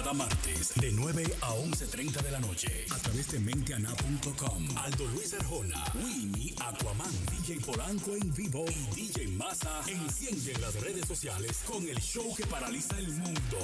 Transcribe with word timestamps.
Cada 0.00 0.14
martes 0.14 0.72
de 0.80 0.92
9 0.92 1.24
a 1.42 1.52
11.30 1.56 2.22
de 2.22 2.30
la 2.30 2.40
noche 2.40 2.86
a 2.90 2.96
través 2.96 3.32
de 3.32 3.38
menteana.com. 3.38 4.64
Aldo 4.78 5.04
Luis 5.08 5.34
Arjona, 5.34 5.84
Winnie, 6.02 6.54
Aquaman, 6.58 7.12
DJ 7.30 7.60
Polanco 7.60 8.16
en 8.16 8.32
vivo 8.32 8.64
y 8.66 8.94
DJ 8.96 9.28
Massa 9.36 9.82
encienden 9.86 10.58
las 10.62 10.80
redes 10.80 11.06
sociales 11.06 11.62
con 11.66 11.86
el 11.86 11.98
show 12.00 12.34
que 12.34 12.46
paraliza 12.46 12.98
el 12.98 13.08
mundo. 13.08 13.58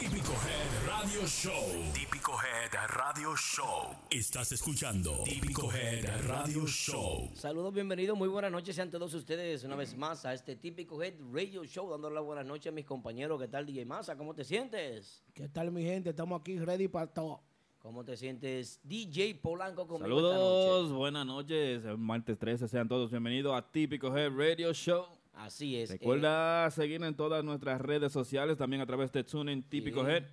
Típico 0.00 0.32
Head 0.32 0.88
Radio 0.88 1.26
Show. 1.28 1.92
Típico 1.94 2.32
Head 2.32 2.88
Radio 2.88 3.36
Show. 3.36 3.94
Estás 4.10 4.50
escuchando 4.50 5.22
Típico 5.22 5.72
Head 5.72 6.26
Radio 6.26 6.66
Show. 6.66 7.30
Saludos, 7.36 7.72
bienvenidos, 7.72 8.18
muy 8.18 8.28
buenas 8.28 8.50
noches 8.50 8.74
sean 8.74 8.90
todos 8.90 9.14
ustedes 9.14 9.62
una 9.62 9.76
vez 9.76 9.96
más 9.96 10.24
a 10.24 10.34
este 10.34 10.56
típico 10.56 11.00
Head 11.00 11.14
Radio 11.32 11.64
Show, 11.64 11.88
dándole 11.88 12.16
la 12.16 12.20
buenas 12.22 12.44
noches 12.44 12.72
a 12.72 12.74
mis 12.74 12.86
compañeros. 12.86 13.40
¿Qué 13.40 13.46
tal, 13.46 13.64
DJ 13.66 13.84
Massa? 13.84 14.16
¿Cómo 14.16 14.34
te 14.34 14.42
sientes? 14.42 15.21
¿Qué 15.34 15.48
tal, 15.48 15.72
mi 15.72 15.82
gente? 15.82 16.10
Estamos 16.10 16.40
aquí 16.40 16.58
ready 16.58 16.88
para 16.88 17.06
todo. 17.06 17.40
¿Cómo 17.78 18.04
te 18.04 18.16
sientes, 18.16 18.78
DJ 18.84 19.34
Polanco? 19.36 19.86
Conmigo 19.88 20.04
Saludos, 20.20 20.34
esta 20.34 20.82
noche? 20.82 20.94
buenas 20.98 21.26
noches. 21.26 21.84
El 21.84 21.98
martes 21.98 22.38
13, 22.38 22.68
sean 22.68 22.86
todos 22.88 23.10
bienvenidos 23.10 23.54
a 23.56 23.62
Típico 23.72 24.16
Head 24.16 24.30
Radio 24.36 24.72
Show. 24.72 25.06
Así 25.32 25.76
es. 25.76 25.90
eh, 25.90 25.94
Recuerda 25.94 26.70
seguir 26.70 27.02
en 27.02 27.16
todas 27.16 27.42
nuestras 27.42 27.80
redes 27.80 28.12
sociales, 28.12 28.58
también 28.58 28.82
a 28.82 28.86
través 28.86 29.10
de 29.10 29.24
TuneIn 29.24 29.62
Típico 29.64 30.04
Sí. 30.04 30.10
Head. 30.12 30.24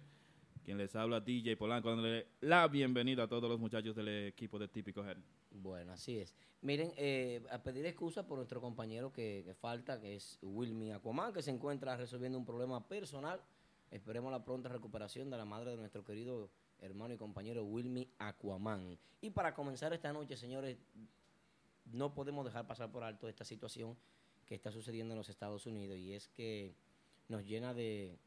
Quien 0.63 0.77
les 0.77 0.95
habla, 0.95 1.19
DJ 1.21 1.55
Polanco, 1.57 1.89
dándole 1.89 2.27
la 2.41 2.67
bienvenida 2.67 3.23
a 3.23 3.27
todos 3.27 3.49
los 3.49 3.59
muchachos 3.59 3.95
del 3.95 4.27
equipo 4.27 4.59
de 4.59 4.67
Típico 4.67 5.03
Head. 5.03 5.17
Bueno, 5.51 5.93
así 5.93 6.19
es. 6.19 6.35
Miren, 6.61 6.91
eh, 6.97 7.41
a 7.49 7.63
pedir 7.63 7.85
excusa 7.87 8.27
por 8.27 8.37
nuestro 8.37 8.61
compañero 8.61 9.11
que, 9.11 9.41
que 9.45 9.55
falta, 9.55 9.99
que 9.99 10.15
es 10.17 10.37
Wilmy 10.43 10.91
Aquaman, 10.91 11.33
que 11.33 11.41
se 11.41 11.49
encuentra 11.49 11.95
resolviendo 11.97 12.37
un 12.37 12.45
problema 12.45 12.85
personal. 12.87 13.41
Esperemos 13.91 14.31
la 14.31 14.43
pronta 14.43 14.69
recuperación 14.69 15.29
de 15.29 15.37
la 15.37 15.45
madre 15.45 15.71
de 15.71 15.77
nuestro 15.77 16.03
querido 16.03 16.49
hermano 16.79 17.13
y 17.13 17.17
compañero 17.17 17.63
Wilmy 17.63 18.07
Aquaman. 18.19 18.97
Y 19.21 19.31
para 19.31 19.53
comenzar 19.53 19.93
esta 19.93 20.13
noche, 20.13 20.37
señores, 20.37 20.77
no 21.91 22.13
podemos 22.13 22.45
dejar 22.45 22.67
pasar 22.67 22.91
por 22.91 23.03
alto 23.03 23.27
esta 23.27 23.43
situación 23.43 23.97
que 24.45 24.55
está 24.55 24.71
sucediendo 24.71 25.13
en 25.13 25.17
los 25.17 25.29
Estados 25.29 25.65
Unidos 25.65 25.97
y 25.97 26.13
es 26.13 26.27
que 26.27 26.73
nos 27.27 27.45
llena 27.45 27.73
de, 27.73 28.17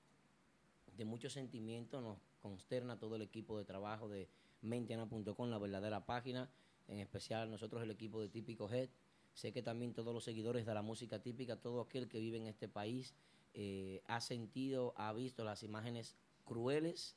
de 0.97 1.05
muchos 1.05 1.33
sentimientos, 1.33 2.03
nos 2.03 2.19
consterna 2.41 2.99
todo 2.99 3.17
el 3.17 3.23
equipo 3.23 3.59
de 3.59 3.65
trabajo 3.65 4.09
de 4.09 4.29
mentiana.com, 4.63 5.49
la 5.49 5.59
verdadera 5.59 6.05
página, 6.05 6.51
en 6.89 6.99
especial 6.99 7.51
nosotros 7.51 7.83
el 7.83 7.91
equipo 7.91 8.21
de 8.21 8.29
Típico 8.29 8.71
Head. 8.71 8.89
Sé 9.35 9.53
que 9.53 9.63
también 9.63 9.95
todos 9.95 10.13
los 10.13 10.25
seguidores 10.25 10.67
de 10.67 10.75
la 10.75 10.83
música 10.83 11.21
típica, 11.21 11.57
todo 11.57 11.81
aquel 11.81 12.09
que 12.09 12.21
vive 12.21 12.37
en 12.37 12.47
este 12.47 12.69
país, 12.69 13.15
eh, 13.55 14.03
ha 14.07 14.21
sentido, 14.21 14.95
ha 14.97 15.13
visto 15.13 15.45
las 15.45 15.63
imágenes 15.63 16.17
crueles, 16.45 17.17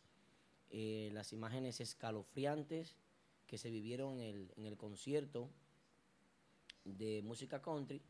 eh, 0.69 1.09
las 1.13 1.33
imágenes 1.33 1.79
escalofriantes 1.81 2.95
que 3.47 3.57
se 3.57 3.69
vivieron 3.69 4.19
en 4.19 4.35
el, 4.35 4.53
en 4.57 4.65
el 4.65 4.77
concierto 4.77 5.49
de 6.83 7.21
música 7.23 7.61
country 7.61 8.01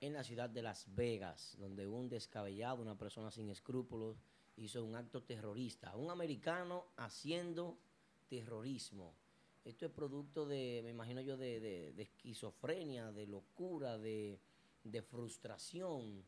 en 0.00 0.12
la 0.14 0.24
ciudad 0.24 0.50
de 0.50 0.62
Las 0.62 0.92
Vegas, 0.94 1.56
donde 1.58 1.86
un 1.86 2.08
descabellado, 2.08 2.82
una 2.82 2.98
persona 2.98 3.30
sin 3.30 3.48
escrúpulos, 3.50 4.16
hizo 4.56 4.84
un 4.84 4.96
acto 4.96 5.22
terrorista. 5.22 5.96
Un 5.96 6.10
americano 6.10 6.86
haciendo 6.96 7.78
terrorismo. 8.28 9.14
Esto 9.64 9.86
es 9.86 9.92
producto 9.92 10.44
de, 10.44 10.80
me 10.82 10.90
imagino 10.90 11.20
yo, 11.20 11.36
de, 11.36 11.60
de- 11.60 11.92
de 11.92 12.02
esquizofrenia, 12.02 13.12
de 13.12 13.26
locura, 13.28 13.96
de, 13.96 14.40
de 14.82 15.02
frustración. 15.02 16.24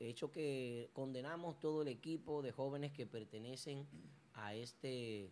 Hecho 0.00 0.32
que 0.32 0.90
condenamos 0.94 1.60
todo 1.60 1.82
el 1.82 1.88
equipo 1.88 2.40
de 2.40 2.52
jóvenes 2.52 2.92
que 2.92 3.06
pertenecen 3.06 3.86
a 4.32 4.54
este 4.54 5.30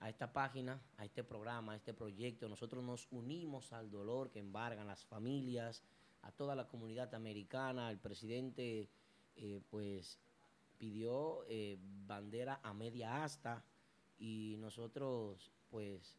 a 0.00 0.08
esta 0.08 0.32
página, 0.32 0.82
a 0.96 1.04
este 1.04 1.22
programa, 1.22 1.72
a 1.72 1.76
este 1.76 1.94
proyecto. 1.94 2.48
Nosotros 2.48 2.82
nos 2.82 3.06
unimos 3.12 3.72
al 3.72 3.88
dolor 3.88 4.30
que 4.32 4.40
embargan 4.40 4.88
las 4.88 5.04
familias, 5.04 5.84
a 6.22 6.32
toda 6.32 6.56
la 6.56 6.66
comunidad 6.66 7.14
americana. 7.14 7.88
El 7.88 7.98
presidente, 7.98 8.88
eh, 9.36 9.60
pues, 9.70 10.18
pidió 10.76 11.44
eh, 11.48 11.78
bandera 12.04 12.58
a 12.64 12.74
media 12.74 13.22
asta 13.22 13.64
y 14.18 14.56
nosotros, 14.58 15.52
pues, 15.70 16.16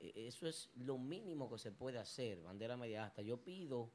eh, 0.00 0.12
eso 0.26 0.48
es 0.48 0.70
lo 0.74 0.98
mínimo 0.98 1.48
que 1.48 1.58
se 1.58 1.70
puede 1.70 1.98
hacer, 1.98 2.40
bandera 2.40 2.74
a 2.74 2.78
media 2.78 3.04
asta. 3.04 3.22
Yo 3.22 3.36
pido, 3.44 3.92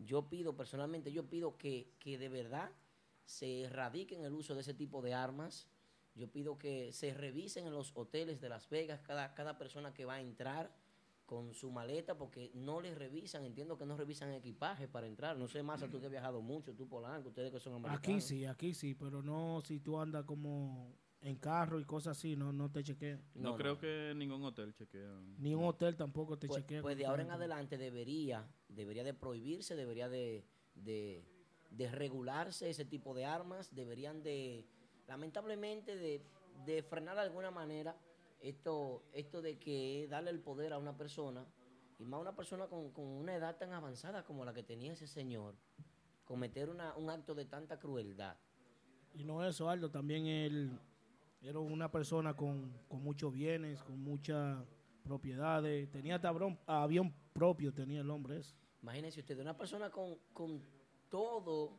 yo 0.00 0.28
pido 0.28 0.56
personalmente, 0.56 1.12
yo 1.12 1.28
pido 1.28 1.56
que, 1.56 1.94
que 1.98 2.18
de 2.18 2.28
verdad 2.28 2.70
se 3.24 3.62
erradiquen 3.62 4.24
el 4.24 4.32
uso 4.32 4.54
de 4.54 4.62
ese 4.62 4.74
tipo 4.74 5.02
de 5.02 5.14
armas. 5.14 5.68
Yo 6.14 6.30
pido 6.30 6.58
que 6.58 6.92
se 6.92 7.14
revisen 7.14 7.66
en 7.66 7.72
los 7.72 7.92
hoteles 7.94 8.40
de 8.40 8.48
Las 8.48 8.68
Vegas 8.68 9.00
cada, 9.00 9.34
cada 9.34 9.56
persona 9.58 9.94
que 9.94 10.04
va 10.04 10.14
a 10.14 10.20
entrar 10.20 10.74
con 11.26 11.54
su 11.54 11.70
maleta, 11.70 12.18
porque 12.18 12.50
no 12.54 12.80
les 12.80 12.98
revisan, 12.98 13.44
entiendo 13.44 13.78
que 13.78 13.86
no 13.86 13.96
revisan 13.96 14.32
equipaje 14.32 14.88
para 14.88 15.06
entrar. 15.06 15.38
No 15.38 15.46
sé, 15.46 15.62
más 15.62 15.80
tú 15.88 16.00
que 16.00 16.06
has 16.06 16.10
viajado 16.10 16.42
mucho, 16.42 16.74
tú 16.74 16.88
Polanco, 16.88 17.28
ustedes 17.28 17.52
que 17.52 17.60
son 17.60 17.74
americanos. 17.74 18.00
Aquí 18.00 18.20
sí, 18.20 18.44
aquí 18.44 18.74
sí, 18.74 18.96
pero 18.96 19.22
no 19.22 19.62
si 19.64 19.78
tú 19.78 20.00
andas 20.00 20.24
como 20.24 20.92
en 21.22 21.36
carro 21.36 21.78
y 21.80 21.84
cosas 21.84 22.16
así, 22.16 22.34
no, 22.36 22.52
no 22.52 22.70
te 22.70 22.82
chequean. 22.82 23.22
No, 23.34 23.50
No, 23.50 23.56
creo 23.56 23.74
no. 23.74 23.78
que 23.80 24.12
ningún 24.16 24.42
hotel 24.42 24.74
chequea. 24.74 25.10
Ni 25.38 25.54
un 25.54 25.64
hotel 25.64 25.96
tampoco 25.96 26.38
te 26.38 26.46
Pues, 26.48 26.62
chequea. 26.62 26.82
pues 26.82 26.96
de 26.96 27.06
ahora 27.06 27.22
en 27.22 27.30
adelante 27.30 27.76
debería, 27.76 28.48
debería 28.68 29.04
de 29.04 29.12
prohibirse, 29.14 29.76
debería 29.76 30.08
de, 30.08 30.44
de, 30.74 31.22
de 31.70 31.90
regularse 31.90 32.70
ese 32.70 32.84
tipo 32.86 33.12
de 33.14 33.26
armas, 33.26 33.74
deberían 33.74 34.22
de, 34.22 34.66
lamentablemente, 35.08 35.94
de, 35.96 36.22
de 36.64 36.82
frenar 36.82 37.16
de 37.16 37.22
alguna 37.22 37.50
manera 37.50 37.96
esto, 38.40 39.04
esto 39.12 39.42
de 39.42 39.58
que 39.58 40.06
darle 40.08 40.30
el 40.30 40.40
poder 40.40 40.72
a 40.72 40.78
una 40.78 40.96
persona, 40.96 41.44
y 41.98 42.06
más 42.06 42.18
una 42.18 42.34
persona 42.34 42.66
con, 42.66 42.92
con 42.92 43.04
una 43.06 43.34
edad 43.36 43.58
tan 43.58 43.74
avanzada 43.74 44.24
como 44.24 44.46
la 44.46 44.54
que 44.54 44.62
tenía 44.62 44.94
ese 44.94 45.06
señor, 45.06 45.54
cometer 46.24 46.70
una, 46.70 46.96
un 46.96 47.10
acto 47.10 47.34
de 47.34 47.44
tanta 47.44 47.78
crueldad. 47.78 48.38
Y 49.12 49.24
no 49.24 49.44
eso, 49.44 49.68
Aldo, 49.68 49.90
también 49.90 50.24
él 50.26 50.70
era 51.42 51.58
una 51.58 51.90
persona 51.90 52.34
con, 52.36 52.72
con 52.88 53.02
muchos 53.02 53.32
bienes, 53.32 53.82
con 53.82 53.98
muchas 54.02 54.62
propiedades. 55.02 55.90
Tenía 55.90 56.16
hasta 56.16 56.32
avión, 56.66 57.14
propio, 57.32 57.72
tenía 57.72 58.00
el 58.00 58.10
hombre 58.10 58.38
ese. 58.38 58.54
Imagínense 58.82 59.20
ustedes, 59.20 59.40
una 59.40 59.56
persona 59.56 59.90
con, 59.90 60.16
con 60.32 60.62
todo, 61.08 61.78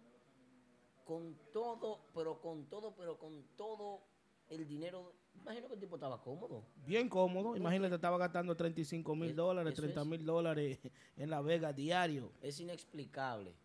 con 1.04 1.36
todo, 1.52 2.06
pero 2.14 2.40
con 2.42 2.66
todo, 2.66 2.96
pero 2.96 3.18
con 3.18 3.44
todo 3.56 4.02
el 4.50 4.68
dinero. 4.68 5.14
Imagino 5.36 5.68
que 5.68 5.76
el 5.76 5.80
tipo 5.80 5.96
estaba 5.96 6.22
cómodo. 6.22 6.66
Bien 6.86 7.08
cómodo. 7.10 7.56
Imagínate, 7.56 7.96
estaba 7.96 8.18
gastando 8.18 8.56
35 8.56 9.16
mil 9.16 9.30
Es- 9.30 9.36
dólares, 9.36 9.74
eso 9.74 9.82
30 9.82 10.02
es. 10.02 10.08
mil 10.08 10.26
dólares 10.26 10.80
en 11.16 11.30
La 11.30 11.42
Vega 11.42 11.72
diario. 11.74 12.32
Es 12.42 12.60
inexplicable. 12.60 13.56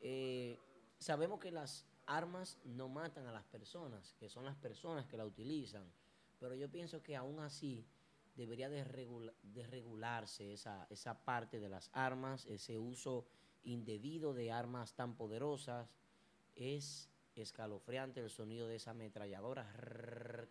Eh, 0.00 0.58
sabemos 0.98 1.40
que 1.40 1.50
las 1.50 1.86
armas 2.06 2.58
no 2.64 2.88
matan 2.88 3.26
a 3.26 3.32
las 3.32 3.44
personas, 3.44 4.14
que 4.14 4.28
son 4.28 4.44
las 4.44 4.56
personas 4.56 5.06
que 5.06 5.16
la 5.16 5.26
utilizan, 5.26 5.84
pero 6.38 6.54
yo 6.54 6.70
pienso 6.70 7.02
que 7.02 7.16
aún 7.16 7.40
así 7.40 7.86
debería 8.36 8.68
de, 8.68 8.84
esa, 10.52 10.86
esa 10.90 11.24
parte 11.24 11.58
de 11.58 11.68
las 11.68 11.90
armas, 11.92 12.46
ese 12.46 12.78
uso 12.78 13.26
indebido 13.64 14.34
de 14.34 14.52
armas 14.52 14.94
tan 14.94 15.16
poderosas. 15.16 15.88
Es 16.54 17.10
escalofriante 17.34 18.20
el 18.20 18.30
sonido 18.30 18.66
de 18.66 18.76
esa 18.76 18.92
ametralladora 18.92 19.66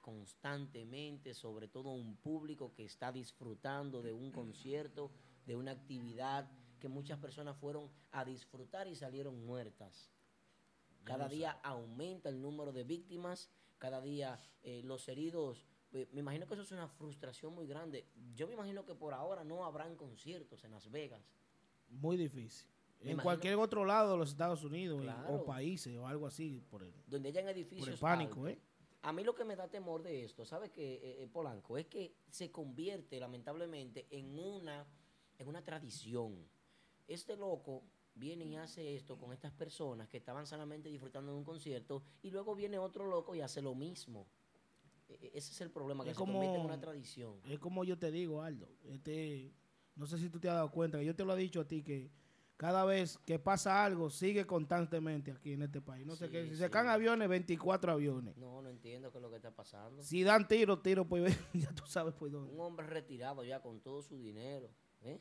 constantemente, 0.01 1.33
sobre 1.33 1.67
todo 1.67 1.91
un 1.91 2.15
público 2.15 2.73
que 2.73 2.85
está 2.85 3.11
disfrutando 3.11 4.01
de 4.01 4.13
un 4.13 4.31
concierto, 4.31 5.11
de 5.45 5.55
una 5.55 5.71
actividad 5.71 6.49
que 6.79 6.87
muchas 6.87 7.19
personas 7.19 7.57
fueron 7.57 7.89
a 8.11 8.25
disfrutar 8.25 8.87
y 8.87 8.95
salieron 8.95 9.45
muertas. 9.45 10.11
Cada 11.05 11.29
día 11.29 11.51
aumenta 11.63 12.29
el 12.29 12.41
número 12.41 12.71
de 12.73 12.83
víctimas, 12.83 13.49
cada 13.77 14.01
día 14.01 14.39
eh, 14.63 14.81
los 14.83 15.07
heridos. 15.07 15.65
eh, 15.93 16.07
Me 16.11 16.19
imagino 16.21 16.47
que 16.47 16.55
eso 16.55 16.63
es 16.63 16.71
una 16.71 16.87
frustración 16.87 17.53
muy 17.53 17.67
grande. 17.67 18.05
Yo 18.33 18.47
me 18.47 18.53
imagino 18.53 18.83
que 18.85 18.95
por 18.95 19.13
ahora 19.13 19.43
no 19.43 19.63
habrán 19.65 19.95
conciertos 19.95 20.63
en 20.63 20.71
Las 20.71 20.89
Vegas. 20.91 21.21
Muy 21.89 22.17
difícil. 22.17 22.67
Me 22.99 23.11
en 23.11 23.11
imagino- 23.11 23.23
cualquier 23.23 23.55
otro 23.55 23.85
lado 23.85 24.13
de 24.13 24.17
los 24.17 24.29
Estados 24.29 24.63
Unidos 24.63 25.05
o 25.29 25.45
países 25.45 25.95
o 25.97 26.07
algo 26.07 26.25
así. 26.25 26.61
Por 26.71 26.81
el, 26.83 26.91
donde 27.07 27.29
hayan 27.29 27.43
por 27.45 27.51
edificios 27.53 27.87
el 27.87 27.97
pánico, 27.99 28.45
altos. 28.45 28.49
¿eh? 28.53 28.59
A 29.03 29.13
mí 29.13 29.23
lo 29.23 29.35
que 29.35 29.43
me 29.45 29.55
da 29.55 29.67
temor 29.67 30.01
de 30.01 30.25
esto, 30.25 30.43
¿sabe 30.45 30.71
qué, 30.71 31.29
Polanco? 31.31 31.77
Es 31.77 31.85
que 31.85 32.15
se 32.31 32.51
convierte 32.51 33.19
lamentablemente 33.19 34.07
en 34.09 34.39
una, 34.39 34.83
en 35.37 35.47
una 35.47 35.63
tradición. 35.63 36.35
Este 37.07 37.35
loco 37.37 37.83
viene 38.15 38.45
y 38.45 38.55
hace 38.55 38.95
esto 38.95 39.17
con 39.17 39.33
estas 39.33 39.51
personas 39.51 40.07
que 40.09 40.17
estaban 40.17 40.47
solamente 40.47 40.89
disfrutando 40.89 41.31
de 41.33 41.37
un 41.37 41.43
concierto 41.43 42.03
y 42.23 42.31
luego 42.31 42.55
viene 42.55 42.77
otro 42.79 43.05
loco 43.05 43.35
y 43.35 43.41
hace 43.41 43.61
lo 43.61 43.75
mismo. 43.75 44.25
E- 45.07 45.13
e- 45.21 45.31
Ese 45.35 45.51
es 45.51 45.61
el 45.61 45.69
problema, 45.69 46.03
que 46.03 46.11
Es 46.11 46.15
se 46.17 46.19
convierte 46.23 46.47
en 46.47 46.53
como- 46.55 46.65
una 46.65 46.79
tradición. 46.79 47.39
Es 47.45 47.59
como 47.59 47.83
yo 47.83 47.97
te 47.97 48.09
digo, 48.11 48.41
Aldo. 48.41 48.67
Este, 48.85 49.53
no 49.95 50.07
sé 50.07 50.17
si 50.17 50.29
tú 50.29 50.39
te 50.39 50.49
has 50.49 50.55
dado 50.55 50.71
cuenta, 50.71 50.97
que 50.97 51.05
yo 51.05 51.15
te 51.15 51.23
lo 51.25 51.33
he 51.35 51.39
dicho 51.39 51.61
a 51.61 51.67
ti, 51.67 51.83
que 51.83 52.09
cada 52.57 52.85
vez 52.85 53.17
que 53.25 53.37
pasa 53.37 53.83
algo, 53.83 54.09
sigue 54.09 54.47
constantemente 54.47 55.31
aquí 55.31 55.51
en 55.51 55.63
este 55.63 55.81
país. 55.81 56.05
No 56.07 56.15
sé 56.15 56.29
qué. 56.29 56.43
Si 56.45 56.51
sí. 56.51 56.55
se 56.55 56.69
caen 56.69 56.87
aviones, 56.87 57.27
24 57.27 57.91
aviones. 57.91 58.37
No, 58.37 58.61
no 58.61 58.69
entiendo 58.69 59.11
qué 59.11 59.17
es 59.17 59.21
lo 59.21 59.29
que 59.29 59.35
está 59.35 59.51
pasando. 59.53 60.01
Si 60.01 60.23
dan 60.23 60.47
tiro, 60.47 60.79
tiro, 60.79 61.05
pues 61.05 61.23
ya 61.53 61.69
tú 61.75 61.83
sabes 61.85 62.13
por 62.13 62.31
dónde. 62.31 62.53
Un 62.53 62.61
hombre 62.61 62.87
retirado 62.87 63.43
ya 63.43 63.61
con 63.61 63.81
todo 63.81 64.01
su 64.01 64.17
dinero. 64.17 64.69
¿eh? 65.01 65.19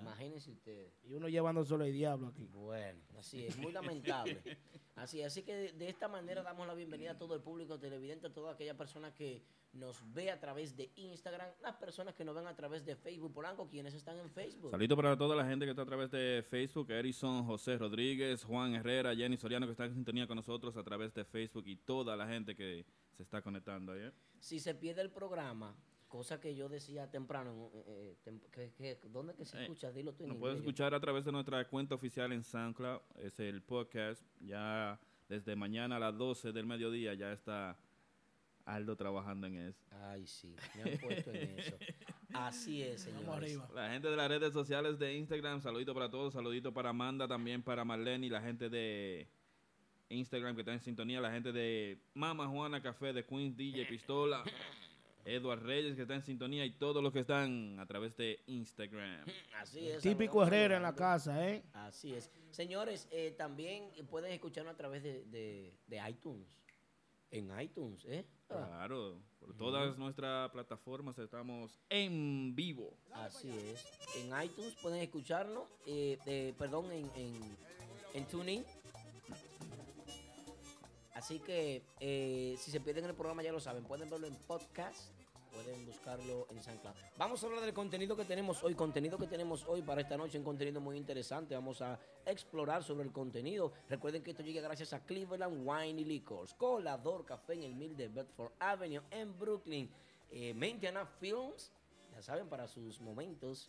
Imagínense 0.00 0.50
ustedes. 0.50 0.92
Y 1.04 1.14
uno 1.14 1.28
llevando 1.28 1.64
solo 1.64 1.84
el 1.84 1.92
diablo 1.92 2.28
aquí. 2.28 2.46
Bueno, 2.46 3.00
así 3.18 3.44
es, 3.44 3.56
muy 3.56 3.72
lamentable. 3.72 4.40
Así, 4.98 5.22
así 5.22 5.44
que 5.44 5.54
de, 5.54 5.72
de 5.74 5.88
esta 5.88 6.08
manera 6.08 6.42
damos 6.42 6.66
la 6.66 6.74
bienvenida 6.74 7.12
a 7.12 7.18
todo 7.18 7.36
el 7.36 7.40
público 7.40 7.78
televidente, 7.78 8.26
a 8.26 8.34
toda 8.34 8.54
aquella 8.54 8.76
persona 8.76 9.14
que 9.14 9.44
nos 9.72 10.02
ve 10.12 10.30
a 10.30 10.40
través 10.40 10.76
de 10.76 10.90
Instagram, 10.96 11.48
las 11.62 11.76
personas 11.76 12.14
que 12.14 12.24
nos 12.24 12.34
ven 12.34 12.46
a 12.46 12.56
través 12.56 12.84
de 12.84 12.96
Facebook, 12.96 13.32
Polanco, 13.32 13.68
quienes 13.68 13.94
están 13.94 14.18
en 14.18 14.30
Facebook. 14.30 14.70
Saludito 14.70 14.96
para 14.96 15.16
toda 15.16 15.36
la 15.36 15.46
gente 15.46 15.66
que 15.66 15.70
está 15.70 15.82
a 15.82 15.86
través 15.86 16.10
de 16.10 16.44
Facebook, 16.48 16.90
Erison, 16.90 17.44
José 17.44 17.76
Rodríguez, 17.78 18.44
Juan 18.44 18.74
Herrera, 18.74 19.14
Jenny 19.14 19.36
Soriano 19.36 19.66
que 19.66 19.72
está 19.72 19.84
en 19.84 19.94
sintonía 19.94 20.26
con 20.26 20.36
nosotros 20.36 20.76
a 20.76 20.82
través 20.82 21.14
de 21.14 21.24
Facebook 21.24 21.64
y 21.66 21.76
toda 21.76 22.16
la 22.16 22.26
gente 22.26 22.56
que 22.56 22.84
se 23.16 23.22
está 23.22 23.42
conectando 23.42 23.92
ahí. 23.92 24.00
¿eh? 24.00 24.12
Si 24.40 24.58
se 24.58 24.74
pierde 24.74 25.02
el 25.02 25.10
programa, 25.10 25.76
cosa 26.08 26.40
que 26.40 26.54
yo 26.54 26.68
decía 26.68 27.10
temprano, 27.10 27.70
eh, 27.74 27.84
eh, 27.86 28.16
tem- 28.24 28.40
que- 28.50 28.72
que- 28.72 28.98
¿dónde 29.08 29.34
que 29.34 29.44
se 29.44 29.58
Eh, 29.58 29.62
escucha? 29.62 29.92
Dilo 29.92 30.14
tú 30.14 30.24
en 30.24 30.30
Nos 30.30 30.38
puedes 30.38 30.56
inglés. 30.56 30.68
escuchar 30.68 30.94
a 30.94 31.00
través 31.00 31.24
de 31.24 31.32
nuestra 31.32 31.66
cuenta 31.68 31.94
oficial 31.94 32.32
en 32.32 32.42
SoundCloud, 32.42 33.00
es 33.16 33.38
el 33.40 33.62
podcast. 33.62 34.22
Ya 34.40 34.98
desde 35.28 35.54
mañana 35.54 35.96
a 35.96 35.98
las 35.98 36.16
12 36.16 36.52
del 36.52 36.66
mediodía 36.66 37.14
ya 37.14 37.32
está 37.32 37.76
Aldo 38.64 38.96
trabajando 38.96 39.46
en 39.46 39.56
eso. 39.56 39.82
Ay, 39.90 40.26
sí, 40.26 40.54
me 40.76 40.82
han 40.92 40.98
puesto 40.98 41.30
en 41.32 41.58
eso. 41.58 41.76
Así 42.34 42.82
es, 42.82 43.00
señores. 43.02 43.58
La 43.74 43.90
gente 43.90 44.08
de 44.10 44.16
las 44.16 44.28
redes 44.28 44.52
sociales 44.52 44.98
de 44.98 45.14
Instagram, 45.16 45.62
saludito 45.62 45.94
para 45.94 46.10
todos, 46.10 46.34
saludito 46.34 46.70
para 46.72 46.90
Amanda, 46.90 47.26
también 47.26 47.62
para 47.62 47.82
Marlene 47.84 48.26
y 48.26 48.28
la 48.30 48.42
gente 48.42 48.68
de 48.68 49.26
Instagram 50.10 50.54
que 50.54 50.60
está 50.62 50.72
en 50.74 50.80
sintonía, 50.80 51.18
la 51.20 51.30
gente 51.30 51.50
de 51.52 51.98
Mama 52.14 52.46
Juana 52.46 52.82
Café, 52.82 53.12
de 53.14 53.24
Queens 53.24 53.56
DJ 53.56 53.86
Pistola, 53.86 54.44
Eduard 55.28 55.62
Reyes 55.62 55.94
que 55.96 56.02
está 56.02 56.14
en 56.14 56.22
sintonía 56.22 56.64
y 56.64 56.70
todos 56.72 57.02
los 57.02 57.12
que 57.12 57.20
están 57.20 57.78
a 57.78 57.86
través 57.86 58.16
de 58.16 58.42
Instagram. 58.46 59.24
Así 59.60 59.88
es. 59.88 60.02
Típico 60.02 60.42
Herrera 60.42 60.76
en 60.76 60.82
la 60.82 60.94
casa, 60.94 61.48
¿eh? 61.48 61.62
Así 61.72 62.14
es. 62.14 62.30
Señores, 62.50 63.06
eh, 63.10 63.32
también 63.36 63.90
pueden 64.10 64.32
escucharnos 64.32 64.74
a 64.74 64.76
través 64.76 65.02
de, 65.02 65.24
de- 65.26 65.76
de 65.86 66.10
iTunes. 66.10 66.46
En 67.30 67.50
iTunes, 67.60 68.04
¿eh? 68.06 68.24
Ah, 68.48 68.64
Claro, 68.68 69.20
por 69.38 69.54
todas 69.54 69.98
nuestras 69.98 70.50
plataformas 70.50 71.18
estamos 71.18 71.78
en 71.90 72.54
vivo. 72.56 72.96
así 73.12 73.50
es. 73.50 73.84
En 74.16 74.28
iTunes 74.42 74.74
pueden 74.80 75.02
escucharnos, 75.02 75.68
eh, 75.86 76.16
eh, 76.24 76.54
perdón, 76.56 76.90
en, 76.90 77.10
en, 77.16 77.56
en 78.14 78.24
TuneIn. 78.28 78.64
Así 81.14 81.40
que 81.40 81.82
eh, 82.00 82.54
si 82.58 82.70
se 82.70 82.80
pierden 82.80 83.04
el 83.04 83.14
programa 83.14 83.42
ya 83.42 83.52
lo 83.52 83.60
saben, 83.60 83.82
pueden 83.84 84.08
verlo 84.08 84.26
en 84.26 84.36
podcast, 84.46 85.10
pueden 85.64 85.84
buscarlo 85.84 86.46
en 86.50 86.62
SoundCloud. 86.62 86.94
Vamos 87.16 87.42
a 87.42 87.46
hablar 87.46 87.62
del 87.62 87.74
contenido 87.74 88.16
que 88.16 88.24
tenemos 88.24 88.62
hoy, 88.62 88.74
contenido 88.74 89.18
que 89.18 89.26
tenemos 89.26 89.64
hoy 89.66 89.82
para 89.82 90.00
esta 90.00 90.16
noche, 90.16 90.38
un 90.38 90.44
contenido 90.44 90.80
muy 90.80 90.96
interesante. 90.96 91.54
Vamos 91.56 91.82
a 91.82 91.98
explorar 92.24 92.84
sobre 92.84 93.04
el 93.04 93.12
contenido. 93.12 93.72
Recuerden 93.88 94.22
que 94.22 94.30
esto 94.30 94.44
llega 94.44 94.60
gracias 94.60 94.92
a 94.92 95.04
Cleveland 95.04 95.66
Wine 95.66 96.00
y 96.00 96.04
Liquors, 96.04 96.54
Colador 96.54 97.24
Café 97.24 97.54
en 97.54 97.64
el 97.64 97.74
Mil 97.74 97.96
de 97.96 98.06
Bedford 98.06 98.52
Avenue 98.60 99.02
en 99.10 99.36
Brooklyn, 99.36 99.90
eh, 100.30 100.54
Mentiana 100.54 101.04
Films, 101.06 101.72
ya 102.12 102.22
saben, 102.22 102.48
para 102.48 102.68
sus 102.68 103.00
momentos. 103.00 103.68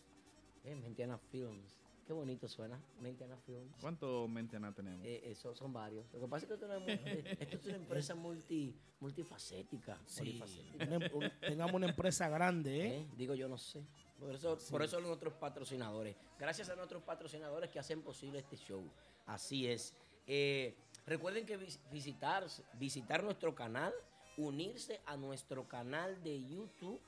Eh, 0.65 0.75
Mentiana 0.75 1.17
Films, 1.17 1.78
qué 2.09 2.13
bonito 2.13 2.47
suena, 2.47 2.81
Mentiana 3.01 3.37
Films. 3.37 3.71
¿Cuánto 3.79 4.27
Mentiana 4.27 4.73
tenemos? 4.73 5.05
Eh, 5.05 5.21
eso 5.29 5.53
son 5.53 5.71
varios. 5.71 6.11
Lo 6.11 6.19
que 6.21 6.27
pasa 6.27 6.47
es 6.51 6.59
que 6.59 6.65
eh, 6.65 7.37
esto 7.39 7.57
es 7.57 7.65
una 7.67 7.75
empresa 7.75 8.15
multi, 8.15 8.75
multifacética. 8.99 9.95
polifacética. 10.17 10.85
Una 10.85 10.95
em- 11.05 11.31
tengamos 11.39 11.75
una 11.75 11.89
empresa 11.89 12.27
grande, 12.27 12.81
¿eh? 12.87 12.97
¿Eh? 13.01 13.07
Digo, 13.15 13.35
yo 13.35 13.47
no 13.47 13.59
sé. 13.59 13.85
Por 14.19 14.33
eso, 14.33 14.57
por 14.71 14.81
eso 14.81 14.99
nuestros 14.99 15.35
patrocinadores. 15.35 16.15
Gracias 16.39 16.67
a 16.71 16.75
nuestros 16.75 17.03
patrocinadores 17.03 17.69
que 17.69 17.77
hacen 17.77 18.01
posible 18.01 18.39
este 18.39 18.57
show. 18.57 18.83
Así 19.27 19.67
es. 19.67 19.93
Eh, 20.25 20.73
recuerden 21.05 21.45
que 21.45 21.57
vis- 21.57 21.79
visitar, 21.91 22.47
visitar 22.79 23.23
nuestro 23.23 23.53
canal, 23.53 23.93
unirse 24.35 24.99
a 25.05 25.15
nuestro 25.15 25.67
canal 25.67 26.23
de 26.23 26.43
YouTube 26.43 26.99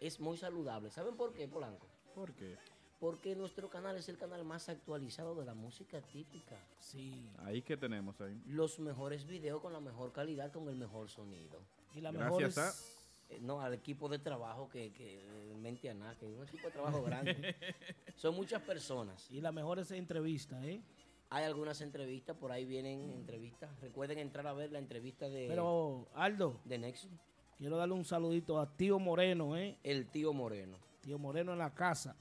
es 0.00 0.18
muy 0.18 0.36
saludable. 0.36 0.90
¿Saben 0.90 1.16
por 1.16 1.32
qué, 1.34 1.46
Polanco? 1.46 1.86
¿Por 2.16 2.32
qué? 2.34 2.58
Porque 3.00 3.34
nuestro 3.34 3.70
canal 3.70 3.96
es 3.96 4.08
el 4.10 4.18
canal 4.18 4.44
más 4.44 4.68
actualizado 4.68 5.34
de 5.34 5.46
la 5.46 5.54
música 5.54 6.00
típica. 6.02 6.56
Sí. 6.78 7.26
Ahí 7.38 7.62
que 7.62 7.76
tenemos 7.76 8.20
ahí. 8.20 8.38
Los 8.46 8.78
mejores 8.78 9.26
videos 9.26 9.60
con 9.62 9.72
la 9.72 9.80
mejor 9.80 10.12
calidad, 10.12 10.52
con 10.52 10.68
el 10.68 10.76
mejor 10.76 11.08
sonido. 11.08 11.58
Y 11.94 12.02
la 12.02 12.12
mejor 12.12 12.42
Gracias 12.42 12.74
es- 12.78 12.96
Eh, 13.30 13.38
no, 13.40 13.60
al 13.60 13.72
equipo 13.74 14.08
de 14.08 14.18
trabajo 14.18 14.68
que, 14.68 14.92
que 14.92 15.20
eh, 15.24 15.54
mente 15.54 15.88
a 15.88 15.94
nada, 15.94 16.16
que 16.16 16.26
es 16.26 16.36
un 16.36 16.42
equipo 16.46 16.66
de 16.66 16.72
trabajo 16.72 17.00
grande. 17.02 17.54
Son 18.16 18.34
muchas 18.34 18.60
personas. 18.62 19.30
Y 19.30 19.40
la 19.40 19.52
mejor 19.52 19.78
es 19.78 19.90
entrevista, 19.92 20.62
¿eh? 20.66 20.82
Hay 21.30 21.44
algunas 21.44 21.80
entrevistas, 21.80 22.36
por 22.36 22.50
ahí 22.50 22.64
vienen 22.64 23.08
entrevistas. 23.12 23.70
Recuerden 23.80 24.18
entrar 24.18 24.46
a 24.48 24.52
ver 24.52 24.72
la 24.72 24.80
entrevista 24.80 25.28
de, 25.28 25.46
Pero, 25.46 26.08
Aldo, 26.14 26.60
de 26.64 26.76
Nexo, 26.78 27.08
quiero 27.56 27.76
darle 27.76 27.94
un 27.94 28.04
saludito 28.04 28.58
a 28.58 28.76
Tío 28.76 28.98
Moreno, 28.98 29.56
¿eh? 29.56 29.78
el 29.84 30.08
tío 30.08 30.32
Moreno. 30.32 30.76
Tío 31.00 31.16
Moreno 31.16 31.52
en 31.52 31.58
la 31.60 31.72
casa. 31.72 32.16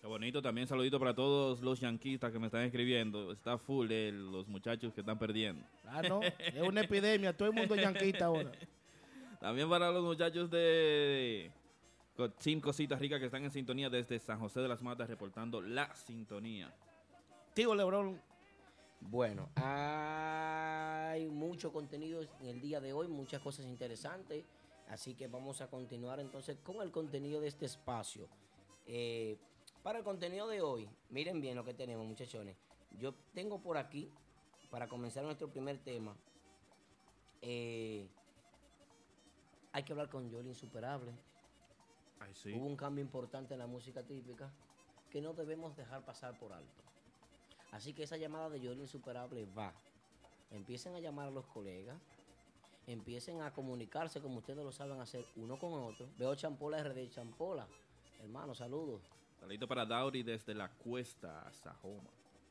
Qué 0.00 0.06
bonito, 0.06 0.40
también 0.40 0.66
saludito 0.66 0.98
para 0.98 1.14
todos 1.14 1.60
los 1.60 1.78
yanquistas 1.78 2.32
que 2.32 2.38
me 2.38 2.46
están 2.46 2.62
escribiendo. 2.62 3.32
Está 3.32 3.58
full 3.58 3.86
de 3.86 4.10
los 4.12 4.48
muchachos 4.48 4.94
que 4.94 5.00
están 5.00 5.18
perdiendo. 5.18 5.62
Ah, 5.84 6.00
no, 6.00 6.22
es 6.22 6.62
una 6.62 6.80
epidemia, 6.80 7.36
todo 7.36 7.48
el 7.48 7.54
mundo 7.54 7.74
es 7.74 7.82
yanquista 7.82 8.24
ahora. 8.24 8.50
También 9.40 9.68
para 9.68 9.90
los 9.90 10.02
muchachos 10.02 10.50
de 10.50 11.50
Team 12.42 12.60
Cositas 12.60 12.98
Ricas 12.98 13.20
que 13.20 13.26
están 13.26 13.44
en 13.44 13.50
sintonía 13.50 13.90
desde 13.90 14.18
San 14.18 14.40
José 14.40 14.60
de 14.60 14.68
las 14.68 14.82
Matas 14.82 15.08
reportando 15.08 15.60
la 15.60 15.94
sintonía. 15.94 16.72
Tío 17.52 17.74
Lebron, 17.74 18.18
Bueno, 19.00 19.50
hay 19.56 21.26
mucho 21.28 21.72
contenido 21.72 22.22
en 22.22 22.46
el 22.46 22.60
día 22.60 22.80
de 22.80 22.94
hoy, 22.94 23.06
muchas 23.06 23.42
cosas 23.42 23.66
interesantes. 23.66 24.44
Así 24.88 25.14
que 25.14 25.28
vamos 25.28 25.60
a 25.60 25.68
continuar 25.68 26.20
entonces 26.20 26.56
con 26.62 26.80
el 26.80 26.90
contenido 26.90 27.40
de 27.40 27.48
este 27.48 27.66
espacio. 27.66 28.28
Eh, 28.86 29.36
para 29.82 29.98
el 29.98 30.04
contenido 30.04 30.48
de 30.48 30.60
hoy, 30.60 30.88
miren 31.08 31.40
bien 31.40 31.56
lo 31.56 31.64
que 31.64 31.74
tenemos, 31.74 32.06
muchachones. 32.06 32.56
Yo 32.98 33.14
tengo 33.34 33.60
por 33.60 33.76
aquí, 33.76 34.10
para 34.70 34.88
comenzar 34.88 35.24
nuestro 35.24 35.48
primer 35.48 35.78
tema, 35.78 36.16
eh, 37.42 38.08
hay 39.72 39.82
que 39.82 39.92
hablar 39.92 40.08
con 40.08 40.28
Yoli 40.28 40.48
Insuperable. 40.48 41.12
Ay, 42.18 42.34
sí. 42.34 42.52
Hubo 42.52 42.66
un 42.66 42.76
cambio 42.76 43.02
importante 43.02 43.54
en 43.54 43.60
la 43.60 43.66
música 43.66 44.02
típica 44.02 44.52
que 45.10 45.20
no 45.20 45.32
debemos 45.32 45.76
dejar 45.76 46.04
pasar 46.04 46.38
por 46.38 46.52
alto. 46.52 46.82
Así 47.72 47.94
que 47.94 48.02
esa 48.02 48.16
llamada 48.16 48.50
de 48.50 48.60
Yoli 48.60 48.82
Insuperable 48.82 49.46
va. 49.56 49.72
Empiecen 50.50 50.94
a 50.94 51.00
llamar 51.00 51.28
a 51.28 51.30
los 51.30 51.46
colegas. 51.46 51.96
Empiecen 52.86 53.40
a 53.42 53.52
comunicarse 53.52 54.20
como 54.20 54.38
ustedes 54.38 54.64
lo 54.64 54.72
saben 54.72 55.00
hacer 55.00 55.24
uno 55.36 55.56
con 55.56 55.72
otro. 55.72 56.08
Veo 56.18 56.34
Champola 56.34 56.82
RD 56.82 57.08
Champola. 57.10 57.66
Hermano, 58.20 58.54
saludos. 58.54 59.00
Saludito 59.40 59.66
para 59.66 59.86
Dauri 59.86 60.22
desde 60.22 60.54
la 60.54 60.68
cuesta 60.70 61.40
a 61.42 61.52
Sajoma. 61.52 62.10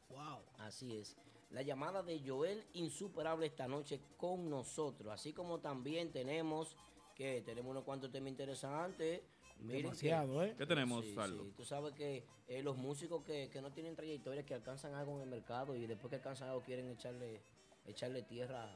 wow. 0.10 0.40
Así 0.58 0.98
es. 0.98 1.16
La 1.52 1.62
llamada 1.62 2.04
de 2.04 2.20
Joel 2.28 2.64
Insuperable 2.74 3.46
esta 3.48 3.68
noche 3.68 4.00
con 4.18 4.50
nosotros. 4.50 5.12
Así 5.14 5.34
como 5.34 5.60
también 5.60 6.12
tenemos 6.12 6.76
que 7.16 7.42
tenemos 7.42 7.72
unos 7.72 7.84
cuantos 7.84 8.12
temas 8.12 8.30
interesantes. 8.30 9.22
Miren 9.60 9.78
que- 9.78 9.84
Demasiado, 9.84 10.44
¿eh? 10.44 10.56
¿Qué 10.58 10.66
tenemos, 10.66 11.04
Sí, 11.04 11.16
sí. 11.16 11.54
Tú 11.58 11.66
sabes 11.66 11.94
que 11.94 12.24
eh, 12.48 12.64
los 12.64 12.78
músicos 12.78 13.24
que, 13.24 13.50
que 13.50 13.62
no 13.62 13.72
tienen 13.72 13.96
trayectoria, 13.96 14.46
que 14.46 14.54
alcanzan 14.54 14.94
algo 14.96 15.16
en 15.18 15.24
el 15.24 15.30
mercado 15.30 15.76
y 15.76 15.86
después 15.86 16.10
que 16.10 16.16
alcanzan 16.16 16.50
algo 16.50 16.62
quieren 16.62 16.90
echarle, 16.90 17.42
echarle 17.86 18.22
tierra 18.24 18.70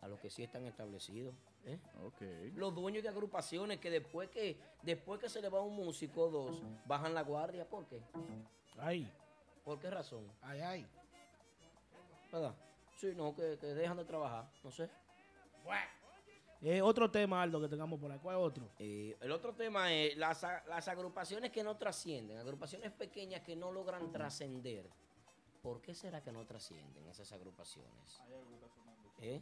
a, 0.00 0.08
los 0.08 0.18
que 0.20 0.30
sí 0.30 0.42
están 0.42 0.64
establecidos. 0.66 1.34
¿eh? 1.64 1.78
Los 2.54 2.74
dueños 2.74 3.02
de 3.02 3.08
agrupaciones 3.08 3.78
que 3.78 3.90
después 3.90 4.28
que 4.30 4.56
después 4.82 5.20
que 5.20 5.28
se 5.28 5.40
le 5.40 5.48
va 5.48 5.60
un 5.60 5.76
músico 5.76 6.24
o 6.24 6.30
dos, 6.30 6.62
bajan 6.86 7.14
la 7.14 7.22
guardia. 7.22 7.68
¿Por 7.68 7.86
qué? 7.86 8.02
Ay, 8.78 9.10
¿Por 9.64 9.78
qué 9.78 9.90
razón? 9.90 10.26
ay, 10.42 10.60
ay. 10.60 10.86
¿Verdad? 12.32 12.54
Sí, 12.96 13.12
no, 13.16 13.34
que, 13.34 13.58
que 13.58 13.66
dejan 13.68 13.96
de 13.96 14.04
trabajar. 14.04 14.48
No 14.62 14.70
sé. 14.70 14.88
Eh, 16.62 16.82
otro 16.82 17.10
tema, 17.10 17.40
Aldo, 17.40 17.58
que 17.60 17.68
tengamos 17.68 17.98
por 17.98 18.12
ahí. 18.12 18.18
¿Cuál 18.18 18.36
es 18.36 18.42
otro? 18.42 18.68
Eh, 18.78 19.16
el 19.20 19.32
otro 19.32 19.54
tema 19.54 19.92
es 19.92 20.16
las, 20.18 20.42
las 20.42 20.88
agrupaciones 20.88 21.50
que 21.50 21.64
no 21.64 21.76
trascienden, 21.78 22.36
agrupaciones 22.36 22.92
pequeñas 22.92 23.40
que 23.42 23.56
no 23.56 23.72
logran 23.72 24.12
trascender. 24.12 24.86
¿Por 25.62 25.80
qué 25.80 25.94
será 25.94 26.22
que 26.22 26.32
no 26.32 26.44
trascienden 26.44 27.06
esas 27.08 27.32
agrupaciones? 27.32 28.20
¿Eh? 29.20 29.40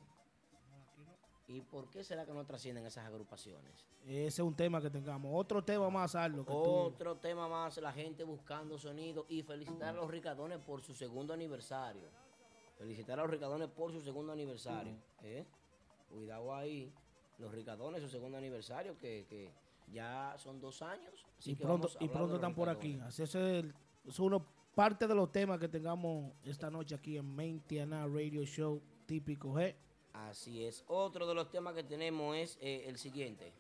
¿Y 1.49 1.63
por 1.63 1.89
qué 1.89 2.05
será 2.05 2.27
que 2.27 2.33
no 2.33 2.45
trascienden 2.45 2.85
esas 2.85 3.07
agrupaciones? 3.07 3.73
Ese 4.05 4.27
es 4.27 4.39
un 4.41 4.55
tema 4.55 4.83
que 4.83 4.91
tengamos. 4.91 5.33
Otro 5.35 5.65
tema 5.65 5.89
más, 5.89 6.13
que 6.13 6.29
tú- 6.45 6.53
Otro 6.53 7.17
tema 7.17 7.49
más, 7.49 7.79
la 7.79 7.91
gente 7.93 8.23
buscando 8.23 8.79
sonido 8.79 9.25
y 9.31 9.43
felicitar 9.43 9.89
a 9.89 9.93
los 9.93 10.11
ricadones 10.11 10.59
por 10.59 10.83
su 10.83 10.95
segundo 10.95 11.33
aniversario. 11.33 12.09
Felicitar 12.77 13.19
a 13.19 13.23
los 13.23 13.31
ricadones 13.31 13.69
por 13.69 13.91
su 13.93 14.01
segundo 14.03 14.33
aniversario. 14.33 14.95
¿eh? 15.23 15.45
Cuidado 16.11 16.55
ahí, 16.55 16.93
los 17.39 17.51
ricadones, 17.51 18.03
su 18.03 18.09
segundo 18.09 18.37
aniversario, 18.37 18.97
que, 18.99 19.27
que 19.29 19.51
ya 19.91 20.35
son 20.37 20.61
dos 20.61 20.83
años. 20.83 21.25
así 21.39 21.53
y 21.53 21.57
que 21.57 21.65
pronto, 21.65 21.89
y 22.01 22.09
pronto 22.09 22.35
están 22.35 22.55
por 22.55 22.69
aquí. 22.69 22.99
Así 23.03 23.23
es, 23.23 23.35
el- 23.35 23.75
es 24.05 24.19
uno 24.21 24.45
parte 24.75 25.07
de 25.07 25.15
los 25.15 25.33
temas 25.33 25.59
que 25.59 25.69
tengamos 25.69 26.33
esta 26.45 26.71
noche 26.71 26.95
aquí 26.95 27.17
en 27.17 27.25
Maintiana 27.25 28.07
Radio 28.07 28.45
Show 28.45 28.83
típico 29.07 29.55
G. 29.55 29.75
Así 30.27 30.65
es. 30.65 30.83
Otro 30.89 31.27
de 31.27 31.35
los 31.35 31.51
temas 31.51 31.75
que 31.75 31.85
tenemos 31.85 32.37
es 32.37 32.59
eh, 32.61 32.85
el 32.89 32.99
siguiente. 32.99 33.53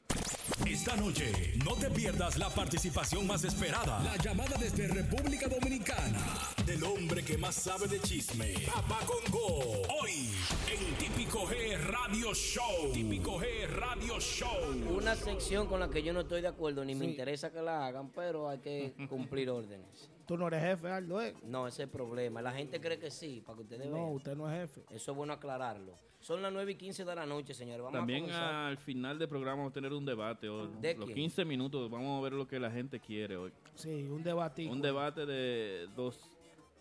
Esta 0.66 0.96
noche 0.96 1.54
no 1.64 1.74
te 1.76 1.88
pierdas 1.90 2.36
la 2.36 2.50
participación 2.50 3.26
más 3.26 3.44
esperada. 3.44 4.02
La 4.02 4.16
llamada 4.16 4.56
desde 4.58 4.88
República 4.88 5.48
Dominicana 5.48 6.18
del 6.66 6.82
hombre 6.82 7.24
que 7.24 7.38
más 7.38 7.54
sabe 7.54 7.86
de 7.86 8.00
chisme. 8.00 8.54
Papá 8.66 8.98
Congo. 9.06 9.82
Hoy 10.00 10.30
en 10.70 10.94
Típico 10.96 11.46
G 11.46 11.78
Radio 11.78 12.34
Show. 12.34 12.92
Típico 12.92 13.38
G 13.38 13.66
Radio 13.68 14.18
Show. 14.18 14.96
Una 14.96 15.14
sección 15.14 15.68
con 15.68 15.78
la 15.78 15.88
que 15.88 16.02
yo 16.02 16.12
no 16.12 16.20
estoy 16.20 16.42
de 16.42 16.48
acuerdo, 16.48 16.84
ni 16.84 16.94
me 16.94 17.04
interesa 17.04 17.52
que 17.52 17.62
la 17.62 17.86
hagan, 17.86 18.10
pero 18.10 18.48
hay 18.48 18.58
que 18.58 18.94
cumplir 19.08 19.48
órdenes. 19.48 20.10
Tú 20.28 20.36
no 20.36 20.46
eres 20.46 20.62
jefe, 20.62 20.88
Aldo, 20.90 21.22
¿eh? 21.22 21.34
No, 21.42 21.66
ese 21.66 21.82
es 21.82 21.86
el 21.86 21.90
problema. 21.90 22.42
La 22.42 22.52
gente 22.52 22.80
cree 22.80 22.98
que 22.98 23.10
sí, 23.10 23.42
para 23.44 23.56
que 23.56 23.62
ustedes 23.62 23.86
No, 23.88 23.94
vean. 23.94 24.08
usted 24.14 24.36
no 24.36 24.48
es 24.52 24.60
jefe. 24.60 24.84
Eso 24.94 25.10
es 25.12 25.16
bueno 25.16 25.32
aclararlo. 25.32 25.94
Son 26.20 26.42
las 26.42 26.52
9 26.52 26.72
y 26.72 26.74
15 26.74 27.04
de 27.04 27.14
la 27.14 27.24
noche, 27.24 27.54
señores. 27.54 27.80
Vamos 27.82 27.98
También 27.98 28.30
a 28.30 28.68
al 28.68 28.76
final 28.76 29.18
del 29.18 29.26
programa 29.28 29.56
vamos 29.58 29.70
a 29.70 29.74
tener 29.74 29.92
un 29.92 30.04
debate. 30.04 30.48
hoy. 30.48 30.68
¿De 30.80 30.94
Los 30.94 31.06
quién? 31.06 31.16
15 31.16 31.44
minutos 31.46 31.90
vamos 31.90 32.18
a 32.18 32.22
ver 32.22 32.34
lo 32.34 32.46
que 32.46 32.60
la 32.60 32.70
gente 32.70 33.00
quiere 33.00 33.36
hoy. 33.38 33.52
Sí, 33.74 34.06
un 34.06 34.22
debate. 34.22 34.68
Un 34.68 34.82
debate 34.82 35.24
de 35.24 35.88
dos 35.96 36.20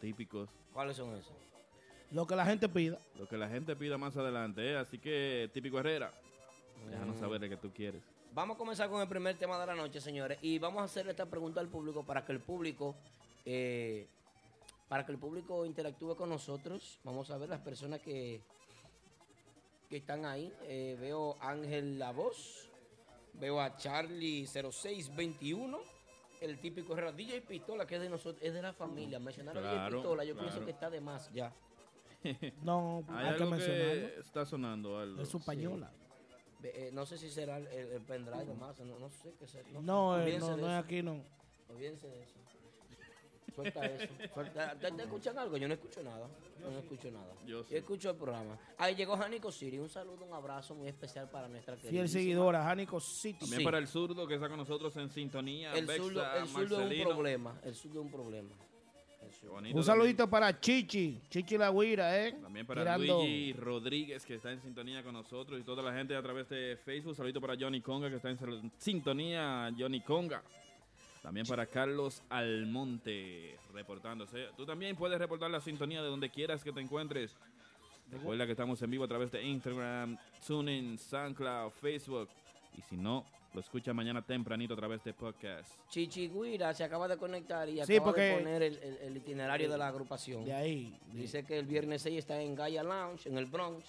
típicos. 0.01 0.49
¿Cuáles 0.73 0.97
son 0.97 1.15
esos? 1.15 1.33
Lo 2.11 2.27
que 2.27 2.35
la 2.35 2.45
gente 2.45 2.67
pida. 2.67 2.97
Lo 3.17 3.27
que 3.29 3.37
la 3.37 3.47
gente 3.47 3.75
pida 3.77 3.97
más 3.97 4.15
adelante. 4.17 4.61
¿eh? 4.71 4.75
Así 4.77 4.97
que, 4.99 5.49
típico 5.53 5.79
Herrera, 5.79 6.11
déjanos 6.89 7.15
Mm. 7.15 7.19
saber 7.19 7.39
de 7.39 7.49
qué 7.49 7.57
tú 7.57 7.71
quieres. 7.73 8.01
Vamos 8.33 8.55
a 8.55 8.57
comenzar 8.57 8.89
con 8.89 9.01
el 9.01 9.07
primer 9.07 9.37
tema 9.37 9.59
de 9.59 9.65
la 9.65 9.75
noche, 9.75 9.99
señores. 10.01 10.37
Y 10.41 10.59
vamos 10.59 10.81
a 10.81 10.85
hacerle 10.85 11.11
esta 11.11 11.25
pregunta 11.25 11.59
al 11.61 11.69
público 11.69 12.03
para 12.05 12.23
que 12.25 12.31
el 12.33 12.39
público, 12.39 12.95
eh, 13.49 14.07
para 14.89 15.05
que 15.05 15.13
el 15.13 15.17
público 15.17 15.65
interactúe 15.65 16.15
con 16.15 16.27
nosotros. 16.29 16.99
Vamos 17.03 17.31
a 17.31 17.37
ver 17.37 17.47
las 17.49 17.61
personas 17.61 18.01
que, 18.01 18.41
que 19.89 19.97
están 19.97 20.25
ahí. 20.25 20.53
Eh, 20.63 20.97
veo 20.99 21.35
a 21.39 21.51
Ángel 21.51 21.97
La 21.97 22.11
Voz. 22.11 22.69
Veo 23.33 23.61
a 23.61 23.77
Charlie 23.77 24.45
0621. 24.47 25.77
El 26.41 26.59
típico 26.59 26.93
Herrera. 26.93 27.11
DJ 27.13 27.41
Pistola, 27.41 27.87
que 27.87 27.95
es 27.95 28.01
de 28.01 28.09
nosotros, 28.09 28.41
es 28.43 28.53
de 28.53 28.61
la 28.61 28.73
familia. 28.73 29.17
Mencionar 29.19 29.57
a 29.57 29.61
DJ 29.61 29.73
Claro, 29.73 29.95
Pistola, 29.97 30.23
yo 30.25 30.33
pienso 30.35 30.51
claro. 30.51 30.65
que 30.65 30.71
está 30.71 30.89
de 30.89 31.01
más 31.01 31.31
ya. 31.33 31.53
No, 32.63 33.03
Hay 33.09 33.27
hay 33.27 33.35
que 33.37 33.43
algo 33.43 33.51
mencionarlo. 33.51 33.85
que 34.13 34.19
está 34.19 34.45
sonando, 34.45 34.99
Aldo. 34.99 35.21
Es 35.21 35.29
su 35.29 35.39
pañola. 35.39 35.89
Ve- 36.59 36.73
eh, 36.87 36.89
no 36.91 37.05
sé 37.05 37.17
si 37.17 37.29
será 37.29 37.57
el, 37.57 37.67
el 37.67 38.01
pendrive 38.01 38.45
de 38.45 38.53
más, 38.55 38.79
no, 38.79 38.97
no 38.99 39.09
sé 39.09 39.33
qué 39.39 39.47
será. 39.47 39.69
No, 39.81 40.17
eh, 40.17 40.21
olvídense 40.23 40.49
no, 40.49 40.57
no 40.57 40.71
es 40.77 40.83
aquí, 40.83 41.03
no. 41.03 41.23
Olvídense 41.69 42.07
de 42.07 42.23
eso. 42.23 42.39
Suelta 43.57 43.85
eso. 43.87 44.13
Suelta. 44.35 44.75
¿Te, 44.79 44.91
te 44.91 45.01
escuchan 45.01 45.37
algo? 45.39 45.57
Yo 45.57 45.67
no 45.67 45.73
escucho 45.73 46.03
nada. 46.03 46.27
Yo 46.61 46.69
no 46.69 46.77
escucho 46.77 47.09
nada. 47.11 47.33
Yo 47.47 47.63
sí. 47.63 47.75
escucho 47.75 48.11
el 48.11 48.15
programa. 48.15 48.55
Ahí 48.77 48.93
llegó 48.93 49.17
Janico 49.17 49.51
Siri. 49.51 49.79
Un 49.79 49.89
saludo, 49.89 50.25
un 50.25 50.33
abrazo 50.33 50.75
muy 50.75 50.87
especial 50.87 51.27
para 51.29 51.47
nuestra 51.47 51.75
querida. 51.75 51.89
Fiel 51.89 52.07
seguidora, 52.07 52.63
Jánico 52.63 52.99
City. 52.99 53.39
También 53.39 53.59
Sí. 53.61 53.65
para 53.65 53.79
el 53.79 53.87
zurdo 53.87 54.27
que 54.27 54.35
está 54.35 54.47
con 54.47 54.57
nosotros 54.57 54.95
en 54.97 55.09
sintonía. 55.09 55.73
El 55.73 55.87
Bexa, 55.87 56.03
zurdo, 56.03 56.21
el 56.35 56.47
zurdo 56.47 56.81
es 56.87 56.99
un 57.05 57.11
problema. 57.13 57.59
El 57.63 57.73
zurdo 57.73 57.99
es 57.99 58.05
un 58.05 58.11
problema. 58.11 58.49
Un 59.73 59.83
saludito 59.83 60.29
para 60.29 60.57
Chichi, 60.59 61.21
Chichi 61.29 61.57
la 61.57 61.69
Guira, 61.71 62.25
¿eh? 62.25 62.33
También 62.41 62.65
para 62.65 62.81
Tirando- 62.83 63.17
Luigi 63.23 63.53
Rodríguez, 63.53 64.25
que 64.25 64.35
está 64.35 64.51
en 64.51 64.61
sintonía 64.61 65.03
con 65.03 65.13
nosotros, 65.13 65.59
y 65.59 65.63
toda 65.63 65.83
la 65.83 65.91
gente 65.93 66.15
a 66.15 66.21
través 66.21 66.47
de 66.47 66.77
Facebook. 66.85 67.15
Saludito 67.15 67.41
para 67.41 67.55
Johnny 67.59 67.81
Conga, 67.81 68.09
que 68.09 68.15
está 68.17 68.29
en 68.29 68.71
sintonía, 68.77 69.69
Johnny 69.77 70.01
Conga. 70.01 70.41
También 71.27 71.45
para 71.45 71.65
Carlos 71.65 72.23
Almonte, 72.29 73.57
reportándose. 73.73 74.47
Tú 74.55 74.65
también 74.65 74.95
puedes 74.95 75.19
reportar 75.19 75.51
la 75.51 75.59
sintonía 75.59 76.01
de 76.01 76.07
donde 76.07 76.29
quieras 76.29 76.63
que 76.63 76.71
te 76.71 76.79
encuentres. 76.79 77.35
Recuerda 78.09 78.45
que 78.45 78.53
estamos 78.53 78.81
en 78.81 78.89
vivo 78.91 79.03
a 79.03 79.09
través 79.09 79.29
de 79.33 79.43
Instagram, 79.43 80.17
TuneIn, 80.47 80.97
SoundCloud, 80.97 81.71
Facebook. 81.71 82.29
Y 82.77 82.81
si 82.83 82.95
no, 82.95 83.25
lo 83.53 83.59
escucha 83.59 83.93
mañana 83.93 84.21
tempranito 84.21 84.73
a 84.73 84.77
través 84.77 85.03
de 85.03 85.13
podcast. 85.13 85.69
Chichi 85.89 86.29
Guira 86.29 86.73
se 86.73 86.85
acaba 86.85 87.09
de 87.09 87.17
conectar 87.17 87.67
y 87.67 87.83
Sí, 87.85 87.95
acaba 87.95 88.05
porque- 88.05 88.21
de 88.21 88.37
poner 88.37 88.63
el, 88.63 88.77
el- 88.77 88.97
el 88.97 89.17
itinerario 89.17 89.69
de 89.69 89.77
la 89.77 89.87
agrupación. 89.89 90.45
De 90.45 90.53
ahí. 90.53 90.97
Dice 91.11 91.43
que 91.43 91.59
el 91.59 91.65
viernes 91.65 92.03
6 92.03 92.19
está 92.19 92.41
en 92.41 92.55
Gaia 92.55 92.83
Lounge, 92.83 93.27
en 93.27 93.37
el 93.37 93.47
Bronx. 93.47 93.83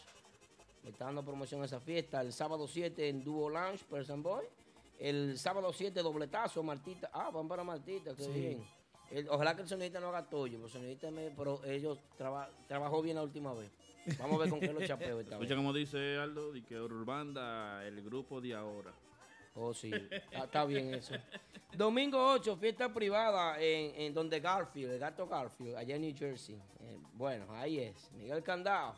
Le 0.82 0.90
está 0.90 1.04
dando 1.04 1.22
promoción 1.24 1.62
a 1.62 1.66
esa 1.66 1.78
fiesta. 1.78 2.20
El 2.20 2.32
sábado 2.32 2.66
7 2.66 3.08
en 3.08 3.22
Duo 3.22 3.48
Lounge, 3.48 3.84
Person 3.88 4.24
Boy. 4.24 4.44
El 4.98 5.38
sábado 5.38 5.72
7, 5.72 6.02
dobletazo, 6.02 6.62
Martita. 6.62 7.10
Ah, 7.12 7.30
van 7.30 7.46
para 7.48 7.62
Martita, 7.64 8.14
qué 8.16 8.22
Sí. 8.24 8.30
bien. 8.30 8.64
El- 9.10 9.28
ojalá 9.30 9.54
que 9.56 9.62
el 9.62 9.68
sonidista 9.68 10.00
no 10.00 10.08
haga 10.08 10.28
pero, 10.28 10.66
el 10.66 10.70
sonidista 10.70 11.10
me- 11.10 11.30
pero 11.30 11.64
ellos 11.64 11.98
traba- 12.16 12.50
trabajó 12.66 13.00
bien 13.00 13.16
la 13.16 13.22
última 13.22 13.54
vez. 13.54 13.70
Vamos 14.18 14.36
a 14.36 14.38
ver 14.40 14.50
con 14.50 14.60
qué 14.60 14.72
lo 14.72 14.84
chapeo 14.86 15.20
esta 15.20 15.34
Escucha 15.36 15.50
vez. 15.54 15.56
como 15.56 15.72
dice 15.72 16.16
Aldo, 16.18 16.52
de 16.52 16.62
que 16.62 16.78
Urbanda, 16.80 17.86
el 17.86 18.02
grupo 18.02 18.40
de 18.40 18.54
ahora. 18.54 18.92
Oh, 19.54 19.72
sí, 19.74 19.90
está, 20.10 20.44
está 20.44 20.64
bien 20.66 20.94
eso. 20.94 21.14
Domingo 21.76 22.32
8, 22.32 22.56
fiesta 22.56 22.92
privada 22.92 23.60
en, 23.60 23.94
en 24.02 24.14
donde 24.14 24.40
Garfield, 24.40 24.92
el 24.92 24.98
gato 24.98 25.26
Garfield, 25.26 25.76
allá 25.76 25.96
en 25.96 26.02
New 26.02 26.14
Jersey. 26.16 26.56
Eh, 26.80 26.98
bueno, 27.14 27.46
ahí 27.54 27.78
es. 27.80 28.10
Miguel 28.12 28.42
Candao. 28.42 28.94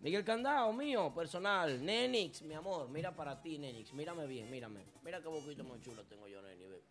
Miguel 0.00 0.24
Candao, 0.24 0.72
mío, 0.72 1.12
personal. 1.14 1.82
Nenix, 1.82 2.42
mi 2.42 2.54
amor, 2.54 2.88
mira 2.90 3.14
para 3.14 3.40
ti, 3.40 3.58
Nenix. 3.58 3.92
Mírame 3.92 4.26
bien, 4.26 4.50
mírame. 4.50 4.84
Mira 5.02 5.20
qué 5.22 5.28
boquito 5.28 5.64
más 5.64 5.80
chulo 5.80 6.02
tengo 6.04 6.28
yo, 6.28 6.42
Neni. 6.42 6.66
Ve. 6.66 6.82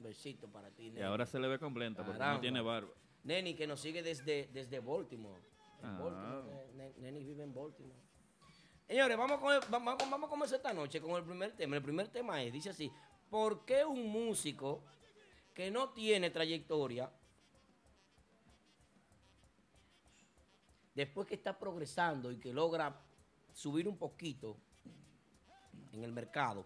Besito 0.00 0.48
para 0.48 0.68
ti, 0.70 0.86
Y 0.86 0.90
Neni. 0.90 1.02
ahora 1.06 1.24
se 1.26 1.38
le 1.38 1.46
ve 1.46 1.58
completa 1.58 2.04
porque 2.04 2.18
no 2.18 2.40
tiene 2.40 2.60
barba. 2.60 2.90
Neni, 3.24 3.54
que 3.54 3.66
nos 3.68 3.80
sigue 3.80 4.02
desde, 4.02 4.48
desde 4.52 4.80
Baltimore. 4.80 5.40
En 5.80 5.86
Ah. 5.88 5.98
Baltimore, 6.00 6.66
Ne- 6.74 6.92
Neni 6.98 7.22
vive 7.24 7.44
en 7.44 7.54
Baltimore. 7.54 8.00
Señores, 8.88 9.16
vamos, 9.16 9.38
con 9.40 9.54
el- 9.54 9.60
vamos, 9.70 9.94
vamos 10.10 10.26
a 10.26 10.30
comenzar 10.30 10.56
esta 10.56 10.72
noche 10.72 11.00
con 11.00 11.12
el 11.12 11.22
primer 11.22 11.52
tema. 11.52 11.76
El 11.76 11.82
primer 11.82 12.08
tema 12.08 12.42
es, 12.42 12.52
dice 12.52 12.70
así, 12.70 12.90
¿por 13.30 13.64
qué 13.64 13.84
un 13.84 14.08
músico 14.10 14.82
que 15.54 15.70
no 15.70 15.90
tiene 15.90 16.30
trayectoria, 16.30 17.10
después 20.94 21.26
que 21.26 21.34
está 21.34 21.58
progresando 21.58 22.30
y 22.32 22.38
que 22.38 22.52
logra 22.52 23.00
subir 23.52 23.88
un 23.88 23.96
poquito 23.96 24.56
en 25.92 26.02
el 26.04 26.12
mercado, 26.12 26.64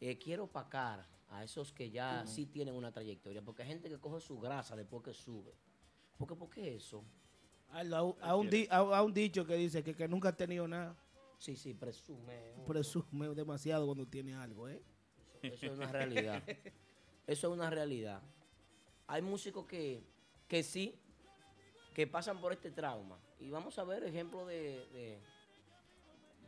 eh, 0.00 0.18
quiere 0.18 0.42
opacar 0.42 1.06
a 1.28 1.44
esos 1.44 1.72
que 1.72 1.90
ya 1.90 2.26
sí 2.26 2.46
tienen 2.46 2.74
una 2.74 2.92
trayectoria? 2.92 3.42
Porque 3.42 3.62
hay 3.62 3.68
gente 3.68 3.88
que 3.88 3.98
coge 3.98 4.20
su 4.20 4.38
grasa 4.40 4.74
después 4.76 5.02
que 5.02 5.12
sube. 5.14 5.54
¿Por 6.18 6.28
qué, 6.28 6.34
por 6.34 6.50
qué 6.50 6.76
eso? 6.76 7.04
A, 7.72 8.02
un- 8.02 8.16
a 8.20 8.34
un 8.36 8.50
di- 8.50 8.66
a- 8.70 8.78
a 8.78 9.02
un 9.02 9.14
dicho 9.14 9.46
que 9.46 9.54
dice 9.54 9.82
que, 9.84 9.94
que 9.94 10.08
nunca 10.08 10.30
ha 10.30 10.36
tenido 10.36 10.66
nada, 10.66 10.96
Sí, 11.38 11.56
sí, 11.56 11.72
presume. 11.72 12.52
presume 12.66 13.28
demasiado 13.28 13.86
cuando 13.86 14.06
tiene 14.06 14.34
algo, 14.34 14.68
¿eh? 14.68 14.82
Eso 15.42 15.66
es 15.66 15.72
una 15.78 15.90
realidad. 15.90 16.42
Eso 17.26 17.46
es 17.46 17.52
una 17.52 17.70
realidad. 17.70 18.20
Hay 19.06 19.22
músicos 19.22 19.64
que, 19.66 20.02
que 20.48 20.62
sí, 20.64 20.98
que 21.94 22.06
pasan 22.06 22.40
por 22.40 22.52
este 22.52 22.70
trauma. 22.70 23.18
Y 23.40 23.50
vamos 23.50 23.78
a 23.78 23.84
ver 23.84 24.04
ejemplos 24.04 24.46
de, 24.48 24.86
de, 24.92 25.18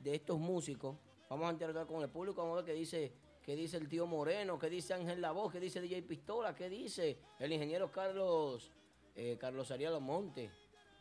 de 0.02 0.14
estos 0.14 0.38
músicos. 0.38 0.96
Vamos 1.28 1.48
a 1.48 1.52
interactuar 1.52 1.86
con 1.86 2.02
el 2.02 2.10
público, 2.10 2.42
vamos 2.42 2.58
a 2.58 2.62
ver 2.62 2.74
qué 2.74 2.78
dice, 2.78 3.12
qué 3.42 3.56
dice 3.56 3.76
el 3.78 3.88
tío 3.88 4.06
Moreno, 4.06 4.58
qué 4.58 4.68
dice 4.68 4.94
Ángel 4.94 5.20
Lavoz, 5.20 5.52
qué 5.52 5.60
dice 5.60 5.80
DJ 5.80 6.02
Pistola, 6.02 6.54
qué 6.54 6.68
dice 6.68 7.18
el 7.38 7.52
ingeniero 7.52 7.90
Carlos, 7.90 8.70
eh, 9.16 9.36
Carlos 9.40 9.70
Ariel 9.70 9.98
Monte. 10.00 10.50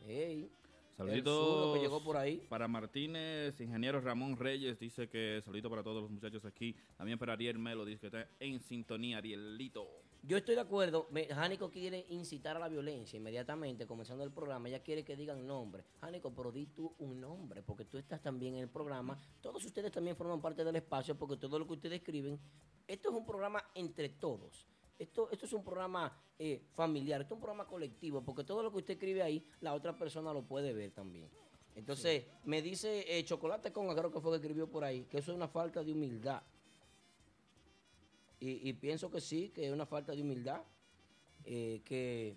Ey, 0.06 0.50
el 0.98 1.06
zurdo 1.06 1.24
Saluditos 1.32 1.74
que 1.74 1.80
llegó 1.80 2.02
por 2.02 2.16
ahí. 2.16 2.36
para 2.48 2.68
Martínez, 2.68 3.60
ingeniero 3.60 4.00
Ramón 4.00 4.36
Reyes, 4.36 4.78
dice 4.78 5.08
que 5.08 5.40
saludito 5.44 5.70
para 5.70 5.82
todos 5.82 6.02
los 6.02 6.10
muchachos 6.10 6.44
aquí. 6.44 6.74
También 6.96 7.18
para 7.18 7.34
Ariel 7.34 7.58
Melo, 7.58 7.84
dice 7.84 8.00
que 8.00 8.06
está 8.06 8.28
en 8.40 8.60
sintonía, 8.60 9.18
Arielito. 9.18 9.86
Yo 10.24 10.36
estoy 10.36 10.54
de 10.54 10.60
acuerdo. 10.60 11.08
Jánico 11.30 11.68
quiere 11.68 12.06
incitar 12.10 12.56
a 12.56 12.60
la 12.60 12.68
violencia 12.68 13.16
inmediatamente, 13.16 13.88
comenzando 13.88 14.22
el 14.22 14.30
programa. 14.30 14.68
Ella 14.68 14.80
quiere 14.80 15.04
que 15.04 15.16
digan 15.16 15.44
nombre. 15.44 15.84
Jánico, 16.00 16.32
pero 16.32 16.52
di 16.52 16.66
tú 16.66 16.94
un 17.00 17.20
nombre, 17.20 17.60
porque 17.62 17.84
tú 17.84 17.98
estás 17.98 18.22
también 18.22 18.54
en 18.54 18.60
el 18.60 18.68
programa. 18.68 19.18
Todos 19.40 19.64
ustedes 19.64 19.90
también 19.90 20.14
forman 20.14 20.40
parte 20.40 20.62
del 20.62 20.76
espacio, 20.76 21.18
porque 21.18 21.36
todo 21.36 21.58
lo 21.58 21.66
que 21.66 21.72
ustedes 21.72 21.98
escriben, 21.98 22.38
esto 22.86 23.08
es 23.08 23.14
un 23.16 23.26
programa 23.26 23.64
entre 23.74 24.10
todos. 24.10 24.68
Esto, 24.96 25.28
esto 25.32 25.46
es 25.46 25.52
un 25.52 25.64
programa 25.64 26.16
eh, 26.38 26.68
familiar, 26.72 27.22
esto 27.22 27.34
es 27.34 27.38
un 27.38 27.40
programa 27.40 27.66
colectivo, 27.66 28.22
porque 28.22 28.44
todo 28.44 28.62
lo 28.62 28.70
que 28.70 28.78
usted 28.78 28.94
escribe 28.94 29.24
ahí, 29.24 29.44
la 29.60 29.74
otra 29.74 29.98
persona 29.98 30.32
lo 30.32 30.44
puede 30.44 30.72
ver 30.72 30.92
también. 30.92 31.28
Entonces, 31.74 32.26
me 32.44 32.62
dice 32.62 33.04
eh, 33.08 33.24
Chocolate 33.24 33.72
con 33.72 33.92
creo 33.92 34.12
que 34.12 34.20
fue 34.20 34.30
que 34.32 34.36
escribió 34.36 34.70
por 34.70 34.84
ahí, 34.84 35.04
que 35.06 35.18
eso 35.18 35.32
es 35.32 35.36
una 35.36 35.48
falta 35.48 35.82
de 35.82 35.92
humildad. 35.92 36.42
Y, 38.42 38.68
y 38.68 38.72
pienso 38.72 39.08
que 39.08 39.20
sí, 39.20 39.50
que 39.50 39.66
es 39.68 39.72
una 39.72 39.86
falta 39.86 40.12
de 40.12 40.20
humildad. 40.20 40.62
eh, 41.44 41.80
que 41.84 42.36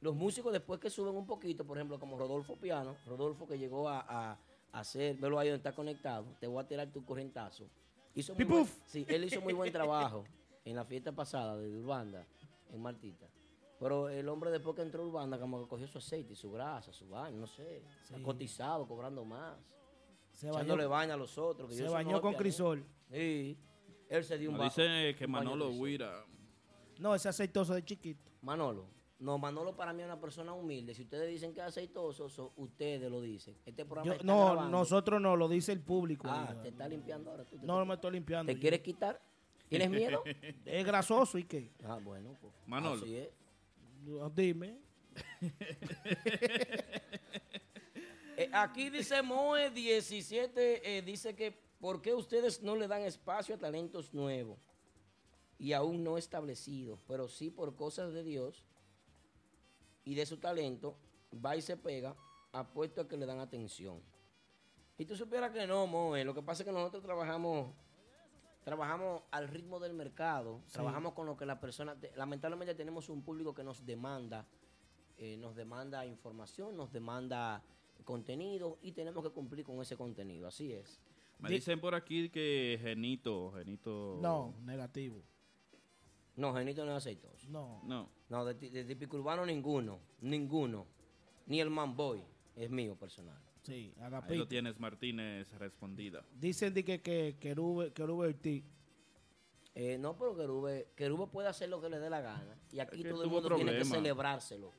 los 0.00 0.14
músicos 0.14 0.52
después 0.52 0.78
que 0.78 0.90
suben 0.90 1.14
un 1.16 1.26
poquito, 1.26 1.64
por 1.66 1.76
ejemplo, 1.78 1.98
como 1.98 2.18
Rodolfo 2.18 2.56
Piano, 2.56 2.96
Rodolfo 3.06 3.46
que 3.46 3.58
llegó 3.58 3.88
a, 3.88 4.00
a, 4.00 4.32
a 4.72 4.78
hacer, 4.80 5.16
velo 5.16 5.38
ahí 5.38 5.48
donde 5.48 5.58
está 5.58 5.74
conectado, 5.74 6.26
te 6.38 6.46
voy 6.46 6.62
a 6.62 6.66
tirar 6.68 6.90
tu 6.92 7.02
corrientazo. 7.04 7.66
Hizo 8.14 8.34
muy 8.34 8.44
buen- 8.44 8.66
sí, 8.86 9.04
él 9.08 9.24
hizo 9.24 9.40
muy 9.40 9.52
buen 9.54 9.72
trabajo 9.72 10.24
en 10.64 10.76
la 10.76 10.84
fiesta 10.84 11.12
pasada 11.12 11.56
de 11.56 11.68
Urbanda, 11.78 12.26
en 12.72 12.80
Martita. 12.80 13.26
Pero 13.78 14.08
el 14.10 14.26
hombre 14.28 14.50
después 14.50 14.76
que 14.76 14.82
entró 14.82 15.02
a 15.02 15.06
Urbanda, 15.06 15.38
como 15.38 15.62
que 15.62 15.68
cogió 15.68 15.86
su 15.86 15.98
aceite, 15.98 16.32
y 16.34 16.36
su 16.36 16.50
grasa, 16.50 16.92
su 16.92 17.08
baño, 17.08 17.38
no 17.38 17.46
sé, 17.46 17.82
Sí. 18.04 18.22
cotizado, 18.22 18.86
cobrando 18.86 19.24
más, 19.24 19.56
Se 20.32 20.46
bañó, 20.46 20.58
echándole 20.58 20.86
baña 20.86 21.14
a 21.14 21.16
los 21.18 21.36
otros. 21.38 21.68
que 21.70 21.74
se 21.76 21.84
yo 21.84 21.92
bañó 21.92 22.20
con 22.22 22.34
crisol. 22.34 22.84
Sí, 23.10 23.58
él 24.08 24.24
se 24.24 24.38
dio 24.38 24.50
un 24.50 24.58
bajo. 24.58 24.70
dice 24.70 25.14
que 25.18 25.26
Manolo. 25.26 25.70
Huira. 25.70 26.24
No, 26.98 27.14
ese 27.14 27.28
aceitoso 27.28 27.74
de 27.74 27.84
chiquito. 27.84 28.30
Manolo. 28.42 28.86
No, 29.18 29.38
Manolo 29.38 29.74
para 29.74 29.92
mí 29.94 30.02
es 30.02 30.06
una 30.06 30.20
persona 30.20 30.52
humilde. 30.52 30.94
Si 30.94 31.02
ustedes 31.02 31.28
dicen 31.30 31.54
que 31.54 31.60
es 31.60 31.66
aceitoso, 31.66 32.28
so- 32.28 32.52
ustedes 32.56 33.10
lo 33.10 33.20
dicen. 33.22 33.56
Este 33.64 33.84
programa 33.84 34.06
Yo- 34.06 34.12
está 34.12 34.26
no, 34.26 34.44
grabando. 34.46 34.70
nosotros 34.78 35.20
no, 35.20 35.36
lo 35.36 35.48
dice 35.48 35.72
el 35.72 35.80
público. 35.80 36.26
Ah, 36.30 36.54
te 36.62 36.68
está 36.68 36.86
limpiando 36.88 37.30
ahora. 37.30 37.44
tú 37.44 37.56
te- 37.58 37.66
no, 37.66 37.78
no 37.78 37.86
me 37.86 37.94
estoy 37.94 38.12
limpiando. 38.12 38.50
¿Te 38.50 38.54
yo. 38.54 38.60
quieres 38.60 38.80
quitar? 38.80 39.20
¿Tienes 39.68 39.90
miedo? 39.90 40.22
Es 40.64 40.84
grasoso 40.86 41.38
y 41.38 41.44
qué. 41.44 41.72
ah, 41.84 41.98
bueno, 42.02 42.36
pues. 42.40 42.52
Manolo. 42.66 43.02
Así 43.02 43.16
es. 43.16 43.28
No, 44.04 44.28
Dime. 44.30 44.78
Eh, 48.38 48.50
aquí 48.52 48.90
dice 48.90 49.22
Moe 49.22 49.70
17, 49.70 50.98
eh, 50.98 51.00
dice 51.00 51.34
que 51.34 51.58
¿por 51.86 52.02
qué 52.02 52.14
ustedes 52.14 52.64
no 52.64 52.74
le 52.74 52.88
dan 52.88 53.02
espacio 53.02 53.54
a 53.54 53.58
talentos 53.58 54.12
nuevos 54.12 54.58
y 55.56 55.72
aún 55.72 56.02
no 56.02 56.18
establecidos? 56.18 56.98
Pero 57.06 57.28
sí 57.28 57.48
por 57.48 57.76
cosas 57.76 58.12
de 58.12 58.24
Dios 58.24 58.64
y 60.04 60.16
de 60.16 60.26
su 60.26 60.38
talento, 60.38 60.96
va 61.32 61.54
y 61.54 61.62
se 61.62 61.76
pega, 61.76 62.16
apuesto 62.50 63.02
a 63.02 63.06
que 63.06 63.16
le 63.16 63.24
dan 63.24 63.38
atención. 63.38 64.02
Y 64.98 65.04
tú 65.04 65.14
supieras 65.14 65.52
que 65.52 65.64
no, 65.68 65.86
Moe, 65.86 66.24
lo 66.24 66.34
que 66.34 66.42
pasa 66.42 66.64
es 66.64 66.66
que 66.66 66.72
nosotros 66.72 67.04
trabajamos 67.04 67.68
trabajamos 68.64 69.22
al 69.30 69.46
ritmo 69.46 69.78
del 69.78 69.92
mercado, 69.94 70.62
trabajamos 70.72 71.12
con 71.12 71.24
lo 71.26 71.36
que 71.36 71.46
la 71.46 71.60
persona, 71.60 71.94
te- 71.94 72.10
lamentablemente 72.16 72.74
tenemos 72.74 73.08
un 73.08 73.22
público 73.22 73.54
que 73.54 73.62
nos 73.62 73.86
demanda, 73.86 74.44
eh, 75.18 75.36
nos 75.36 75.54
demanda 75.54 76.04
información, 76.04 76.76
nos 76.76 76.90
demanda 76.90 77.62
contenido 78.04 78.76
y 78.82 78.90
tenemos 78.90 79.22
que 79.22 79.30
cumplir 79.30 79.64
con 79.64 79.80
ese 79.80 79.96
contenido, 79.96 80.48
así 80.48 80.72
es. 80.72 80.98
Me 81.38 81.48
Di- 81.50 81.56
dicen 81.56 81.80
por 81.80 81.94
aquí 81.94 82.28
que 82.30 82.78
Genito, 82.80 83.52
Genito. 83.52 84.18
No, 84.22 84.54
negativo. 84.64 85.22
No, 86.36 86.54
Genito 86.54 86.84
no 86.84 86.92
es 86.92 86.98
aceitoso. 86.98 87.48
No. 87.50 87.82
No. 87.84 88.10
No, 88.28 88.44
de, 88.44 88.54
de 88.54 88.84
típico 88.84 89.16
urbano 89.16 89.44
ninguno, 89.46 90.00
ninguno. 90.20 90.86
Ni 91.46 91.60
el 91.60 91.70
Manboy 91.70 92.22
es 92.56 92.70
mío 92.70 92.96
personal. 92.96 93.40
Sí, 93.62 93.92
Ahí 93.96 94.00
lo 94.00 94.06
agapito. 94.06 94.48
tienes 94.48 94.78
Martínez 94.78 95.50
respondida. 95.58 96.24
Dicen 96.34 96.72
de 96.74 96.84
que, 96.84 97.00
que 97.02 97.36
Querube, 97.38 97.92
Querube 97.92 98.28
Ortiz. 98.28 98.64
Eh, 99.74 99.98
no, 99.98 100.16
pero 100.16 100.34
Querube, 100.36 100.88
Querube 100.96 101.26
puede 101.26 101.48
hacer 101.48 101.68
lo 101.68 101.80
que 101.80 101.88
le 101.90 101.98
dé 101.98 102.08
la 102.08 102.20
gana. 102.20 102.58
Y 102.72 102.78
aquí 102.80 102.96
Es 102.96 103.02
que 103.02 103.08
todo 103.10 103.24
el 103.24 103.30
mundo 103.30 103.54
tiene 103.56 103.76
que 103.76 103.84
celebrárselo. 103.84 104.72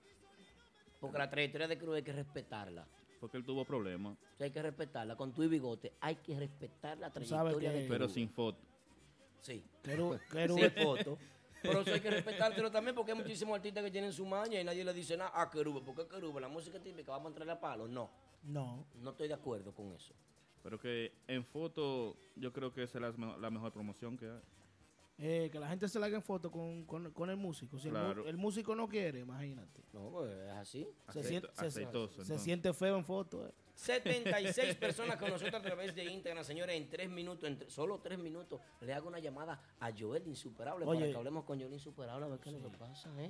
Porque 1.00 1.18
la 1.18 1.30
trayectoria 1.30 1.68
de 1.68 1.78
Querube 1.78 1.98
hay 1.98 2.04
que 2.04 2.14
respetarla. 2.14 2.88
Porque 3.20 3.38
él 3.38 3.44
tuvo 3.44 3.66
problemas. 3.66 4.18
O 4.34 4.38
sea, 4.38 4.46
hay 4.46 4.52
que 4.52 4.62
respetarla. 4.62 5.16
Con 5.16 5.34
tu 5.34 5.44
y 5.44 5.48
bigote 5.48 5.94
hay 6.02 6.16
que 6.18 6.38
respetar 6.40 6.98
la 6.98 7.12
trayectoria 7.12 7.72
de 7.72 7.80
Pero 7.82 7.90
Querube. 7.90 8.14
sin 8.14 8.30
foto. 8.30 8.60
Sí. 9.42 9.64
Querube, 9.84 10.20
Sin 10.30 10.30
Querube, 10.30 10.70
foto. 10.72 11.18
Pero 11.62 11.82
eso 11.82 11.94
hay 11.94 12.00
que 12.00 12.12
respetártelo 12.12 12.72
también 12.72 12.96
porque 12.96 13.12
hay 13.12 13.18
muchísimos 13.18 13.56
artistas 13.56 13.84
que 13.84 13.92
tienen 13.92 14.14
su 14.14 14.26
maña 14.26 14.62
y 14.62 14.64
nadie 14.64 14.84
le 14.86 14.94
dice 14.94 15.18
nada 15.18 15.32
a 15.34 15.50
Querube. 15.50 15.82
¿Por 15.82 15.96
qué 15.96 16.08
Querube? 16.08 16.40
La 16.40 16.48
música 16.48 16.80
típica, 16.80 17.12
vamos 17.12 17.26
a 17.26 17.30
entrarle 17.30 17.54
a 17.54 17.60
palo. 17.60 17.88
No, 17.88 18.10
no. 18.44 18.86
no 19.02 19.10
estoy 19.12 19.28
de 19.28 19.34
acuerdo 19.34 19.74
con 19.74 19.92
eso. 19.94 20.14
Pero 20.64 20.80
que 20.80 21.14
en 21.28 21.44
foto 21.44 22.16
yo 22.36 22.52
creo 22.54 22.74
que 22.74 22.84
esa 22.84 23.00
es 23.00 23.18
la, 23.18 23.38
la 23.38 23.50
mejor 23.50 23.72
promoción 23.72 24.18
que 24.18 24.26
hay. 24.26 24.42
Eh, 25.20 25.50
que 25.52 25.60
la 25.60 25.68
gente 25.68 25.88
se 25.88 26.00
la 26.00 26.06
haga 26.06 26.18
en 26.18 26.22
foto 26.24 26.52
con, 26.52 26.86
con, 26.86 27.12
con 27.12 27.30
el 27.32 27.38
músico. 27.38 27.80
Si 27.80 27.88
el 27.88 27.94
mu- 27.94 28.00
Claro. 28.00 28.28
el, 28.28 28.38
músico 28.38 28.76
no 28.76 28.88
quiere, 28.88 29.20
imagínate. 29.22 29.82
No, 29.94 30.12
pues 30.12 30.32
es 30.32 30.52
así. 30.52 30.88
Se, 31.12 31.20
Aceito- 31.20 31.28
siente, 31.28 31.48
se- 31.56 31.66
aceitoso, 31.66 32.08
se 32.14 32.22
entonces. 32.22 32.42
siente 32.44 32.74
feo 32.74 32.98
en 32.98 33.04
foto. 33.06 33.48
eh. 33.48 33.52
76 33.74 34.76
personas 34.80 35.18
con 35.18 35.30
nosotros 35.32 35.56
a 35.56 35.62
través 35.64 35.96
de 35.96 36.04
Instagram, 36.06 36.44
señores, 36.44 36.76
en 36.76 36.88
tres 36.90 37.10
minutos, 37.10 37.50
en 37.50 37.58
tre- 37.60 37.70
solo 37.70 38.00
tres 38.00 38.20
minutos, 38.20 38.60
le 38.82 38.94
hago 38.94 39.08
una 39.08 39.20
llamada 39.20 39.60
a 39.80 39.92
Joel 39.98 40.28
Insuperable 40.28 40.86
para 40.86 40.98
Oye. 40.98 41.12
que 41.12 41.18
hablemos 41.18 41.46
con 41.46 41.60
Joel 41.60 41.74
Insuperable 41.74 42.26
a 42.26 42.30
ver 42.30 42.40
qué 42.40 42.50
es 42.50 42.56
lo 42.62 42.72
que 42.72 42.78
pasa, 42.78 43.10
¿eh? 43.24 43.30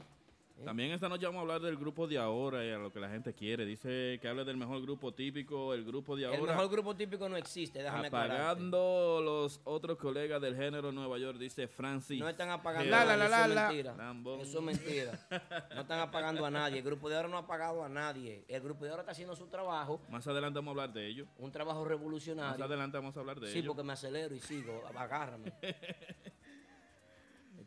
¿Eh? 0.59 0.63
También 0.65 0.91
esta 0.91 1.07
noche 1.07 1.25
vamos 1.25 1.37
a 1.39 1.41
hablar 1.41 1.61
del 1.61 1.77
grupo 1.77 2.07
de 2.07 2.17
ahora 2.17 2.65
y 2.65 2.71
a 2.71 2.77
lo 2.79 2.91
que 2.91 2.99
la 2.99 3.09
gente 3.09 3.33
quiere. 3.33 3.63
Dice 3.65 4.17
que 4.19 4.27
hable 4.27 4.43
del 4.43 4.57
mejor 4.57 4.81
grupo 4.81 5.13
típico, 5.13 5.73
el 5.73 5.85
grupo 5.85 6.15
de 6.15 6.23
El 6.25 6.33
ahora. 6.33 6.53
mejor 6.53 6.69
grupo 6.71 6.95
típico 6.95 7.29
no 7.29 7.37
existe, 7.37 7.83
déjame 7.83 8.07
aclararte. 8.07 8.35
apagando 8.41 9.21
los 9.23 9.61
otros 9.65 9.97
colegas 9.99 10.41
del 10.41 10.55
género 10.55 10.91
Nueva 10.91 11.17
York, 11.19 11.37
dice 11.37 11.67
Francis. 11.67 12.19
No 12.19 12.27
están 12.27 12.49
apagando 12.49 12.89
La, 12.89 13.01
a 13.03 13.05
la, 13.05 13.17
nadie, 13.17 13.29
la, 13.29 13.37
eso 13.45 13.53
la, 13.53 13.63
es 13.65 13.71
mentira. 13.71 14.41
Eso 14.41 14.57
es 14.57 14.63
mentira. 14.63 15.27
No 15.75 15.81
están 15.81 15.99
apagando 15.99 16.45
a 16.45 16.49
nadie. 16.51 16.79
El 16.79 16.83
grupo 16.85 17.07
de 17.09 17.15
ahora 17.17 17.27
no 17.27 17.37
ha 17.37 17.41
apagado 17.41 17.83
a 17.83 17.89
nadie. 17.89 18.43
El 18.47 18.61
grupo 18.61 18.83
de 18.85 18.89
ahora 18.91 19.01
está 19.03 19.11
haciendo 19.11 19.35
su 19.35 19.47
trabajo, 19.47 20.01
Más 20.09 20.25
adelante 20.27 20.57
vamos 20.57 20.69
a 20.69 20.81
hablar 20.81 20.93
de 20.93 21.07
ello. 21.07 21.27
un 21.37 21.51
trabajo 21.51 21.81
Más 21.81 21.87
revolucionario. 21.89 22.65
adelante 22.65 22.97
vamos 22.97 23.15
a 23.15 23.19
hablar 23.19 23.39
de 23.39 23.51
Sí, 23.51 23.59
ello. 23.59 23.67
porque 23.67 23.83
me 23.83 23.93
acelero 23.93 24.33
y 24.33 24.39
sigo. 24.39 24.81
Agárrame. 24.95 25.53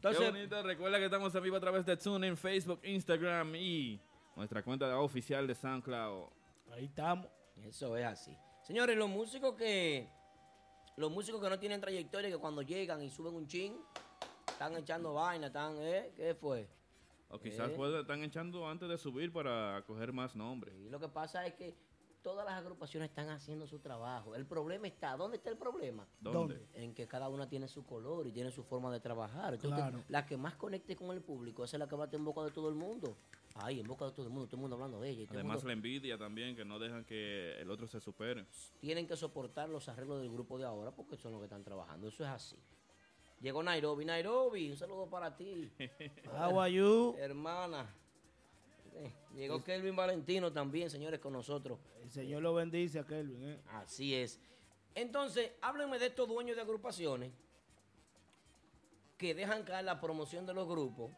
Qué 0.01 0.09
Entonces, 0.09 0.33
bonito. 0.33 0.63
Recuerda 0.63 0.99
que 0.99 1.05
estamos 1.07 1.35
en 1.35 1.43
vivo 1.43 1.57
a 1.57 1.61
través 1.61 1.85
de 1.85 1.97
TuneIn, 1.97 2.37
Facebook, 2.37 2.81
Instagram 2.85 3.55
y 3.55 4.01
nuestra 4.35 4.63
cuenta 4.63 4.99
oficial 4.99 5.47
de 5.47 5.55
SoundCloud. 5.55 6.29
Ahí 6.73 6.87
estamos. 6.87 7.27
Eso 7.63 7.97
es 7.97 8.07
así. 8.07 8.35
Señores, 8.63 8.97
los 8.97 9.09
músicos 9.11 9.55
que 9.57 10.09
los 10.97 11.11
músicos 11.11 11.43
que 11.43 11.49
no 11.51 11.59
tienen 11.59 11.81
trayectoria, 11.81 12.31
que 12.31 12.39
cuando 12.39 12.63
llegan 12.63 13.03
y 13.03 13.11
suben 13.11 13.35
un 13.35 13.47
chin, 13.47 13.77
están 14.49 14.77
echando 14.77 15.15
vaina, 15.15 15.47
están, 15.49 15.77
¿eh? 15.79 16.13
¿Qué 16.17 16.35
fue? 16.35 16.69
O 17.29 17.39
quizás 17.39 17.71
Eh. 17.71 17.75
pues, 17.77 17.95
están 17.95 18.23
echando 18.23 18.69
antes 18.69 18.89
de 18.89 18.99
subir 18.99 19.33
para 19.33 19.83
coger 19.87 20.13
más 20.13 20.35
nombres. 20.35 20.75
Y 20.79 20.89
lo 20.91 20.99
que 20.99 21.09
pasa 21.09 21.47
es 21.47 21.55
que 21.55 21.75
todas 22.23 22.45
las 22.45 22.55
agrupaciones 22.55 23.09
están 23.09 23.29
haciendo 23.31 23.67
su 23.67 23.79
trabajo. 23.79 24.35
El 24.35 24.47
problema 24.47 24.87
está, 24.87 25.17
¿dónde 25.17 25.39
está 25.39 25.51
el 25.51 25.57
problema? 25.57 26.07
¿Dónde? 26.21 26.67
En 26.75 26.95
que 26.95 27.07
cada 27.09 27.29
una 27.29 27.49
tiene 27.49 27.67
su 27.69 27.85
color 27.85 28.27
y 28.27 28.33
tiene 28.33 28.51
su 28.51 28.63
forma 28.63 28.93
de 28.93 29.01
trabajar. 29.01 29.55
Entonces, 29.55 29.81
Claro. 29.81 30.03
la 30.09 30.27
que 30.27 30.37
más 30.37 30.55
conecte 30.57 30.97
con 30.97 31.11
el 31.11 31.23
público, 31.23 31.65
esa 31.65 31.77
es 31.77 31.79
la 31.79 31.89
que 31.89 31.97
va 31.97 32.05
a 32.05 32.07
estar 32.07 32.19
en 32.19 32.25
boca 32.25 32.43
de 32.43 32.51
todo 32.51 32.69
el 32.69 32.75
mundo. 32.75 33.17
Ay, 33.55 33.81
en 33.81 33.87
boca 33.87 34.05
de 34.05 34.13
todo 34.13 34.27
el 34.27 34.31
mundo, 34.33 34.47
todo 34.47 34.57
el 34.57 34.61
mundo 34.61 34.77
hablando 34.77 35.01
de 35.01 35.11
ella. 35.11 35.27
Además 35.31 35.57
mundo- 35.57 35.67
la 35.69 35.73
envidia 35.73 36.17
también, 36.19 36.55
que 36.55 36.65
no 36.65 36.79
dejan 36.79 37.05
que 37.05 37.61
el 37.61 37.71
otro 37.71 37.87
se 37.89 38.01
supere. 38.01 38.47
tienen 38.81 39.07
que 39.09 39.17
soportar 39.17 39.69
los 39.69 39.89
arreglos 39.89 40.21
del 40.21 40.31
grupo 40.31 40.57
de 40.59 40.65
ahora 40.67 40.91
porque 40.93 41.17
son 41.17 41.33
los 41.33 41.41
que 41.41 41.47
están 41.47 41.65
trabajando. 41.65 42.09
Eso 42.09 42.23
es 42.25 42.31
así. 42.31 42.57
Llegó 43.41 43.63
Nairobi. 43.63 44.05
Nairobi, 44.05 44.71
un 44.71 44.77
saludo 44.77 45.09
para 45.09 45.35
ti, 45.37 45.73
How 46.31 46.61
are 46.61 46.73
you? 46.73 47.15
hermana. 47.19 47.89
Eh, 48.95 49.13
Llegó 49.35 49.63
Kelvin 49.63 49.95
Valentino 49.97 50.53
también, 50.53 50.91
señores, 50.91 51.21
con 51.21 51.33
nosotros. 51.33 51.79
El 52.03 52.11
Señor 52.11 52.43
lo 52.43 52.55
bendice 52.55 52.99
a 52.99 53.07
Kelvin. 53.07 53.43
eh. 53.45 53.61
Así 53.69 54.15
es. 54.15 54.41
Entonces, 54.95 55.53
háblenme 55.63 55.99
de 55.99 56.07
estos 56.07 56.29
dueños 56.29 56.57
de 56.57 56.63
agrupaciones 56.63 57.33
que 59.17 59.35
dejan 59.35 59.63
caer 59.65 59.85
la 59.85 60.01
promoción 60.01 60.47
de 60.47 60.55
los 60.55 60.67
grupos, 60.67 61.13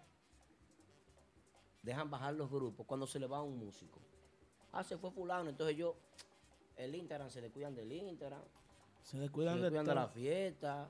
dejan 1.82 2.10
bajar 2.10 2.34
los 2.34 2.50
grupos 2.50 2.86
cuando 2.86 3.06
se 3.06 3.18
le 3.18 3.26
va 3.26 3.42
un 3.42 3.58
músico. 3.58 4.00
Ah, 4.72 4.84
se 4.84 4.96
fue 4.98 5.10
fulano, 5.10 5.48
entonces 5.50 5.76
yo, 5.76 5.96
el 6.76 6.94
Instagram, 6.94 7.30
se 7.30 7.40
descuidan 7.40 7.74
del 7.74 7.92
Instagram, 7.92 8.42
Se 9.02 9.18
descuidan 9.18 9.54
se 9.54 9.58
de 9.58 9.70
descuidan 9.70 9.86
de 9.86 9.94
la 9.94 10.08
fiesta, 10.08 10.88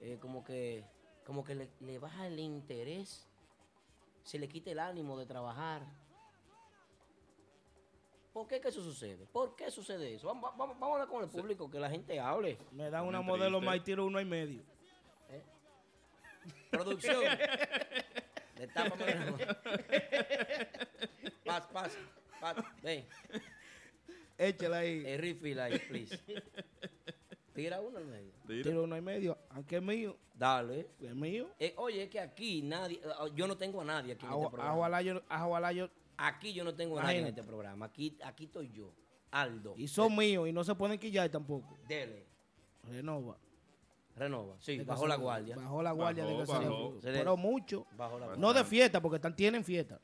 eh, 0.00 0.18
como 0.20 0.44
que, 0.44 0.84
como 1.24 1.42
que 1.44 1.54
le, 1.54 1.70
le 1.80 1.98
baja 1.98 2.26
el 2.26 2.38
interés, 2.38 3.25
se 4.26 4.40
le 4.40 4.48
quita 4.48 4.72
el 4.72 4.80
ánimo 4.80 5.16
de 5.16 5.24
trabajar. 5.24 5.82
¿Por 8.32 8.48
qué 8.48 8.60
que 8.60 8.68
eso 8.68 8.82
sucede? 8.82 9.24
¿Por 9.26 9.54
qué 9.54 9.70
sucede 9.70 10.14
eso? 10.14 10.26
Vamos, 10.26 10.50
vamos, 10.58 10.78
vamos 10.80 10.98
a 10.98 11.02
hablar 11.02 11.08
con 11.08 11.22
el 11.22 11.30
público, 11.30 11.70
que 11.70 11.78
la 11.78 11.88
gente 11.88 12.18
hable. 12.18 12.58
Me 12.72 12.90
dan 12.90 13.06
Una 13.06 13.20
modelo 13.22 13.60
más 13.60 13.82
tiro 13.84 14.04
uno 14.04 14.20
y 14.20 14.24
medio. 14.24 14.62
Producción. 16.70 17.22
Destápame 18.56 19.06
la 19.06 19.20
mano. 19.20 19.36
Paz, 21.44 21.66
paz, 21.72 21.98
paz. 22.40 22.56
Ven, 22.82 23.06
Échala 24.36 24.78
ahí. 24.78 25.04
el 25.06 25.20
refill 25.20 25.60
ahí, 25.60 25.78
please. 25.78 26.18
Tira 27.56 27.80
uno 27.80 27.98
al 27.98 28.06
medio. 28.06 28.32
Tira. 28.46 28.62
Tiro 28.62 28.84
uno 28.84 28.96
y 28.96 29.00
medio. 29.00 29.38
Aunque 29.50 29.76
es 29.76 29.82
mío. 29.82 30.16
Dale. 30.34 30.90
Es 31.00 31.14
mío. 31.14 31.48
Eh, 31.58 31.74
oye, 31.78 32.02
es 32.02 32.10
que 32.10 32.20
aquí 32.20 32.60
nadie, 32.62 33.00
eh, 33.02 33.30
yo 33.34 33.46
no 33.46 33.56
tengo 33.56 33.80
a 33.80 33.84
nadie 33.84 34.12
aquí 34.12 34.26
en 34.26 34.32
este 34.32 34.48
programa. 34.48 34.76
Ojalá 34.76 35.02
yo, 35.02 35.22
ojalá 35.30 35.72
yo. 35.72 35.88
Aquí 36.18 36.52
yo 36.52 36.64
no 36.64 36.74
tengo 36.74 36.98
a 36.98 37.02
nadie 37.02 37.20
en 37.20 37.26
este 37.26 37.42
programa. 37.42 37.86
Aquí, 37.86 38.16
aquí 38.22 38.44
estoy 38.44 38.70
yo. 38.70 38.92
Aldo. 39.30 39.74
Y 39.76 39.88
son 39.88 40.14
míos 40.14 40.46
y 40.48 40.52
no 40.52 40.62
se 40.64 40.74
pueden 40.74 40.98
quillar 40.98 41.28
tampoco. 41.30 41.76
Dele. 41.88 42.26
Renova. 42.84 43.38
Renova. 44.14 44.56
Sí, 44.60 44.78
De 44.78 44.84
bajó 44.84 45.06
la 45.06 45.16
guardia. 45.16 45.56
Bajó 45.56 45.82
la 45.82 45.92
guardia 45.92 46.24
de 46.24 46.32
Bajó, 46.32 46.40
que 46.40 46.46
se 46.46 46.68
bajó. 46.68 46.98
Pero 47.02 47.36
mucho. 47.36 47.86
Bajó 47.96 48.18
la 48.18 48.26
guardia. 48.26 48.40
No 48.40 48.52
de 48.52 48.64
fiesta, 48.64 49.00
porque 49.00 49.16
están, 49.16 49.34
tienen 49.34 49.64
fiesta. 49.64 50.00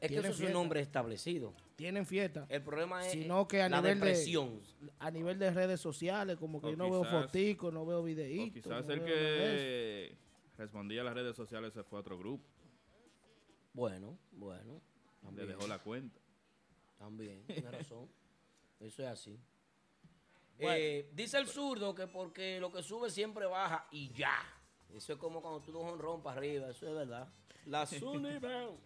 Es 0.00 0.10
que 0.10 0.18
eso 0.18 0.28
es 0.28 0.40
un 0.40 0.52
nombre 0.52 0.80
establecido. 0.80 1.54
Tienen 1.78 2.04
fiesta. 2.06 2.44
El 2.48 2.60
problema 2.64 3.06
es 3.06 3.12
Sino 3.12 3.46
que 3.46 3.62
a 3.62 3.68
la 3.68 3.76
nivel 3.80 4.00
de- 4.00 4.06
depresión. 4.06 4.60
A 4.98 5.12
nivel 5.12 5.38
de 5.38 5.50
redes 5.52 5.80
sociales, 5.80 6.36
como 6.36 6.60
que 6.60 6.66
O 6.66 6.70
yo 6.70 6.76
no 6.76 6.90
veo 6.90 7.04
foticos, 7.04 7.72
no 7.72 7.86
veo 7.86 8.02
videitos. 8.02 8.52
quizás 8.52 8.84
no 8.84 8.92
el 8.94 8.98
de 8.98 9.04
que 9.06 10.16
respondía 10.56 11.02
a 11.02 11.04
las 11.04 11.14
redes 11.14 11.36
sociales 11.36 11.72
se 11.72 11.84
fue 11.84 11.98
a 11.98 12.00
otro 12.00 12.18
grupo. 12.18 12.42
Bueno, 13.72 14.18
bueno. 14.32 14.80
Le 15.22 15.26
También, 15.26 15.48
dejó 15.48 15.68
la 15.68 15.78
cuenta. 15.78 16.18
también, 16.98 17.44
tiene 17.46 17.70
razón. 17.70 18.08
Eso 18.80 19.02
es 19.04 19.08
así. 19.08 19.38
Eh, 20.58 21.08
dice 21.14 21.38
el 21.38 21.46
zurdo 21.46 21.94
que 21.94 22.08
porque 22.08 22.58
lo 22.58 22.72
que 22.72 22.82
sube 22.82 23.08
siempre 23.08 23.46
baja 23.46 23.86
y 23.92 24.10
ya. 24.14 24.34
Eso 24.92 25.12
es 25.12 25.18
como 25.20 25.40
cuando 25.40 25.60
tú 25.60 25.70
das 25.72 25.92
un 25.92 26.00
ron 26.00 26.24
para 26.24 26.38
arriba, 26.38 26.70
eso 26.70 26.88
es 26.88 26.94
verdad. 26.94 27.28
La 27.66 27.86
Sunnybound. 27.86 28.80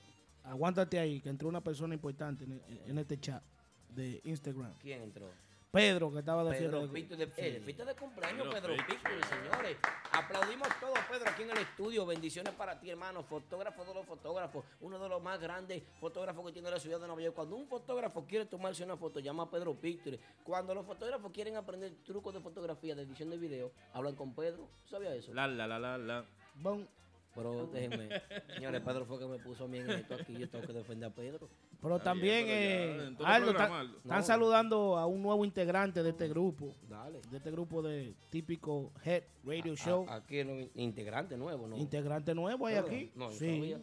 Aguántate 0.44 0.98
ahí, 0.98 1.20
que 1.20 1.28
entró 1.28 1.48
una 1.48 1.60
persona 1.62 1.94
importante 1.94 2.44
en, 2.44 2.60
en 2.86 2.98
este 2.98 3.18
chat 3.20 3.42
de 3.88 4.20
Instagram. 4.24 4.74
¿Quién 4.80 5.02
entró? 5.02 5.30
Pedro, 5.70 6.12
que 6.12 6.18
estaba 6.18 6.44
de 6.44 6.50
Pedro 6.58 6.80
fiesta. 6.90 6.92
de- 6.92 7.00
Pito 7.00 7.16
de, 7.16 7.24
eh, 7.48 7.52
de 7.52 7.60
fiesta 7.60 7.84
de 7.86 7.94
cumpleaños, 7.94 8.46
Pedro 8.48 8.74
Pedro 8.74 8.86
Pito. 8.86 8.98
Pito, 9.08 9.26
señores. 9.26 9.76
Aplaudimos 10.12 10.68
todos, 10.80 10.98
Pedro, 11.10 11.30
aquí 11.30 11.42
en 11.44 11.50
el 11.50 11.56
estudio. 11.58 12.04
Bendiciones 12.04 12.52
para 12.52 12.78
ti, 12.78 12.90
hermano. 12.90 13.22
Fotógrafo 13.22 13.82
de 13.82 13.94
los 13.94 14.04
fotógrafos. 14.04 14.66
Uno 14.82 14.98
de 14.98 15.08
los 15.08 15.22
más 15.22 15.40
grandes 15.40 15.82
fotógrafos 15.98 16.44
que 16.44 16.52
tiene 16.52 16.70
la 16.70 16.78
ciudad 16.78 17.00
de 17.00 17.06
Nueva 17.06 17.22
York. 17.22 17.34
Cuando 17.34 17.56
un 17.56 17.66
fotógrafo 17.66 18.26
quiere 18.26 18.44
tomarse 18.44 18.84
una 18.84 18.98
foto, 18.98 19.18
llama 19.20 19.44
a 19.44 19.50
Pedro 19.50 19.74
Pictures. 19.74 20.20
Cuando 20.44 20.74
los 20.74 20.84
fotógrafos 20.84 21.32
quieren 21.32 21.56
aprender 21.56 21.94
trucos 22.04 22.34
de 22.34 22.40
fotografía, 22.40 22.94
de 22.94 23.02
edición 23.04 23.30
de 23.30 23.38
video, 23.38 23.72
hablan 23.94 24.14
con 24.14 24.34
Pedro. 24.34 24.68
¿Sabía 24.84 25.14
eso? 25.14 25.32
La, 25.32 25.46
la, 25.46 25.66
la, 25.66 25.78
la, 25.78 25.96
la. 25.96 26.26
Bon, 26.56 26.86
Pero 27.34 27.66
déjenme. 27.72 28.08
Señores, 28.54 28.80
Pedro 28.86 29.06
fue 29.06 29.18
que 29.18 29.26
me 29.26 29.38
puso 29.38 29.64
a 29.64 29.68
mí 29.68 29.78
en 29.78 29.90
esto 29.90 30.14
aquí. 30.14 30.36
Yo 30.38 30.48
tengo 30.48 30.66
que 30.66 30.72
defender 30.72 31.10
a 31.10 31.14
Pedro. 31.14 31.48
Pero 31.80 31.96
Está 31.96 32.10
también, 32.10 32.44
bien, 32.46 33.14
pero 33.18 33.28
ya, 33.28 33.38
eh, 33.38 33.50
están 33.50 34.18
No. 34.18 34.22
saludando 34.22 34.96
a 34.98 35.06
un 35.06 35.20
nuevo 35.22 35.44
integrante 35.44 36.02
de 36.02 36.10
este 36.10 36.28
grupo. 36.28 36.74
Dale. 36.88 37.20
De 37.30 37.38
este 37.38 37.50
grupo 37.50 37.82
de 37.82 38.14
típico 38.30 38.92
Head 39.04 39.24
Radio 39.44 39.74
Show. 39.74 40.06
A- 40.08 40.16
aquí 40.16 40.40
integrante 40.74 41.36
nuevo, 41.36 41.66
¿no? 41.66 41.76
Integrante 41.76 42.34
nuevo 42.34 42.66
hay 42.66 42.76
aquí. 42.76 43.10
No, 43.16 43.30
sí. 43.32 43.74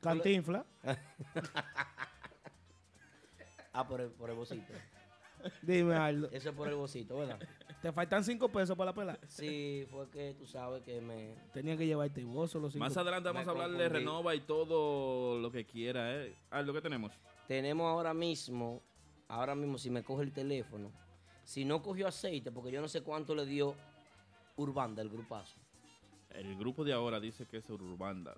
Cantinfla. 0.00 0.64
Ah, 3.74 3.88
por 3.88 4.02
el, 4.02 4.10
por 4.10 4.28
el 4.28 4.36
bocito. 4.36 4.70
Dime, 5.62 5.94
Aldo. 5.94 6.28
Eso 6.30 6.50
es 6.50 6.54
por 6.54 6.68
el 6.68 6.74
bocito, 6.74 7.16
¿verdad? 7.16 7.38
Te 7.82 7.90
faltan 7.90 8.22
cinco 8.22 8.48
pesos 8.48 8.76
para 8.76 8.92
la 8.92 8.94
pelada. 8.94 9.18
Sí, 9.26 9.84
fue 9.90 10.08
que 10.08 10.34
tú 10.38 10.46
sabes 10.46 10.84
que 10.84 11.00
me... 11.00 11.34
Tenían 11.52 11.76
que 11.76 11.84
llevarte 11.84 12.22
vos 12.22 12.48
solo 12.48 12.70
cinco 12.70 12.84
Más 12.84 12.96
adelante 12.96 13.28
vamos 13.28 13.44
Me 13.44 13.48
a 13.48 13.52
hablar 13.52 13.70
de. 13.72 13.88
Renova 13.88 14.36
y 14.36 14.40
todo 14.42 15.40
lo 15.40 15.50
que 15.50 15.64
quiera, 15.64 16.14
¿eh? 16.14 16.32
Ah, 16.48 16.62
lo 16.62 16.72
que 16.72 16.80
tenemos. 16.80 17.12
Tenemos 17.48 17.84
ahora 17.86 18.14
mismo, 18.14 18.80
ahora 19.26 19.56
mismo 19.56 19.78
si 19.78 19.90
me 19.90 20.04
coge 20.04 20.22
el 20.22 20.32
teléfono, 20.32 20.92
si 21.42 21.64
no 21.64 21.82
cogió 21.82 22.06
aceite, 22.06 22.52
porque 22.52 22.70
yo 22.70 22.80
no 22.80 22.86
sé 22.86 23.02
cuánto 23.02 23.34
le 23.34 23.46
dio 23.46 23.74
Urbanda 24.54 25.02
el 25.02 25.08
grupazo. 25.08 25.58
El 26.30 26.56
grupo 26.56 26.84
de 26.84 26.92
ahora 26.92 27.18
dice 27.18 27.46
que 27.46 27.56
es 27.56 27.68
Urbanda. 27.68 28.36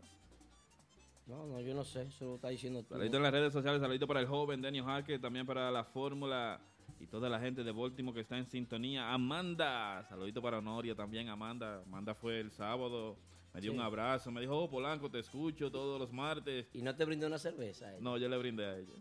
No, 1.26 1.46
no, 1.46 1.60
yo 1.60 1.74
no 1.74 1.84
sé, 1.84 2.02
eso 2.02 2.24
lo 2.24 2.34
está 2.36 2.48
diciendo 2.48 2.82
tú. 2.82 2.94
Saludito 2.94 3.18
en 3.18 3.22
las 3.22 3.32
redes 3.32 3.52
sociales, 3.52 3.82
saludito 3.82 4.06
para 4.06 4.20
el 4.20 4.26
joven 4.26 4.62
Daniel 4.62 4.84
Jaque, 4.84 5.18
también 5.18 5.44
para 5.44 5.70
la 5.70 5.84
fórmula 5.84 6.60
y 7.00 7.06
toda 7.06 7.28
la 7.28 7.38
gente 7.40 7.62
de 7.64 7.72
Baltimore 7.72 8.14
que 8.14 8.20
está 8.22 8.36
en 8.38 8.46
sintonía. 8.46 9.12
Amanda, 9.12 10.04
saludito 10.08 10.40
para 10.42 10.58
Honoria 10.58 10.94
también, 10.94 11.28
Amanda. 11.28 11.82
Amanda 11.86 12.14
fue 12.14 12.40
el 12.40 12.50
sábado, 12.50 13.16
me 13.52 13.60
dio 13.60 13.72
Sí. 13.72 13.76
un 13.78 13.82
abrazo, 13.82 14.30
me 14.30 14.40
dijo, 14.40 14.56
oh, 14.58 14.70
Polanco, 14.70 15.10
te 15.10 15.18
escucho 15.18 15.70
todos 15.70 15.98
los 16.00 16.12
martes. 16.12 16.66
Y 16.72 16.82
no 16.82 16.94
te 16.94 17.04
brindó 17.04 17.26
una 17.26 17.38
cerveza. 17.38 17.92
eh. 17.94 17.98
No, 18.00 18.16
yo 18.18 18.28
le 18.28 18.36
brindé 18.38 18.64
a 18.66 18.76
ella. 18.78 18.92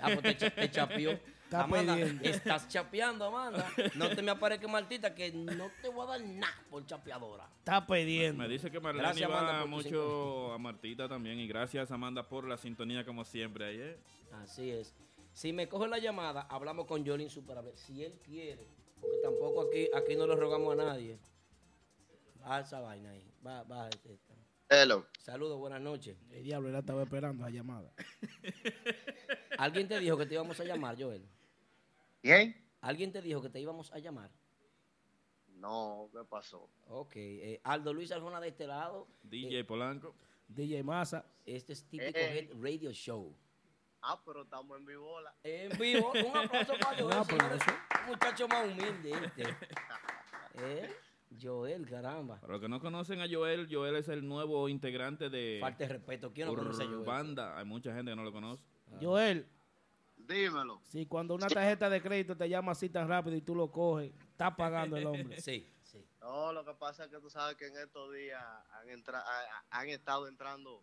Ah, 0.00 0.10
pues 0.12 0.22
te, 0.22 0.36
cha- 0.36 0.50
te 0.54 0.70
chapeó. 0.70 1.10
Está 1.44 1.64
Amanda, 1.64 1.94
pidiendo. 1.94 2.24
estás 2.24 2.68
chapeando, 2.68 3.24
Amanda. 3.26 3.70
No 3.94 4.08
te 4.08 4.22
me 4.22 4.30
aparezca 4.32 4.66
Martita, 4.66 5.14
que 5.14 5.30
no 5.30 5.70
te 5.80 5.88
voy 5.88 6.04
a 6.06 6.10
dar 6.18 6.20
nada 6.22 6.52
por 6.68 6.84
chapeadora. 6.84 7.46
Está 7.58 7.86
pidiendo. 7.86 8.42
Me 8.42 8.48
dice 8.48 8.70
que 8.70 8.80
Marlene 8.80 9.06
Gracias, 9.06 9.30
va 9.30 9.38
Amanda, 9.40 9.66
mucho 9.66 10.52
a 10.52 10.58
Martita 10.58 11.08
también. 11.08 11.38
Y 11.38 11.46
gracias, 11.46 11.92
Amanda, 11.92 12.26
por 12.28 12.48
la 12.48 12.56
sintonía 12.56 13.04
como 13.04 13.24
siempre. 13.24 13.66
Ahí, 13.66 13.76
¿eh? 13.78 13.96
Así 14.42 14.70
es. 14.70 14.92
Si 15.34 15.52
me 15.52 15.68
coge 15.68 15.88
la 15.88 15.98
llamada, 15.98 16.42
hablamos 16.42 16.86
con 16.86 17.04
Jolín 17.04 17.24
Insuperable. 17.26 17.76
Si 17.76 18.02
él 18.04 18.18
quiere, 18.20 18.68
porque 19.00 19.18
tampoco 19.22 19.62
aquí, 19.62 19.88
aquí 19.94 20.14
no 20.16 20.26
le 20.26 20.36
rogamos 20.36 20.72
a 20.72 20.76
nadie. 20.84 21.18
Baja 22.40 22.60
esa 22.60 22.80
vaina 22.80 23.10
ahí. 23.10 23.30
Va, 23.44 23.64
baja 23.64 23.90
esta. 24.04 24.34
Hello. 24.70 25.06
Saludos, 25.18 25.58
buenas 25.58 25.80
noches. 25.80 26.16
El 26.30 26.44
diablo, 26.44 26.68
él 26.68 26.74
estaba 26.76 27.02
esperando 27.02 27.42
la 27.44 27.50
llamada. 27.50 27.92
¿Alguien 29.58 29.88
te 29.88 29.98
dijo 29.98 30.16
que 30.16 30.26
te 30.26 30.34
íbamos 30.34 30.58
a 30.60 30.64
llamar, 30.64 30.96
Joel? 31.00 31.28
¿Quién? 32.22 32.56
¿Alguien 32.80 33.12
te 33.12 33.20
dijo 33.20 33.42
que 33.42 33.50
te 33.50 33.60
íbamos 33.60 33.92
a 33.92 33.98
llamar? 33.98 34.30
No, 35.48 36.08
¿qué 36.12 36.24
pasó? 36.28 36.70
Ok. 36.86 37.12
eh, 37.16 37.60
Aldo 37.64 37.92
Luis 37.92 38.12
Arjona 38.12 38.40
de 38.40 38.48
este 38.48 38.66
lado. 38.66 39.08
DJ 39.22 39.64
Polanco. 39.64 40.14
DJ 40.46 40.82
Massa. 40.82 41.26
Este 41.44 41.72
es 41.72 41.84
típico 41.88 42.18
Eh. 42.18 42.38
Head 42.50 42.62
Radio 42.62 42.92
Show. 42.92 43.34
Ah, 44.06 44.20
pero 44.24 44.42
estamos 44.42 44.76
en 44.78 44.84
vivola. 44.84 45.34
En 45.42 45.78
vivo, 45.78 46.12
un 46.12 46.36
aplauso 46.36 46.72
para 46.78 46.96
Joel. 46.98 47.04
Un 47.04 47.12
aplauso. 47.12 47.36
señores. 47.36 47.62
Un 48.02 48.06
muchacho 48.10 48.48
más 48.48 48.64
humilde 48.66 49.12
este. 49.24 49.42
¿Eh? 50.58 50.92
Joel, 51.40 51.88
caramba. 51.88 52.38
Para 52.40 52.52
los 52.52 52.60
que 52.62 52.68
no 52.68 52.80
conocen 52.80 53.20
a 53.20 53.26
Joel, 53.30 53.66
Joel 53.70 53.96
es 53.96 54.08
el 54.08 54.26
nuevo 54.26 54.68
integrante 54.68 55.30
de 55.30 55.58
Falta 55.60 55.84
de 55.84 55.88
respeto. 55.94 56.32
¿Quién 56.32 56.46
no 56.48 56.54
conoce 56.54 56.82
a 56.82 56.86
Joel? 56.86 56.98
Urbanda. 56.98 57.58
Hay 57.58 57.64
mucha 57.64 57.92
gente 57.94 58.12
que 58.12 58.16
no 58.16 58.22
lo 58.24 58.32
conoce. 58.32 58.62
Joel, 59.00 59.48
Dímelo. 60.16 60.80
si 60.84 61.06
cuando 61.06 61.34
una 61.34 61.48
tarjeta 61.48 61.90
de 61.90 62.00
crédito 62.00 62.36
te 62.36 62.48
llama 62.48 62.72
así 62.72 62.88
tan 62.88 63.08
rápido 63.08 63.34
y 63.36 63.40
tú 63.42 63.54
lo 63.54 63.70
coges, 63.70 64.12
está 64.30 64.54
pagando 64.54 64.96
el 64.96 65.06
hombre. 65.06 65.40
Sí, 65.40 65.68
sí. 65.82 66.06
No, 66.20 66.52
lo 66.52 66.64
que 66.64 66.74
pasa 66.74 67.04
es 67.04 67.10
que 67.10 67.18
tú 67.18 67.28
sabes 67.30 67.56
que 67.56 67.66
en 67.66 67.76
estos 67.78 68.12
días 68.12 68.42
han, 68.70 68.88
entra- 68.90 69.24
ha- 69.26 69.64
han 69.80 69.88
estado 69.88 70.28
entrando 70.28 70.82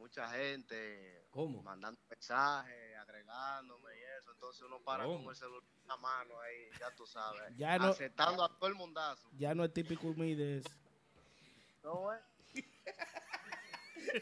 mucha 0.00 0.28
gente, 0.30 1.26
¿Cómo? 1.30 1.62
mandando 1.62 2.00
mensajes, 2.08 2.96
agregándome 2.96 3.90
y 3.96 4.02
eso. 4.18 4.32
Entonces 4.32 4.62
uno 4.62 4.80
para 4.82 5.04
¿Cómo? 5.04 5.24
con 5.24 5.30
el 5.30 5.36
celular 5.36 5.62
en 5.82 5.88
la 5.88 5.96
mano 5.98 6.40
ahí, 6.40 6.68
ya 6.80 6.90
tú 6.94 7.06
sabes. 7.06 7.42
Ya 7.58 7.78
no- 7.78 7.88
aceptando 7.88 8.42
a 8.42 8.48
todo 8.58 8.68
el 8.68 8.74
mundazo. 8.74 9.28
Ya 9.36 9.54
no 9.54 9.64
es 9.64 9.72
típico 9.72 10.08
humilde 10.08 10.58
eso. 10.58 10.68
¿No 11.84 12.12
es? 12.12 12.20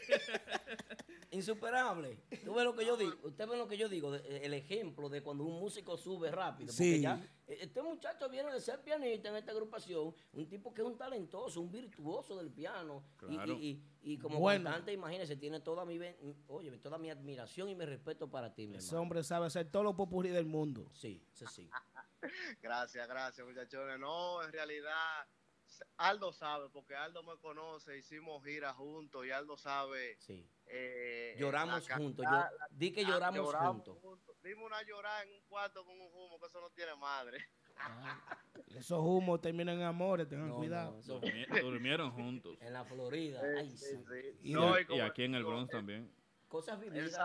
Insuperable. 1.31 2.17
Tú 2.43 2.53
ves 2.53 2.65
lo 2.65 2.75
que 2.75 2.85
yo 2.85 2.97
digo. 2.97 3.13
Usted 3.23 3.47
ve 3.47 3.57
lo 3.57 3.67
que 3.67 3.77
yo 3.77 3.87
digo. 3.89 4.15
el 4.15 4.53
ejemplo 4.53 5.09
de 5.09 5.21
cuando 5.21 5.43
un 5.45 5.59
músico 5.59 5.97
sube 5.97 6.31
rápido. 6.31 6.67
Porque 6.67 6.83
Sí. 6.95 7.01
ya, 7.01 7.15
eh, 7.15 7.29
este 7.49 7.81
muchacho 7.81 8.29
viene 8.29 8.51
de 8.53 8.59
ser 8.61 8.81
pianista 8.83 9.29
en 9.29 9.35
esta 9.37 9.51
agrupación. 9.51 10.13
Un 10.33 10.47
tipo 10.47 10.73
que 10.73 10.81
es 10.81 10.87
un 10.87 10.97
talentoso, 10.97 11.59
un 11.61 11.71
virtuoso 11.71 12.37
del 12.37 12.51
piano. 12.51 13.03
Y- 13.23 13.35
Claro. 13.35 13.53
Y, 13.53 13.83
y- 14.01 14.13
y 14.13 14.17
como 14.17 14.39
Bueno. 14.39 14.65
cantante, 14.65 14.93
imagínese, 14.93 15.35
tiene 15.35 15.59
toda 15.59 15.83
mi, 15.85 15.99
oye, 16.47 16.77
toda 16.77 16.97
mi 16.97 17.09
admiración 17.09 17.69
y 17.69 17.75
mi 17.75 17.85
respeto 17.85 18.29
para 18.29 18.53
ti, 18.53 18.67
mi 18.67 18.77
Ese 18.77 18.87
hermano. 18.89 19.01
hombre 19.01 19.23
sabe 19.23 19.47
hacer 19.47 19.69
todo 19.71 19.83
lo 19.83 19.95
popurrí 19.95 20.29
del 20.29 20.45
mundo. 20.45 20.89
Sí, 20.93 21.21
sí, 21.33 21.45
sí. 21.51 21.69
Gracias, 22.61 23.07
gracias, 23.07 23.47
muchachones. 23.47 23.99
No, 23.99 24.43
en 24.43 24.51
realidad, 24.51 24.93
Aldo 25.97 26.31
sabe, 26.33 26.69
porque 26.69 26.95
Aldo 26.95 27.23
me 27.23 27.37
conoce, 27.39 27.97
hicimos 27.97 28.43
gira 28.43 28.73
juntos 28.73 29.25
y 29.25 29.31
Aldo 29.31 29.57
sabe. 29.57 30.17
sí. 30.19 30.49
eh, 30.65 31.35
Lloramos 31.37 31.87
juntos. 31.89 32.25
Yo, 32.29 32.43
di 32.71 32.91
que 32.91 33.01
Ah, 33.01 33.07
lloramos, 33.09 33.55
juntos. 33.55 33.97
Dime 34.43 34.63
una 34.65 34.81
llorada 34.83 35.23
en 35.23 35.33
un 35.33 35.41
cuarto 35.47 35.83
con 35.85 35.93
un 35.99 36.07
humo, 36.13 36.39
que 36.39 36.45
eso 36.47 36.61
no 36.61 36.69
tiene 36.71 36.95
madre. 36.95 37.37
Esos 38.75 38.99
humos 38.99 39.41
terminan 39.41 39.75
en 39.77 39.83
amores, 39.83 40.27
tengan 40.27 40.49
No, 40.49 40.55
cuidado. 40.57 40.91
no, 40.93 40.99
eso- 40.99 41.21
durmieron 41.61 42.11
juntos. 42.13 42.57
en 42.61 42.73
la 42.73 42.83
Florida. 42.85 43.41
Ay, 43.57 43.69
Sí. 43.77 43.95
Y 44.41 44.53
No, 44.53 44.73
aquí 44.73 45.23
en 45.23 45.35
el 45.35 45.43
Bronx 45.43 45.71
también. 45.71 46.13
Cosas 46.47 46.79
vividas. 46.79 47.15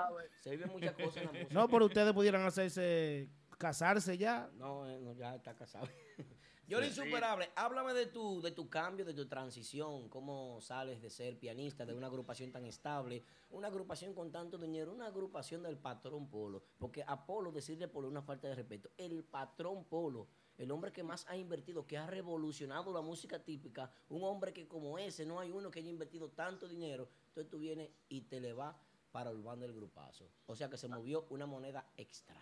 Se 0.40 0.50
viven 0.50 0.68
muchas 0.70 0.94
cosas 0.94 1.16
en 1.18 1.24
la 1.26 1.32
música. 1.32 1.54
No, 1.54 1.68
pero 1.68 1.86
ustedes 1.86 2.12
pudieran 2.12 2.42
hacerse, 2.42 3.28
casarse 3.58 4.18
ya. 4.18 4.50
No, 4.54 4.86
eh, 4.88 4.98
no, 5.00 5.12
ya 5.14 5.34
está 5.36 5.54
casado. 5.56 5.88
Yo 6.66 6.80
lo 6.80 6.86
insuperable, 6.86 7.50
háblame 7.56 7.92
de 7.92 8.06
tu, 8.06 8.40
de 8.40 8.50
tu 8.50 8.68
cambio, 8.70 9.04
de 9.04 9.12
tu 9.12 9.26
transición, 9.26 10.08
cómo 10.08 10.60
sales 10.60 11.02
de 11.02 11.10
ser 11.10 11.38
pianista 11.38 11.84
de 11.84 11.94
una 11.94 12.06
agrupación 12.06 12.50
tan 12.52 12.64
estable, 12.64 13.22
una 13.50 13.68
agrupación 13.68 14.14
con 14.14 14.32
tanto 14.32 14.56
dinero, 14.56 14.92
una 14.92 15.06
agrupación 15.06 15.62
del 15.62 15.76
patrón 15.76 16.28
Polo, 16.28 16.64
porque 16.78 17.02
a 17.06 17.26
Polo 17.26 17.52
decirle 17.52 17.86
Polo 17.88 18.08
es 18.08 18.12
una 18.12 18.22
falta 18.22 18.48
de 18.48 18.54
respeto, 18.54 18.90
el 18.96 19.24
patrón 19.24 19.84
Polo, 19.84 20.26
el 20.56 20.70
hombre 20.70 20.90
que 20.92 21.02
más 21.02 21.26
ha 21.28 21.36
invertido, 21.36 21.86
que 21.86 21.98
ha 21.98 22.06
revolucionado 22.06 22.92
la 22.92 23.02
música 23.02 23.42
típica, 23.44 23.90
un 24.08 24.24
hombre 24.24 24.52
que 24.54 24.66
como 24.66 24.98
ese 24.98 25.26
no 25.26 25.40
hay 25.40 25.50
uno 25.50 25.70
que 25.70 25.80
haya 25.80 25.90
invertido 25.90 26.30
tanto 26.30 26.66
dinero, 26.66 27.08
entonces 27.28 27.50
tú 27.50 27.58
vienes 27.58 27.90
y 28.08 28.22
te 28.22 28.40
le 28.40 28.52
vas 28.54 28.74
para 29.12 29.30
Urbán 29.30 29.60
del 29.60 29.74
Grupazo, 29.74 30.30
o 30.46 30.56
sea 30.56 30.70
que 30.70 30.76
se 30.78 30.88
movió 30.88 31.26
una 31.28 31.44
moneda 31.46 31.86
extra. 31.96 32.40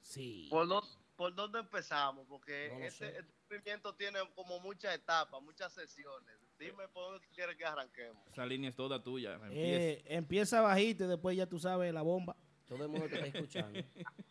Sí. 0.00 0.48
¿Por, 0.50 0.68
dó- 0.68 0.82
por 1.22 1.34
dónde 1.36 1.60
empezamos? 1.60 2.26
Porque 2.28 2.68
No 2.72 2.84
este, 2.84 3.10
este 3.20 3.32
movimiento 3.48 3.94
tiene 3.94 4.18
como 4.34 4.58
muchas 4.58 4.92
etapas, 4.92 5.40
muchas 5.40 5.72
sesiones. 5.72 6.36
Dime 6.58 6.88
por 6.88 7.04
dónde 7.04 7.20
tú 7.24 7.32
quieres 7.32 7.54
que 7.56 7.64
arranquemos. 7.64 8.26
Esa 8.26 8.44
línea 8.44 8.70
es 8.70 8.74
toda 8.74 9.00
tuya. 9.00 9.34
Empieza. 9.34 9.54
Eh, 9.84 10.02
empieza 10.06 10.60
bajito 10.60 11.04
y 11.04 11.06
después 11.06 11.36
ya 11.36 11.46
tú 11.46 11.60
sabes 11.60 11.94
la 11.94 12.02
bomba. 12.02 12.36
Todo 12.66 12.82
el 12.82 12.88
mundo 12.88 13.06
te 13.08 13.14
está 13.14 13.26
escuchando. 13.38 13.78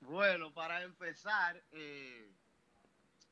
Bueno, 0.00 0.52
para 0.54 0.82
empezar, 0.82 1.62
eh, 1.72 2.32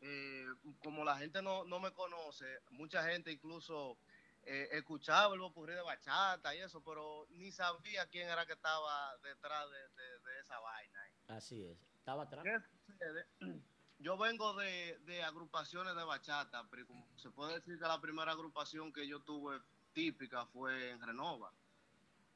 eh, 0.03 0.45
como 0.85 1.03
la 1.03 1.17
gente 1.17 1.41
no, 1.41 1.65
no 1.65 1.81
me 1.81 1.91
conoce, 1.93 2.45
mucha 2.73 3.03
gente 3.11 3.33
incluso 3.33 3.97
eh, 4.45 4.69
escuchaba 4.73 5.35
el 5.35 5.41
ocurrir 5.41 5.77
de 5.77 5.83
bachata 5.83 6.55
y 6.55 6.59
eso, 6.59 6.83
pero 6.85 7.27
ni 7.31 7.51
sabía 7.51 8.07
quién 8.09 8.29
era 8.29 8.45
que 8.45 8.53
estaba 8.53 9.17
detrás 9.25 9.65
de, 9.71 9.79
de- 10.03 10.19
de 10.31 10.41
esa 10.41 10.61
vaina. 10.61 11.01
Así 11.29 11.65
es. 11.65 11.79
Estaba 12.09 12.23
atrás. 12.23 12.43
¿Qué 12.43 12.57
sucede? 12.87 13.27
Yo 13.99 14.17
vengo 14.17 14.55
de, 14.55 14.99
de 15.05 15.23
agrupaciones 15.23 15.95
de 15.95 16.05
bachata, 16.05 16.67
pero 16.71 16.87
como 16.87 17.07
se 17.19 17.29
puede 17.29 17.57
decir 17.57 17.79
que 17.79 17.85
la 17.85 18.01
primera 18.01 18.33
agrupación 18.33 18.95
que 18.95 19.07
yo 19.07 19.21
tuve 19.21 19.61
típica 19.93 20.47
fue 20.47 20.93
en 20.93 21.03
Renova. 21.03 21.53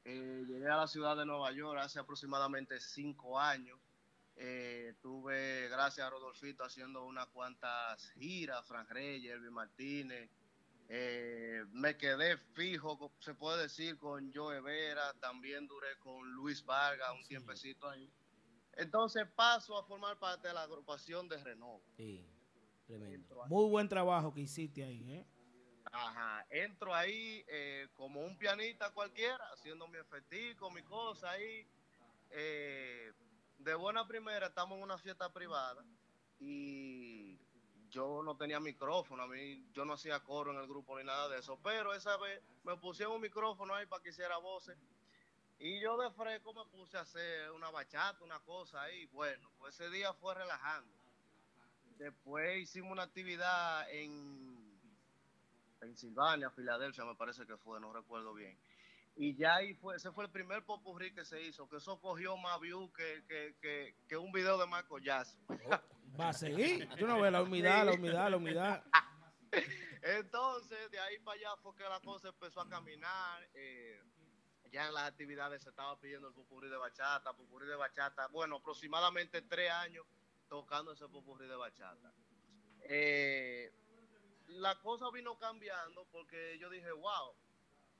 Eh, 0.03 0.43
llegué 0.45 0.69
a 0.69 0.77
la 0.77 0.87
ciudad 0.87 1.17
de 1.17 1.25
Nueva 1.25 1.51
York 1.53 1.79
hace 1.81 1.97
aproximadamente 1.97 2.79
cinco 2.79 3.39
años. 3.39 3.79
Eh, 4.35 4.93
tuve, 5.01 5.69
gracias 5.69 6.05
a 6.05 6.09
Rodolfito, 6.11 6.63
haciendo 6.63 7.05
unas 7.05 7.25
cuantas 7.29 8.11
giras, 8.11 8.67
Frank 8.67 8.91
Reyes, 8.91 9.33
Elvin 9.33 9.53
Martínez. 9.53 10.29
Eh, 10.87 11.63
me 11.71 11.97
quedé 11.97 12.37
fijo, 12.53 13.11
se 13.19 13.33
puede 13.33 13.63
decir, 13.63 13.97
con 13.97 14.31
Joe 14.31 14.61
Vera, 14.61 15.13
también 15.13 15.65
duré 15.65 15.97
con 15.97 16.31
Luis 16.33 16.63
Vargas 16.63 17.09
un 17.15 17.23
tiempecito 17.23 17.89
ahí. 17.89 18.07
Entonces 18.77 19.27
paso 19.35 19.77
a 19.77 19.83
formar 19.83 20.17
parte 20.17 20.47
de 20.47 20.53
la 20.53 20.63
agrupación 20.63 21.27
de 21.27 21.37
Renova. 21.43 21.83
Sí. 21.97 22.25
Tremendo. 22.85 23.45
Muy 23.47 23.69
buen 23.69 23.87
trabajo 23.87 24.33
que 24.33 24.41
hiciste 24.41 24.83
ahí, 24.83 25.09
¿eh? 25.09 25.25
ajá, 25.93 26.45
entro 26.49 26.93
ahí 26.93 27.43
eh, 27.47 27.87
como 27.95 28.21
un 28.21 28.37
pianista 28.37 28.91
cualquiera, 28.91 29.45
haciendo 29.53 29.87
mi 29.87 29.97
efectico, 29.97 30.69
mi 30.71 30.81
cosa 30.81 31.31
ahí. 31.31 31.67
Eh, 32.31 33.13
de 33.59 33.75
buena 33.75 34.07
primera 34.07 34.47
estamos 34.47 34.77
en 34.77 34.83
una 34.83 34.97
fiesta 34.97 35.31
privada 35.31 35.85
y 36.39 37.39
yo 37.89 38.23
no 38.23 38.35
tenía 38.35 38.59
micrófono, 38.59 39.23
a 39.23 39.27
mí 39.27 39.63
yo 39.71 39.85
no 39.85 39.93
hacía 39.93 40.19
coro 40.19 40.51
en 40.51 40.57
el 40.57 40.67
grupo 40.67 40.97
ni 40.97 41.05
nada 41.05 41.29
de 41.29 41.39
eso, 41.39 41.59
pero 41.63 41.93
esa 41.93 42.17
vez 42.17 42.41
me 42.63 42.75
pusieron 42.77 43.15
un 43.15 43.21
micrófono 43.21 43.75
ahí 43.75 43.85
para 43.85 44.01
que 44.01 44.09
hiciera 44.09 44.37
voces 44.37 44.75
y 45.59 45.79
yo 45.81 45.97
de 45.97 46.11
fresco 46.11 46.53
me 46.53 46.65
puse 46.71 46.97
a 46.97 47.01
hacer 47.01 47.51
una 47.51 47.69
bachata, 47.69 48.23
una 48.23 48.39
cosa 48.41 48.81
ahí, 48.81 49.05
bueno, 49.07 49.49
pues 49.57 49.79
ese 49.79 49.89
día 49.89 50.13
fue 50.13 50.35
relajando. 50.35 50.93
Después 51.97 52.57
hicimos 52.61 52.91
una 52.91 53.03
actividad 53.03 53.89
en 53.91 54.79
Pensilvania, 55.79 56.49
Filadelfia, 56.49 57.05
me 57.05 57.15
parece 57.15 57.45
que 57.45 57.57
fue, 57.57 57.79
no 57.79 57.93
recuerdo 57.93 58.33
bien. 58.33 58.57
Y 59.15 59.35
ya 59.35 59.55
ahí 59.55 59.75
fue, 59.75 59.95
ese 59.95 60.11
fue 60.11 60.25
el 60.25 60.31
primer 60.31 60.65
popurrí 60.65 61.13
que 61.13 61.23
se 61.23 61.41
hizo, 61.41 61.69
que 61.69 61.77
eso 61.77 62.01
cogió 62.01 62.35
más 62.35 62.59
views 62.59 62.91
que, 62.93 63.23
que, 63.27 63.55
que, 63.61 63.95
que 64.07 64.17
un 64.17 64.31
video 64.31 64.57
de 64.57 64.65
Michael 64.65 65.03
Jackson. 65.03 65.39
Va 66.19 66.29
a 66.29 66.33
seguir. 66.33 66.89
Tú 66.97 67.05
no 67.05 67.21
ves 67.21 67.31
la 67.31 67.43
humedad, 67.43 67.85
la 67.85 67.93
humedad, 67.93 68.29
la 68.29 68.37
humedad. 68.37 68.83
Entonces, 70.01 70.89
de 70.89 70.99
ahí 70.99 71.19
para 71.19 71.37
allá 71.37 71.55
fue 71.61 71.75
que 71.75 71.83
la 71.83 71.99
cosa 71.99 72.29
empezó 72.29 72.61
a 72.61 72.67
caminar. 72.67 73.47
eh, 73.53 74.01
ya 74.73 74.87
en 74.87 74.93
las 74.95 75.03
actividades 75.03 75.61
se 75.61 75.69
estaba 75.69 75.95
pidiendo 75.99 76.27
el 76.27 76.33
popurrí 76.33 76.67
de 76.67 76.77
bachata, 76.77 77.31
popurrí 77.33 77.67
de 77.67 77.75
bachata. 77.75 78.27
Bueno, 78.29 78.55
aproximadamente 78.55 79.43
tres 79.43 79.69
años 79.69 80.03
tocando 80.49 80.91
ese 80.91 81.07
popurrí 81.07 81.47
de 81.47 81.55
bachata. 81.55 82.11
Eh, 82.81 83.71
la 84.47 84.79
cosa 84.81 85.11
vino 85.11 85.37
cambiando 85.37 86.05
porque 86.11 86.57
yo 86.57 86.71
dije, 86.71 86.91
wow, 86.91 87.35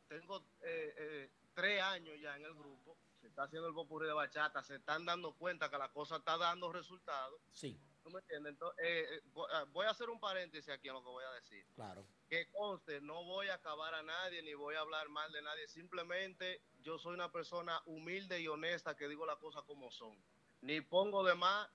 tengo 0.08 0.40
eh, 0.64 0.96
eh, 0.98 1.32
tres 1.54 1.80
años 1.84 2.20
ya 2.20 2.36
en 2.36 2.44
el 2.44 2.56
grupo, 2.56 2.98
se 3.22 3.28
está 3.28 3.44
haciendo 3.44 3.68
el 3.68 3.76
popurrí 3.76 4.08
de 4.08 4.14
bachata, 4.14 4.64
se 4.64 4.78
están 4.78 5.06
dando 5.06 5.34
cuenta 5.34 5.70
que 5.70 5.78
la 5.78 5.92
cosa 5.92 6.18
está 6.18 6.38
dando 6.38 6.72
resultados. 6.72 7.40
Sí, 7.52 7.80
¿Tú 8.04 8.10
me 8.10 8.20
entiendes? 8.20 8.52
Entonces, 8.52 8.86
eh, 8.86 9.08
eh, 9.16 9.22
ah, 9.54 9.66
voy 9.72 9.86
a 9.86 9.92
hacer 9.92 10.10
un 10.10 10.20
paréntesis 10.20 10.70
aquí 10.70 10.90
en 10.90 10.96
lo 10.96 11.04
que 11.04 11.10
voy 11.10 11.24
a 11.24 11.32
decir 11.32 11.66
claro. 11.74 12.06
que 12.30 12.50
conste, 12.52 13.00
no 13.00 13.24
voy 13.24 13.48
a 13.48 13.56
acabar 13.56 13.94
a 13.94 14.04
nadie 14.04 14.44
ni 14.44 14.54
voy 14.54 14.76
a 14.76 14.82
hablar 14.82 15.08
mal 15.10 15.32
de 15.32 15.42
nadie. 15.42 15.68
Simplemente 15.70 16.62
yo 16.82 17.00
soy 17.00 17.14
una 17.14 17.32
persona 17.32 17.82
humilde 17.86 18.42
y 18.42 18.48
honesta 18.48 18.96
que 18.96 19.08
digo 19.08 19.26
las 19.26 19.38
cosas 19.38 19.64
como 19.64 19.90
son. 19.90 20.18
Ni 20.62 20.82
pongo 20.82 21.24
de 21.24 21.36
más, 21.36 21.70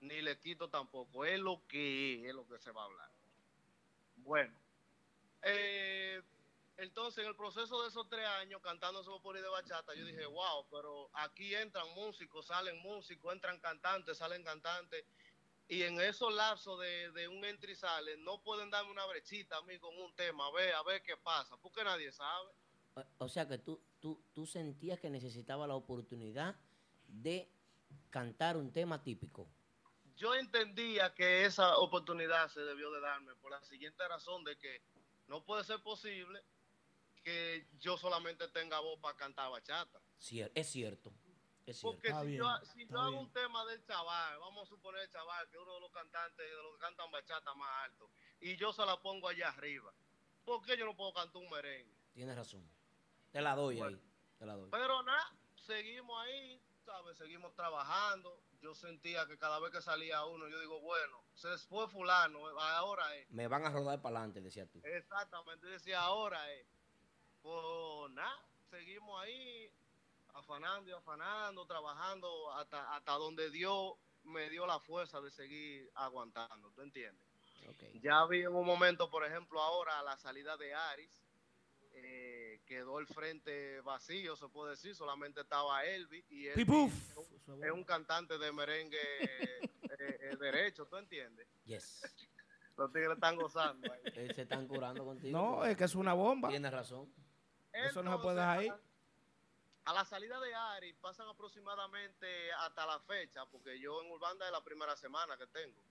ni 0.00 0.22
le 0.22 0.38
quito 0.38 0.70
tampoco. 0.70 1.26
Es 1.26 1.38
lo 1.38 1.62
que 1.68 2.14
es, 2.14 2.28
es 2.28 2.34
lo 2.34 2.48
que 2.48 2.58
se 2.58 2.72
va 2.72 2.82
a 2.82 2.86
hablar. 2.86 3.10
Bueno, 4.16 4.54
eh, 5.42 6.22
entonces 6.78 7.22
en 7.22 7.28
el 7.28 7.36
proceso 7.36 7.82
de 7.82 7.88
esos 7.88 8.08
tres 8.08 8.26
años 8.26 8.62
cantando 8.62 9.00
ese 9.00 9.10
popurrí 9.10 9.42
de 9.42 9.48
bachata, 9.48 9.94
yo 9.94 10.06
dije, 10.06 10.24
wow, 10.24 10.66
pero 10.70 11.10
aquí 11.12 11.54
entran 11.54 11.92
músicos, 11.94 12.46
salen 12.46 12.78
músicos, 12.78 13.34
entran 13.34 13.60
cantantes, 13.60 14.16
salen 14.16 14.42
cantantes 14.42 15.04
y 15.68 15.82
en 15.82 16.00
esos 16.00 16.32
lapsos 16.34 16.78
de, 16.80 17.10
de 17.12 17.28
un 17.28 17.44
entra 17.44 17.70
y 17.70 17.74
sale, 17.74 18.16
no 18.18 18.42
pueden 18.42 18.70
darme 18.70 18.90
una 18.90 19.06
brechita 19.06 19.56
a 19.58 19.62
mí 19.62 19.78
con 19.78 19.96
un 19.98 20.14
tema, 20.14 20.46
a 20.46 20.50
ver, 20.52 20.74
a 20.74 20.82
ver 20.82 21.02
qué 21.02 21.16
pasa, 21.16 21.56
porque 21.56 21.82
nadie 21.84 22.12
sabe. 22.12 22.50
O, 22.94 23.04
o 23.24 23.28
sea 23.28 23.48
que 23.48 23.58
tú, 23.58 23.80
tú, 24.00 24.22
tú 24.34 24.46
sentías 24.46 25.00
que 25.00 25.10
necesitaba 25.10 25.66
la 25.66 25.74
oportunidad 25.74 26.54
de 27.08 27.50
cantar 28.10 28.56
un 28.56 28.72
tema 28.72 29.02
típico. 29.02 29.48
Yo 30.16 30.34
entendía 30.34 31.12
que 31.14 31.44
esa 31.44 31.78
oportunidad 31.78 32.48
se 32.48 32.60
debió 32.60 32.90
de 32.92 33.00
darme 33.00 33.34
por 33.36 33.50
la 33.50 33.60
siguiente 33.62 34.06
razón 34.06 34.44
de 34.44 34.56
que 34.58 34.80
no 35.26 35.44
puede 35.44 35.64
ser 35.64 35.82
posible 35.82 36.40
que 37.24 37.66
yo 37.80 37.96
solamente 37.96 38.46
tenga 38.48 38.78
voz 38.80 39.00
para 39.00 39.16
cantar 39.16 39.50
bachata. 39.50 40.00
Cier- 40.20 40.52
es 40.54 40.68
cierto. 40.70 41.12
Es. 41.66 41.80
Porque 41.80 42.12
si, 42.12 42.26
bien, 42.26 42.38
yo, 42.42 42.48
si 42.74 42.82
está 42.82 42.94
yo 42.94 43.00
hago 43.00 43.10
bien. 43.10 43.22
un 43.22 43.32
tema 43.32 43.64
del 43.66 43.82
chaval, 43.84 44.38
vamos 44.38 44.66
a 44.66 44.68
suponer 44.68 45.02
el 45.02 45.10
chaval, 45.10 45.48
que 45.48 45.56
es 45.56 45.62
uno 45.62 45.74
de 45.74 45.80
los 45.80 45.90
cantantes, 45.92 46.36
de 46.46 46.62
los 46.62 46.74
que 46.74 46.80
cantan 46.80 47.10
bachata 47.10 47.54
más 47.54 47.70
alto, 47.84 48.10
y 48.40 48.56
yo 48.56 48.72
se 48.72 48.84
la 48.84 49.00
pongo 49.00 49.28
allá 49.28 49.48
arriba, 49.48 49.92
¿por 50.44 50.62
qué 50.64 50.76
yo 50.76 50.84
no 50.84 50.94
puedo 50.94 51.12
cantar 51.14 51.40
un 51.40 51.48
merengue? 51.50 51.94
Tienes 52.12 52.36
razón. 52.36 52.68
Te 53.32 53.40
la 53.40 53.54
doy 53.56 53.78
Bueno. 53.78 53.96
ahí. 53.96 54.04
Te 54.38 54.46
la 54.46 54.54
doy. 54.56 54.68
Pero 54.70 55.02
nada, 55.02 55.32
seguimos 55.56 56.22
ahí, 56.24 56.60
¿sabes? 56.84 57.16
Seguimos 57.16 57.54
trabajando. 57.54 58.40
Yo 58.60 58.74
sentía 58.74 59.26
que 59.26 59.36
cada 59.36 59.58
vez 59.58 59.72
que 59.72 59.82
salía 59.82 60.24
uno, 60.24 60.48
yo 60.48 60.58
digo, 60.60 60.80
bueno, 60.80 61.22
se 61.34 61.56
fue 61.58 61.86
fulano, 61.88 62.46
ahora 62.60 63.14
es. 63.16 63.30
Me 63.30 63.46
van 63.48 63.64
a 63.66 63.70
rodar 63.70 64.00
para 64.00 64.16
adelante, 64.18 64.40
decías 64.40 64.70
tú. 64.70 64.80
Exactamente, 64.84 65.66
decía, 65.66 66.00
ahora 66.00 66.50
es. 66.52 66.66
Pues 67.42 68.10
nada, 68.12 68.46
seguimos 68.70 69.20
ahí, 69.22 69.70
afanando 70.34 70.90
y 70.90 70.92
afanando, 70.92 71.66
trabajando 71.66 72.52
hasta, 72.52 72.94
hasta 72.94 73.12
donde 73.12 73.50
Dios 73.50 73.94
me 74.24 74.48
dio 74.50 74.66
la 74.66 74.78
fuerza 74.80 75.20
de 75.20 75.30
seguir 75.30 75.90
aguantando, 75.94 76.70
¿tú 76.72 76.82
entiendes? 76.82 77.26
Ok. 77.68 77.82
Ya 78.02 78.24
vi 78.26 78.42
en 78.42 78.54
un 78.54 78.66
momento, 78.66 79.10
por 79.10 79.24
ejemplo, 79.24 79.60
ahora 79.60 79.98
a 79.98 80.02
la 80.02 80.16
salida 80.16 80.56
de 80.56 80.74
Aris, 80.74 81.22
eh, 81.96 82.60
quedó 82.66 82.98
el 82.98 83.06
frente 83.06 83.80
vacío, 83.82 84.34
se 84.36 84.48
puede 84.48 84.72
decir, 84.72 84.94
solamente 84.94 85.40
estaba 85.42 85.84
Elvi 85.84 86.24
y 86.28 86.48
Pipuf. 86.50 86.92
es 87.10 87.16
un- 87.48 87.64
es 87.64 87.70
un 87.70 87.84
cantante 87.84 88.36
de 88.38 88.52
merengue 88.52 88.98
eh, 89.20 89.60
eh, 89.98 90.36
derecho, 90.38 90.86
¿tú 90.86 90.96
entiendes? 90.96 91.46
Yes. 91.64 92.02
Los 92.76 92.92
tigres 92.92 93.12
están 93.12 93.36
gozando 93.36 93.92
ahí. 93.92 94.00
Se 94.34 94.42
están 94.42 94.66
curando 94.66 95.04
contigo. 95.04 95.38
No, 95.38 95.64
es 95.64 95.76
que 95.76 95.84
es 95.84 95.94
una 95.94 96.12
bomba. 96.14 96.48
Tienes 96.48 96.72
razón. 96.72 97.14
Eso 97.72 98.02
no 98.02 98.16
se 98.16 98.22
puede 98.22 98.36
dejar 98.36 98.58
ahí. 98.58 98.72
A 99.86 99.92
la, 99.92 100.04
salida 100.04 100.40
de 100.40 100.54
Ari 100.54 100.92
pasan 100.94 101.28
aproximadamente 101.28 102.52
hasta 102.54 102.86
la 102.86 102.98
fecha, 103.00 103.44
porque 103.46 103.78
yo 103.78 104.00
en 104.02 104.10
Urbanda 104.10 104.46
es 104.46 104.52
la 104.52 104.64
primera 104.64 104.96
semana 104.96 105.36
que 105.36 105.46
tengo. 105.48 105.82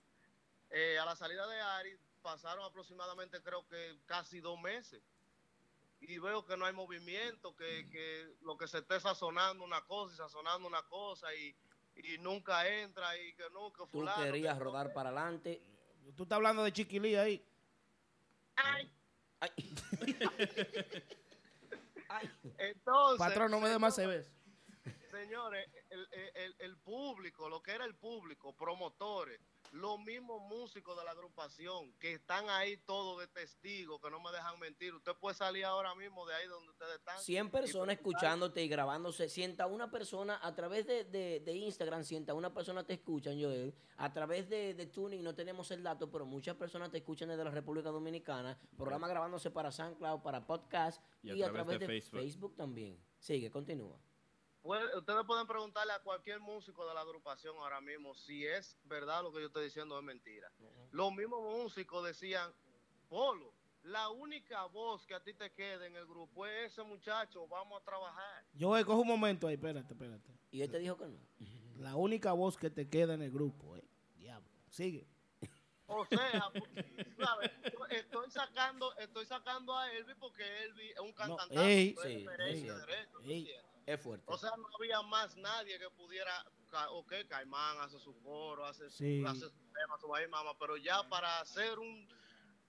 Eh, 0.70 0.98
a 0.98 1.04
la 1.04 1.14
salida 1.14 1.46
de 1.46 1.60
Ari 1.60 1.96
pasaron 2.22 2.64
aproximadamente 2.64 3.40
creo 3.42 3.66
que 3.68 3.98
casi 4.06 4.40
dos 4.40 4.60
meses. 4.60 5.00
Y 6.00 6.18
veo 6.18 6.44
que 6.44 6.56
no 6.56 6.66
hay 6.66 6.72
movimiento, 6.72 7.54
que, 7.56 7.88
que 7.88 8.34
lo 8.42 8.56
que 8.58 8.66
se 8.66 8.78
esté 8.78 8.98
sazonando 9.00 9.64
una 9.64 9.80
cosa 9.86 10.14
y 10.14 10.16
sazonando 10.18 10.66
una 10.66 10.82
cosa 10.82 11.32
y, 11.34 11.56
y 11.96 12.18
nunca 12.18 12.68
entra 12.68 13.16
y 13.16 13.32
que 13.34 13.48
nunca 13.50 13.78
Tú 13.84 13.86
fulano. 14.00 14.22
querías 14.24 14.58
que- 14.58 14.64
rodar 14.64 14.92
para 14.92 15.10
adelante. 15.10 15.62
Tú 16.16 16.24
estás 16.24 16.36
hablando 16.36 16.62
de 16.64 16.72
Chiquilí 16.72 17.14
ahí. 17.14 17.42
Ay, 18.56 18.90
Ay. 19.40 19.50
Ay. 22.16 22.30
entonces, 22.58 23.18
Patrón, 23.18 23.50
no 23.50 23.60
me 23.60 23.68
dé 23.68 23.78
más 23.78 23.94
cerveza. 23.94 24.30
Señores, 25.10 25.66
el, 25.90 26.08
el- 26.34 26.56
el 26.58 26.76
público, 26.78 27.48
lo 27.48 27.62
que 27.62 27.72
era 27.72 27.84
el 27.84 27.94
público, 27.94 28.54
promotores, 28.56 29.40
los 29.74 29.98
mismos 29.98 30.40
músicos 30.42 30.96
de 30.96 31.04
la 31.04 31.10
agrupación 31.10 31.92
que 31.98 32.12
están 32.12 32.48
ahí 32.48 32.76
todos 32.86 33.18
de 33.18 33.26
testigos, 33.26 34.00
que 34.00 34.08
no 34.08 34.20
me 34.20 34.30
dejan 34.30 34.58
mentir. 34.60 34.94
Usted 34.94 35.12
puede 35.20 35.34
salir 35.34 35.64
ahora 35.64 35.94
mismo 35.96 36.24
de 36.26 36.34
ahí 36.34 36.46
donde 36.46 36.70
ustedes 36.70 36.94
están. 36.94 37.18
100 37.18 37.50
personas 37.50 37.96
escuchándote 37.96 38.62
y 38.62 38.68
grabándose. 38.68 39.28
Sienta 39.28 39.66
una 39.66 39.90
persona 39.90 40.38
a 40.42 40.54
través 40.54 40.86
de, 40.86 41.04
de, 41.04 41.40
de 41.40 41.52
Instagram, 41.52 42.04
sienta 42.04 42.34
una 42.34 42.54
persona 42.54 42.86
te 42.86 42.94
escuchan, 42.94 43.40
Joel. 43.40 43.74
A 43.96 44.12
través 44.12 44.48
de, 44.48 44.74
de 44.74 44.86
Tuning 44.86 45.22
no 45.22 45.34
tenemos 45.34 45.70
el 45.72 45.82
dato, 45.82 46.08
pero 46.08 46.24
muchas 46.24 46.54
personas 46.54 46.92
te 46.92 46.98
escuchan 46.98 47.28
desde 47.28 47.42
la 47.42 47.50
República 47.50 47.90
Dominicana. 47.90 48.56
Programa 48.76 49.08
grabándose 49.08 49.50
para 49.50 49.72
SoundCloud, 49.72 50.22
para 50.22 50.46
podcast 50.46 51.02
y, 51.22 51.42
a, 51.42 51.50
través, 51.50 51.80
de, 51.80 51.86
Facebook. 51.86 52.20
Facebook 52.20 52.56
también. 52.56 52.96
Sigue, 53.18 53.50
continúa. 53.50 53.98
Puede- 54.64 54.96
ustedes 54.96 55.26
pueden 55.26 55.46
preguntarle 55.46 55.92
a 55.92 55.98
cualquier 55.98 56.40
músico 56.40 56.88
de 56.88 56.94
la 56.94 57.02
agrupación 57.02 57.54
ahora 57.58 57.82
mismo 57.82 58.14
si 58.14 58.46
es 58.46 58.78
verdad 58.84 59.22
lo 59.22 59.30
que 59.30 59.40
yo 59.40 59.48
estoy 59.48 59.64
diciendo 59.64 59.94
o 59.94 59.98
es 59.98 60.04
mentira. 60.04 60.50
Los 60.90 61.12
mismos 61.12 61.42
músicos 61.42 62.02
decían, 62.02 62.50
Polo, 63.10 63.52
la 63.82 64.08
única 64.08 64.64
voz 64.64 65.06
que 65.06 65.14
a 65.14 65.22
ti 65.22 65.34
te 65.34 65.52
queda 65.52 65.84
en 65.86 65.94
el 65.96 66.06
grupo 66.06 66.46
es 66.46 66.72
ese 66.72 66.82
muchacho, 66.82 67.46
vamos 67.46 67.78
a 67.82 67.84
trabajar. 67.84 68.42
Yo 68.54 68.70
cojo 68.86 69.00
un 69.02 69.08
momento 69.08 69.46
ahí, 69.46 69.56
espérate, 69.56 69.92
espérate. 69.92 70.32
Y 70.50 70.62
él 70.62 70.70
te 70.70 70.78
dijo 70.78 70.96
que 70.96 71.08
no. 71.08 71.18
La 71.76 71.94
única 71.94 72.32
voz 72.32 72.56
que 72.56 72.70
te 72.70 72.88
queda 72.88 73.12
en 73.12 73.20
el 73.20 73.30
grupo, 73.30 73.76
eh. 73.76 73.84
Diablo. 74.16 74.48
Sigue. 74.70 75.06
O 75.88 76.06
sea, 76.06 76.50
¿sabes? 77.18 77.50
Yo 77.70 77.86
estoy 77.90 78.30
sacando, 78.30 78.96
estoy 78.96 79.26
sacando 79.26 79.76
a 79.76 79.92
Elvi 79.92 80.14
porque 80.14 80.64
Elvi 80.64 80.88
es 80.88 81.00
un 81.00 81.12
cantante 81.12 81.54
ey, 81.54 81.92
de 81.92 82.02
sí, 82.02 82.24
derecho, 82.24 82.72
es 82.72 82.86
de 82.86 82.86
derecho, 82.86 83.18
¿tú 83.18 83.30
ey. 83.30 83.52
Es 83.86 84.00
fuerte. 84.00 84.24
O 84.28 84.38
sea, 84.38 84.50
no 84.56 84.64
había 84.78 85.02
más 85.02 85.36
nadie 85.36 85.78
que 85.78 85.90
pudiera, 85.90 86.32
ok, 86.90 87.12
Caimán 87.28 87.78
hace 87.80 87.98
su 87.98 88.14
coro, 88.22 88.64
hace 88.64 88.88
su, 88.90 88.96
Sí. 88.98 89.24
hace 89.26 89.40
su 89.40 89.50
tema, 89.72 89.98
su 90.00 90.08
baile 90.08 90.28
mama, 90.28 90.56
pero 90.58 90.76
ya 90.76 91.06
para 91.08 91.40
hacer 91.40 91.78
un, 91.78 92.08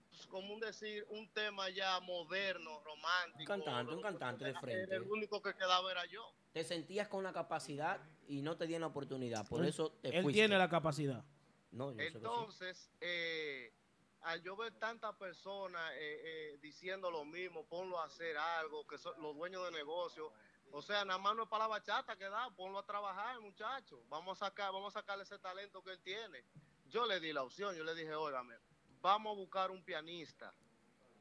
pues, 0.09 0.27
como 0.27 0.53
un 0.53 0.59
decir, 0.59 1.05
un 1.09 1.31
tema 1.33 1.69
ya 1.69 1.99
moderno, 2.01 2.81
romántico. 2.83 3.53
Un 3.53 3.61
cantante, 3.61 3.93
un 3.93 4.01
cantante 4.01 4.45
de 4.45 4.53
frente. 4.59 4.95
El 4.95 5.03
único 5.03 5.41
que 5.41 5.53
quedaba 5.53 5.89
era 5.91 6.05
yo. 6.05 6.21
te 6.51 6.63
sentías 6.63 7.09
con 7.09 7.21
la 7.21 7.33
capacidad 7.33 7.99
y 8.29 8.41
no 8.41 8.55
te 8.55 8.65
dieron 8.65 8.81
la 8.81 8.87
oportunidad. 8.87 9.45
Por 9.45 9.61
Él- 9.61 9.67
eso 9.69 9.91
te 10.01 10.07
Él 10.15 10.23
fuiste. 10.23 10.39
tiene 10.39 10.57
la 10.57 10.69
capacidad. 10.69 11.23
No, 11.71 11.91
yo 11.91 11.97
sé 11.97 12.03
que 12.05 12.09
sí. 12.11 12.15
Entonces, 12.15 12.89
eh, 13.01 13.73
al 14.21 14.41
yo 14.41 14.55
ver 14.55 14.73
tantas 14.79 15.13
personas 15.17 15.91
eh, 15.95 16.21
eh, 16.53 16.57
diciendo 16.61 17.11
lo 17.11 17.25
mismo, 17.25 17.65
ponlo 17.65 17.99
a 17.99 18.05
hacer 18.05 18.37
algo, 18.37 18.87
que 18.87 18.97
son 18.97 19.21
los 19.21 19.35
dueños 19.35 19.65
de 19.65 19.71
negocio, 19.71 20.31
o 20.71 20.81
sea, 20.81 21.05
nada 21.05 21.19
más 21.19 21.35
no 21.35 21.43
es 21.43 21.49
para 21.49 21.65
la 21.65 21.69
bachata 21.69 22.17
que 22.17 22.25
da, 22.25 22.49
ponlo 22.55 22.79
a 22.79 22.85
trabajar, 22.85 23.39
muchacho. 23.39 24.03
Vamos 24.09 24.41
a 24.41 24.45
sacar, 24.45 24.71
vamos 24.71 24.95
a 24.95 24.99
sacarle 24.99 25.23
ese 25.23 25.39
talento 25.39 25.83
que 25.83 25.91
él 25.91 26.01
tiene. 26.01 26.43
Yo 26.85 27.05
le 27.05 27.19
di 27.19 27.33
la 27.33 27.43
opción, 27.43 27.75
yo 27.75 27.83
le 27.83 27.95
dije, 27.95 28.13
óigame, 28.13 28.55
vamos 29.01 29.33
a 29.33 29.39
buscar 29.39 29.71
un 29.71 29.83
pianista. 29.83 30.53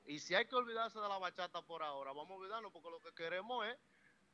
Y 0.06 0.18
si 0.18 0.34
hay 0.34 0.46
que 0.46 0.56
olvidarse 0.56 0.98
de 0.98 1.08
la 1.08 1.18
bachata 1.18 1.62
por 1.62 1.82
ahora, 1.82 2.12
vamos 2.12 2.32
a 2.32 2.34
olvidarnos 2.34 2.72
porque 2.72 2.90
lo 2.90 3.00
que 3.00 3.14
queremos 3.14 3.66
es 3.66 3.78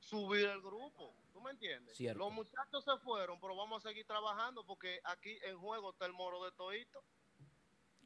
subir 0.01 0.47
el 0.47 0.61
grupo. 0.61 1.15
¿Tú 1.33 1.41
me 1.41 1.51
entiendes? 1.51 1.97
Cierto. 1.97 2.19
Los 2.19 2.33
muchachos 2.33 2.85
se 2.85 2.97
fueron, 2.99 3.41
pero 3.41 3.55
vamos 3.55 3.85
a 3.85 3.89
seguir 3.89 4.07
trabajando 4.07 4.65
porque 4.65 5.01
aquí 5.05 5.39
en 5.43 5.59
juego 5.59 5.91
está 5.91 6.07
el 6.07 6.13
moro 6.13 6.45
de 6.45 6.53
Toito. 6.53 7.05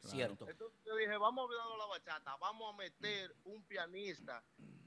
Cierto. 0.01 0.47
Entonces 0.49 0.79
yo 0.85 0.97
dije, 0.97 1.17
vamos 1.17 1.43
a 1.43 1.47
olvidarnos 1.47 1.79
la 1.79 1.87
bachata, 1.87 2.37
vamos 2.37 2.75
a 2.75 2.77
meter 2.77 3.35
un 3.45 3.65
pianista 3.65 4.45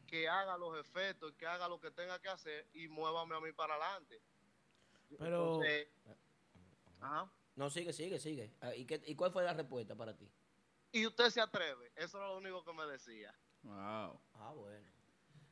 que 0.08 0.28
haga 0.28 0.58
los 0.58 0.78
efectos, 0.80 1.34
que 1.34 1.46
haga 1.46 1.68
lo 1.68 1.80
que 1.80 1.92
tenga 1.92 2.20
que 2.20 2.30
hacer 2.30 2.68
y 2.74 2.88
muévame 2.88 3.36
a 3.36 3.40
mí 3.40 3.52
para 3.52 3.76
adelante. 3.76 4.20
Pero- 5.20 5.56
Entonces, 5.64 5.88
ajá. 7.00 7.32
No, 7.56 7.70
sigue, 7.70 7.92
sigue, 7.94 8.20
sigue. 8.20 8.54
Ah, 8.62 8.74
¿Y, 8.76 8.86
qué- 8.86 9.02
¿Y 9.06 9.16
cuál 9.16 9.32
fue 9.32 9.44
la 9.44 9.54
respuesta 9.54 9.96
para 9.96 10.16
ti? 10.16 10.30
Y 10.92 11.06
usted 11.06 11.30
se 11.30 11.42
atreve, 11.42 11.92
eso 11.96 12.18
era 12.18 12.28
lo 12.28 12.38
único 12.38 12.64
que 12.64 12.74
me 12.74 12.86
decía. 12.86 13.34
Wow. 13.64 14.20
Ah, 14.34 14.54
bueno. 14.56 14.90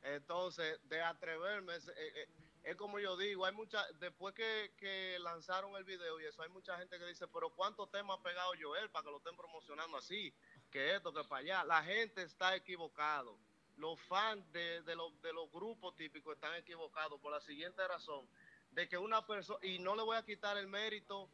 Entonces, 0.02 0.78
de 0.88 1.02
atreverme, 1.02 1.74
es, 1.74 1.88
eh, 1.88 1.94
eh, 1.96 2.28
es 2.62 2.76
como 2.76 2.98
yo 3.00 3.16
digo, 3.16 3.44
hay 3.44 3.52
mucha, 3.52 3.84
después 3.94 4.34
que, 4.34 4.72
que 4.78 5.18
lanzaron 5.20 5.74
el 5.76 5.84
video 5.84 6.20
y 6.20 6.24
eso, 6.26 6.42
hay 6.42 6.48
mucha 6.48 6.78
gente 6.78 6.98
que 6.98 7.06
dice, 7.06 7.26
pero 7.28 7.50
¿cuántos 7.50 7.90
temas 7.90 8.18
ha 8.18 8.22
pegado 8.22 8.52
Joel 8.60 8.88
para 8.90 9.04
que 9.04 9.10
lo 9.10 9.18
estén 9.18 9.36
promocionando 9.36 9.96
así? 9.96 10.32
Que 10.70 10.94
esto, 10.94 11.12
que 11.12 11.24
para 11.24 11.40
allá. 11.40 11.64
La 11.64 11.82
gente 11.82 12.22
está 12.22 12.54
equivocado. 12.54 13.36
Los 13.76 14.00
fans 14.02 14.50
de, 14.52 14.82
de, 14.82 14.96
los, 14.96 15.20
de 15.22 15.32
los 15.32 15.50
grupos 15.52 15.94
típicos 15.96 16.34
están 16.34 16.54
equivocados 16.54 17.20
por 17.20 17.30
la 17.32 17.40
siguiente 17.40 17.86
razón, 17.86 18.26
de 18.70 18.88
que 18.88 18.96
una 18.96 19.26
persona, 19.26 19.58
y 19.62 19.78
no 19.78 19.94
le 19.94 20.02
voy 20.02 20.16
a 20.16 20.24
quitar 20.24 20.56
el 20.56 20.66
mérito 20.66 21.28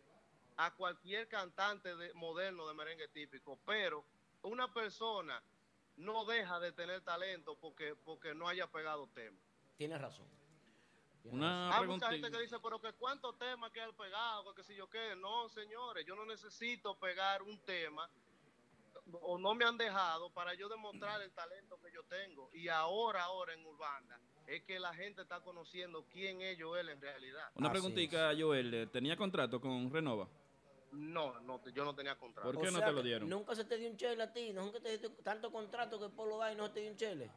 a 0.57 0.75
cualquier 0.75 1.29
cantante 1.29 1.95
de, 1.97 2.13
moderno 2.15 2.67
de 2.67 2.75
merengue 2.75 3.09
típico, 3.09 3.59
pero 3.65 4.05
una 4.43 4.73
persona 4.73 5.43
no 5.97 6.25
deja 6.25 6.59
de 6.61 6.73
tener 6.73 7.01
talento 7.03 7.57
porque, 7.57 7.95
porque 8.05 8.35
no 8.35 8.49
haya 8.49 8.67
pegado 8.67 9.07
tema. 9.09 9.39
Tienes 9.77 10.01
razón. 10.01 10.27
Tienes 11.23 11.39
Una 11.39 11.73
Hay 11.73 11.81
pregunta. 11.81 12.07
mucha 12.07 12.21
gente 12.21 12.37
que 12.37 12.43
dice, 12.43 12.59
pero 12.61 12.81
que 12.81 12.93
cuántos 12.95 13.39
temas 13.39 13.71
que 13.71 13.81
han 13.81 13.95
pegado, 13.95 14.55
que 14.55 14.65
si 14.65 14.75
yo 14.75 14.89
qué. 14.91 15.15
No, 15.17 15.49
señores, 15.49 16.05
yo 16.05 16.17
no 16.17 16.25
necesito 16.25 16.99
pegar 16.99 17.43
un 17.43 17.59
tema 17.61 18.09
o 19.21 19.39
no 19.39 19.55
me 19.55 19.65
han 19.65 19.77
dejado 19.77 20.31
para 20.33 20.55
yo 20.55 20.69
demostrar 20.69 21.21
el 21.23 21.33
talento 21.33 21.79
que 21.81 21.93
yo 21.93 22.03
tengo. 22.05 22.51
Y 22.53 22.69
ahora, 22.69 23.25
ahora 23.25 23.55
en 23.55 23.65
Urbana, 23.65 24.21
es 24.47 24.63
que 24.63 24.79
la 24.79 24.95
gente 24.95 25.23
está 25.23 25.41
conociendo 25.41 26.07
quién 26.11 26.41
es 26.41 26.61
Joel 26.61 26.89
en 26.89 27.01
realidad. 27.01 27.51
Una 27.55 27.69
Así 27.69 27.73
preguntita, 27.79 28.33
Joel. 28.39 28.75
eh, 28.75 28.87
¿Tenía 28.87 29.17
contrato 29.17 29.61
con 29.61 29.91
Renova? 29.93 30.29
No, 30.93 31.41
no, 31.41 31.67
yo 31.71 31.85
no 31.85 31.95
tenía 31.95 32.19
contrato. 32.19 32.51
¿Por 32.53 32.61
qué 32.61 32.69
O 32.69 32.71
no 32.71 32.79
sea 32.79 32.89
te 32.89 32.93
lo 32.93 33.03
dieron? 33.03 33.29
Nunca 33.29 33.55
se 33.55 33.65
te 33.65 33.79
dio 33.79 33.89
un 33.91 33.97
chele 33.97 34.23
a 34.23 34.33
ti, 34.33 34.53
nunca 34.53 34.79
te 34.81 34.99
dio 34.99 35.11
tanto 35.23 35.51
contrato 35.51 35.99
que 35.99 36.15
Polo 36.15 36.37
da 36.37 36.53
y 36.53 36.57
no 36.57 36.67
se 36.67 36.75
te 36.75 36.81
dio 36.81 36.91
un 36.91 36.97
chele. 36.97 37.31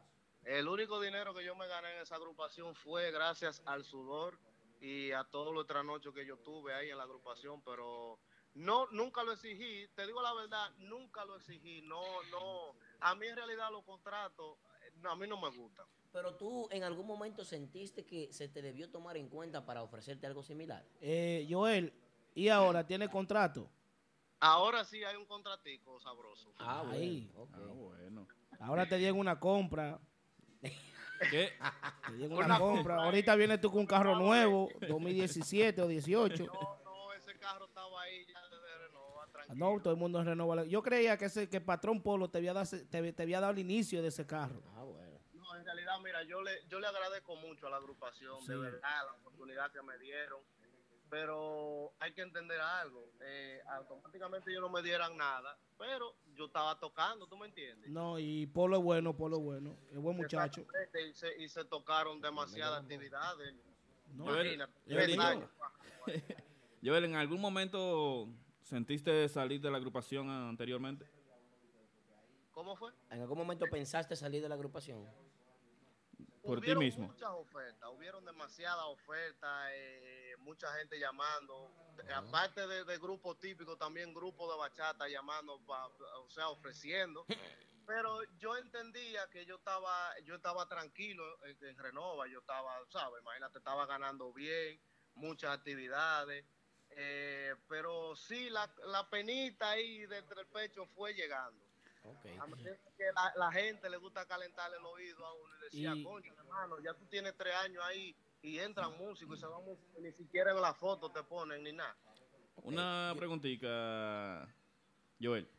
El 0.44 0.68
único 0.68 1.00
dinero 1.00 1.34
que 1.34 1.44
yo 1.44 1.56
me 1.56 1.66
gané 1.68 1.96
en 1.96 2.02
esa 2.02 2.16
agrupación 2.16 2.76
fue 2.76 3.12
gracias 3.12 3.62
al 3.66 3.84
sudor 3.86 4.38
y 4.82 5.12
a 5.14 5.24
todos 5.24 5.54
los 5.54 5.66
trasnochos 5.66 6.14
que 6.14 6.26
yo 6.26 6.38
tuve 6.38 6.74
ahí 6.74 6.92
en 6.92 6.98
la 6.98 7.04
agrupación, 7.06 7.62
pero 7.64 8.20
no 8.56 8.88
nunca 8.92 9.24
lo 9.24 9.34
exigí, 9.34 9.88
te 9.96 10.06
digo 10.06 10.22
la 10.22 10.34
verdad, 10.34 10.72
nunca 10.80 11.24
lo 11.26 11.36
exigí, 11.38 11.82
no, 11.84 12.02
no, 12.32 12.76
a 13.02 13.14
mí 13.16 13.28
en 13.28 13.36
realidad 13.36 13.70
los 13.72 13.84
contratos, 13.84 14.58
eh, 14.86 14.92
no, 15.02 15.12
a 15.12 15.16
mí 15.16 15.28
no 15.28 15.40
me 15.40 15.50
gustan. 15.56 15.86
Pero 16.12 16.36
tú 16.36 16.68
en 16.72 16.84
algún 16.84 17.06
momento 17.06 17.44
sentiste 17.44 18.06
que 18.06 18.32
se 18.32 18.48
te 18.48 18.62
debió 18.62 18.90
tomar 18.90 19.18
en 19.18 19.28
cuenta 19.28 19.66
para 19.66 19.84
ofrecerte 19.84 20.26
algo 20.26 20.42
similar. 20.44 20.86
Eh, 21.02 21.46
Joel, 21.50 21.92
¿y 22.34 22.48
ahora 22.48 22.88
tiene 22.88 23.10
contrato? 23.10 23.70
Ahora 24.40 24.86
sí 24.86 25.04
hay 25.04 25.18
un 25.18 25.26
contratico 25.26 26.00
sabroso. 26.00 26.54
Ah, 26.58 26.84
Ahí. 26.90 27.30
bueno. 27.34 28.28
Ah. 28.52 28.58
Ahora 28.68 28.88
te 28.88 28.98
llega 29.00 29.14
una 29.14 29.40
compra. 29.40 30.00
¿Qué? 31.32 31.52
Te 32.08 32.14
llega 32.18 32.36
Una 32.36 32.46
una 32.46 32.60
compra. 32.60 32.76
compra. 32.76 33.04
Ahorita 33.04 33.36
vienes 33.36 33.60
tú 33.62 33.70
con 33.72 33.82
un 33.82 33.86
carro 33.86 34.16
nuevo, 34.16 34.70
2017 34.88 35.82
o 35.82 35.88
18. 35.88 36.46
No, 36.46 36.80
no, 36.84 37.14
ese 37.14 37.38
carro 37.38 37.66
estaba 37.66 38.02
ahí 38.02 38.26
ya. 38.26 38.40
No, 39.54 39.80
todo 39.82 39.94
el 39.94 40.00
mundo 40.00 40.24
renova. 40.24 40.56
la- 40.58 40.66
Yo 40.66 40.82
creía 40.82 41.18
que, 41.18 41.26
ese, 41.26 41.48
que 41.50 41.58
el 41.58 41.64
patrón 41.64 42.02
Polo 42.02 42.30
te 42.30 42.38
había, 42.40 42.54
dado, 42.54 42.66
te, 42.90 43.14
te 43.14 43.24
había 43.24 43.40
dado 43.40 43.52
el 43.54 43.60
inicio 43.60 44.02
de 44.02 44.08
ese 44.08 44.26
carro. 44.26 44.62
Ah, 44.76 44.84
bueno. 44.84 45.20
No, 45.34 45.56
en 45.56 45.64
realidad, 45.66 45.94
mira, 46.04 46.24
yo 46.24 46.42
le, 46.42 46.52
yo 46.68 46.80
le 46.80 46.88
agradezco 46.88 47.36
mucho 47.36 47.68
a 47.68 47.70
la 47.70 47.78
agrupación, 47.78 48.42
Sí. 48.42 48.48
de 48.48 48.58
verdad, 48.58 49.06
la 49.06 49.14
oportunidad 49.20 49.72
que 49.72 49.82
me 49.82 49.98
dieron. 50.00 50.40
Pero 51.10 51.94
hay 52.00 52.14
que 52.14 52.22
entender 52.24 52.60
algo. 52.60 53.12
eh, 53.22 53.62
automáticamente 53.70 54.50
ellos 54.52 54.62
no 54.62 54.70
me 54.70 54.82
dieran 54.82 55.16
nada, 55.16 55.58
pero 55.78 56.16
yo 56.36 56.46
estaba 56.46 56.78
tocando, 56.80 57.28
¿tú 57.28 57.38
me 57.38 57.46
entiendes? 57.48 57.90
No, 57.90 58.18
y 58.20 58.48
Polo 58.48 58.78
es 58.78 58.84
bueno, 58.84 59.16
Polo 59.16 59.38
es 59.38 59.44
bueno. 59.44 59.78
Es 59.92 59.98
buen 59.98 60.18
muchacho. 60.18 60.62
Exactamente, 60.62 61.08
Y 61.08 61.14
se, 61.14 61.38
y 61.44 61.48
se 61.48 61.64
tocaron 61.66 62.22
demasiadas 62.22 62.82
actividades. 62.82 63.54
No, 64.14 64.26
Joel, 64.26 64.68
Joel. 64.88 65.48
Joel, 66.84 67.06
¿en 67.06 67.16
algún 67.16 67.40
momento 67.42 68.28
sentiste 68.66 69.30
salir 69.30 69.62
de 69.62 69.70
la 69.72 69.78
agrupación 69.78 70.30
anteriormente? 70.30 71.06
¿Cómo 72.52 72.76
fue? 72.76 72.92
¿En 73.10 73.22
algún 73.22 73.38
momento 73.38 73.68
pensaste 73.70 74.16
salir 74.16 74.42
de 74.42 74.50
la 74.50 74.56
agrupación? 74.56 75.06
Por 76.42 76.60
ti 76.60 76.66
Hubieron 76.68 76.84
mismo. 76.84 77.08
muchas 77.08 77.30
ofertas, 77.32 77.90
hubieron 77.92 78.24
demasiadas 78.24 78.86
ofertas, 78.86 79.70
eh, 79.74 80.36
mucha 80.40 80.72
gente 80.78 81.00
llamando, 81.00 81.72
aparte 82.16 82.66
de, 82.68 82.84
de 82.86 82.98
grupos 83.00 83.40
típicos, 83.40 83.78
también 83.78 84.14
grupos 84.14 84.52
de 84.52 84.58
bachata 84.58 85.08
llamando, 85.08 85.60
pa- 85.66 85.88
o 85.88 86.30
sea, 86.30 86.50
ofreciendo. 86.50 87.26
Pero 87.88 88.24
yo 88.40 88.56
entendía 88.58 89.28
que 89.30 89.46
yo 89.46 89.56
estaba, 89.58 90.18
yo 90.24 90.36
estaba 90.36 90.68
tranquilo 90.68 91.24
en, 91.46 91.58
en 91.66 91.78
Renova, 91.78 92.28
yo 92.28 92.40
estaba, 92.40 92.80
¿sabes? 92.90 93.22
Imagínate, 93.22 93.58
estaba 93.60 93.86
ganando 93.86 94.32
bien, 94.34 94.80
muchas 95.16 95.52
actividades. 95.58 96.46
Eh, 96.96 97.54
pero 97.68 98.16
sí, 98.16 98.50
la, 98.50 98.74
la 98.88 99.10
penita 99.10 99.70
ahí 99.72 100.06
dentro 100.06 100.36
del 100.38 100.48
pecho 100.48 100.86
fue 100.96 101.14
llegando. 101.14 101.64
Ok. 102.04 102.26
A 102.40 102.46
que 102.98 103.04
la, 103.16 103.34
la 103.36 103.52
gente 103.52 103.90
le 103.90 103.98
gusta 103.98 104.26
calentarle 104.28 104.78
el 104.78 104.86
oído 104.86 105.26
a 105.26 105.34
uno 105.34 105.54
y 105.58 105.64
decía, 105.64 105.94
Y- 105.96 106.04
coño, 106.04 106.34
hermano, 106.38 106.80
ya 106.84 106.94
tú 106.94 107.06
tienes 107.08 107.36
tres 107.36 107.56
años 107.56 107.84
ahí 107.84 108.16
y 108.42 108.60
entran 108.60 108.96
músicos 108.98 109.38
y 109.38 109.42
se 109.42 109.48
van 109.48 109.64
músicos, 109.66 109.98
y 109.98 110.02
ni 110.04 110.12
siquiera 110.12 110.52
en 110.52 110.62
la 110.62 110.74
foto 110.74 111.12
te 111.12 111.24
ponen 111.24 111.64
ni 111.64 111.74
nada. 111.74 111.98
Una 112.58 113.14
preguntita, 113.18 114.48
Joel. 115.22 115.50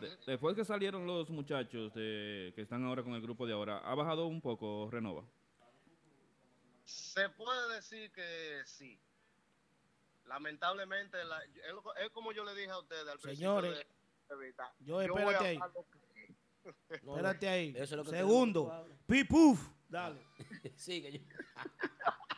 De- 0.00 0.16
después 0.26 0.56
que 0.56 0.64
salieron 0.64 1.06
los 1.06 1.28
muchachos 1.30 1.92
de, 1.92 2.52
que 2.54 2.62
están 2.62 2.84
ahora 2.84 3.02
con 3.02 3.12
el 3.14 3.20
grupo 3.20 3.46
de 3.46 3.52
ahora, 3.52 3.78
¿ha 3.78 3.94
bajado 3.94 4.26
un 4.26 4.40
poco 4.40 4.88
Renova? 4.90 5.24
Se 6.84 7.28
puede 7.30 7.74
decir 7.74 8.10
que 8.12 8.62
sí. 8.66 8.98
Lamentablemente, 10.32 11.22
la- 11.24 11.44
es, 11.44 12.10
como 12.10 12.32
yo 12.32 12.42
le 12.42 12.54
dije 12.54 12.70
a 12.70 12.78
ustedes 12.78 13.06
al 13.06 13.20
Señores, 13.20 13.78
de 13.78 13.86
yo, 14.80 14.98
a 14.98 15.04
espérate 15.04 15.46
ahí. 15.46 15.58
No, 17.02 17.16
Espérate 17.16 17.48
ahí. 17.48 17.68
eso 17.76 17.82
es 17.82 17.90
lo 17.92 18.04
que 18.04 18.10
Segundo. 18.10 18.86
Pipuf. 19.06 19.60
Dale. 19.88 20.24
yo- 21.10 21.20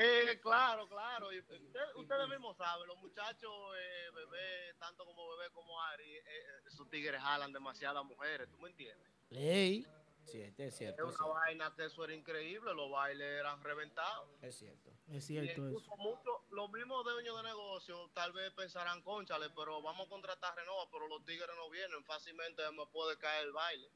Eh, 0.00 0.38
claro, 0.40 0.88
claro. 0.88 1.32
y 1.32 1.40
Ustedes, 1.40 1.66
ustedes 1.96 2.28
mismos 2.28 2.56
saben, 2.56 2.86
los 2.86 2.96
muchachos, 2.98 3.50
eh, 3.76 4.10
bebé, 4.14 4.74
tanto 4.78 5.04
como 5.04 5.28
bebé 5.36 5.50
como 5.52 5.82
Ari, 5.82 6.04
eh, 6.04 6.22
eh, 6.24 6.42
esos 6.68 6.88
tigres 6.88 7.20
jalan 7.20 7.52
demasiadas 7.52 8.04
mujeres, 8.04 8.48
¿tú 8.48 8.56
me 8.58 8.68
entiendes? 8.70 9.10
Ey. 9.30 9.84
Sí, 10.30 10.42
este 10.42 10.66
es 10.66 10.76
cierto. 10.76 11.02
Es 11.02 11.08
una 11.08 11.16
cierto. 11.16 11.34
vaina 11.34 11.74
que 11.74 11.84
eso 11.86 12.04
era 12.04 12.14
increíble, 12.14 12.74
los 12.74 12.90
bailes 12.90 13.26
eran 13.40 13.62
reventados. 13.62 14.28
Es 14.42 14.56
cierto. 14.58 14.90
Es 15.08 15.24
Y 15.24 15.26
cierto 15.26 15.52
eso. 15.52 15.66
incluso 15.68 15.96
muchos, 15.96 16.34
los 16.50 16.70
mismos 16.70 17.04
dueños 17.04 17.36
de 17.36 17.42
negocio 17.48 18.10
tal 18.14 18.32
vez 18.32 18.52
pensarán, 18.52 19.02
conchale, 19.02 19.48
pero 19.56 19.80
vamos 19.80 20.06
a 20.06 20.10
contratar 20.10 20.54
Renova, 20.56 20.90
pero 20.90 21.08
los 21.08 21.24
tigres 21.24 21.48
no 21.56 21.70
vienen, 21.70 22.04
fácilmente 22.04 22.62
me 22.72 22.86
puede 22.86 23.16
caer 23.18 23.46
el 23.46 23.52
baile. 23.52 23.88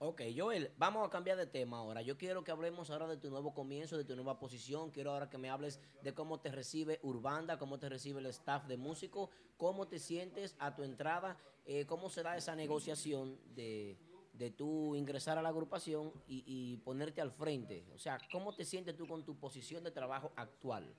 Ok, 0.00 0.22
Joel, 0.36 0.72
vamos 0.76 1.04
a 1.04 1.10
cambiar 1.10 1.36
de 1.36 1.46
tema 1.46 1.78
ahora. 1.78 2.02
Yo 2.02 2.16
quiero 2.16 2.44
que 2.44 2.52
hablemos 2.52 2.88
ahora 2.90 3.08
de 3.08 3.16
tu 3.16 3.30
nuevo 3.30 3.52
comienzo, 3.52 3.96
de 3.96 4.04
tu 4.04 4.14
nueva 4.14 4.38
posición. 4.38 4.92
Quiero 4.92 5.10
ahora 5.10 5.28
que 5.28 5.38
me 5.38 5.50
hables 5.50 5.80
de 6.02 6.14
cómo 6.14 6.38
te 6.40 6.52
recibe 6.52 7.00
Urbanda, 7.02 7.58
cómo 7.58 7.80
te 7.80 7.88
recibe 7.88 8.20
el 8.20 8.26
staff 8.26 8.66
de 8.66 8.76
músico, 8.76 9.30
cómo 9.56 9.88
te 9.88 9.98
sientes 9.98 10.54
a 10.60 10.76
tu 10.76 10.84
entrada, 10.84 11.36
eh, 11.66 11.84
cómo 11.86 12.10
se 12.10 12.22
da 12.22 12.36
esa 12.36 12.54
negociación 12.54 13.40
de, 13.56 13.98
de 14.38 14.50
tú 14.50 14.94
ingresar 14.94 15.36
a 15.36 15.42
la 15.42 15.48
agrupación 15.48 16.12
y, 16.28 16.44
y 16.46 16.76
ponerte 16.78 17.20
al 17.20 17.32
frente. 17.32 17.84
O 17.92 17.98
sea, 17.98 18.18
¿cómo 18.30 18.54
te 18.54 18.64
sientes 18.64 18.96
tú 18.96 19.06
con 19.06 19.24
tu 19.24 19.38
posición 19.38 19.82
de 19.82 19.90
trabajo 19.90 20.32
actual? 20.36 20.94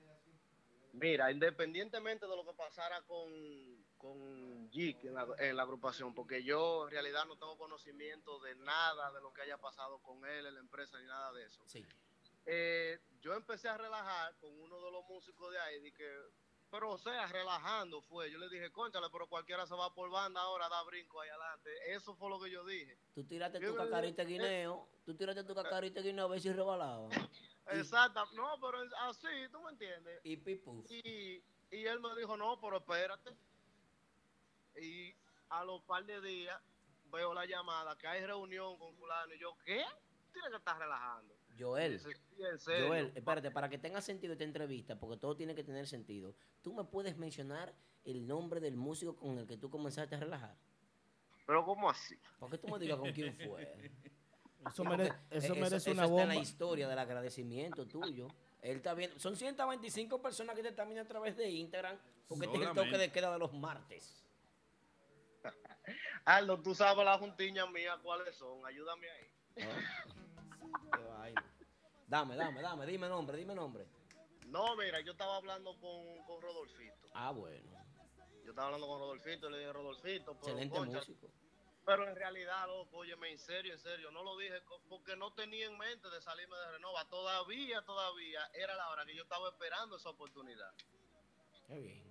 Mira, 0.92 1.30
independientemente 1.30 2.26
de 2.26 2.36
lo 2.36 2.44
que 2.44 2.52
pasara 2.52 3.00
con, 3.02 3.32
con 3.96 4.70
Geek 4.70 5.04
en 5.04 5.14
la, 5.14 5.26
en 5.38 5.56
la 5.56 5.62
agrupación, 5.62 6.14
porque 6.14 6.42
yo 6.42 6.84
en 6.84 6.90
realidad 6.90 7.24
no 7.26 7.36
tengo 7.38 7.56
conocimiento 7.56 8.40
de 8.40 8.56
nada 8.56 9.10
de 9.12 9.20
lo 9.22 9.32
que 9.32 9.42
haya 9.42 9.56
pasado 9.56 10.00
con 10.02 10.24
él 10.26 10.46
en 10.46 10.54
la 10.54 10.60
empresa 10.60 10.98
ni 10.98 11.06
nada 11.06 11.32
de 11.32 11.44
eso. 11.44 11.62
Sí. 11.66 11.86
Eh, 12.44 12.98
yo 13.20 13.34
empecé 13.34 13.68
a 13.68 13.78
relajar 13.78 14.34
con 14.36 14.50
uno 14.60 14.84
de 14.84 14.90
los 14.90 15.04
músicos 15.06 15.52
de 15.52 15.58
ahí, 15.60 15.80
de 15.80 15.92
que, 15.92 16.10
pero 16.70 16.90
o 16.90 16.98
sea, 16.98 17.26
relajando 17.26 18.00
fue. 18.02 18.30
Yo 18.30 18.38
le 18.38 18.48
dije, 18.48 18.70
conchale, 18.70 19.08
pero 19.10 19.28
cualquiera 19.28 19.66
se 19.66 19.74
va 19.74 19.92
por 19.92 20.10
banda 20.10 20.40
ahora, 20.40 20.68
da 20.68 20.82
brinco 20.84 21.20
ahí 21.20 21.28
adelante. 21.28 21.70
Eso 21.92 22.14
fue 22.14 22.30
lo 22.30 22.40
que 22.40 22.50
yo 22.50 22.64
dije. 22.64 22.96
Tú 23.14 23.24
tiraste 23.24 23.60
Yo 23.60 23.68
tu 23.68 23.76
dije, 23.76 23.84
cacarita 23.84 24.22
eh, 24.22 24.26
guineo, 24.26 24.88
tú 25.04 25.14
tiraste 25.16 25.44
tu 25.44 25.54
cacarita 25.54 26.00
guineo 26.00 26.26
a 26.26 26.28
ver 26.28 26.40
si 26.40 26.52
rebalaba. 26.52 27.08
Exacto, 27.66 28.24
no, 28.34 28.58
pero 28.60 28.78
así, 29.08 29.28
¿tú 29.50 29.60
me 29.60 29.70
entiendes? 29.70 30.20
Y 30.24 30.36
pipuf. 30.36 30.90
Y, 30.90 31.42
y 31.70 31.86
él 31.86 32.00
me 32.00 32.14
dijo, 32.16 32.36
no, 32.36 32.60
pero 32.60 32.78
espérate. 32.78 33.36
Y 34.80 35.14
a 35.50 35.64
los 35.64 35.82
par 35.82 36.04
de 36.04 36.20
días 36.20 36.60
veo 37.12 37.34
la 37.34 37.44
llamada 37.44 37.96
que 37.96 38.06
hay 38.06 38.24
reunión 38.24 38.78
con 38.78 38.94
fulano. 38.96 39.34
Y 39.34 39.38
yo, 39.38 39.56
¿qué? 39.64 39.84
Tienes 40.32 40.50
que 40.50 40.56
estar 40.56 40.78
relajando. 40.78 41.39
Joel. 41.60 42.00
Joel, 42.66 43.12
espérate, 43.14 43.50
para 43.50 43.68
que 43.68 43.78
tenga 43.78 44.00
sentido 44.00 44.32
esta 44.32 44.44
entrevista, 44.44 44.98
porque 44.98 45.16
todo 45.18 45.36
tiene 45.36 45.54
que 45.54 45.62
tener 45.62 45.86
sentido, 45.86 46.34
¿tú 46.62 46.72
me 46.72 46.84
puedes 46.84 47.16
mencionar 47.18 47.74
el 48.04 48.26
nombre 48.26 48.60
del 48.60 48.76
músico 48.76 49.14
con 49.16 49.38
el 49.38 49.46
que 49.46 49.56
tú 49.58 49.68
comenzaste 49.70 50.14
a 50.14 50.20
relajar? 50.20 50.56
Pero 51.46 51.64
¿cómo 51.64 51.90
así? 51.90 52.16
¿Por 52.38 52.50
qué 52.50 52.58
tú 52.58 52.68
me 52.68 52.78
digas 52.78 52.98
con 52.98 53.12
quién 53.12 53.36
fue? 53.36 53.62
Eso, 54.66 54.82
Sí, 54.82 54.88
mere- 54.88 55.08
porque 55.08 55.38
eso 55.38 55.54
merece 55.54 55.76
eso 55.76 55.90
una 55.92 56.02
está 56.02 56.06
bomba. 56.12 56.22
en 56.22 56.28
la 56.28 56.34
historia 56.36 56.86
del 56.86 56.98
agradecimiento 56.98 57.86
tuyo. 57.86 58.28
Él 58.60 58.76
está 58.76 58.92
viendo, 58.92 59.18
son 59.18 59.34
125 59.34 60.20
personas 60.20 60.54
que 60.54 60.60
te 60.62 60.68
están 60.68 60.86
viendo 60.88 61.02
a 61.02 61.08
través 61.08 61.34
de 61.34 61.48
Instagram, 61.48 61.96
porque 62.28 62.44
este 62.44 62.58
es 62.58 62.68
el 62.68 62.74
toque 62.74 62.98
de 62.98 63.10
queda 63.10 63.32
de 63.32 63.38
los 63.38 63.54
martes. 63.54 64.22
Aldo, 66.26 66.60
tú 66.60 66.74
sabes 66.74 67.02
las 67.06 67.18
juntiñas 67.18 67.70
mías 67.70 67.98
cuáles 68.02 68.34
son. 68.36 68.64
Ayúdame 68.66 69.06
ahí. 69.10 69.66
Qué 70.92 71.02
vaina. 71.02 71.44
Dame, 72.06 72.36
dame, 72.36 72.60
dame, 72.62 72.86
dime 72.86 73.08
nombre, 73.08 73.36
dime 73.36 73.54
nombre. 73.54 73.86
No, 74.48 74.74
mira, 74.76 75.00
yo 75.00 75.12
estaba 75.12 75.36
hablando 75.36 75.78
con, 75.78 76.24
con 76.24 76.42
Rodolfito. 76.42 77.08
Ah, 77.14 77.30
bueno, 77.30 77.70
Yo 78.44 78.50
estaba 78.50 78.66
hablando 78.66 78.88
con 78.88 78.98
Rodolfito 78.98 79.48
y 79.48 79.52
le 79.52 79.58
dije, 79.58 79.72
Rodolfito, 79.72 80.34
pero, 80.34 80.48
excelente 80.48 80.76
concha, 80.76 80.98
músico. 80.98 81.30
pero 81.86 82.08
en 82.08 82.16
realidad, 82.16 82.66
loco, 82.66 82.96
óyeme, 82.98 83.30
en 83.30 83.38
serio, 83.38 83.72
en 83.72 83.78
serio, 83.78 84.10
no 84.10 84.24
lo 84.24 84.36
dije 84.36 84.60
porque 84.88 85.14
no 85.14 85.32
tenía 85.34 85.66
en 85.66 85.78
mente 85.78 86.10
de 86.10 86.20
salirme 86.20 86.56
de 86.56 86.70
Renova. 86.72 87.08
Todavía, 87.08 87.82
todavía 87.82 88.44
era 88.54 88.74
la 88.74 88.88
hora 88.90 89.06
que 89.06 89.14
yo 89.14 89.22
estaba 89.22 89.48
esperando 89.50 89.96
esa 89.96 90.08
oportunidad. 90.10 90.72
Qué 91.68 91.78
bien. 91.78 92.10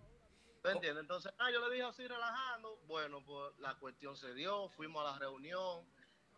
¿Tú 0.61 0.69
entiendes? 0.69 1.01
Entonces, 1.01 1.33
ah, 1.39 1.51
yo 1.51 1.65
le 1.67 1.73
dije 1.73 1.87
así 1.87 2.07
relajando. 2.07 2.77
Bueno, 2.87 3.23
pues 3.25 3.57
la 3.59 3.75
cuestión 3.75 4.15
se 4.15 4.33
dio, 4.33 4.69
fuimos 4.69 5.05
a 5.05 5.11
la 5.11 5.19
reunión, 5.19 5.85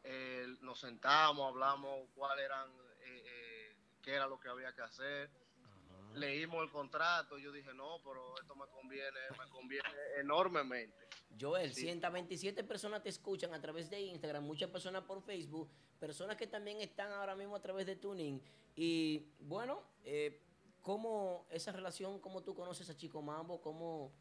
eh, 0.04 0.48
nos 0.62 0.80
sentamos, 0.80 1.48
hablamos 1.48 2.10
cuál 2.16 2.40
eran, 2.40 2.70
eh, 3.02 3.24
eh, 3.26 3.76
qué 4.02 4.14
era 4.16 4.28
lo 4.28 4.40
que 4.40 4.50
había 4.50 4.74
que 4.74 4.82
hacer. 4.82 5.30
Ajá. 5.64 6.14
Leímos 6.20 6.64
el 6.64 6.70
contrato, 6.72 7.38
yo 7.38 7.52
dije, 7.52 7.74
no, 7.74 7.98
pero 8.04 8.34
esto 8.40 8.56
me 8.56 8.66
conviene, 8.68 9.20
me 9.38 9.50
conviene 9.50 9.90
enormemente. 10.20 11.08
Joel, 11.40 11.74
Sí. 11.74 11.82
127 11.84 12.64
personas 12.64 13.04
te 13.04 13.10
escuchan 13.10 13.54
a 13.54 13.62
través 13.62 13.90
de 13.90 14.02
Instagram, 14.02 14.44
muchas 14.44 14.70
personas 14.70 15.04
por 15.04 15.22
Facebook, 15.22 15.70
personas 16.00 16.36
que 16.36 16.48
también 16.48 16.82
están 16.82 17.12
ahora 17.12 17.36
mismo 17.36 17.56
a 17.56 17.62
través 17.62 17.86
de 17.86 17.96
Tuning. 17.96 18.42
Y 18.76 19.28
bueno, 19.40 19.84
eh, 20.04 20.42
¿cómo 20.82 21.46
esa 21.50 21.72
relación, 21.72 22.20
cómo 22.20 22.42
tú 22.44 22.54
conoces 22.56 22.90
a 22.90 22.98
Chico 22.98 23.22
Mambo? 23.22 23.62
¿Cómo, 23.62 24.12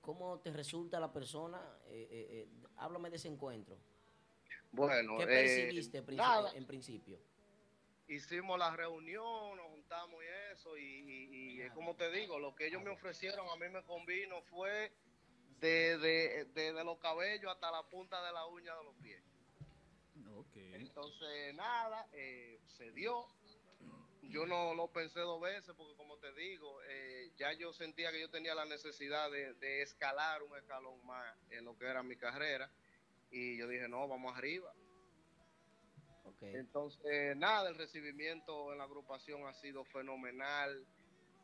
cómo 0.00 0.38
te 0.40 0.52
resulta 0.52 1.00
la 1.00 1.12
persona? 1.12 1.60
Eh, 1.86 2.06
eh, 2.10 2.26
eh, 2.30 2.48
háblame 2.76 3.10
de 3.10 3.16
ese 3.16 3.28
encuentro. 3.28 3.76
Bueno, 4.74 5.16
¿Qué 5.18 5.22
eh, 5.22 5.26
percibiste 5.26 6.02
princi- 6.02 6.16
nada, 6.16 6.52
en 6.54 6.66
principio? 6.66 7.18
hicimos 8.08 8.58
la 8.58 8.74
reunión, 8.76 9.56
nos 9.56 9.66
juntamos 9.68 10.22
y 10.22 10.52
eso, 10.52 10.76
y, 10.76 10.82
y- 10.82 11.52
y 11.56 11.60
es 11.62 11.72
como 11.72 11.94
te 11.96 12.10
digo, 12.10 12.38
lo 12.38 12.54
que 12.54 12.66
ellos 12.66 12.82
me 12.82 12.90
ofrecieron 12.90 13.48
a 13.48 13.56
mí 13.56 13.68
me 13.72 13.82
convino 13.84 14.42
fue 14.42 14.92
de, 15.60 15.96
de, 15.98 16.44
de- 16.52 16.72
de 16.72 16.84
los 16.84 16.98
cabellos 16.98 17.50
hasta 17.52 17.70
la 17.70 17.82
punta 17.84 18.20
de 18.26 18.32
la 18.32 18.46
uña 18.46 18.74
de 18.76 18.84
los 18.84 18.94
pies. 18.96 19.22
Ok. 20.36 20.56
Entonces, 20.56 21.54
nada, 21.54 22.06
eh, 22.12 22.60
se 22.66 22.90
dio. 22.92 23.26
Yo 24.22 24.46
no 24.46 24.74
lo 24.74 24.88
pensé 24.88 25.20
dos 25.20 25.40
veces 25.40 25.74
porque, 25.76 25.94
como 25.96 26.16
te 26.18 26.32
digo, 26.32 26.82
eh, 26.88 27.30
ya 27.36 27.52
yo 27.52 27.72
sentía 27.72 28.10
que 28.10 28.20
yo 28.20 28.28
tenía 28.30 28.54
la 28.54 28.64
necesidad 28.64 29.30
de, 29.30 29.54
de 29.54 29.82
escalar 29.82 30.42
un 30.42 30.56
escalón 30.56 31.04
más 31.06 31.36
en 31.50 31.64
lo 31.64 31.76
que 31.78 31.84
era 31.86 32.02
mi 32.02 32.16
carrera. 32.16 32.70
Y 33.36 33.56
yo 33.58 33.66
dije, 33.66 33.88
no, 33.88 34.06
vamos 34.06 34.36
arriba. 34.36 34.72
Entonces, 36.40 37.36
nada, 37.36 37.68
el 37.70 37.76
recibimiento 37.76 38.72
en 38.72 38.78
la 38.78 38.84
agrupación 38.84 39.46
ha 39.46 39.54
sido 39.54 39.84
fenomenal. 39.86 40.86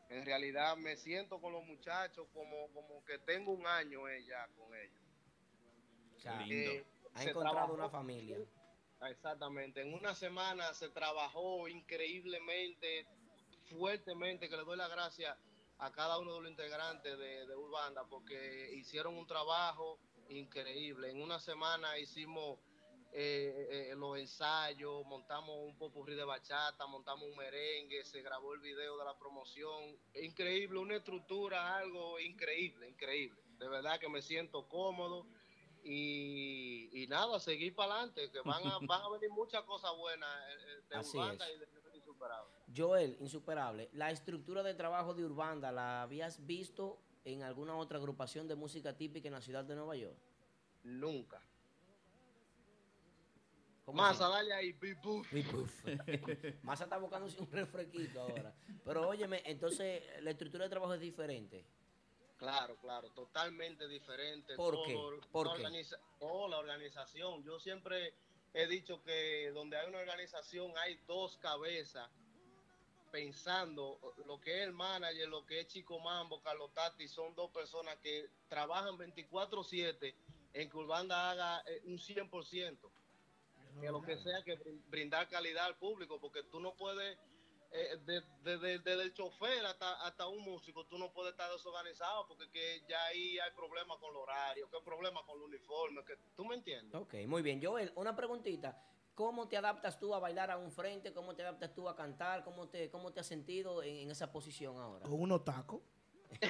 En 0.09 0.25
realidad 0.25 0.77
me 0.77 0.95
siento 0.97 1.39
con 1.41 1.53
los 1.53 1.65
muchachos 1.65 2.27
como, 2.33 2.67
como 2.73 3.03
que 3.05 3.17
tengo 3.19 3.51
un 3.51 3.65
año 3.65 4.07
eh, 4.07 4.23
ya 4.25 4.47
con 4.57 4.73
ellos. 4.75 5.01
O 6.15 6.19
sea, 6.19 6.41
Lindo. 6.41 6.71
Eh, 6.71 6.85
ha 7.15 7.23
encontrado 7.23 7.55
trabajó- 7.55 7.73
una 7.73 7.89
familia. 7.89 8.37
Exactamente. 9.09 9.81
En 9.81 9.93
una 9.93 10.13
semana 10.13 10.73
se 10.75 10.89
trabajó 10.89 11.67
increíblemente, 11.67 13.07
fuertemente, 13.69 14.47
que 14.49 14.55
le 14.57 14.63
doy 14.63 14.77
las 14.77 14.89
gracias 14.91 15.35
a 15.79 15.91
cada 15.91 16.19
uno 16.19 16.35
de 16.35 16.41
los 16.41 16.51
integrantes 16.51 17.17
de, 17.17 17.47
de 17.47 17.55
Urbanda 17.55 18.03
porque 18.07 18.71
hicieron 18.75 19.17
un 19.17 19.25
trabajo 19.25 19.97
increíble. 20.31 21.11
En 21.11 21.21
una 21.21 21.39
semana 21.39 21.97
hicimos 21.99 22.59
eh, 23.13 23.89
eh, 23.91 23.95
los 23.95 24.17
ensayos, 24.17 25.05
montamos 25.05 25.55
un 25.59 25.77
popurrí 25.77 26.15
de 26.15 26.23
bachata, 26.23 26.87
montamos 26.87 27.27
un 27.29 27.35
merengue, 27.35 28.03
se 28.05 28.21
grabó 28.21 28.53
el 28.53 28.61
video 28.61 28.97
de 28.97 29.05
la 29.05 29.17
promoción. 29.17 29.97
Increíble, 30.15 30.79
una 30.79 30.95
estructura, 30.95 31.77
algo 31.77 32.19
increíble, 32.19 32.87
increíble. 32.87 33.41
De 33.57 33.67
verdad 33.67 33.99
que 33.99 34.09
me 34.09 34.21
siento 34.21 34.67
cómodo 34.67 35.27
y, 35.83 36.89
y 37.03 37.07
nada, 37.07 37.39
seguir 37.39 37.75
para 37.75 37.93
adelante, 37.95 38.31
que 38.31 38.39
van 38.41 38.65
a, 38.65 38.77
van 38.87 39.01
a 39.01 39.09
venir 39.09 39.29
muchas 39.31 39.63
cosas 39.63 39.91
buenas 39.97 40.29
eh, 40.49 40.81
de 40.89 40.95
Así 40.95 41.17
Urbanda 41.17 41.49
es. 41.49 41.55
y 41.55 41.59
de 41.59 41.67
Insuperable. 41.97 42.55
Joel, 42.75 43.17
insuperable, 43.19 43.89
¿la 43.93 44.11
estructura 44.11 44.63
de 44.63 44.73
trabajo 44.73 45.13
de 45.13 45.25
Urbanda 45.25 45.71
la 45.71 46.01
habías 46.01 46.45
visto 46.45 46.99
en 47.25 47.43
alguna 47.43 47.75
otra 47.75 47.97
agrupación 47.97 48.47
de 48.47 48.55
música 48.55 48.95
típica 48.95 49.27
en 49.27 49.33
la 49.33 49.41
ciudad 49.41 49.63
de 49.63 49.75
Nueva 49.75 49.95
York? 49.95 50.17
Nunca. 50.83 51.41
¿Cómo 53.85 53.97
Más 54.01 54.15
así? 54.15 54.23
a 54.23 54.27
darle 54.27 54.53
ahí, 54.53 54.71
bip, 54.73 55.01
buf. 55.01 55.33
Y 55.33 55.43
puf. 55.43 55.83
Massa 56.63 56.83
está 56.85 56.97
buscando 56.97 57.27
un 57.39 57.51
refresquito 57.51 58.21
ahora. 58.21 58.53
Pero 58.85 59.07
óyeme, 59.07 59.41
entonces 59.45 60.03
la 60.21 60.31
estructura 60.31 60.65
de 60.65 60.69
trabajo 60.69 60.93
es 60.93 61.01
diferente. 61.01 61.65
Claro, 62.37 62.75
claro, 62.77 63.09
totalmente 63.11 63.87
diferente. 63.87 64.55
¿Por 64.55 64.73
todo, 64.75 64.85
qué? 64.85 65.27
¿Por 65.31 65.47
qué? 65.55 65.63
organiza- 65.63 65.99
todo 66.19 66.47
la 66.47 66.57
organización. 66.57 67.43
Yo 67.43 67.59
siempre 67.59 68.13
he 68.53 68.67
dicho 68.67 69.01
que 69.03 69.51
donde 69.53 69.77
hay 69.77 69.87
una 69.87 69.99
organización 69.99 70.71
hay 70.77 70.97
dos 71.07 71.37
cabezas 71.37 72.09
pensando 73.11 73.99
lo 74.25 74.39
que 74.39 74.61
es 74.61 74.67
el 74.67 74.73
manager, 74.73 75.27
lo 75.27 75.45
que 75.45 75.59
es 75.61 75.67
Chico 75.67 75.99
Mambo, 75.99 76.41
Carlos 76.41 76.73
Tati, 76.73 77.07
son 77.07 77.35
dos 77.35 77.51
personas 77.51 77.97
que 77.97 78.29
trabajan 78.47 78.97
24/7 78.97 80.15
en 80.53 80.69
que 80.69 80.77
Urbanda 80.77 81.31
haga 81.31 81.63
eh, 81.67 81.81
un 81.85 81.97
100%, 81.97 82.91
que 83.79 83.87
lo 83.87 84.01
que 84.01 84.17
sea 84.17 84.43
que 84.43 84.57
brin- 84.57 84.83
brindar 84.89 85.27
calidad 85.29 85.65
al 85.65 85.77
público, 85.77 86.19
porque 86.19 86.43
tú 86.43 86.59
no 86.59 86.75
puedes, 86.75 87.17
eh, 87.71 87.97
de- 88.05 88.21
de- 88.43 88.57
de- 88.57 88.79
desde 88.79 89.03
el 89.03 89.13
chofer 89.13 89.65
hasta, 89.65 90.05
hasta 90.05 90.27
un 90.27 90.41
músico, 90.43 90.85
tú 90.87 90.97
no 90.97 91.11
puedes 91.13 91.31
estar 91.31 91.49
desorganizado, 91.51 92.27
porque 92.27 92.49
que 92.49 92.83
ya 92.89 93.01
ahí 93.05 93.39
hay 93.39 93.51
problemas 93.51 93.97
con 93.99 94.11
el 94.11 94.17
horario, 94.17 94.69
que 94.69 94.77
hay 94.77 94.83
problemas 94.83 95.23
con 95.23 95.37
el 95.37 95.43
uniforme, 95.43 96.03
que 96.05 96.15
tú 96.35 96.43
me 96.45 96.55
entiendes. 96.55 96.93
Ok, 96.99 97.13
muy 97.27 97.41
bien. 97.41 97.61
Joel, 97.63 97.91
una 97.95 98.15
preguntita. 98.15 98.77
¿Cómo 99.21 99.47
te 99.47 99.55
adaptas 99.55 99.99
tú 99.99 100.15
a 100.15 100.19
bailar 100.19 100.49
a 100.49 100.57
un 100.57 100.71
frente? 100.71 101.13
¿Cómo 101.13 101.35
te 101.35 101.43
adaptas 101.43 101.75
tú 101.75 101.87
a 101.87 101.95
cantar? 101.95 102.43
¿Cómo 102.43 102.67
te, 102.69 102.89
cómo 102.89 103.11
te 103.13 103.19
has 103.19 103.27
sentido 103.27 103.83
en, 103.83 103.97
en 103.97 104.09
esa 104.09 104.31
posición 104.31 104.79
ahora? 104.79 105.03
Con 105.07 105.21
unos 105.21 105.45
tacos. 105.45 105.81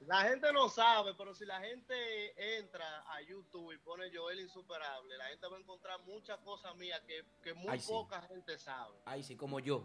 La 0.00 0.22
gente 0.22 0.50
no 0.54 0.68
sabe, 0.70 1.12
pero 1.14 1.34
si 1.34 1.44
la 1.44 1.60
gente 1.60 2.56
entra 2.58 3.04
a 3.12 3.20
YouTube 3.20 3.72
y 3.74 3.78
pone 3.78 4.10
Joel 4.12 4.40
Insuperable, 4.40 5.16
la 5.18 5.26
gente 5.26 5.46
va 5.46 5.56
a 5.58 5.60
encontrar 5.60 6.00
muchas 6.00 6.38
cosas 6.38 6.74
mías 6.76 6.98
que, 7.06 7.24
que 7.42 7.52
muy 7.52 7.68
Ay, 7.68 7.80
sí. 7.80 7.92
poca 7.92 8.22
gente 8.22 8.58
sabe. 8.58 8.96
Ay, 9.04 9.22
sí, 9.22 9.36
como 9.36 9.60
yo. 9.60 9.84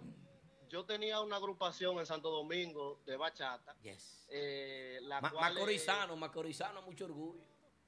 Yo 0.70 0.86
tenía 0.86 1.20
una 1.20 1.36
agrupación 1.36 1.98
en 2.00 2.06
Santo 2.06 2.32
Domingo 2.32 3.02
de 3.06 3.18
bachata, 3.18 3.76
Yes. 3.82 4.26
eh, 4.30 5.00
la 5.02 5.20
Ma- 5.20 5.30
cual... 5.30 5.52
eh, 5.52 5.56
Macorizano, 5.56 6.16
Macorizano, 6.16 6.82
mucho 6.84 7.04
orgullo. 7.04 7.44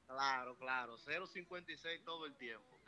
Claro, 0.07 0.55
claro, 0.57 0.97
0.56 0.97 2.03
todo 2.03 2.25
el 2.25 2.35
tiempo. 2.35 2.79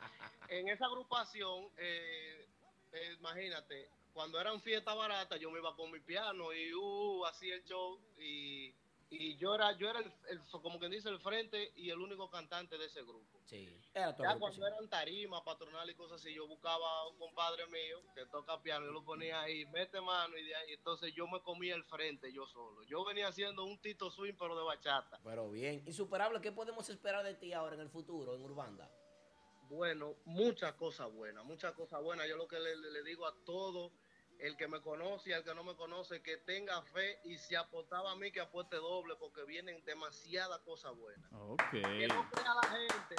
en 0.48 0.68
esa 0.68 0.86
agrupación, 0.86 1.68
eh, 1.76 2.46
eh, 2.92 3.16
imagínate, 3.18 3.90
cuando 4.12 4.40
eran 4.40 4.60
fiestas 4.60 4.96
baratas, 4.96 5.38
yo 5.40 5.50
me 5.50 5.58
iba 5.58 5.74
con 5.76 5.90
mi 5.90 6.00
piano 6.00 6.52
y 6.52 6.72
uh, 6.74 7.26
hacía 7.26 7.54
el 7.54 7.64
show 7.64 8.00
y, 8.18 8.74
y 9.10 9.36
yo 9.38 9.54
era, 9.54 9.72
yo 9.72 9.88
era 9.88 10.00
el, 10.00 10.12
el- 10.28 10.40
como 10.50 10.78
quien 10.78 10.90
dice, 10.90 11.08
el 11.08 11.18
frente 11.20 11.72
y 11.76 11.90
el 11.90 11.98
único 11.98 12.28
cantante 12.30 12.76
de 12.76 12.86
ese 12.86 13.02
grupo. 13.02 13.40
Sí. 13.46 13.80
Era 13.94 14.14
tu 14.14 14.22
Ya 14.22 14.36
cuando 14.38 14.66
eran 14.66 14.88
tarimas, 14.88 15.42
patronal 15.42 15.88
y 15.88 15.94
cosas 15.94 16.20
así, 16.20 16.34
yo 16.34 16.46
buscaba 16.46 16.86
a 17.00 17.08
un 17.08 17.18
compadre 17.18 17.66
mío 17.68 18.02
que 18.14 18.26
toca 18.26 18.60
piano, 18.62 18.84
yo 18.86 18.92
lo 18.92 19.04
ponía 19.04 19.40
ahí, 19.40 19.64
mete 19.66 20.00
mano 20.00 20.36
y 20.36 20.44
de 20.44 20.54
ahí, 20.54 20.72
entonces 20.74 21.14
yo 21.14 21.26
me 21.26 21.40
comía 21.42 21.74
el 21.74 21.84
frente 21.84 22.32
yo 22.32 22.46
solo. 22.46 22.82
Yo 22.84 23.04
venía 23.04 23.28
haciendo 23.28 23.64
un 23.64 23.78
Tito 23.80 24.10
Swing 24.10 24.34
pero 24.38 24.56
de 24.56 24.64
bachata. 24.64 25.18
Pero 25.24 25.50
bien. 25.50 25.82
Insuperable, 25.86 26.40
¿qué 26.40 26.52
podemos 26.52 26.88
esperar 26.90 27.24
de 27.24 27.34
ti 27.34 27.52
ahora 27.52 27.74
en 27.76 27.80
el 27.80 27.90
futuro, 27.90 28.34
en 28.34 28.42
Urbanda? 28.42 28.90
Bueno, 29.70 30.16
muchas 30.24 30.72
cosas 30.74 31.12
buenas, 31.12 31.44
muchas 31.44 31.72
cosas 31.72 32.02
buenas. 32.02 32.26
Yo 32.28 32.36
lo 32.36 32.48
que 32.48 32.58
le, 32.58 32.74
le- 32.76 33.02
digo 33.02 33.26
a 33.26 33.34
todo 33.44 33.92
el 34.38 34.56
que 34.56 34.68
me 34.68 34.80
conoce 34.80 35.30
y 35.30 35.32
al 35.32 35.44
que 35.44 35.54
no 35.54 35.64
me 35.64 35.74
conoce, 35.74 36.22
que 36.22 36.36
tenga 36.38 36.80
fe 36.82 37.20
y 37.24 37.38
si 37.38 37.54
apostaba 37.54 38.12
a 38.12 38.16
mí, 38.16 38.30
que 38.30 38.40
apueste 38.40 38.76
doble, 38.76 39.14
porque 39.16 39.44
vienen 39.44 39.84
demasiadas 39.84 40.60
cosas 40.60 40.94
buenas. 40.96 41.30
Ok. 41.32 41.70
Que 41.70 42.08
no 42.08 42.28
crea 42.30 42.54
la 42.54 42.68
gente, 42.68 43.16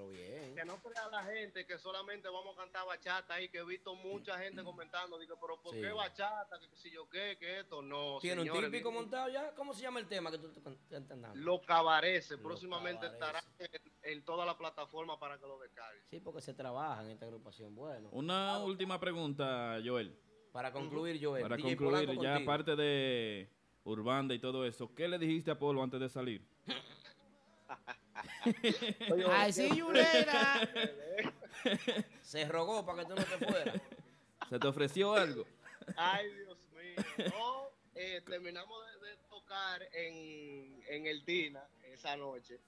Pero 0.00 0.08
bien. 0.08 0.54
que 0.54 0.64
no 0.64 0.76
crea 0.82 1.08
la 1.10 1.22
gente 1.24 1.66
que 1.66 1.78
solamente 1.78 2.28
vamos 2.28 2.56
a 2.56 2.60
cantar 2.62 2.86
bachata 2.86 3.34
ahí, 3.34 3.48
que 3.48 3.58
he 3.58 3.64
visto 3.64 3.94
mucha 3.94 4.38
gente 4.38 4.62
comentando, 4.64 5.18
digo, 5.18 5.36
pero 5.40 5.60
¿por 5.60 5.74
Sí. 5.74 5.80
qué 5.80 5.92
bachata? 5.92 6.58
Que 6.58 6.76
si 6.76 6.90
yo 6.90 7.08
qué, 7.08 7.36
que 7.38 7.60
esto, 7.60 7.82
no. 7.82 8.18
¿Tiene 8.20 8.50
un 8.50 8.60
típico 8.64 8.90
montado 8.90 9.28
ya? 9.28 9.54
¿Cómo 9.54 9.74
se 9.74 9.82
llama 9.82 10.00
el 10.00 10.06
tema 10.06 10.30
que 10.30 10.38
tú 10.38 10.48
te 10.50 10.58
estás 10.58 10.76
dando? 11.08 11.34
Los 11.34 11.60
cabareces, 11.62 12.30
Los 12.32 12.40
próximamente 12.40 13.06
estarán 13.06 13.44
en, 13.58 13.68
en 14.02 14.24
toda 14.24 14.46
la 14.46 14.56
plataforma 14.56 15.18
para 15.18 15.38
que 15.38 15.46
lo 15.46 15.58
descarguen. 15.58 16.02
Sí, 16.10 16.20
porque 16.20 16.40
se 16.40 16.54
trabaja 16.54 17.02
en 17.02 17.10
esta 17.10 17.26
agrupación. 17.26 17.74
Bueno, 17.74 18.08
Una 18.12 18.58
última 18.58 18.98
pregunta, 18.98 19.78
Joel. 19.84 20.16
para 20.52 20.72
concluir, 20.72 21.18
Joel. 21.22 21.42
Para 21.42 21.56
DJ 21.56 21.76
concluir, 21.76 22.06
Polanco 22.06 22.22
ya 22.22 22.30
contigo. 22.34 22.50
aparte 22.52 22.76
de 22.76 23.48
Urbanda 23.84 24.34
y 24.34 24.38
todo 24.38 24.64
eso, 24.66 24.94
¿qué 24.94 25.08
le 25.08 25.18
dijiste 25.18 25.50
a 25.50 25.58
Polo 25.58 25.82
antes 25.82 26.00
de 26.00 26.08
salir? 26.08 26.42
Ay, 29.30 29.52
sí. 29.52 29.68
Se 32.22 32.44
rogó 32.46 32.84
para 32.84 33.02
que 33.02 33.08
tú 33.08 33.14
no 33.14 33.24
te 33.24 33.46
fueras. 33.46 33.80
¿Se 34.48 34.58
te 34.58 34.66
ofreció 34.66 35.14
algo? 35.14 35.44
Ay, 35.96 36.32
Dios 36.34 36.58
mío. 36.72 36.96
No, 37.30 37.68
eh, 37.94 38.20
terminamos 38.26 38.78
de, 38.86 39.08
de 39.08 39.16
tocar 39.28 39.82
en, 39.92 40.82
en 40.88 41.06
el 41.06 41.24
Dina 41.24 41.62
esa 41.84 42.16
noche. 42.16 42.60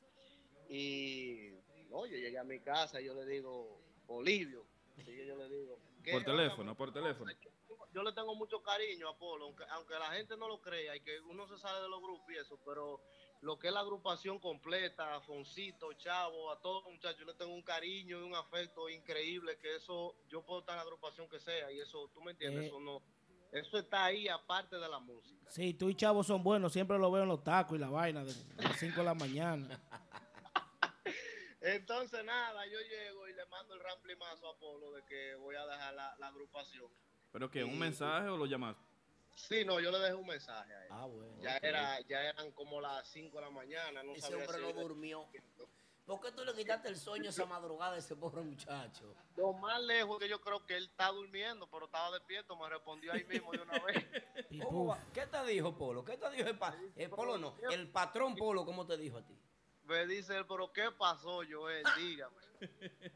Y 0.69 1.51
no, 1.91 2.07
yo 2.07 2.17
llegué 2.17 2.39
a 2.39 2.45
mi 2.45 2.61
casa 2.61 3.01
y 3.01 3.07
yo 3.07 3.15
le 3.15 3.27
digo, 3.27 3.81
Olivio, 4.09 4.65
sí, 5.05 5.25
yo 5.27 5.37
le 5.37 5.49
digo. 5.49 5.79
¿qué 6.03 6.13
Por 6.13 6.25
teléfono, 6.25 6.75
por 6.75 6.93
teléfono. 6.93 7.31
Yo, 7.69 7.77
yo 7.93 8.03
le 8.03 8.13
tengo 8.13 8.35
mucho 8.35 8.63
cariño 8.63 9.09
a 9.09 9.17
Polo, 9.17 9.47
aunque, 9.47 9.65
aunque 9.71 9.95
la 9.95 10.11
gente 10.13 10.37
no 10.37 10.49
lo 10.49 10.61
crea 10.61 10.97
y 10.97 11.01
que 11.01 11.21
uno 11.21 11.47
se 11.47 11.59
sale 11.59 11.83
de 11.83 11.89
los 11.89 12.01
grupos 12.01 12.33
y 12.33 12.39
eso, 12.39 12.59
pero 12.65 13.01
lo 13.43 13.59
que 13.59 13.69
es 13.69 13.75
la 13.75 13.81
agrupación 13.81 14.39
completa, 14.39 15.15
a 15.17 15.21
Foncito, 15.21 15.93
Chavo, 15.95 16.51
a 16.51 16.61
todos 16.61 16.85
los 16.85 16.93
muchachos, 16.95 17.19
yo 17.19 17.27
le 17.27 17.35
tengo 17.35 17.53
un 17.53 17.63
cariño 17.63 18.21
y 18.21 18.23
un 18.23 18.35
afecto 18.35 18.89
increíble 18.89 19.59
que 19.59 19.77
eso, 19.77 20.15
yo 20.29 20.43
puedo 20.43 20.61
estar 20.61 20.75
en 20.75 20.77
la 20.79 20.83
agrupación 20.83 21.29
que 21.29 21.41
sea 21.41 21.71
y 21.73 21.81
eso, 21.81 22.09
tú 22.15 22.23
me 22.23 22.31
entiendes, 22.33 22.63
Eh. 22.65 22.67
eso 22.69 22.79
no, 22.81 23.03
eso 23.51 23.79
está 23.79 24.05
ahí 24.05 24.29
aparte 24.29 24.77
de 24.79 24.89
la 24.89 24.99
música. 25.01 25.51
Sí, 25.51 25.75
tú 25.75 25.91
y 25.91 25.95
Chavo 25.95 26.23
son 26.23 26.43
buenos. 26.43 26.73
Siempre 26.73 26.99
lo 26.99 27.11
veo 27.11 27.25
en 27.25 27.29
los 27.29 27.45
tacos 27.45 27.77
y 27.77 27.81
la 27.81 27.91
vaina 27.91 28.25
de 28.25 28.33
las 28.57 28.79
5 28.79 28.97
de 28.97 29.05
la 29.05 29.15
mañana. 29.15 29.79
Entonces 31.61 32.25
nada, 32.25 32.65
yo 32.67 32.79
llego 32.81 33.29
y 33.29 33.35
le 33.35 33.45
mando 33.47 33.75
el 33.75 33.81
ramplimazo 33.81 34.49
a 34.49 34.59
Polo 34.59 34.93
de 34.93 35.05
que 35.05 35.35
voy 35.37 35.55
a 35.55 35.67
dejar 35.67 35.95
la, 35.95 36.17
la 36.19 36.27
agrupación. 36.29 36.91
¿Pero 37.31 37.51
qué? 37.51 37.63
¿Un 37.63 37.79
mensaje 37.79 38.29
o 38.29 38.37
lo 38.37 38.47
llamaste? 38.47 38.83
Sí, 39.35 39.65
no, 39.65 39.81
yo 39.81 39.91
le 39.91 39.99
dejé 39.99 40.15
un 40.15 40.27
mensaje 40.27 40.75
a 40.75 40.83
él. 40.85 40.89
Ah, 40.93 41.07
bueno. 41.07 41.37
Ya, 41.41 41.57
era, 41.59 42.01
ya 42.03 42.23
eran 42.23 42.53
como 42.53 42.81
las 42.81 43.07
5 43.09 43.39
de 43.39 43.45
la 43.45 43.51
mañana, 43.51 44.03
no 44.03 44.13
Ese 44.13 44.21
sabía 44.23 44.45
hombre 44.45 44.59
si 44.59 44.65
no 44.65 44.73
durmió. 44.81 45.29
¿Por 46.05 46.21
qué 46.21 46.33
tú 46.33 46.45
le 46.45 46.53
quitaste 46.53 46.89
el 46.89 46.97
sueño 46.99 47.31
esa 47.31 47.47
madrugada 47.47 47.95
a 47.95 47.99
ese 47.99 48.17
pobre 48.17 48.43
muchacho? 48.43 49.15
Lo 49.37 49.53
más 49.53 49.81
lejos 49.83 50.19
que 50.19 50.29
yo 50.29 50.41
creo 50.41 50.67
que 50.67 50.77
él 50.77 50.85
está 50.87 51.09
durmiendo, 51.09 51.69
pero 51.71 51.87
estaba 51.87 52.11
despierto, 52.11 52.57
me 52.57 52.69
respondió 52.69 53.13
ahí 53.13 53.25
mismo 53.25 53.53
de 53.53 53.61
una 53.61 53.79
vez. 53.79 54.05
¿Cómo 54.69 54.87
va? 54.89 54.99
¿Qué 55.15 55.27
te 55.27 55.45
dijo 55.47 55.77
Polo? 55.79 56.05
¿Qué 56.05 56.17
te 56.19 56.29
dijo 56.31 56.49
el, 56.49 56.59
pa- 56.59 56.77
el 56.97 57.09
Polo? 57.09 57.39
No, 57.39 57.57
el 57.71 57.89
patrón 57.89 58.35
Polo, 58.35 58.65
¿cómo 58.65 58.85
te 58.87 58.97
dijo 58.97 59.19
a 59.19 59.23
ti? 59.25 59.39
Me 59.85 60.07
dice 60.07 60.37
él, 60.37 60.47
pero 60.47 60.73
¿qué 60.73 60.91
pasó, 60.93 61.41
Joel? 61.49 61.85
Dígame. 61.97 62.37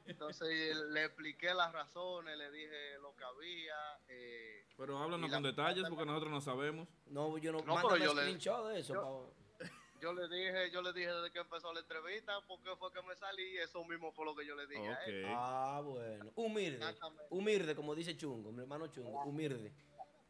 Entonces 0.06 0.76
le 0.76 1.04
expliqué 1.04 1.52
las 1.54 1.72
razones, 1.72 2.36
le 2.38 2.50
dije 2.50 2.98
lo 3.00 3.14
que 3.16 3.24
había. 3.24 3.76
eh, 4.08 4.65
Pero 4.76 4.98
háblanos 4.98 5.30
con 5.30 5.42
detalles 5.42 5.84
porque 5.88 6.04
nosotros 6.04 6.30
no 6.30 6.40
sabemos. 6.40 6.88
No, 7.06 7.38
yo 7.38 7.52
no, 7.52 7.60
No, 7.62 7.76
pero 7.82 7.96
yo 7.96 8.14
le- 8.14 8.24
de 8.24 8.78
eso. 8.80 8.94
yo- 8.94 9.32
yo 10.00 10.12
le 10.12 10.28
dije, 10.28 10.70
yo 10.70 10.82
le 10.82 10.92
dije 10.92 11.10
desde 11.12 11.30
que 11.30 11.38
empezó 11.38 11.72
la 11.72 11.80
entrevista, 11.80 12.38
porque 12.46 12.76
fue 12.76 12.92
que 12.92 13.00
me 13.02 13.16
salí, 13.16 13.56
eso 13.58 13.82
mismo 13.84 14.12
fue 14.12 14.26
lo 14.26 14.34
que 14.36 14.46
yo 14.46 14.54
le 14.54 14.66
dije 14.66 14.88
a 14.88 15.04
él. 15.04 15.24
Ok. 15.24 15.30
Ah, 15.34 15.80
bueno. 15.84 16.30
Humilde. 16.36 16.84
Humilde, 17.30 17.74
como 17.74 17.94
dice 17.94 18.16
Chungo, 18.16 18.52
mi 18.52 18.60
hermano 18.62 18.86
Chungo. 18.88 19.22
Humilde. 19.24 19.72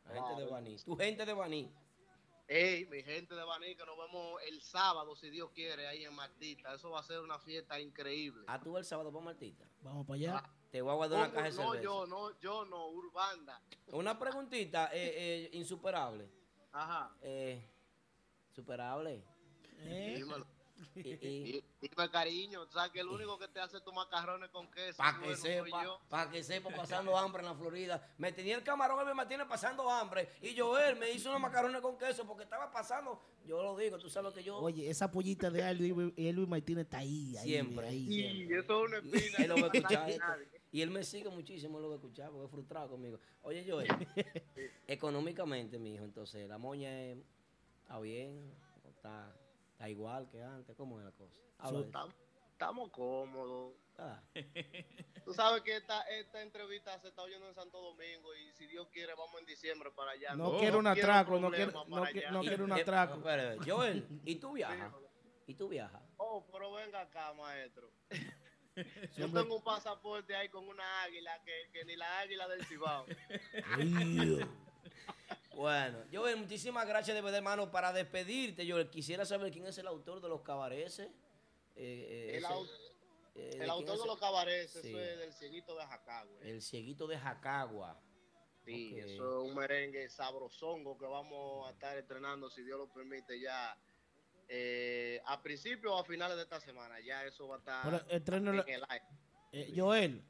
La 0.04 0.12
gente 0.14 0.30
de 0.30 0.36
Claro. 0.36 0.50
Baní. 0.52 0.76
Tu 0.76 0.96
gente 0.96 1.26
de 1.26 1.32
Baní. 1.32 1.72
Ey, 2.48 2.86
mi 2.86 3.02
gente 3.02 3.34
de 3.34 3.42
Baní, 3.42 3.74
que 3.74 3.84
nos 3.84 3.98
vemos 3.98 4.40
el 4.46 4.62
sábado, 4.62 5.16
si 5.16 5.28
Dios 5.30 5.50
quiere, 5.50 5.88
ahí 5.88 6.04
en 6.04 6.14
Martita. 6.14 6.72
Eso 6.74 6.90
va 6.90 7.00
a 7.00 7.02
ser 7.02 7.18
una 7.18 7.40
fiesta 7.40 7.80
increíble. 7.80 8.44
Ah, 8.46 8.60
tú 8.60 8.76
el 8.78 8.84
sábado 8.84 9.10
para 9.12 9.24
Martita. 9.24 9.64
Vamos 9.82 10.06
para 10.06 10.14
allá. 10.16 10.42
Te 10.76 10.82
voy 10.82 10.92
a 10.92 10.94
guardar 10.94 11.18
una 11.20 11.28
¿Cómo? 11.30 11.36
caja 11.42 11.48
de 11.48 11.56
no, 11.56 11.80
yo, 11.80 12.06
no, 12.06 12.38
yo 12.38 12.64
no, 12.66 12.88
Urbanda. 12.88 13.62
Una 13.92 14.18
preguntita 14.18 14.90
eh, 14.92 15.14
eh, 15.16 15.50
insuperable. 15.54 16.28
Ajá. 16.70 17.16
Eh, 17.22 17.66
superable. 18.54 19.24
¿Eh? 19.78 20.16
Dímelo. 20.18 20.46
Y, 20.94 21.64
Dime 21.80 22.10
cariño, 22.10 22.66
tú 22.66 22.72
sabes 22.74 22.92
que 22.92 23.00
el 23.00 23.08
único 23.08 23.38
que 23.38 23.48
te 23.48 23.58
hace 23.60 23.80
tus 23.80 23.94
macarrones 23.94 24.50
con 24.50 24.70
queso 24.70 24.98
para 24.98 25.18
que 25.18 25.26
bueno, 25.28 25.36
sepa, 25.36 25.84
yo. 25.84 26.00
para 26.10 26.30
que 26.30 26.42
sepa, 26.42 26.68
pasando 26.68 27.16
hambre 27.16 27.40
en 27.40 27.48
la 27.48 27.54
Florida. 27.54 28.14
Me 28.18 28.32
tenía 28.32 28.56
el 28.56 28.62
camarón, 28.62 29.00
él 29.00 29.06
me 29.06 29.14
mantiene 29.14 29.46
pasando 29.46 29.90
hambre. 29.90 30.28
Y 30.42 30.54
Joel 30.58 30.96
me 30.96 31.10
hizo 31.10 31.30
unos 31.30 31.40
macarrones 31.40 31.80
con 31.80 31.96
queso 31.96 32.26
porque 32.26 32.44
estaba 32.44 32.70
pasando. 32.70 33.18
Yo 33.46 33.62
lo 33.62 33.76
digo, 33.76 33.98
tú 33.98 34.10
sabes 34.10 34.34
que 34.34 34.42
yo 34.42 34.58
Oye, 34.58 34.90
esa 34.90 35.10
pollita 35.10 35.48
de 35.50 35.70
Elvis, 35.70 36.12
Elvis 36.16 36.48
Martínez 36.48 36.84
está 36.84 36.98
ahí. 36.98 37.34
ahí, 37.38 37.48
Siempre. 37.48 37.88
ahí. 37.88 38.06
Y 38.08 38.52
eso 38.52 38.84
es 38.84 38.90
una 38.90 38.98
espina. 38.98 39.36
él 39.38 39.48
lo 39.48 39.54
va 39.56 39.68
a 39.68 39.70
escuchar 39.72 40.10
Y 40.72 40.82
él 40.82 40.90
me 40.90 41.04
sigue 41.04 41.30
muchísimo, 41.30 41.80
lo 41.80 41.88
va 41.88 41.94
a 41.94 41.96
escuchar 41.98 42.30
porque 42.30 42.44
es 42.46 42.50
frustrado 42.50 42.88
conmigo. 42.90 43.18
Oye, 43.42 43.64
Joel, 43.68 43.88
económicamente, 44.86 45.78
mi 45.78 45.94
hijo, 45.94 46.04
entonces, 46.04 46.48
la 46.48 46.58
moña 46.58 46.90
es- 47.02 47.18
está 47.82 47.98
bien, 48.00 48.52
está, 48.88 49.34
está 49.72 49.88
igual 49.88 50.28
que 50.28 50.42
antes, 50.42 50.76
¿cómo 50.76 50.98
es 50.98 51.04
la 51.04 51.12
cosa? 51.12 51.40
Estamos, 51.80 52.14
estamos 52.52 52.90
cómodos. 52.90 53.74
Ah, 53.98 54.20
Tú 55.24 55.32
sabes 55.32 55.62
que 55.62 55.76
esta, 55.76 56.02
esta 56.02 56.42
entrevista 56.42 56.98
se 57.00 57.08
está 57.08 57.22
oyendo 57.22 57.48
en 57.48 57.54
Santo 57.54 57.80
Domingo 57.80 58.34
y 58.34 58.52
si 58.52 58.66
Dios 58.66 58.88
quiere 58.92 59.14
vamos 59.14 59.40
en 59.40 59.46
diciembre 59.46 59.90
para 59.90 60.12
allá. 60.12 60.34
No 60.36 60.52
No, 60.52 60.58
quiere 60.58 60.76
un 60.76 60.84
quiero 60.84 61.00
atraco, 61.12 61.32
no 61.40 61.48
problemas 61.48 61.74
no, 61.74 61.86
para 61.96 62.12
qui- 62.12 62.18
allá. 62.18 62.30
no 62.30 62.40
quiere 62.40 62.62
un 62.62 62.72
eh, 62.72 62.80
atraco. 62.82 63.14
no, 63.16 63.18
espera, 63.30 63.56
Joel, 63.66 64.06
¿y 64.24 64.36
tú 64.36 64.52
viajas? 64.52 64.92
¿Y 65.46 65.54
tú 65.54 65.68
viajas? 65.68 66.02
Oh, 66.18 66.44
pero 66.52 66.72
venga 66.72 67.00
acá, 67.00 67.32
maestro. 67.32 67.90
Yo 69.16 69.32
tengo 69.32 69.56
un 69.56 69.62
pasaporte 69.64 70.34
ahí 70.36 70.48
con 70.48 70.68
una 70.68 71.02
águila 71.02 71.40
que, 71.44 71.70
que 71.72 71.84
ni 71.84 71.96
la 71.96 72.18
águila 72.20 72.46
del 72.48 72.64
Cibao. 72.66 73.06
Bueno, 75.54 76.04
Joel, 76.12 76.36
muchísimas 76.36 76.86
gracias 76.86 77.14
de 77.14 77.22
verdad, 77.22 77.38
hermano. 77.38 77.70
Para 77.70 77.92
despedirte, 77.92 78.70
Joel, 78.70 78.90
quisiera 78.90 79.24
saber 79.24 79.50
quién 79.52 79.66
es 79.66 79.78
el 79.78 79.86
autor 79.86 80.20
de 80.20 80.28
los 80.28 80.42
cabareces. 80.42 81.08
Eh, 81.74 82.06
eh, 82.08 82.30
El, 82.36 82.44
ese- 82.44 82.46
au- 82.52 82.66
eh, 83.34 83.50
¿de 83.58 83.64
el 83.64 83.70
autor 83.70 83.94
es 83.96 84.00
de 84.02 84.06
los 84.06 84.18
cabarets, 84.18 84.72
Sí. 84.72 84.88
eso 84.88 85.00
es 85.00 85.18
del 85.18 85.32
cieguito 85.32 85.74
de 85.76 85.86
Jacagüe. 85.86 86.38
El 86.50 86.60
cieguito 86.62 87.06
de 87.06 87.18
Jacagua. 87.18 87.98
Sí, 88.64 88.98
eso 88.98 89.42
es 89.44 89.48
un 89.50 89.54
merengue 89.54 90.08
sabrosongo 90.08 90.98
que 90.98 91.06
vamos 91.06 91.68
a 91.68 91.72
estar 91.72 91.96
estrenando, 91.96 92.50
si 92.50 92.62
Dios 92.62 92.78
lo 92.78 92.92
permite, 92.92 93.38
ya 93.40 93.78
eh, 94.48 95.20
a 95.26 95.42
principios 95.42 95.92
o 95.92 95.98
a 95.98 96.04
finales 96.04 96.36
de 96.36 96.42
esta 96.42 96.60
semana. 96.60 97.00
Ya 97.00 97.24
eso 97.24 97.48
va 97.48 97.56
a 97.56 97.58
estar 98.10 98.34
en 98.34 98.48
el 98.48 98.60
aire. 98.88 99.04
eh, 99.52 99.72
Joel, 99.76 100.24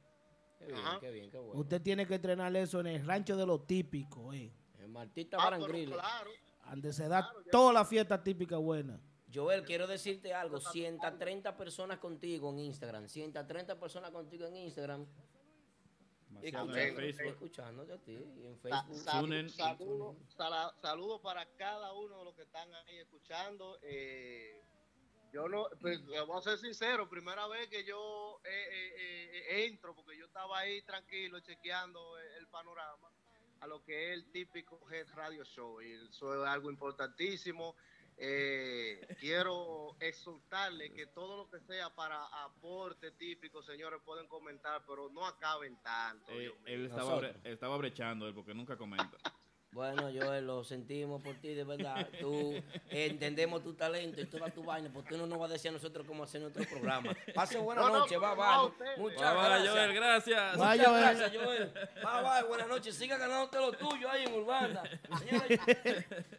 Qué 0.59 0.67
bien, 0.67 0.79
Ajá. 0.79 1.01
qué 1.01 1.11
bien, 1.11 1.31
qué 1.31 1.39
bueno. 1.39 1.61
usted 1.61 1.83
tiene 1.83 2.07
que 2.07 2.15
entrenar 2.15 2.57
eso 2.57 2.81
en 2.81 2.87
el 2.87 3.07
rancho 3.07 3.37
de 3.37 3.45
los 3.45 3.67
típicos, 3.67 4.35
eh. 4.35 4.51
El 4.79 4.89
Martita 4.89 5.37
Ah, 5.39 5.51
claro, 5.59 6.31
Donde 6.71 6.93
se 6.93 7.09
da 7.09 7.23
Claro, 7.29 7.45
toda 7.51 7.73
la 7.73 7.85
fiesta 7.85 8.23
típica 8.23 8.57
buena. 8.57 8.99
Joel, 9.33 9.65
quiero 9.65 9.87
decirte 9.87 10.33
algo. 10.33 10.59
130 10.61 11.57
personas 11.57 11.99
contigo 11.99 12.49
en 12.51 12.61
Instagram. 12.61 13.07
130 13.09 13.79
personas 13.79 14.11
contigo 14.13 14.47
en 14.47 14.57
Instagram. 14.57 15.07
Demasiado 16.41 16.77
en 16.77 16.97
Facebook. 16.97 17.27
Escuchándote 17.33 17.93
a 17.93 17.99
ti. 17.99 18.13
Y 18.13 18.47
en 18.47 18.57
Sa- 18.57 18.83
Facebook. 18.85 18.99
sal- 19.05 19.21
Tunen. 19.21 19.51
saludo, 20.81 21.21
para 21.23 21.47
cada 21.57 21.93
uno 21.93 22.19
de 22.19 22.25
los 22.25 22.35
que 22.35 22.43
están 22.43 22.73
ahí 22.75 22.99
escuchando. 22.99 23.79
Eh, 23.83 24.61
yo 25.33 25.49
no, 25.49 25.67
pues, 25.81 26.01
voy 26.07 26.39
a 26.39 26.41
ser 26.43 26.59
sincero, 26.59 27.09
primera 27.09 27.47
vez 27.49 27.69
que 27.69 27.85
yo 27.85 28.41
eh, 28.45 28.49
eh, 28.51 28.95
eh, 28.97 29.31
eh, 29.51 29.67
entro, 29.67 29.95
porque 29.95 30.17
yo 30.17 30.27
estaba 30.27 30.59
ahí 30.61 30.83
tranquilo 30.83 31.41
chequeando 31.41 32.19
el, 32.19 32.27
el 32.39 32.47
panorama 32.49 33.11
a 33.61 33.67
lo 33.67 33.83
que 33.83 34.13
es 34.13 34.19
el 34.19 34.31
típico 34.31 34.81
Head 34.91 35.09
Radio 35.15 35.45
Show. 35.45 35.81
Y 35.83 35.93
eso 35.93 36.43
es 36.45 36.49
algo 36.49 36.71
importantísimo. 36.71 37.75
Eh, 38.19 39.07
quiero 39.21 39.95
exultarle 40.01 40.93
que 40.93 41.07
todo 41.09 41.37
lo 41.37 41.51
que 41.51 41.61
sea 41.61 41.91
para 41.95 42.25
aporte 42.45 43.11
típico, 43.13 43.63
señores, 43.63 44.01
pueden 44.05 44.27
comentar, 44.27 44.83
pero 44.87 45.11
no 45.11 45.27
acaben 45.27 45.77
tanto. 45.83 46.33
Eh, 46.33 46.51
él 46.65 46.87
estaba, 46.87 47.21
bre- 47.21 47.41
estaba 47.45 47.77
brechando 47.77 48.27
él 48.27 48.35
porque 48.35 48.55
nunca 48.55 48.77
comenta. 48.77 49.19
Bueno, 49.73 50.05
Joel, 50.05 50.47
lo 50.47 50.65
sentimos 50.65 51.23
por 51.23 51.35
ti, 51.35 51.53
de 51.53 51.63
verdad. 51.65 52.09
Tú 52.19 52.55
entendemos 52.89 53.63
tu 53.63 53.75
talento 53.75 54.21
y 54.23 54.25
toda 54.25 54.49
tu 54.49 54.65
vaina, 54.65 54.89
porque 54.91 55.11
tú 55.11 55.19
no 55.19 55.27
nos 55.27 55.39
vas 55.39 55.51
a 55.51 55.53
decir 55.53 55.69
a 55.69 55.73
nosotros 55.73 56.07
cómo 56.07 56.25
hacer 56.25 56.41
nuestro 56.41 56.65
programa. 56.65 57.15
Pase 57.35 57.59
buena 57.59 57.83
No, 57.83 57.89
no, 57.91 57.99
noche, 57.99 58.17
bye 58.17 58.27
pero 58.31 58.37
no 58.37 58.43
a 58.43 58.69
bye. 58.69 58.97
Muchas 58.97 59.35
Bye, 59.35 59.45
gracias. 59.45 59.75
Joel, 59.75 59.95
gracias. 59.95 60.57
Bye, 60.57 60.67
Muchas 60.67 60.87
Joel. 60.87 61.01
gracias, 61.03 61.33
Joel. 61.45 61.73
Bye 61.75 62.23
bye, 62.23 62.49
buenas 62.49 62.69
noches. 62.69 62.95
Siga 62.95 63.19
ganándote 63.19 63.59
lo 63.59 63.73
tuyo 63.73 64.09
ahí 64.11 64.25
en 64.25 64.33
Urbana. 64.33 64.83
Señores, 65.19 65.61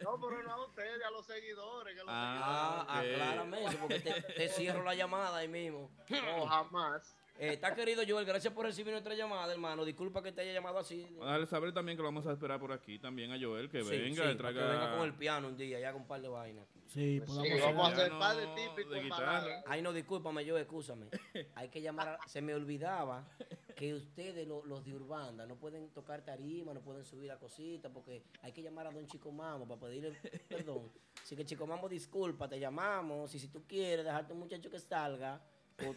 No, 0.01 0.19
pero 0.19 0.41
no 0.43 0.53
a 0.53 0.65
ustedes, 0.65 1.03
a 1.05 1.11
los 1.11 1.25
seguidores. 1.27 1.93
Que 1.95 1.99
los 2.03 2.09
ah, 2.09 2.85
ok. 2.89 2.95
aclárame 2.95 3.65
eso, 3.65 3.77
porque 3.79 3.99
te, 3.99 4.21
te 4.33 4.49
cierro 4.49 4.83
la 4.83 4.95
llamada 4.95 5.37
ahí 5.37 5.47
mismo. 5.47 5.91
seguidores- 6.07 6.25
No, 6.37 6.47
jamás. 6.47 7.15
Eh, 7.39 7.53
está 7.53 7.75
querido 7.75 8.01
Joel, 8.07 8.25
gracias 8.25 8.51
por 8.51 8.65
recibir 8.65 8.91
nuestra 8.91 9.13
llamada, 9.13 9.53
hermano. 9.53 9.85
Disculpa 9.85 10.23
que 10.23 10.31
te 10.31 10.41
haya 10.41 10.53
llamado 10.53 10.79
así. 10.79 11.03
Vamos 11.11 11.27
a 11.27 11.31
darle 11.31 11.45
saber 11.45 11.71
también 11.71 11.95
que 11.95 12.01
lo 12.01 12.07
vamos 12.07 12.25
a 12.25 12.31
esperar 12.33 12.59
por 12.59 12.71
aquí 12.71 12.97
también 12.97 13.31
a 13.31 13.39
Joel, 13.39 13.69
que 13.69 13.83
Sí, 13.83 13.89
venga, 13.89 14.31
sí, 14.31 14.37
traiga... 14.37 14.61
que 14.61 14.67
venga 14.73 14.97
con 14.97 15.05
el 15.05 15.13
piano 15.13 15.47
un 15.47 15.55
día, 15.55 15.79
ya 15.79 15.91
con 15.93 16.01
un 16.01 16.07
par 16.07 16.19
de 16.21 16.27
vainas. 16.29 16.65
Sí, 16.87 17.19
Sí, 17.19 17.21
podamos 17.25 17.61
vamos 17.61 17.89
a 17.89 17.93
hacer- 17.93 18.05
Piano 18.07 18.19
par 18.19 18.37
de 18.37 18.47
típicos 18.55 18.91
de 18.93 19.01
guitarra. 19.03 19.63
Ay, 19.67 19.81
no, 19.83 19.93
discúlpame, 19.93 20.45
yo, 20.45 20.57
excúsame. 20.57 21.07
Hay 21.55 21.69
que 21.69 21.81
llamar, 21.81 22.07
a- 22.09 22.27
se 22.27 22.41
me 22.41 22.55
olvidaba 22.55 23.27
que 23.75 23.93
ustedes, 23.93 24.47
lo- 24.47 24.65
los 24.65 24.83
de 24.83 24.95
Urbanda, 24.95 25.45
no 25.45 25.57
pueden 25.57 25.89
tocar 25.91 26.25
tarima, 26.25 26.73
no 26.73 26.81
pueden 26.81 27.05
subir 27.05 27.29
a 27.31 27.37
cositas, 27.37 27.91
porque 27.93 28.23
hay 28.41 28.51
que 28.51 28.63
llamar 28.63 28.87
a 28.87 28.91
don 28.91 29.05
Chico 29.05 29.31
Mamo 29.31 29.67
para 29.67 29.81
pedirle 29.81 30.13
perdón. 30.49 30.91
Así 31.21 31.35
que 31.35 31.45
Chico 31.45 31.67
Mamo, 31.67 31.87
disculpa, 31.87 32.49
te 32.49 32.59
llamamos, 32.59 33.35
y 33.35 33.39
si 33.39 33.49
tú 33.49 33.61
quieres 33.67 34.03
dejarte 34.03 34.33
un 34.33 34.39
muchacho 34.39 34.71
que 34.71 34.79
salga, 34.79 35.39
o- 35.85 35.93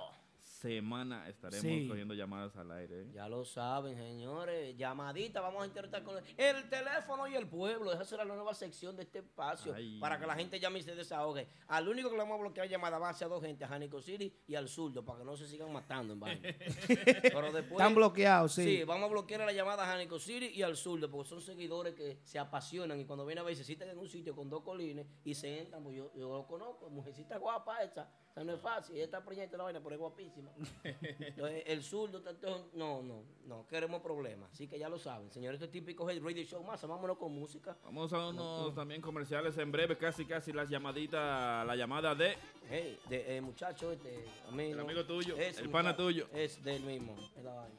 semana. 0.59 1.27
Estaremos 1.29 1.61
Sí. 1.61 1.87
cogiendo 1.87 2.13
llamadas 2.13 2.55
al 2.57 2.71
aire. 2.71 3.01
¿eh? 3.03 3.07
Ya 3.13 3.29
lo 3.29 3.45
saben, 3.45 3.95
señores. 3.95 4.75
Llamadita, 4.77 5.39
vamos 5.41 5.63
a 5.63 5.65
interactuar 5.65 6.03
con 6.03 6.17
el, 6.17 6.23
el 6.37 6.69
teléfono 6.69 7.27
y 7.27 7.35
el 7.35 7.47
pueblo. 7.47 7.93
Esa 7.93 8.03
será 8.03 8.25
la 8.25 8.35
nueva 8.35 8.53
sección 8.53 8.95
de 8.97 9.03
este 9.03 9.19
espacio 9.19 9.73
Ay. 9.73 9.99
para 9.99 10.19
que 10.19 10.27
la 10.27 10.35
gente 10.35 10.59
llame 10.59 10.79
y 10.79 10.83
se 10.83 10.95
desahogue. 10.95 11.47
Al 11.67 11.87
único 11.87 12.09
que 12.09 12.15
le 12.15 12.23
vamos 12.23 12.37
a 12.37 12.41
bloquear 12.41 12.67
llamada 12.67 12.97
va 12.99 13.09
a 13.09 13.13
ser 13.13 13.25
a 13.27 13.29
dos 13.29 13.41
gente, 13.43 13.63
a 13.63 13.67
Janico 13.67 14.01
City 14.01 14.33
y 14.47 14.55
al 14.55 14.67
zurdo, 14.67 15.03
para 15.05 15.19
que 15.19 15.25
no 15.25 15.37
se 15.37 15.47
sigan 15.47 15.71
matando 15.71 16.13
en 16.13 16.19
vaina. 16.19 16.41
Pero 16.87 17.51
después. 17.51 17.71
Están 17.71 17.95
bloqueados, 17.95 18.53
sí. 18.53 18.63
Sí, 18.63 18.83
vamos 18.83 19.05
a 19.09 19.11
bloquear 19.11 19.41
la 19.41 19.53
llamada 19.53 19.83
a 19.83 19.87
Janico 19.87 20.19
City 20.19 20.47
y 20.53 20.61
al 20.61 20.75
zurdo, 20.75 21.09
porque 21.09 21.29
son 21.29 21.41
seguidores 21.41 21.93
que 21.95 22.19
se 22.23 22.37
apasionan 22.39 22.99
y 22.99 23.05
cuando 23.05 23.25
vienen 23.25 23.43
a 23.43 23.45
ver 23.45 23.55
se 23.55 23.63
sientan 23.63 23.89
en 23.89 23.97
un 23.97 24.07
sitio 24.09 24.35
con 24.35 24.49
dos 24.49 24.61
colines 24.63 25.07
y 25.23 25.33
se 25.35 25.59
entran, 25.59 25.83
pues 25.83 25.95
yo, 25.95 26.11
yo 26.15 26.29
lo 26.37 26.45
conozco, 26.47 26.89
mujercita 26.89 27.37
guapa 27.37 27.81
esa. 27.83 28.09
O 28.29 28.33
sea, 28.33 28.43
no 28.43 28.53
es 28.53 28.61
fácil, 28.61 28.95
ella 28.95 29.05
está 29.05 29.23
preñada 29.25 29.47
de 29.49 29.57
la 29.57 29.63
vaina, 29.63 29.79
pero 29.81 29.95
es 29.95 29.99
guapísima. 29.99 30.51
Entonces, 30.83 31.63
el 31.65 31.83
zurdo, 31.83 32.19
está 32.19 32.33
todo- 32.39 32.69
no, 32.73 33.01
no, 33.01 33.23
no, 33.45 33.65
queremos 33.67 34.01
problemas. 34.01 34.51
Así 34.51 34.67
que 34.67 34.77
ya 34.77 34.87
lo 34.87 34.99
saben, 34.99 35.31
señores, 35.31 35.55
esto 35.55 35.65
es 35.65 35.71
típico 35.71 36.07
Head 36.09 36.21
Radio 36.23 36.43
Show 36.43 36.63
más, 36.63 36.81
vámonos 36.87 37.17
con 37.17 37.33
música. 37.33 37.75
Vamos 37.83 38.13
a 38.13 38.27
unos 38.29 38.75
también 38.75 39.01
comerciales 39.01 39.57
en 39.57 39.71
breve, 39.71 39.97
casi 39.97 40.25
casi 40.25 40.53
las 40.53 40.69
llamaditas, 40.69 41.65
la 41.65 41.75
llamada 41.75 42.13
de 42.13 42.37
Hey, 42.69 42.99
de, 43.09 43.37
eh, 43.37 43.41
muchacho, 43.41 43.91
este, 43.91 44.23
amigo. 44.47 44.73
El 44.73 44.79
amigo 44.79 45.03
tuyo, 45.05 45.35
el 45.35 45.69
pana 45.69 45.95
tuyo. 45.95 46.27
Es 46.31 46.63
del 46.63 46.83
mismo, 46.83 47.15
es 47.35 47.43
la 47.43 47.53
vaina. 47.53 47.75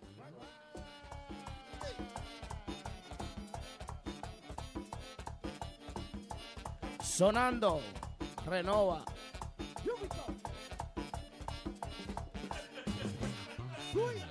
Sonando. 7.03 7.81
Renova. 8.47 9.05
Oye 13.95 14.30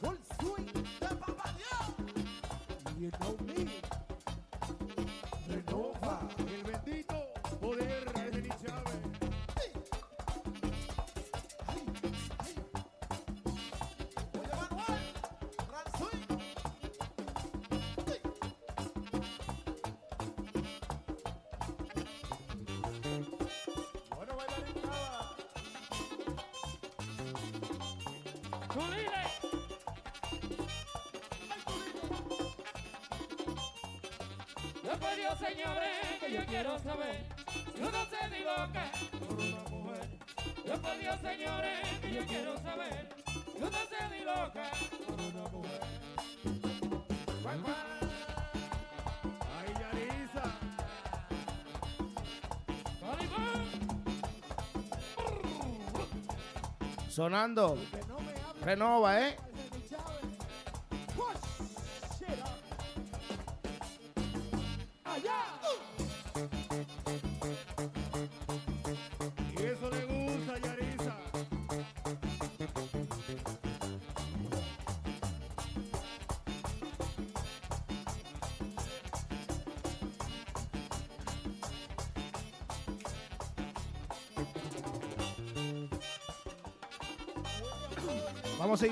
full 0.00 0.16
swing 0.40 0.66
de 1.00 1.14
Papa 1.16 1.50
You 2.98 3.10
know 3.20 3.36
me. 3.46 3.87
por 34.98 35.16
Dios, 35.16 35.38
señores, 35.38 35.98
que 36.20 36.32
yo 36.32 36.46
quiero 36.46 36.78
saber 36.78 37.24
si 37.74 37.82
uno 37.82 37.98
se 38.06 38.36
diloca 38.36 38.90
por 39.18 39.38
una 39.38 39.62
mujer. 39.70 40.08
Yo 40.66 40.82
por 40.82 40.98
Dios, 40.98 41.20
señores, 41.20 41.98
que 42.00 42.14
yo 42.14 42.26
quiero 42.26 42.58
saber 42.58 43.08
si 43.26 43.62
uno 43.62 43.70
se 43.70 44.16
diloca 44.16 44.70
por 45.06 45.20
una 45.20 45.48
mujer. 45.50 45.80
Bye, 47.42 47.58
bye. 47.58 47.98
Sonando. 57.18 57.76
Renova, 58.62 59.20
¿eh? 59.20 59.36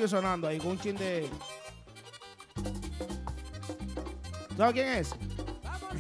sonando 0.09 0.49
ahí 0.49 0.59
con 0.59 0.73
un 0.73 0.79
chin 0.79 0.97
de. 0.97 1.29
¿Sabes 4.57 4.75
quién 4.75 4.89
es? 4.89 5.15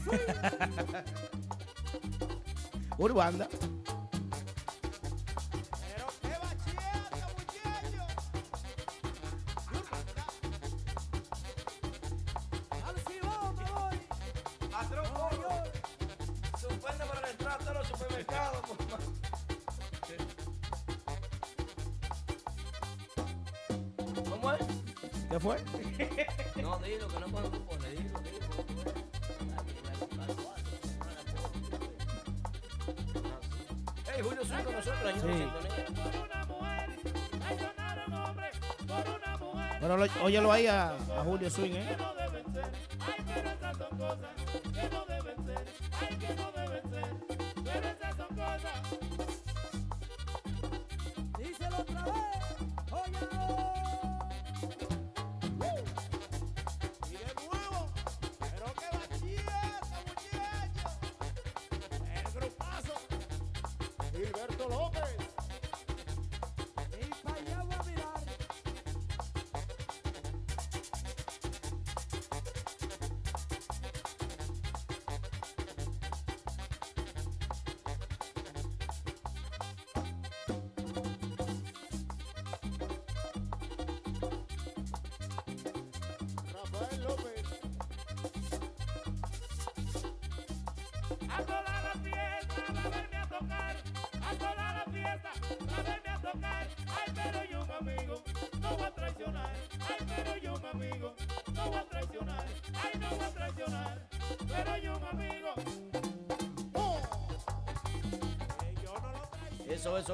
Urbanda. 2.99 3.49
swing 41.51 41.75
it. 41.75 41.91
¿eh? 41.91 41.96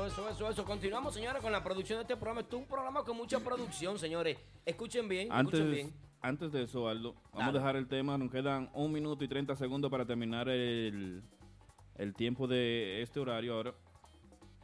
Eso, 0.07 0.29
eso, 0.29 0.51
eso. 0.51 0.65
Continuamos, 0.65 1.15
señores, 1.15 1.41
con 1.41 1.53
la 1.53 1.63
producción 1.63 1.99
de 1.99 2.03
este 2.03 2.17
programa. 2.17 2.41
Este 2.41 2.57
es 2.57 2.63
un 2.63 2.69
programa 2.69 3.05
con 3.05 3.17
mucha 3.17 3.39
producción, 3.39 3.99
señores. 3.99 4.37
Escuchen 4.67 5.09
bien, 5.09 5.29
antes, 5.31 5.61
escuchen 5.61 5.73
bien. 5.73 5.95
Antes 6.21 6.53
de 6.53 6.65
eso, 6.65 6.89
Aldo, 6.89 7.15
vamos 7.33 7.55
a 7.55 7.59
dejar 7.59 7.77
el 7.77 7.87
tema. 7.87 8.19
Nos 8.19 8.31
quedan 8.31 8.71
un 8.75 8.91
minuto 8.91 9.23
y 9.23 9.29
30 9.29 9.55
segundos 9.55 9.91
para 9.91 10.05
terminar 10.05 10.49
el, 10.49 11.23
tiempo 12.17 12.49
de 12.49 13.03
este 13.03 13.21
horario 13.21 13.55
ahora. 13.55 13.75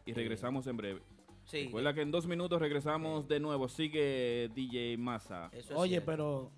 Y 0.06 0.12
regresamos 0.12 0.66
en 0.66 0.76
breve. 0.76 1.02
Sí. 1.44 1.66
Recuerda 1.66 1.94
que 1.94 2.02
en 2.02 2.10
dos 2.10 2.26
minutos 2.26 2.60
regresamos 2.60 3.28
de 3.28 3.38
nuevo. 3.38 3.68
Sigue 3.68 4.50
DJ 4.54 4.96
Massa. 4.98 5.50
Oye, 5.74 6.00
pero 6.00 6.50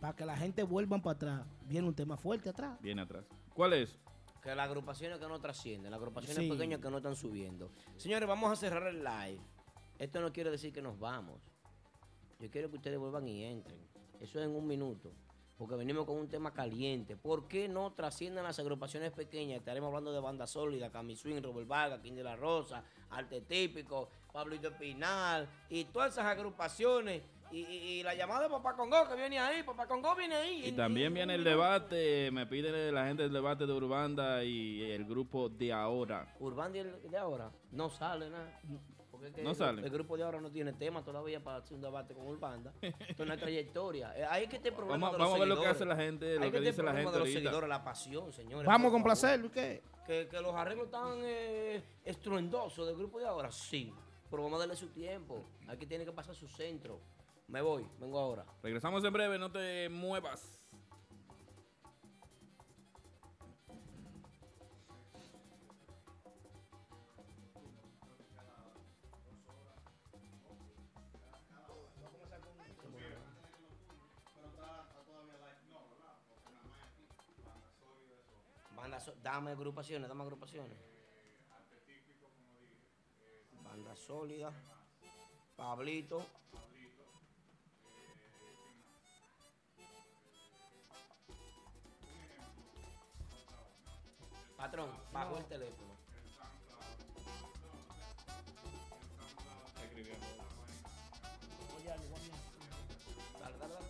para 0.00 0.16
que 0.16 0.24
la 0.24 0.36
gente 0.36 0.62
vuelva 0.62 0.98
para 0.98 1.16
atrás, 1.16 1.46
viene 1.66 1.86
un 1.86 1.94
tema 1.94 2.16
fuerte 2.16 2.48
atrás. 2.48 2.78
Viene 2.80 3.02
atrás. 3.02 3.24
¿Cuál 3.54 3.74
es? 3.74 3.98
Que 4.42 4.54
las 4.54 4.66
agrupaciones 4.66 5.18
que 5.18 5.28
no 5.28 5.40
trascienden, 5.40 5.90
las 5.90 5.98
agrupaciones 5.98 6.50
pequeñas 6.50 6.80
que 6.80 6.90
no 6.90 6.96
están 6.96 7.14
subiendo. 7.14 7.70
Señores, 7.96 8.28
vamos 8.28 8.50
a 8.50 8.56
cerrar 8.56 8.88
el 8.88 9.04
live. 9.04 9.40
Esto 9.98 10.20
no 10.20 10.32
quiere 10.32 10.50
decir 10.50 10.72
que 10.72 10.82
nos 10.82 10.98
vamos. 10.98 11.40
Yo 12.40 12.50
quiero 12.50 12.68
que 12.68 12.76
ustedes 12.76 12.98
vuelvan 12.98 13.28
y 13.28 13.44
entren. 13.44 13.78
Eso 14.20 14.40
es 14.40 14.46
en 14.46 14.56
un 14.56 14.66
minuto. 14.66 15.12
Porque 15.56 15.76
venimos 15.76 16.06
con 16.06 16.16
un 16.16 16.28
tema 16.28 16.52
caliente. 16.52 17.16
¿Por 17.16 17.46
qué 17.46 17.68
no 17.68 17.92
trascienden 17.92 18.42
las 18.42 18.58
agrupaciones 18.58 19.12
pequeñas? 19.12 19.58
Estaremos 19.58 19.86
hablando 19.88 20.12
de 20.12 20.18
banda 20.18 20.48
sólida, 20.48 20.90
Camiswing, 20.90 21.40
Robert 21.40 21.68
Vargas, 21.68 22.00
King 22.00 22.14
de 22.14 22.24
la 22.24 22.34
Rosa, 22.34 22.82
Arte 23.10 23.42
Típico, 23.42 24.08
Pablito 24.32 24.76
Pinal 24.76 25.48
y 25.68 25.84
todas 25.84 26.14
esas 26.14 26.26
agrupaciones 26.26 27.22
y, 27.52 27.58
y- 27.60 28.00
y 28.00 28.02
la 28.02 28.14
llamada 28.14 28.42
de 28.42 28.48
Papá 28.48 28.74
Congo 28.74 29.06
que 29.08 29.14
viene 29.14 29.38
ahí, 29.38 29.62
Papá 29.62 29.86
Congo 29.86 30.14
viene 30.16 30.34
ahí. 30.36 30.66
Y 30.68 30.72
también 30.72 31.12
viene 31.12 31.34
el 31.34 31.44
debate, 31.44 32.30
me 32.30 32.46
pide 32.46 32.90
la 32.90 33.06
gente 33.06 33.24
del 33.24 33.32
debate 33.32 33.66
de 33.66 33.72
Urbanda 33.72 34.42
y 34.42 34.82
el 34.90 35.04
grupo 35.04 35.48
de 35.48 35.72
ahora. 35.72 36.34
Urbán 36.40 36.72
de, 36.72 36.84
de 36.84 37.16
ahora 37.18 37.50
no 37.70 37.90
sale 37.90 38.30
nada. 38.30 38.58
Porque 39.10 39.26
es 39.26 39.34
que 39.34 39.42
No 39.42 39.50
el, 39.50 39.56
sale. 39.56 39.82
el 39.82 39.90
grupo 39.90 40.16
de 40.16 40.22
ahora 40.24 40.40
no 40.40 40.50
tiene 40.50 40.72
tema 40.72 41.04
todavía 41.04 41.44
para 41.44 41.58
hacer 41.58 41.74
un 41.74 41.82
debate 41.82 42.14
con 42.14 42.26
Urbanda. 42.26 42.72
Esto 42.80 42.96
es 43.08 43.20
una 43.20 43.36
trayectoria. 43.36 44.14
Eh, 44.16 44.24
Ahí 44.24 44.44
es 44.44 44.48
que 44.48 44.56
este 44.56 44.72
problema 44.72 45.10
Vamos, 45.10 45.12
de 45.12 45.18
los 45.18 45.26
vamos 45.28 45.36
a 45.36 45.38
ver 45.40 45.48
lo 45.48 45.54
que 45.56 45.60
seguidores. 45.60 45.76
hace 45.82 45.84
la 45.84 45.96
gente, 45.96 46.34
lo 46.36 46.40
que 46.40 46.46
este 46.56 46.60
dice 46.70 46.82
la 46.82 46.90
gente 46.92 47.00
de 47.00 47.18
los 47.18 47.28
ahorita. 47.28 47.38
seguidores, 47.40 47.68
la 47.68 47.84
pasión, 47.84 48.32
señores. 48.32 48.66
Vamos 48.66 48.90
complacerlo, 48.90 49.46
¿y 49.48 49.50
qué? 49.50 49.82
Que, 50.06 50.26
que 50.28 50.40
los 50.40 50.54
arreglos 50.54 50.86
están 50.86 51.18
eh, 51.20 51.82
estruendosos 52.04 52.86
del 52.86 52.96
grupo 52.96 53.18
de 53.20 53.26
ahora, 53.26 53.52
sí. 53.52 53.92
Pero 54.30 54.44
vamos 54.44 54.56
a 54.56 54.60
darle 54.60 54.76
su 54.76 54.88
tiempo. 54.88 55.44
Aquí 55.68 55.84
tiene 55.84 56.06
que 56.06 56.12
pasar 56.12 56.34
su 56.34 56.48
centro. 56.48 56.98
Me 57.48 57.60
voy, 57.60 57.86
vengo 57.98 58.18
ahora. 58.18 58.46
Regresamos 58.62 59.04
en 59.04 59.12
breve, 59.12 59.38
no 59.38 59.50
te 59.50 59.88
muevas. 59.88 60.62
Banda 78.74 78.98
dame 79.22 79.52
agrupaciones, 79.52 80.08
dame 80.08 80.22
agrupaciones. 80.22 80.78
Banda 83.62 83.94
sólida. 83.94 84.52
Pablito. 85.56 86.26
Patrón, 94.62 94.90
bajo 95.12 95.38
el 95.38 95.44
teléfono. 95.46 95.92
Dale, 103.40 103.58
dale, 103.58 103.74
dale. 103.74 103.86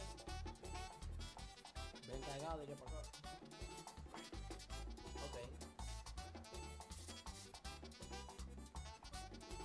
Ven 2.09 2.21
cargado 2.23 2.65
y 2.65 2.73
acá. 2.73 2.85
Ok. 5.25 5.37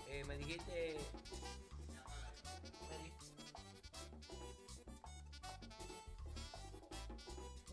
Eh, 0.10 0.24
me 0.26 0.38
dijiste. 0.38 0.98
me 2.90 2.98
di- 3.04 3.14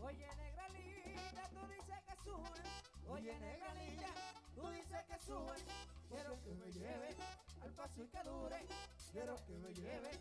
Oye, 0.03 0.27
negralita, 0.37 1.49
tú 1.49 1.67
dices 1.67 2.01
que. 2.05 2.74
Oye, 3.07 3.39
negralita, 3.39 4.07
tú 4.55 4.67
dices 4.69 5.03
que 5.07 5.19
sube. 5.25 5.55
Quiero 6.09 6.41
que 6.43 6.53
me 6.55 6.71
lleve 6.71 7.15
al 7.61 7.71
paso 7.71 8.01
y 8.01 8.07
que 8.07 8.23
dure. 8.23 8.65
Quiero 9.11 9.35
que 9.45 9.53
me 9.57 9.73
lleve 9.73 10.11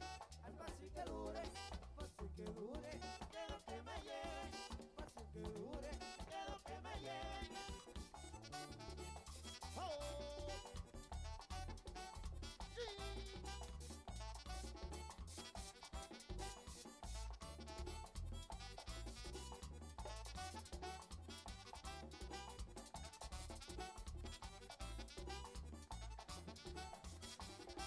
al 0.45 0.53
paso 0.53 0.85
y 0.85 0.91
que 0.91 1.03
dure. 1.03 1.43
Paso 1.97 2.25
y 2.25 2.29
que 2.29 2.45
dure. 2.53 3.24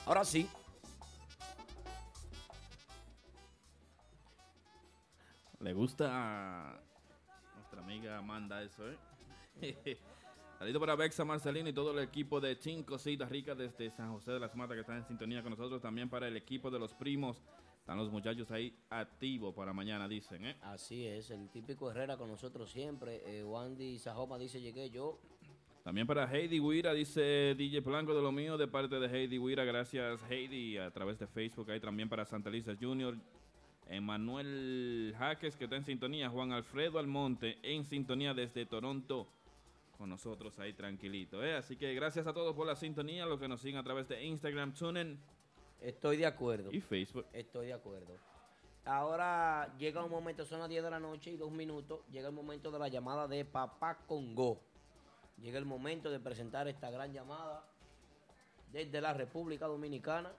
Ahora 0.07 0.23
sí. 0.23 0.47
Le 5.59 5.73
gusta 5.73 6.07
a 6.09 6.81
nuestra 7.55 7.81
amiga 7.81 8.17
Amanda 8.17 8.63
eso, 8.63 8.83
¿eh? 8.89 8.97
Saludito 10.57 10.79
para 10.79 10.95
Bexa 10.95 11.25
Marcelino 11.25 11.67
y 11.67 11.73
todo 11.73 11.91
el 11.91 11.99
equipo 11.99 12.39
de 12.39 12.55
Cinco 12.55 12.93
Cositas 12.93 13.29
Ricas 13.29 13.57
desde 13.57 13.91
San 13.91 14.13
José 14.13 14.31
de 14.31 14.39
las 14.39 14.55
Matas 14.55 14.75
que 14.75 14.81
están 14.81 14.95
en 14.95 15.07
sintonía 15.07 15.43
con 15.43 15.51
nosotros. 15.51 15.81
También 15.81 16.09
para 16.09 16.29
el 16.29 16.37
equipo 16.37 16.71
de 16.71 16.79
los 16.79 16.93
primos. 16.93 17.43
Están 17.79 17.97
los 17.97 18.09
muchachos 18.09 18.49
ahí 18.51 18.77
activos 18.89 19.53
para 19.53 19.73
mañana, 19.73 20.07
dicen, 20.07 20.45
¿eh? 20.45 20.57
Así 20.61 21.05
es, 21.05 21.31
el 21.31 21.49
típico 21.49 21.91
Herrera 21.91 22.15
con 22.15 22.29
nosotros 22.29 22.71
siempre. 22.71 23.21
Eh, 23.25 23.43
Wandy 23.43 23.99
Sajoma 23.99 24.37
dice: 24.37 24.61
Llegué 24.61 24.89
yo. 24.89 25.19
También 25.87 26.05
para 26.05 26.29
Heidi 26.29 26.59
Huira, 26.59 26.93
dice 26.93 27.55
DJ 27.55 27.79
Blanco 27.79 28.13
de 28.13 28.21
lo 28.21 28.33
mío, 28.33 28.57
de 28.57 28.67
parte 28.67 28.99
de 28.99 29.07
Heidi 29.07 29.39
Huira. 29.39 29.63
Gracias, 29.63 30.21
Heidi, 30.29 30.77
a 30.77 30.91
través 30.91 31.17
de 31.17 31.27
Facebook. 31.27 31.71
Ahí 31.71 31.79
también 31.79 32.09
para 32.09 32.25
Santa 32.25 32.49
Lisa 32.49 32.75
Junior. 32.77 33.15
Emanuel 33.87 35.15
Jaques, 35.17 35.55
que 35.55 35.63
está 35.63 35.77
en 35.77 35.85
sintonía. 35.85 36.29
Juan 36.29 36.51
Alfredo 36.51 36.99
Almonte, 36.99 37.57
en 37.63 37.85
sintonía 37.85 38.33
desde 38.33 38.65
Toronto. 38.65 39.29
Con 39.97 40.09
nosotros 40.09 40.59
ahí 40.59 40.73
tranquilito. 40.73 41.41
¿eh? 41.41 41.55
Así 41.55 41.77
que 41.77 41.93
gracias 41.93 42.27
a 42.27 42.33
todos 42.33 42.53
por 42.53 42.67
la 42.67 42.75
sintonía. 42.75 43.25
Los 43.25 43.39
que 43.39 43.47
nos 43.47 43.61
siguen 43.61 43.77
a 43.77 43.83
través 43.83 44.09
de 44.09 44.21
Instagram, 44.25 44.73
TuneIn 44.73 45.17
Estoy 45.79 46.17
de 46.17 46.25
acuerdo. 46.25 46.69
y 46.73 46.81
Facebook. 46.81 47.27
Estoy 47.31 47.67
de 47.67 47.73
acuerdo. 47.73 48.13
Ahora 48.83 49.73
llega 49.77 50.03
un 50.03 50.11
momento, 50.11 50.43
son 50.43 50.59
las 50.59 50.67
10 50.67 50.83
de 50.83 50.89
la 50.89 50.99
noche 50.99 51.31
y 51.31 51.37
dos 51.37 51.49
minutos. 51.49 52.01
Llega 52.11 52.27
el 52.27 52.35
momento 52.35 52.71
de 52.71 52.79
la 52.79 52.89
llamada 52.89 53.25
de 53.25 53.45
Papá 53.45 53.99
Congo. 54.05 54.66
Llega 55.41 55.59
el 55.59 55.65
momento 55.65 56.09
de 56.09 56.19
presentar 56.19 56.67
esta 56.67 56.89
gran 56.89 57.13
llamada 57.13 57.63
desde 58.71 59.01
la 59.01 59.13
República 59.13 59.67
Dominicana. 59.67 60.33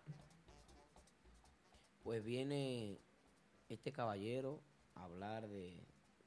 Pues 2.02 2.24
viene 2.24 2.98
este 3.68 3.92
caballero 3.92 4.60
a 4.94 5.04
hablar 5.04 5.48
de, 5.48 5.76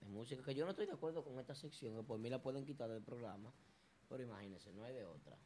música, 0.08 0.44
que 0.44 0.56
yo 0.56 0.66
no 0.66 0.72
estoy 0.72 0.86
de 0.86 0.94
acuerdo 0.94 1.24
con 1.24 1.40
esta 1.40 1.56
sección, 1.56 1.96
que 1.96 2.04
por 2.04 2.20
mí 2.20 2.30
la 2.30 2.42
pueden 2.42 2.66
quitar 2.66 2.90
del 2.90 3.04
programa, 3.04 3.52
pero 4.10 4.24
imagínense, 4.24 4.74
no 4.74 4.84
hay 4.84 4.94
de 4.94 5.06
otra. 5.06 5.38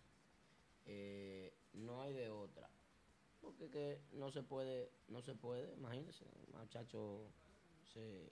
Eh, 0.85 1.53
no 1.73 2.01
hay 2.01 2.13
de 2.13 2.29
otra. 2.29 2.69
Porque 3.41 3.69
que 3.69 4.01
no 4.13 4.31
se 4.31 4.43
puede, 4.43 4.91
no 5.07 5.21
se 5.21 5.35
puede, 5.35 5.73
imagínense, 5.73 6.25
muchacho 6.53 7.31
se... 7.83 8.29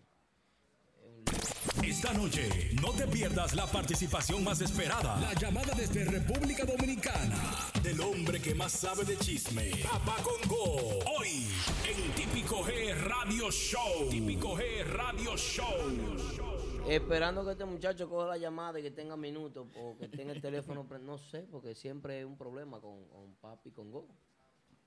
es. 1.04 1.84
Esta 1.84 2.14
noche 2.14 2.72
no 2.82 2.91
te 2.91 3.08
pierdas 3.08 3.56
la 3.56 3.66
participación 3.66 4.43
más 4.43 4.62
esperada. 4.62 5.20
La 5.20 5.34
llamada 5.34 5.74
desde 5.76 6.06
República 6.06 6.66
Dominicana 6.66 7.36
del 7.82 7.99
hombre 8.01 8.41
que 8.41 8.54
más 8.56 8.72
sabe 8.72 9.04
de 9.04 9.18
chisme. 9.18 9.72
Papá 9.84 10.18
Congo. 10.24 10.99
Hoy 11.18 11.47
en 11.88 12.12
Típico 12.16 12.64
G 12.64 12.95
Radio 13.04 13.51
Show. 13.51 14.10
Típico 14.10 14.56
G 14.56 14.84
Radio 14.86 15.36
Show. 15.36 16.43
Esperando 16.88 17.45
que 17.45 17.51
este 17.51 17.66
muchacho 17.66 18.10
coja 18.10 18.28
la 18.28 18.38
llamada 18.38 18.80
y 18.80 18.84
que 18.84 18.91
tenga 18.91 19.16
minutos 19.16 19.68
o 19.78 19.97
que 19.97 20.10
tenga 20.10 20.34
el 20.34 20.41
teléfono, 20.41 20.86
no 21.01 21.18
sé, 21.18 21.43
porque 21.43 21.76
siempre 21.76 22.18
hay 22.18 22.24
un 22.24 22.38
problema 22.38 22.82
con, 22.82 23.08
con 23.08 23.36
Papi 23.36 23.72
Congo. 23.72 24.08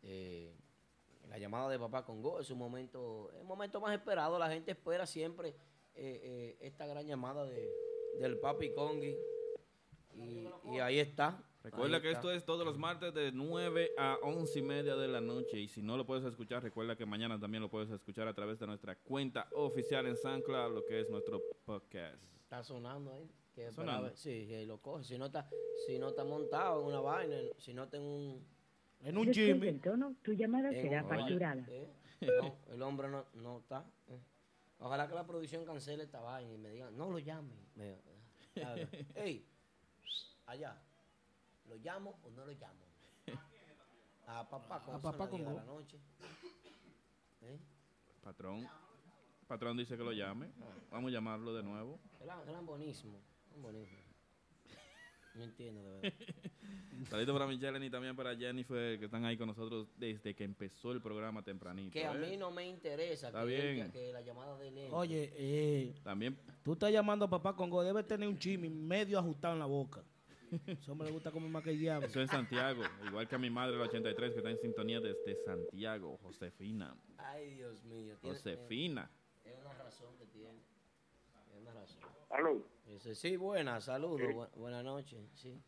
Eh, 0.03 0.55
la 1.29 1.39
llamada 1.39 1.71
de 1.71 1.79
Papá 1.79 2.05
Congo 2.05 2.39
es 2.39 2.51
un 2.51 2.59
momento, 2.59 3.31
es 3.35 3.41
un 3.41 3.47
momento 3.47 3.81
más 3.81 3.95
esperado. 3.95 4.39
La 4.39 4.51
gente 4.51 4.73
espera 4.73 5.07
siempre 5.07 5.55
eh, 5.97 6.21
eh, 6.23 6.57
esta 6.61 6.87
gran 6.87 7.07
llamada 7.07 7.45
de, 7.47 7.69
del 8.21 8.39
Papi 8.39 8.71
Congi. 8.73 9.17
Y, 10.15 10.49
y 10.73 10.79
ahí 10.81 10.99
está. 10.99 11.43
Recuerda 11.63 11.97
ahí 11.97 12.03
que 12.03 12.09
está. 12.09 12.19
esto 12.21 12.33
es 12.33 12.45
todos 12.45 12.65
los 12.65 12.79
martes 12.79 13.13
de 13.13 13.33
9 13.33 13.91
a 13.99 14.19
11 14.23 14.59
y 14.59 14.63
media 14.63 14.97
de 14.97 15.09
la 15.09 15.21
noche. 15.21 15.59
Y 15.59 15.69
si 15.69 15.83
no 15.83 15.97
lo 15.97 16.07
puedes 16.07 16.25
escuchar, 16.25 16.63
recuerda 16.63 16.97
que 16.97 17.05
mañana 17.05 17.39
también 17.41 17.61
lo 17.63 17.69
puedes 17.69 17.91
escuchar 17.91 18.29
a 18.29 18.35
través 18.35 18.59
de 18.61 18.67
nuestra 18.67 18.97
cuenta 18.97 19.49
oficial 19.53 20.07
en 20.07 20.17
SoundCloud, 20.17 20.75
lo 20.75 20.85
que 20.85 21.01
es 21.01 21.11
nuestro 21.11 21.43
podcast. 21.65 22.23
Está 22.45 22.63
sonando 22.63 23.13
ahí. 23.13 23.29
Que 23.55 23.63
¿Está 23.65 23.77
para 23.77 23.87
sonando? 23.89 24.09
ver- 24.09 24.17
sí, 24.17 24.47
que 24.47 24.65
lo 24.67 24.79
coge. 24.81 25.05
Si 25.05 25.19
no 25.19 25.27
está, 25.27 25.49
si 25.87 25.99
no 25.99 26.09
está 26.11 26.25
montado 26.25 26.81
en 26.83 26.87
una 26.87 27.01
vaina, 27.01 27.37
si 27.59 27.75
no 27.75 27.85
está 27.85 27.97
en 27.97 28.03
un 28.05 28.47
En 29.03 29.19
un 29.19 29.33
Jimmy. 29.33 29.81
tu 30.23 30.33
llamada 30.35 30.71
será 30.73 31.03
facturada. 31.05 31.67
eh, 31.69 31.89
no, 32.41 32.57
el 32.73 32.83
hombre 32.83 33.09
no, 33.09 33.25
no 33.35 33.59
está. 33.59 33.85
eh. 34.09 34.21
Ojalá 34.79 35.09
que 35.09 35.15
la 35.15 35.27
producción 35.27 35.65
cancele 35.65 36.05
esta 36.05 36.21
vaina 36.21 36.53
y 36.53 36.59
me 36.59 36.71
digan, 36.71 36.97
no 36.97 37.11
lo 37.11 37.19
llamen. 37.19 37.59
Me- 37.75 37.99
haga, 38.63 38.89
Ey, 39.15 39.47
allá, 40.47 40.77
¿lo 41.67 41.77
llamo 41.77 42.19
o 42.23 42.31
no 42.31 42.45
lo 42.45 42.53
llamo? 42.53 42.85
A 44.27 44.49
papá, 44.49 44.77
A 44.77 44.83
con 44.83 45.01
papá 45.01 45.27
10 45.29 45.39
de 45.39 45.45
con 45.45 45.55
la 45.57 45.65
noche. 45.65 45.99
¿Eh? 47.43 47.59
Patrón. 48.23 48.69
Patrón 49.47 49.77
dice 49.77 49.97
que 49.97 50.03
lo 50.03 50.13
llame. 50.13 50.51
Vamos 50.91 51.11
a 51.11 51.13
llamarlo 51.13 51.55
de 51.55 51.63
nuevo. 51.63 52.01
Eran, 52.21 52.49
eran 52.49 52.67
buenísimos. 52.67 53.23
eran 53.51 53.63
buenísimos. 53.63 54.06
No 55.37 55.45
entiendo, 55.45 55.83
de 55.83 56.01
verdad. 56.01 56.13
Saludos 57.11 57.35
para 57.35 57.47
Michelle 57.47 57.85
y 57.87 57.91
también 57.91 58.17
para 58.17 58.35
Jennifer, 58.35 58.99
que 58.99 59.05
están 59.05 59.25
ahí 59.27 59.37
con 59.37 59.49
nosotros 59.49 59.87
desde 59.99 60.35
que 60.35 60.45
empezó 60.45 60.93
el 60.93 61.03
programa 61.03 61.43
tempranito. 61.43 61.93
Que 61.93 62.07
a 62.07 62.15
¿eh? 62.15 62.19
mí 62.19 62.37
no 62.39 62.51
me 62.51 62.67
interesa 62.67 63.27
Está 63.29 63.41
que, 63.45 63.47
bien. 63.47 63.93
que 63.93 64.13
la 64.13 64.23
llamada 64.23 64.57
de 64.59 64.69
él. 64.69 64.89
Oye, 64.93 65.31
eh, 65.37 65.95
También 66.03 66.39
tú 66.65 66.73
estás 66.73 66.91
llamando 66.91 67.27
a 67.27 67.31
papá 67.31 67.55
Congo, 67.55 67.83
debe 67.85 68.03
tener 68.03 68.27
un 68.29 68.39
chimi 68.39 68.71
medio 68.71 69.19
ajustado 69.19 69.53
en 69.55 69.61
la 69.61 69.67
boca. 69.67 70.03
Eso 70.67 70.95
me 70.95 71.05
le 71.05 71.11
gusta 71.11 71.31
comer 71.31 71.51
más 71.51 71.63
que 71.63 71.71
el 71.71 71.79
diablo. 71.79 72.07
Eso 72.07 72.21
en 72.21 72.29
Santiago, 72.29 72.83
igual 73.07 73.29
que 73.29 73.35
a 73.35 73.39
mi 73.39 73.51
madre, 73.51 73.77
la 73.77 73.85
83, 73.85 74.31
que 74.33 74.39
está 74.39 74.51
en 74.51 74.59
sintonía 74.59 75.01
desde 75.01 75.37
Santiago, 75.45 76.17
Josefina. 76.23 76.97
Ay, 77.19 77.55
Dios 77.57 77.85
mío. 77.85 78.17
tiene- 78.21 78.37
Josefina. 78.37 79.11
Es 79.45 79.59
una 79.61 79.75
razón 79.75 80.17
que 80.17 80.25
tiene. 80.27 80.61
Es 81.53 81.61
una 81.61 81.73
razón. 81.75 82.01
Aló, 82.31 82.65
Dice, 82.87 83.15
sí, 83.15 83.37
buenas, 83.37 83.85
saludos. 83.85 84.21
bu- 84.21 84.51
buenas 84.55 84.85
noches. 84.85 85.21
Sí. 85.35 85.61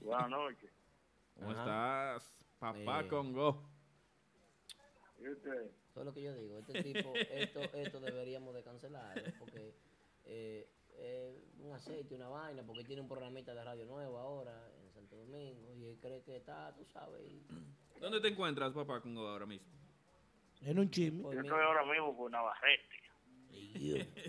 buenas 0.00 0.30
noches. 0.30 0.70
¿Cómo 1.34 1.50
Ajá. 1.50 1.60
estás, 2.16 2.34
papá 2.58 3.00
Eh. 3.00 3.08
Congo? 3.08 3.68
¿Y 5.18 5.28
usted? 5.28 5.70
Eso 5.90 6.00
es 6.00 6.06
lo 6.06 6.14
que 6.14 6.22
yo 6.22 6.34
digo. 6.34 6.58
Este 6.58 6.82
tipo, 6.82 7.12
esto, 7.14 7.60
esto 7.60 8.00
deberíamos 8.00 8.54
de 8.54 8.62
cancelarlo 8.62 9.22
porque 9.38 9.74
eh, 10.24 10.68
eh, 10.96 11.36
un 11.58 11.72
aceite, 11.72 12.14
una 12.14 12.28
vaina, 12.28 12.62
porque 12.64 12.84
tiene 12.84 13.02
un 13.02 13.08
programita 13.08 13.54
de 13.54 13.64
radio 13.64 13.84
nuevo 13.86 14.18
ahora 14.18 14.70
en 14.80 14.92
Santo 14.92 15.16
Domingo 15.16 15.72
y 15.74 15.84
él 15.86 15.98
cree 16.00 16.22
que 16.22 16.36
está, 16.36 16.74
tú 16.76 16.84
sabes, 16.84 17.20
y 17.30 17.44
¿Dónde 18.00 18.20
te 18.20 18.28
encuentras, 18.28 18.72
papá 18.72 19.00
Congo, 19.00 19.26
ahora 19.28 19.46
mismo? 19.46 19.66
En 20.60 20.78
un 20.78 20.90
chimi. 20.90 21.22
por 21.22 21.34
Yo 21.34 21.40
estoy 21.40 21.60
ahora 21.62 21.84
mismo 21.84 22.16
por 22.16 22.30
Navarrete. 22.30 22.94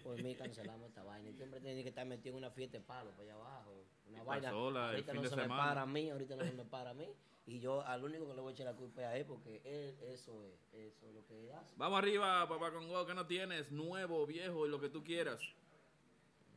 Por 0.04 0.22
mí 0.22 0.36
cancelamos 0.36 0.90
esta 0.90 1.04
vaina. 1.04 1.30
Él 1.30 1.36
siempre 1.36 1.60
tiene 1.62 1.84
que 1.84 1.90
estar 1.90 2.06
metido 2.06 2.34
en 2.38 2.44
una 2.44 2.52
fiesta 2.52 2.78
de 2.78 2.84
palo 2.84 3.12
para 3.12 3.24
allá 3.24 3.34
abajo. 3.36 3.84
Una 4.08 4.22
Y 4.22 4.26
vaina. 4.26 4.48
pasola 4.50 4.80
el 4.90 4.90
ahorita 4.96 5.14
no 5.14 5.24
se 5.26 5.36
me 5.36 5.48
para 5.48 5.82
a 5.82 5.86
mí, 5.86 6.10
ahorita 6.10 6.36
no 6.36 6.44
se 6.44 6.54
me 6.54 6.66
para 6.66 6.90
a 6.92 6.94
mí. 6.94 7.08
Y 7.48 7.60
yo 7.60 7.82
al 7.82 8.04
único 8.04 8.28
que 8.28 8.34
le 8.34 8.42
voy 8.42 8.52
a 8.52 8.54
echar 8.56 8.66
la 8.66 8.74
culpa 8.74 9.02
es 9.02 9.08
a 9.08 9.18
él 9.18 9.26
porque 9.28 9.62
él, 9.66 9.96
eso 10.12 10.44
es, 10.46 10.54
eso 10.74 11.08
es 11.08 11.14
lo 11.14 11.26
que 11.28 11.40
él 11.40 11.52
hace. 11.52 11.76
Vamos 11.78 12.00
arriba, 12.00 12.48
papá 12.50 12.72
Congo, 12.72 13.06
¿qué 13.06 13.14
no 13.14 13.28
tienes? 13.28 13.72
Nuevo, 13.72 14.26
viejo 14.26 14.66
y 14.66 14.70
lo 14.70 14.80
que 14.82 14.90
tú 14.90 15.04
quieras. 15.04 15.40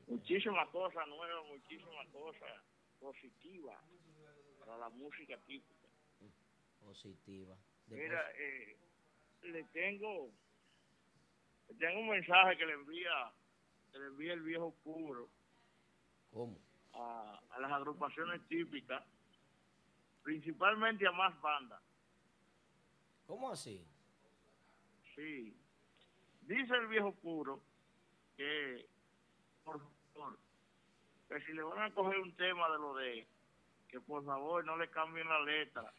Muchísimas 0.07 0.67
cosas 0.71 1.07
nuevas, 1.09 1.45
muchísimas 1.49 2.07
cosas 2.09 2.49
positivas 3.01 3.77
para 4.61 4.79
la 4.79 4.89
música 4.89 5.37
típica. 5.47 5.75
Positiva. 6.81 7.55
Después- 7.87 8.09
Mira, 8.09 8.23
eh, 8.39 8.77
le 9.43 9.65
tengo 9.65 10.31
tengo 11.77 12.01
un 12.01 12.09
mensaje 12.11 12.57
que 12.57 12.67
le 12.67 12.73
envía 12.75 13.33
que 13.93 13.99
le 13.99 14.07
envía 14.07 14.33
el 14.35 14.43
viejo 14.43 14.75
puro 14.85 15.29
¿Cómo? 16.33 16.59
a, 16.95 17.41
a 17.51 17.61
las 17.61 17.73
agrupaciones 17.73 18.47
típicas, 18.49 19.03
principalmente 20.23 21.07
a 21.07 21.13
más 21.13 21.41
bandas. 21.41 21.81
¿Cómo 23.27 23.51
así? 23.51 23.83
Sí. 25.15 25.57
Dice 26.43 26.75
el 26.75 26.87
viejo 26.89 27.15
puro 27.15 27.63
que, 28.37 28.87
por 29.65 29.81
favor, 30.15 30.39
que 31.29 31.41
si 31.41 31.53
le 31.53 31.63
van 31.63 31.81
a 31.83 31.95
coger 31.95 32.19
un 32.19 32.35
tema 32.37 32.71
de 32.71 32.79
lo 32.79 32.95
de, 32.95 33.27
que 33.89 34.01
por 34.01 34.25
favor 34.25 34.65
no 34.65 34.77
le 34.77 34.89
cambien 34.91 35.29
la 35.29 35.41
letra, 35.41 35.93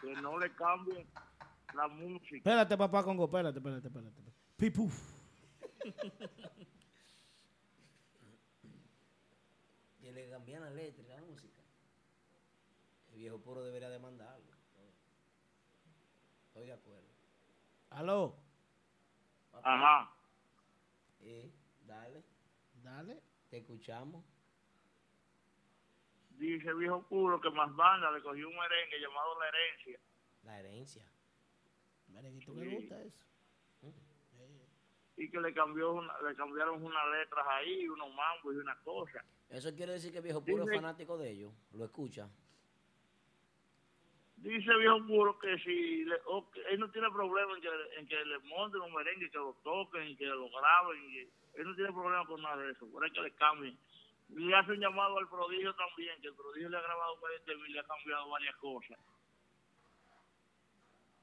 que 0.00 0.12
no 0.20 0.38
le 0.38 0.50
cambien 0.54 1.06
la 1.74 1.88
música. 1.88 2.36
Espérate, 2.36 2.76
papá 2.76 3.02
Congo, 3.04 3.24
espérate, 3.24 3.58
espérate, 3.58 3.86
espérate. 3.86 4.29
Pipuf. 4.60 4.92
Que 10.00 10.12
le 10.12 10.28
cambian 10.30 10.62
la 10.62 10.70
letra 10.70 11.02
y 11.04 11.08
la 11.08 11.20
música. 11.20 11.60
El 13.12 13.18
viejo 13.18 13.38
puro 13.40 13.62
debería 13.62 13.88
demandarlo. 13.90 14.50
Estoy 16.46 16.66
de 16.66 16.72
acuerdo. 16.72 17.08
Aló, 17.90 18.36
Ajá. 19.62 20.10
Eh, 21.20 21.50
dale, 21.86 22.24
dale. 22.82 23.20
te 23.50 23.58
escuchamos. 23.58 24.24
Dice 26.38 26.68
el 26.70 26.76
viejo 26.76 27.02
puro 27.08 27.40
que 27.40 27.50
más 27.50 27.74
banda 27.76 28.10
le 28.10 28.22
cogió 28.22 28.48
un 28.48 28.56
merengue 28.56 29.00
llamado 29.00 29.38
La 29.38 29.48
Herencia. 29.48 30.00
La 30.44 30.58
herencia. 30.60 31.04
Merenguito, 32.08 32.54
Sí. 32.54 32.60
¿qué 32.60 32.74
gusta 32.76 33.02
eso? 33.02 33.24
Y 35.20 35.28
que 35.30 35.38
le 35.38 35.52
cambió 35.52 35.92
una- 35.92 36.14
le 36.22 36.34
cambiaron 36.34 36.82
unas 36.82 37.06
letras 37.10 37.46
ahí, 37.46 37.86
unos 37.86 38.08
mambos 38.14 38.54
y 38.54 38.56
una 38.56 38.74
cosa. 38.80 39.22
Eso 39.50 39.74
quiere 39.74 39.92
decir 39.92 40.10
que 40.12 40.22
viejo 40.22 40.42
puro 40.42 40.64
es 40.64 40.74
fanático 40.76 41.18
de 41.18 41.30
ellos. 41.30 41.52
Lo 41.74 41.84
escucha. 41.84 42.26
Dice 44.36 44.74
viejo 44.78 45.06
puro 45.06 45.38
que 45.38 45.58
si 45.58 46.04
le, 46.06 46.16
o 46.24 46.50
que 46.50 46.62
él 46.70 46.80
no 46.80 46.90
tiene 46.90 47.10
problema 47.10 47.52
en 47.54 47.60
que, 47.60 47.68
en 47.98 48.06
que 48.08 48.24
le 48.24 48.38
monten 48.38 48.80
un 48.80 48.94
merengue, 48.94 49.30
que 49.30 49.36
lo 49.36 49.52
toquen 49.62 50.08
y 50.08 50.16
que 50.16 50.24
lo 50.24 50.48
graben. 50.48 50.98
Y 51.10 51.18
él 51.18 51.64
no 51.68 51.74
tiene 51.74 51.92
problema 51.92 52.24
con 52.26 52.40
nada 52.40 52.56
de 52.56 52.72
eso. 52.72 52.90
Por 52.90 53.12
que 53.12 53.20
le 53.20 53.32
cambien. 53.32 53.78
Le 54.30 54.56
hace 54.56 54.72
un 54.72 54.80
llamado 54.80 55.18
al 55.18 55.28
prodigio 55.28 55.74
también, 55.74 56.18
que 56.22 56.28
el 56.28 56.34
prodigio 56.34 56.70
le 56.70 56.78
ha 56.78 56.80
grabado 56.82 57.20
varios 57.20 57.44
temas 57.44 57.68
y 57.68 57.72
le 57.72 57.80
ha 57.80 57.84
cambiado 57.84 58.30
varias 58.30 58.56
cosas. 58.56 58.98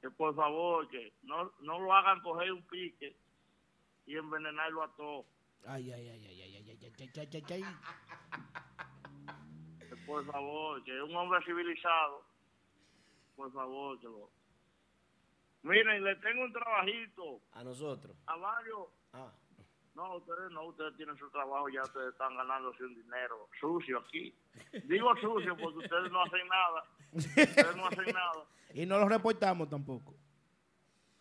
Que 0.00 0.10
por 0.12 0.36
favor, 0.36 0.86
que 0.88 1.12
no, 1.22 1.52
no 1.62 1.80
lo 1.80 1.92
hagan 1.92 2.20
coger 2.20 2.52
un 2.52 2.62
pique 2.68 3.16
y 4.08 4.16
envenenarlo 4.16 4.82
a 4.82 4.88
todos. 4.96 5.26
Ay, 5.66 5.92
ay, 5.92 6.08
ay, 6.08 6.26
ay, 6.26 6.40
ay, 6.42 6.56
ay, 6.56 6.56
ay, 6.56 6.78
ay, 6.82 7.10
ay, 7.14 7.28
ay, 7.50 7.62
ay, 7.62 7.64
por 10.06 10.24
favor, 10.24 10.82
que 10.84 11.02
un 11.02 11.14
hombre 11.14 11.38
civilizado, 11.44 12.24
por 13.36 13.52
favor, 13.52 14.00
que 14.00 14.06
lo... 14.06 14.30
Miren, 15.62 16.02
le 16.02 16.16
tengo 16.16 16.44
un 16.44 16.52
trabajito 16.52 17.40
A 17.52 17.62
nosotros. 17.64 18.16
a 18.26 18.36
varios... 18.36 18.88
Ah, 19.12 19.30
No, 19.94 20.16
ustedes 20.16 20.50
no, 20.52 20.64
ustedes 20.66 20.96
tienen 20.96 21.18
su 21.18 21.28
trabajo, 21.30 21.68
ya 21.68 21.82
ustedes 21.82 22.12
están 22.12 22.34
ganándose 22.36 22.84
un 22.84 22.94
dinero 22.94 23.48
sucio 23.60 23.98
aquí. 23.98 24.34
Digo 24.84 25.14
sucio 25.16 25.56
porque 25.56 25.78
ustedes 25.78 26.10
no 26.10 26.22
hacen 26.22 26.48
nada. 26.48 26.84
Ustedes 27.12 27.76
no 27.76 27.86
hacen 27.86 28.06
nada. 28.14 28.44
Y 28.74 28.84
no 28.86 28.98
lo 28.98 29.08
reportamos 29.08 29.68
tampoco. 29.70 30.14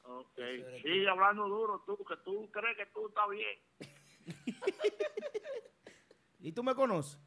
Ok, 0.09 0.39
sigue 0.81 1.07
hablando 1.09 1.47
duro 1.49 1.83
tú, 1.85 1.97
que 2.05 2.15
tú 2.23 2.49
crees 2.51 2.77
que 2.77 2.85
tú 2.87 3.07
estás 3.09 3.29
bien. 3.29 3.59
¿Y 6.39 6.51
tú 6.53 6.63
me 6.63 6.73
conoces? 6.73 7.19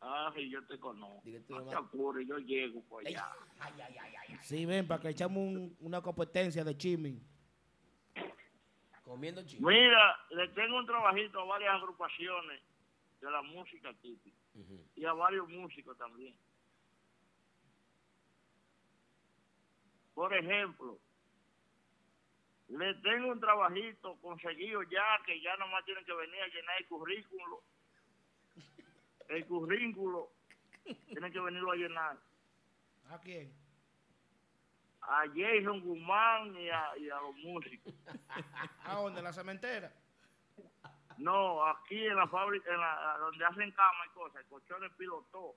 Ah, 0.00 0.30
sí, 0.36 0.48
yo 0.48 0.64
te 0.66 0.78
conozco. 0.78 1.22
Tú 1.48 1.56
No 1.56 1.64
te 1.68 1.74
apures, 1.74 2.28
yo 2.28 2.38
llego 2.38 2.82
por 2.84 3.04
allá. 3.06 3.32
ay, 3.58 3.72
ay, 3.80 3.96
ay, 3.98 4.14
ay, 4.16 4.26
ay. 4.30 4.38
Sí, 4.42 4.64
ven, 4.64 4.86
para 4.86 5.00
que 5.00 5.08
echamos 5.08 5.38
un- 5.38 5.76
una 5.80 6.00
competencia 6.00 6.62
de 6.62 6.76
chimi. 6.76 7.20
Comiendo 9.02 9.42
chivo. 9.44 9.68
Mira, 9.68 10.16
le 10.30 10.48
tengo 10.48 10.78
un 10.78 10.86
trabajito 10.86 11.40
a 11.40 11.44
varias 11.44 11.74
agrupaciones 11.74 12.62
de 13.20 13.30
la 13.30 13.42
música 13.42 13.92
típica 14.00 14.36
y 14.94 15.04
a 15.04 15.12
varios 15.14 15.48
músicos 15.48 15.96
también. 15.98 16.34
Por 20.14 20.32
ejemplo, 20.32 21.00
le 22.68 22.94
tengo 22.94 23.28
un 23.28 23.40
trabajito 23.40 24.16
conseguido 24.20 24.82
ya 24.84 25.20
que 25.26 25.40
ya 25.40 25.56
nomás 25.56 25.84
tienen 25.84 26.04
que 26.04 26.14
venir 26.14 26.40
a 26.42 26.48
llenar 26.48 26.76
el 26.78 26.86
currículo. 26.86 27.62
El 29.28 29.46
currículo 29.46 30.30
tienen 31.06 31.32
que 31.32 31.40
venirlo 31.40 31.72
a 31.72 31.76
llenar. 31.76 32.18
¿A 33.10 33.18
quién? 33.20 33.52
A 35.02 35.24
Jason 35.34 35.80
Guzmán 35.82 36.56
y 36.56 36.70
a, 36.70 36.96
y 36.98 37.10
a 37.10 37.20
los 37.20 37.36
músicos. 37.36 37.94
¿A 38.84 38.94
dónde? 38.94 39.20
¿La 39.20 39.32
cementera? 39.32 39.92
No, 41.18 41.64
aquí 41.66 42.06
en 42.06 42.16
la 42.16 42.26
fábrica, 42.26 42.72
en 42.72 42.80
la, 42.80 43.16
donde 43.20 43.44
hacen 43.44 43.70
cama 43.72 44.06
y 44.06 44.14
cosas, 44.14 44.42
el 44.42 44.46
colchón 44.48 44.80
de 44.80 44.90
pilotó. 44.90 45.54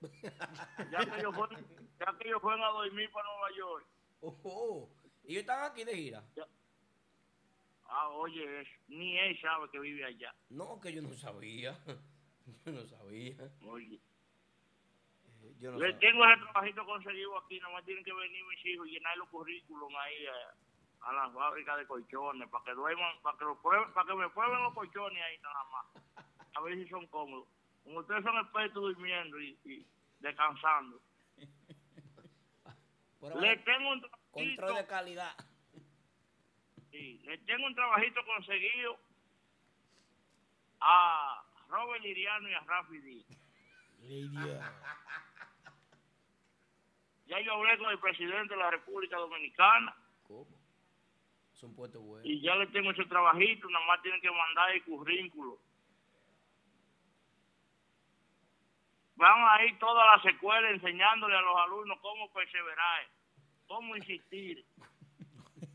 Ya 0.92 1.00
que 1.00 1.20
ellos 1.20 1.36
fueron, 1.36 1.66
ya 2.00 2.18
que 2.18 2.28
ellos 2.28 2.42
fueron 2.42 2.64
a 2.64 2.68
dormir 2.68 3.10
para 3.12 3.28
Nueva 3.28 3.58
York. 3.58 3.86
Oh, 4.22 4.40
oh. 4.44 4.90
Y 5.24 5.32
ellos 5.32 5.42
están 5.42 5.64
aquí 5.64 5.84
de 5.84 5.96
gira. 5.96 6.24
Ah, 7.90 8.10
oye, 8.10 8.68
ni 8.88 9.18
él 9.18 9.40
sabe 9.42 9.70
que 9.72 9.80
vive 9.80 10.06
allá. 10.06 10.34
No, 10.50 10.80
que 10.80 10.94
yo 10.94 11.02
no 11.02 11.14
sabía. 11.14 11.78
Yo 12.66 12.72
no 12.72 12.86
sabía. 12.88 13.36
Oye, 13.66 14.00
Yo 15.60 15.72
no 15.72 15.80
le 15.80 15.92
sabía. 15.92 16.00
tengo 16.00 16.26
ese 16.26 16.42
trabajito 16.44 16.86
conseguido 16.86 17.38
aquí, 17.38 17.60
nomás 17.60 17.84
tienen 17.84 18.06
que 18.06 18.14
venir 18.14 18.46
mis 18.46 18.66
hijos 18.66 18.88
y 18.88 18.92
llenar 18.92 19.18
los 19.18 19.28
currículum 19.30 19.94
ahí 19.98 20.26
a, 20.28 21.10
a 21.10 21.14
la 21.14 21.30
fábrica 21.32 21.76
de 21.76 21.86
colchones 21.88 22.48
para 22.50 22.64
que 22.64 22.72
duerman, 22.74 23.22
para 23.22 23.38
que, 23.38 23.44
lo 23.46 23.62
prueben, 23.62 23.92
para 23.94 24.08
que 24.08 24.16
me 24.16 24.30
prueben 24.30 24.64
los 24.64 24.74
colchones 24.74 25.22
ahí 25.24 25.38
nada 25.40 25.64
más. 25.66 26.26
A 26.56 26.62
ver 26.62 26.76
si 26.76 26.88
son 26.90 27.06
cómodos. 27.08 27.48
Como 27.84 28.00
ustedes 28.00 28.24
son 28.24 28.38
expertos 28.38 28.82
durmiendo 28.82 29.40
y, 29.42 29.60
y 29.66 29.86
descansando. 30.20 31.02
Le 33.42 33.58
tengo 33.58 33.92
un 33.92 34.02
control 34.32 34.46
de 34.46 34.56
trabajito 34.56 34.88
calidad. 34.88 35.36
Sí, 36.92 37.22
le 37.26 37.38
tengo 37.40 37.66
un 37.68 37.76
trabajito 37.76 38.26
conseguido 38.26 38.98
a 40.80 41.44
Robert 41.70 42.04
Liriano 42.04 42.50
y 42.50 42.54
a 42.54 42.60
Rafi 42.62 42.98
Díaz. 43.00 43.26
Ya 47.26 47.42
yo 47.42 47.54
hablé 47.54 47.78
con 47.78 47.90
el 47.90 48.00
presidente 48.00 48.54
de 48.54 48.60
la 48.60 48.72
República 48.72 49.18
Dominicana 49.18 49.94
¿Cómo? 50.28 50.48
Es 51.54 51.64
un 51.64 51.76
puesto 51.76 52.00
bueno. 52.00 52.26
y 52.26 52.40
ya 52.42 52.56
le 52.56 52.68
tengo 52.68 52.92
ese 52.92 53.06
trabajito, 53.06 53.70
nada 53.70 53.86
más 53.86 54.02
tienen 54.02 54.22
que 54.22 54.32
mandar 54.32 54.72
el 54.72 54.84
currículo. 54.84 55.60
Van 59.16 59.44
a 59.50 59.66
ir 59.66 59.80
todas 59.80 60.06
las 60.16 60.34
escuelas 60.34 60.72
enseñándole 60.72 61.36
a 61.36 61.42
los 61.42 61.58
alumnos 61.58 61.98
cómo 62.00 62.32
perseverar, 62.32 63.08
cómo 63.66 63.96
insistir. 63.96 64.64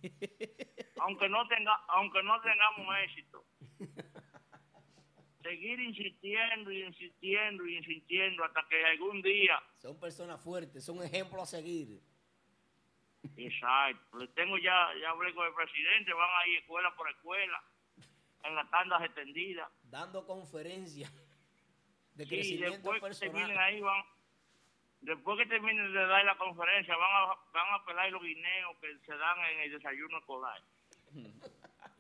aunque 1.03 1.29
no 1.29 1.47
tenga, 1.49 1.75
aunque 1.89 2.23
no 2.23 2.41
tengamos 2.41 2.97
éxito. 3.05 3.45
Seguir 5.43 5.81
insistiendo 5.81 6.71
y 6.71 6.85
insistiendo 6.85 7.67
y 7.67 7.77
insistiendo 7.77 8.45
hasta 8.45 8.65
que 8.69 8.85
algún 8.85 9.21
día 9.23 9.61
Son 9.79 9.99
personas 9.99 10.41
fuertes, 10.41 10.85
son 10.85 11.03
ejemplos 11.03 11.43
a 11.43 11.47
seguir. 11.47 12.01
Exacto. 13.37 14.19
Le 14.19 14.29
tengo 14.29 14.57
ya, 14.59 14.89
ya 15.01 15.11
hablé 15.11 15.35
con 15.35 15.45
el 15.47 15.55
presidente, 15.55 16.13
van 16.13 16.31
a 16.31 16.47
ir 16.47 16.59
escuela 16.59 16.95
por 16.95 17.11
escuela, 17.11 17.61
en 18.45 18.55
las 18.55 18.71
tandas 18.71 19.03
extendidas. 19.03 19.69
Dando 19.83 20.25
conferencias 20.25 21.13
de 22.15 22.25
Sí, 22.25 22.31
crecimiento 22.31 22.93
después 22.93 23.19
que 23.19 23.27
terminen 23.27 23.49
personal. 23.49 23.67
ahí 23.67 23.81
van, 23.81 24.05
después 25.01 25.39
que 25.39 25.47
terminen 25.47 25.93
de 25.93 26.07
dar 26.07 26.25
la 26.25 26.37
conferencia, 26.39 26.97
van 26.97 27.11
a, 27.11 27.27
van 27.53 27.75
a 27.81 27.85
pelar 27.85 28.11
los 28.13 28.23
guineos 28.23 28.77
que 28.81 28.97
se 29.05 29.17
dan 29.17 29.39
en 29.51 29.61
el 29.61 29.73
desayuno 29.73 30.19
escolar. 30.19 30.63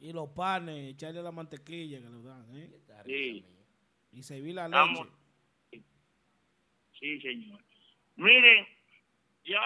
Y 0.00 0.12
los 0.12 0.28
panes, 0.30 0.94
echarle 0.94 1.22
la 1.22 1.30
mantequilla 1.32 2.00
que 2.00 2.08
le 2.10 2.22
dan, 2.22 2.56
¿eh? 2.56 2.70
Sí. 3.06 3.44
Y 4.12 4.22
servir 4.22 4.54
la 4.54 4.66
Estamos- 4.66 5.06
leche. 5.70 5.84
Sí, 6.98 7.20
señor. 7.20 7.60
Miren, 8.16 8.66
ya 9.44 9.60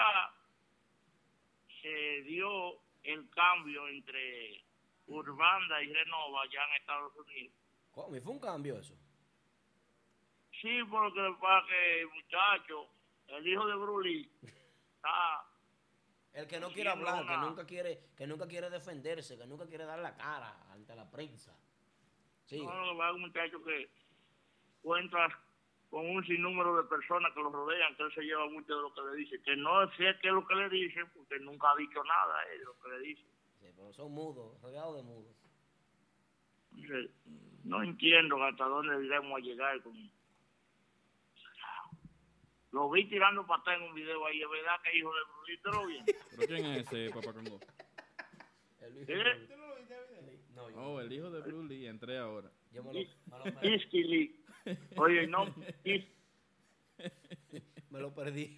se 1.81 2.21
dio 2.23 2.79
el 3.03 3.29
cambio 3.29 3.87
entre 3.87 4.63
Urbanda 5.07 5.81
y 5.83 5.93
Renova 5.93 6.43
ya 6.51 6.59
en 6.69 6.81
Estados 6.81 7.13
Unidos. 7.15 7.53
¿Cómo? 7.91 8.15
¿Y 8.15 8.21
fue 8.21 8.33
un 8.33 8.39
cambio 8.39 8.77
eso? 8.79 8.95
Sí, 10.61 10.79
porque 10.89 11.19
lo 11.19 11.37
que 11.39 12.01
el 12.01 12.07
muchacho, 12.09 12.89
el 13.27 13.47
hijo 13.47 13.67
de 13.67 13.75
Bruli, 13.75 14.29
está 14.41 15.45
El 16.37 16.45
que 16.45 16.59
no 16.59 16.69
quiere 16.69 16.91
hablar, 16.91 17.25
que 17.25 17.37
nunca 17.37 17.65
quiere, 17.65 17.99
que 18.15 18.27
nunca 18.27 18.47
quiere 18.47 18.69
defenderse, 18.69 19.39
que 19.39 19.47
nunca 19.47 19.65
quiere 19.65 19.85
dar 19.85 19.97
la 19.97 20.15
cara 20.15 20.55
ante 20.69 20.95
la 20.95 21.09
prensa. 21.09 21.57
Sí. 22.45 22.63
No, 22.63 23.09
es 23.09 23.15
un 23.15 23.21
muchacho 23.21 23.63
que 23.63 23.89
cuenta 24.83 25.27
con 25.89 26.07
un 26.07 26.23
sinnúmero 26.27 26.77
de 26.77 26.83
personas 26.83 27.33
que 27.33 27.41
lo 27.41 27.49
rodean, 27.49 27.95
que 27.95 28.03
él 28.03 28.13
se 28.13 28.21
lleva 28.21 28.47
mucho 28.51 28.75
de 28.75 28.81
lo 28.83 28.93
que 28.93 29.01
le 29.01 29.15
dice. 29.15 29.41
Que 29.41 29.55
no 29.55 29.89
sé 29.93 30.15
qué 30.21 30.27
es 30.27 30.33
lo 30.35 30.45
que 30.45 30.53
le 30.53 30.69
dicen, 30.69 31.09
porque 31.15 31.39
nunca 31.39 31.71
ha 31.71 31.75
dicho 31.75 32.03
nada 32.03 32.45
eh, 32.53 32.59
de 32.59 32.65
lo 32.65 32.79
que 32.81 32.89
le 32.89 32.99
dicen. 32.99 33.27
Sí, 33.59 33.65
pero 33.75 33.91
son 33.93 34.11
mudos, 34.11 34.61
rodeados 34.61 34.95
de 34.95 35.01
mudos. 35.01 35.35
Entonces, 36.71 37.09
no 37.63 37.81
entiendo 37.81 38.43
hasta 38.43 38.65
dónde 38.65 39.03
iremos 39.03 39.39
a 39.39 39.41
llegar 39.41 39.81
con... 39.81 40.11
Lo 42.77 42.91
vi 42.91 43.05
tirando 43.05 43.43
patada 43.43 43.75
en 43.77 43.83
un 43.85 43.93
video 43.95 44.23
ahí, 44.27 44.39
es 44.39 44.47
verdad 44.51 44.79
que 44.83 44.95
hijo 44.95 45.11
de 45.11 45.19
Brulito 45.33 45.71
lo 45.71 45.87
vi. 45.87 45.97
¿Pero 46.37 46.47
quién 46.47 46.65
es 46.67 46.85
ese 46.85 47.09
Papá 47.09 47.33
Congo? 47.33 47.59
El 48.81 48.97
hijo 49.01 49.11
¿Eh? 49.11 49.15
de- 49.15 50.39
No, 50.53 50.69
yo, 50.69 50.77
Oh, 50.79 51.01
el 51.01 51.11
hijo 51.11 51.31
de 51.31 51.41
Blue 51.41 51.63
Lee, 51.65 51.87
entré 51.87 52.19
ahora. 52.19 52.51
yo 52.71 52.83
me, 52.83 52.93
lo, 52.93 52.99
me, 52.99 53.37
lo 53.39 53.43
perdí, 53.45 53.77
Pisky 53.77 54.03
Lee. 54.03 54.45
Oye, 54.95 55.25
no, 55.25 55.45
me 57.89 57.99
lo 57.99 58.13
perdí. 58.13 58.55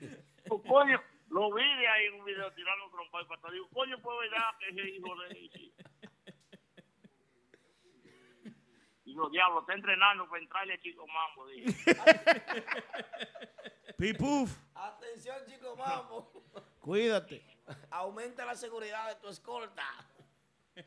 Oh, 0.50 0.62
coño, 0.64 1.02
lo 1.30 1.54
vi 1.54 1.64
de 1.64 1.88
ahí 1.88 2.08
en 2.08 2.16
un 2.16 2.26
video 2.26 2.52
tirando 2.52 2.90
trompa 2.92 3.22
y 3.22 3.26
patada. 3.26 3.54
Digo, 3.54 3.70
coño, 3.70 4.02
pues 4.02 4.18
verdad 4.20 4.44
que 4.60 4.68
ese 4.68 4.90
hijo 4.98 5.16
de 5.16 5.30
sí. 5.30 5.74
Digo, 9.06 9.30
diablo, 9.30 9.62
está 9.62 9.76
entrenando 9.76 10.28
para 10.30 10.42
entrarle 10.42 10.74
a 10.74 10.82
Chico 10.82 11.08
Mambo. 11.08 11.48
Digo. 11.48 11.72
Pipuf, 14.00 14.50
Atención, 14.76 15.36
chicos, 15.46 15.78
vamos. 15.78 16.26
cuídate. 16.80 17.44
Aumenta 17.92 18.46
la 18.46 18.56
seguridad 18.56 19.10
de 19.10 19.16
tu 19.16 19.28
escolta. 19.28 19.84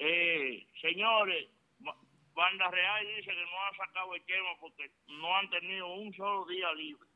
Eh, 0.00 0.64
señores, 0.80 1.48
Ba- 1.80 1.96
Banda 2.32 2.70
Real 2.70 3.04
dice 3.16 3.30
que 3.32 3.44
no 3.44 3.64
han 3.66 3.76
sacado 3.76 4.14
el 4.14 4.24
tema 4.24 4.50
porque 4.60 4.92
no 5.08 5.36
han 5.36 5.50
tenido 5.50 5.92
un 5.92 6.14
solo 6.14 6.46
día 6.46 6.72
libre. 6.74 7.08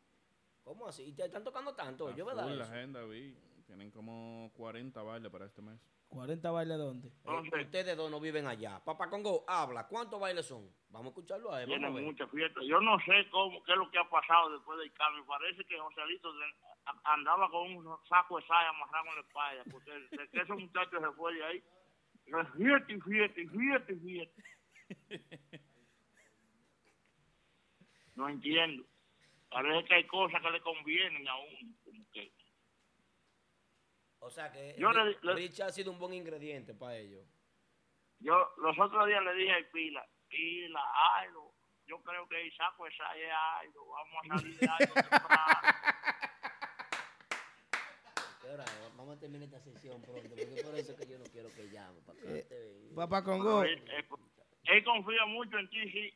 ¿Cómo 0.64 0.88
así? 0.88 1.04
¿Y 1.04 1.12
te 1.12 1.24
están 1.24 1.44
tocando 1.44 1.74
tanto? 1.76 2.12
Yo, 2.16 2.24
¿verdad? 2.26 2.44
la 2.48 2.64
eso? 2.64 2.72
agenda, 2.72 3.04
vi. 3.04 3.36
Tienen 3.66 3.90
como 3.92 4.50
40 4.56 5.00
bailes 5.00 5.30
para 5.30 5.46
este 5.46 5.62
mes. 5.62 5.78
40 6.12 6.50
bailes 6.50 6.76
dónde? 6.78 7.08
Eh, 7.08 7.62
ustedes 7.64 7.96
dos 7.96 8.10
no 8.10 8.20
viven 8.20 8.46
allá. 8.46 8.80
Papá 8.84 9.08
Congo, 9.08 9.44
habla. 9.48 9.88
¿Cuántos 9.88 10.20
bailes 10.20 10.46
son? 10.46 10.68
Vamos 10.90 11.06
a 11.06 11.08
escucharlo 11.08 11.52
a 11.52 11.62
él. 11.62 11.66
tiene 11.68 11.84
Vamos 11.86 11.96
a 11.98 12.00
ver. 12.00 12.12
mucha 12.12 12.26
fiesta. 12.28 12.60
Yo 12.64 12.80
no 12.80 12.98
sé 13.00 13.28
cómo, 13.30 13.62
qué 13.64 13.72
es 13.72 13.78
lo 13.78 13.90
que 13.90 13.98
ha 13.98 14.08
pasado 14.10 14.50
después 14.52 14.78
del 14.78 14.92
cambio. 14.92 15.24
Parece 15.26 15.64
que 15.64 15.78
Joselito 15.78 16.32
de- 16.34 16.44
a- 16.84 17.14
andaba 17.14 17.48
con 17.50 17.74
un 17.74 17.96
saco 18.08 18.38
de 18.38 18.46
saya 18.46 18.68
amarrado 18.68 19.06
en 19.08 19.14
la 19.14 19.20
espalda, 19.22 19.64
porque 19.70 19.90
desde 19.90 20.28
que 20.28 20.40
esos 20.40 20.58
muchachos 20.58 21.00
se 21.00 21.10
fue 21.12 21.34
de 21.34 21.44
ahí, 21.44 21.64
pero 22.26 22.46
fíjate, 22.52 23.00
fíjate, 23.00 23.48
fíjate, 23.48 23.96
fíjate. 23.96 24.42
No 28.14 28.28
entiendo. 28.28 28.84
Parece 29.50 29.88
que 29.88 29.94
hay 29.94 30.06
cosas 30.06 30.40
que 30.42 30.50
le 30.50 30.60
convienen 30.60 31.26
a 31.28 31.36
uno. 31.38 31.74
O 34.24 34.30
sea 34.30 34.50
que 34.52 34.74
Yo 34.78 34.88
Ri- 34.90 35.04
le- 35.04 35.18
le- 35.22 35.34
Richard 35.34 35.68
ha 35.68 35.72
sido 35.72 35.90
un 35.92 35.98
buen 35.98 36.14
ingrediente 36.14 36.74
para 36.74 36.96
ellos. 36.96 37.26
yo 38.20 38.34
los 38.58 38.78
otros 38.78 39.06
días 39.06 39.22
le 39.24 39.34
dije 39.34 39.52
a 39.52 39.70
Pila, 39.72 40.06
Pila, 40.28 40.80
Airo, 41.18 41.52
yo 41.86 42.00
creo 42.02 42.28
que 42.28 42.40
el 42.40 42.52
saco 42.56 42.86
es 42.86 42.94
Airo, 43.00 43.84
vamos 43.86 44.14
a 44.30 44.38
salir 44.38 44.58
de 44.58 44.68
Airo 44.68 44.94
temprano. 44.94 45.28
Vamos 48.96 49.16
a 49.16 49.20
terminar 49.20 49.44
esta 49.44 49.60
sesión 49.60 50.00
pronto, 50.02 50.22
porque 50.28 50.62
por 50.62 50.74
eso 50.76 50.92
es 50.92 50.98
que 50.98 51.06
yo 51.10 51.18
no 51.18 51.24
quiero 51.24 51.48
que 51.54 51.68
llame. 51.70 52.00
Para 52.02 52.18
que 52.20 52.38
Eh, 52.38 52.42
te- 52.88 52.94
Papá 52.94 53.24
Congo, 53.24 53.62
Él, 53.64 53.82
él- 53.88 54.06
él 54.64 54.84
confía 54.84 55.24
mucho 55.26 55.58
en 55.58 55.70
ti, 55.70 55.90
sí. 55.90 56.12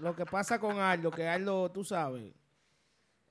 lo 0.00 0.14
que 0.14 0.24
pasa 0.24 0.58
con 0.60 0.78
Aldo, 0.78 1.10
que 1.10 1.26
Aldo, 1.28 1.70
tú 1.72 1.82
sabes, 1.84 2.32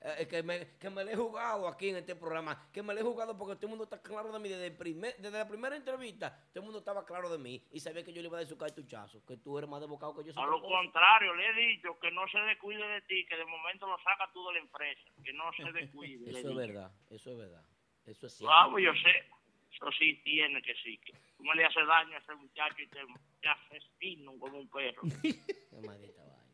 Eh, 0.06 0.28
que, 0.28 0.40
me, 0.44 0.78
que 0.78 0.88
me 0.88 1.04
le 1.04 1.12
he 1.12 1.16
jugado 1.16 1.66
aquí 1.66 1.88
en 1.88 1.96
este 1.96 2.14
programa, 2.14 2.70
que 2.72 2.80
me 2.80 2.94
le 2.94 3.00
he 3.00 3.02
jugado 3.02 3.36
porque 3.36 3.56
todo 3.56 3.66
el 3.66 3.70
mundo 3.70 3.84
está 3.84 4.00
claro 4.00 4.30
de 4.30 4.38
mí. 4.38 4.48
Desde, 4.48 4.66
el 4.66 4.76
primer, 4.76 5.16
desde 5.16 5.36
la 5.36 5.48
primera 5.48 5.74
entrevista, 5.74 6.30
todo 6.52 6.60
el 6.60 6.62
mundo 6.62 6.78
estaba 6.78 7.04
claro 7.04 7.28
de 7.28 7.38
mí 7.38 7.60
y 7.72 7.80
sabía 7.80 8.04
que 8.04 8.12
yo 8.12 8.22
le 8.22 8.28
iba 8.28 8.38
a 8.38 8.40
dar 8.40 8.48
su 8.48 8.56
cartuchazo, 8.56 9.26
que 9.26 9.36
tú 9.38 9.58
eres 9.58 9.68
más 9.68 9.80
desbocado 9.80 10.14
que 10.14 10.22
yo. 10.22 10.40
A 10.40 10.46
lo 10.46 10.60
cosa. 10.60 10.76
contrario, 10.76 11.34
le 11.34 11.48
he 11.48 11.54
dicho 11.54 11.98
que 11.98 12.12
no 12.12 12.22
se 12.28 12.38
descuide 12.38 12.86
de 12.86 13.00
ti, 13.02 13.26
que 13.26 13.36
de 13.36 13.46
momento 13.46 13.88
lo 13.88 13.98
saca 13.98 14.30
tú 14.32 14.46
de 14.46 14.54
la 14.54 14.60
empresa, 14.60 15.10
que 15.24 15.32
no 15.32 15.52
se 15.54 15.72
descuide. 15.72 16.24
Eso 16.30 16.38
es 16.38 16.44
dicho. 16.44 16.54
verdad, 16.54 16.92
eso 17.10 17.32
es 17.32 17.38
verdad. 17.38 17.64
Eso 18.04 18.26
es 18.28 18.32
cierto. 18.34 18.70
Pues 18.70 18.84
yo 18.84 18.92
sé. 18.94 19.24
Eso 19.72 19.90
sí 19.98 20.22
tiene 20.22 20.62
que 20.62 20.74
sí. 20.76 20.98
Que 20.98 21.12
tú 21.36 21.42
me 21.42 21.54
le 21.56 21.64
haces 21.64 21.84
daño 21.84 22.14
a 22.14 22.18
ese 22.18 22.34
muchacho 22.36 22.80
y 22.80 22.86
te, 22.86 23.00
te 23.40 23.48
asesino 23.48 24.38
como 24.38 24.58
un 24.58 24.68
perro. 24.70 25.02
Qué 25.22 25.80
maldita 25.84 26.22
vaina. 26.22 26.46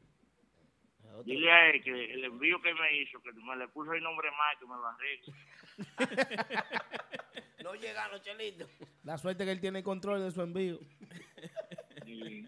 Eh, 0.62 0.94
otro- 1.12 1.24
Dile 1.24 1.50
a 1.50 1.70
él 1.70 1.82
que 1.82 2.14
el 2.14 2.24
envío 2.24 2.60
que 2.60 2.74
me 2.74 2.98
hizo, 3.00 3.20
que 3.22 3.32
me 3.32 3.56
le 3.56 3.68
puso 3.68 3.92
el 3.92 4.02
nombre 4.02 4.30
mal, 4.30 4.58
que 4.58 4.66
me 4.66 4.74
lo 4.74 4.86
arregle. 4.86 5.34
No 7.62 7.74
llegaron, 7.76 8.20
Chelito. 8.20 8.66
la 9.04 9.16
suerte 9.18 9.44
que 9.44 9.52
él 9.52 9.60
tiene 9.60 9.82
control 9.84 10.20
de 10.20 10.30
su 10.32 10.42
envío. 10.42 10.80
Y 12.06 12.44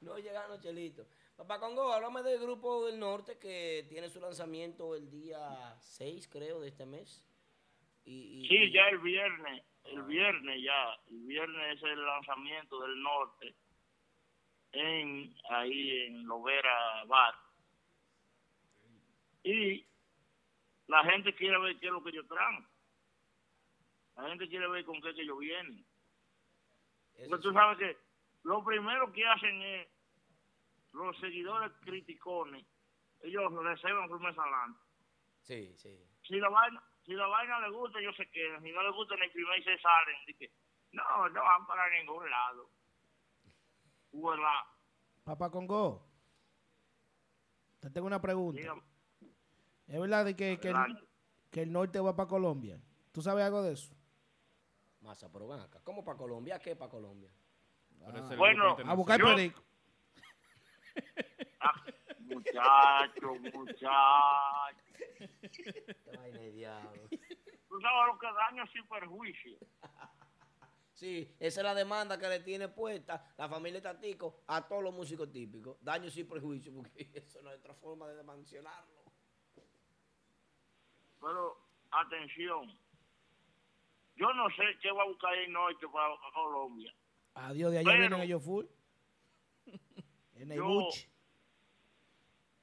No 0.00 0.18
llegaron, 0.18 0.60
Chelito. 0.60 1.06
Papá 1.36 1.58
Congo, 1.60 1.92
háblame 1.92 2.22
del 2.22 2.40
grupo 2.40 2.86
del 2.86 2.98
norte 2.98 3.38
que 3.38 3.86
tiene 3.88 4.08
su 4.08 4.20
lanzamiento 4.20 4.94
el 4.96 5.10
día 5.10 5.76
6, 5.80 6.28
creo, 6.28 6.60
de 6.60 6.68
este 6.68 6.86
mes. 6.86 7.24
Y, 8.04 8.42
y- 8.44 8.48
Sí, 8.48 8.56
y- 8.56 8.72
ya 8.72 8.88
el 8.88 8.98
viernes, 8.98 9.62
el 9.84 10.02
viernes 10.02 10.60
ya, 10.62 10.94
el 11.10 11.20
viernes 11.26 11.76
es 11.76 11.82
el 11.84 12.04
lanzamiento 12.04 12.80
del 12.82 13.00
norte 13.00 13.54
en 14.74 15.34
ahí 15.50 16.06
en 16.06 16.26
Lovera 16.26 17.04
Bar. 17.06 17.34
Y 19.42 19.86
la 20.86 21.04
gente 21.04 21.34
quiere 21.34 21.58
ver 21.58 21.78
qué 21.78 21.86
es 21.86 21.92
lo 21.92 22.02
que 22.02 22.12
yo 22.12 22.26
traigo. 22.26 22.64
La 24.16 24.28
gente 24.28 24.48
quiere 24.48 24.68
ver 24.68 24.84
con 24.84 25.00
qué 25.00 25.14
que 25.14 25.26
yo 25.26 25.36
vienen. 25.36 25.84
eso 27.14 27.28
Porque 27.28 27.42
tú 27.42 27.48
sí. 27.50 27.54
sabes 27.54 27.78
que 27.78 27.98
lo 28.44 28.64
primero 28.64 29.12
que 29.12 29.26
hacen 29.26 29.62
es 29.62 29.88
los 30.92 31.18
seguidores 31.18 31.72
criticones, 31.80 32.64
ellos 33.22 33.52
reservan 33.52 34.08
firmeza 34.08 34.42
adelante. 34.42 34.80
Sí, 35.42 35.74
sí. 35.76 35.98
Si 36.22 36.36
la 36.38 36.48
vaina, 36.48 36.82
si 37.04 37.12
la 37.12 37.26
vaina 37.26 37.60
le 37.60 37.70
gusta, 37.70 37.98
ellos 37.98 38.16
se 38.16 38.30
quedan. 38.30 38.62
Si 38.62 38.70
no 38.70 38.82
les 38.82 38.92
gusta, 38.92 39.16
ni 39.16 39.28
primero 39.28 39.62
se 39.62 39.78
salen. 39.78 40.16
No, 40.92 41.28
no 41.28 41.42
van 41.42 41.66
para 41.66 41.90
ningún 41.98 42.30
lado. 42.30 42.70
Papá 45.24 45.50
Congo, 45.50 46.06
te 47.80 47.90
tengo 47.90 48.06
una 48.06 48.20
pregunta. 48.20 48.60
Dígame. 48.60 48.82
¿Es 49.86 50.00
verdad 50.00 50.24
de 50.24 50.36
que, 50.36 50.58
que, 50.60 50.68
el, 50.68 51.08
que 51.50 51.62
el 51.62 51.72
norte 51.72 52.00
va 52.00 52.14
para 52.16 52.28
Colombia? 52.28 52.80
¿Tú 53.12 53.22
sabes 53.22 53.44
algo 53.44 53.62
de 53.62 53.72
eso? 53.74 53.94
Masa, 55.00 55.30
pero 55.30 55.48
ven 55.48 55.60
acá. 55.60 55.80
¿Cómo 55.84 56.04
para 56.04 56.16
Colombia? 56.16 56.58
¿Qué 56.58 56.76
para 56.76 56.90
Colombia? 56.90 57.30
El 58.30 58.36
Bueno, 58.36 58.76
A 58.86 58.94
buscar 58.94 59.18
Yo- 59.20 59.26
perico. 59.26 59.62
Ah, 61.60 61.82
muchacho, 62.18 63.34
muchacho. 63.54 64.84
De 66.32 66.52
diablo. 66.52 67.08
Tú 67.10 67.80
sabes 67.80 68.06
lo 68.12 68.18
que 68.18 68.26
daño 68.26 68.66
sin 68.68 68.86
perjuicio. 68.86 69.58
Sí, 70.94 71.34
esa 71.40 71.60
es 71.60 71.64
la 71.64 71.74
demanda 71.74 72.18
que 72.18 72.28
le 72.28 72.38
tiene 72.40 72.68
puesta 72.68 73.34
la 73.36 73.48
familia 73.48 73.82
Tatico 73.82 74.44
a 74.46 74.66
todos 74.66 74.82
los 74.82 74.94
músicos 74.94 75.30
típicos. 75.32 75.76
Daño 75.80 76.08
sin 76.08 76.28
prejuicio, 76.28 76.72
porque 76.72 77.10
eso 77.14 77.42
no 77.42 77.50
es 77.50 77.58
otra 77.58 77.74
forma 77.74 78.06
de 78.08 78.22
mencionarlo. 78.22 79.02
Pero, 81.20 81.58
atención. 81.90 82.78
Yo 84.16 84.32
no 84.34 84.48
sé 84.50 84.62
qué 84.80 84.92
va 84.92 85.02
a 85.02 85.06
buscar 85.06 85.34
el 85.34 85.50
norte 85.52 85.86
para 85.92 86.14
Colombia. 86.32 86.94
Adiós, 87.34 87.72
de 87.72 87.78
allá 87.78 87.88
Pero- 87.90 88.00
vienen 88.00 88.20
ellos 88.20 88.42
full. 88.44 88.64
En 90.36 90.50
el 90.52 90.58
Yo- 90.58 90.64
buche. 90.64 91.08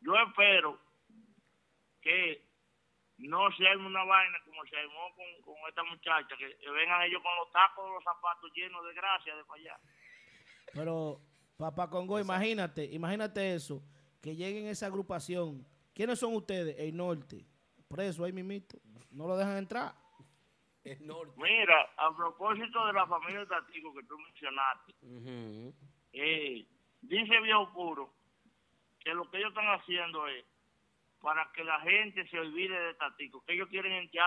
Yo 0.01 0.13
espero 0.27 0.79
que 2.01 2.47
no 3.21 3.51
se 3.51 3.67
arme 3.67 3.87
una 3.87 4.03
vaina 4.03 4.37
como 4.45 4.65
se 4.65 4.77
armó 4.77 5.13
con, 5.15 5.25
con 5.43 5.69
esta 5.69 5.83
muchacha, 5.83 6.35
que, 6.37 6.57
que 6.57 6.69
vengan 6.69 7.03
ellos 7.03 7.21
con 7.21 7.35
los 7.37 7.51
tacos 7.51 7.85
de 7.85 7.93
los 7.93 8.03
zapatos 8.03 8.51
llenos 8.53 8.85
de 8.85 8.93
gracia 8.93 9.35
de 9.35 9.43
para 9.45 9.61
allá. 9.61 9.79
Pero, 10.73 11.21
papá 11.57 11.89
Congo, 11.89 12.19
imagínate, 12.19 12.85
imagínate 12.85 13.55
eso, 13.55 13.83
que 14.21 14.35
lleguen 14.35 14.67
esa 14.67 14.87
agrupación. 14.87 15.65
¿Quiénes 15.93 16.19
son 16.19 16.35
ustedes? 16.35 16.75
El 16.79 16.95
norte. 16.95 17.45
Preso 17.87 18.23
ahí 18.23 18.31
mimito. 18.31 18.77
No 19.11 19.27
lo 19.27 19.35
dejan 19.37 19.57
entrar. 19.57 19.93
El 20.83 21.05
norte. 21.05 21.33
Mira, 21.37 21.89
a 21.97 22.15
propósito 22.15 22.87
de 22.87 22.93
la 22.93 23.05
familia 23.05 23.45
Tatico 23.45 23.93
que 23.93 24.03
tú 24.03 24.17
mencionaste, 24.17 24.93
eh, 26.13 26.65
dice 27.01 27.41
Viejo 27.41 27.71
Puro 27.73 28.13
que 28.99 29.13
lo 29.13 29.29
que 29.29 29.37
ellos 29.37 29.49
están 29.49 29.67
haciendo 29.67 30.27
es 30.27 30.45
para 31.21 31.51
que 31.53 31.63
la 31.63 31.79
gente 31.81 32.27
se 32.27 32.39
olvide 32.39 32.77
de 32.79 32.93
Tatico, 32.95 33.43
que 33.45 33.53
ellos 33.53 33.69
quieren 33.69 34.09
ya 34.11 34.25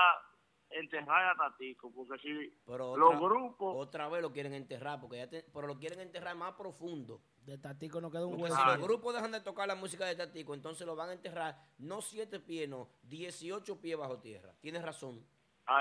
enterrar 0.71 1.31
a 1.33 1.37
Tatico, 1.37 1.93
porque 1.93 2.19
si 2.23 2.57
Pero 2.67 2.97
los 2.97 3.15
otra, 3.15 3.21
grupos, 3.21 3.75
otra 3.77 4.09
vez 4.09 4.23
lo 4.23 4.33
quieren 4.33 4.55
enterrar, 4.55 5.01
porque 5.01 5.19
ya 5.19 5.29
te- 5.29 5.43
pero 5.53 5.67
lo 5.67 5.79
quieren 5.79 6.01
enterrar 6.01 6.35
más 6.37 6.55
profundo. 6.55 7.21
De 7.45 7.59
Tatico 7.59 8.01
no 8.01 8.11
queda 8.11 8.25
un 8.25 8.31
Porque 8.39 8.45
hueso. 8.45 8.57
si 8.57 8.67
los 8.67 8.79
grupos 8.81 9.15
dejan 9.15 9.33
de 9.33 9.41
tocar 9.41 9.69
la 9.69 9.75
música 9.75 10.07
de 10.07 10.17
Tatico, 10.17 10.55
entonces 10.55 10.87
lo 10.87 10.97
van 10.97 11.11
a 11.11 11.13
enterrar 11.13 11.57
no 11.79 12.01
siete 12.01 12.41
pies, 12.41 12.69
no, 12.69 12.89
18 13.03 13.81
pies 13.81 13.99
bajo 13.99 14.19
tierra. 14.19 14.55
Tienes 14.61 14.83
razón. 14.83 15.25
a, 15.67 15.81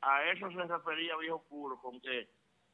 a 0.00 0.30
eso 0.32 0.50
se 0.50 0.62
refería 0.64 1.16
Viejo 1.18 1.42
Puro, 1.44 1.78
con 1.80 2.00
que 2.00 2.28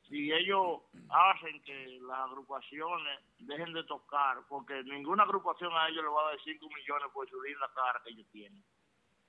si 0.08 0.32
ellos 0.32 0.80
hacen 1.10 1.62
que 1.64 1.98
las 2.02 2.18
agrupaciones 2.20 3.20
dejen 3.40 3.72
de 3.74 3.84
tocar, 3.84 4.38
porque 4.48 4.82
ninguna 4.84 5.24
agrupación 5.24 5.70
a 5.76 5.88
ellos 5.88 6.02
le 6.02 6.08
va 6.10 6.22
a 6.22 6.30
dar 6.30 6.40
5 6.42 6.66
millones 6.66 7.08
por 7.12 7.28
subir 7.28 7.56
la 7.58 7.68
cara 7.74 8.00
que 8.04 8.10
ellos 8.10 8.26
tienen. 8.32 8.62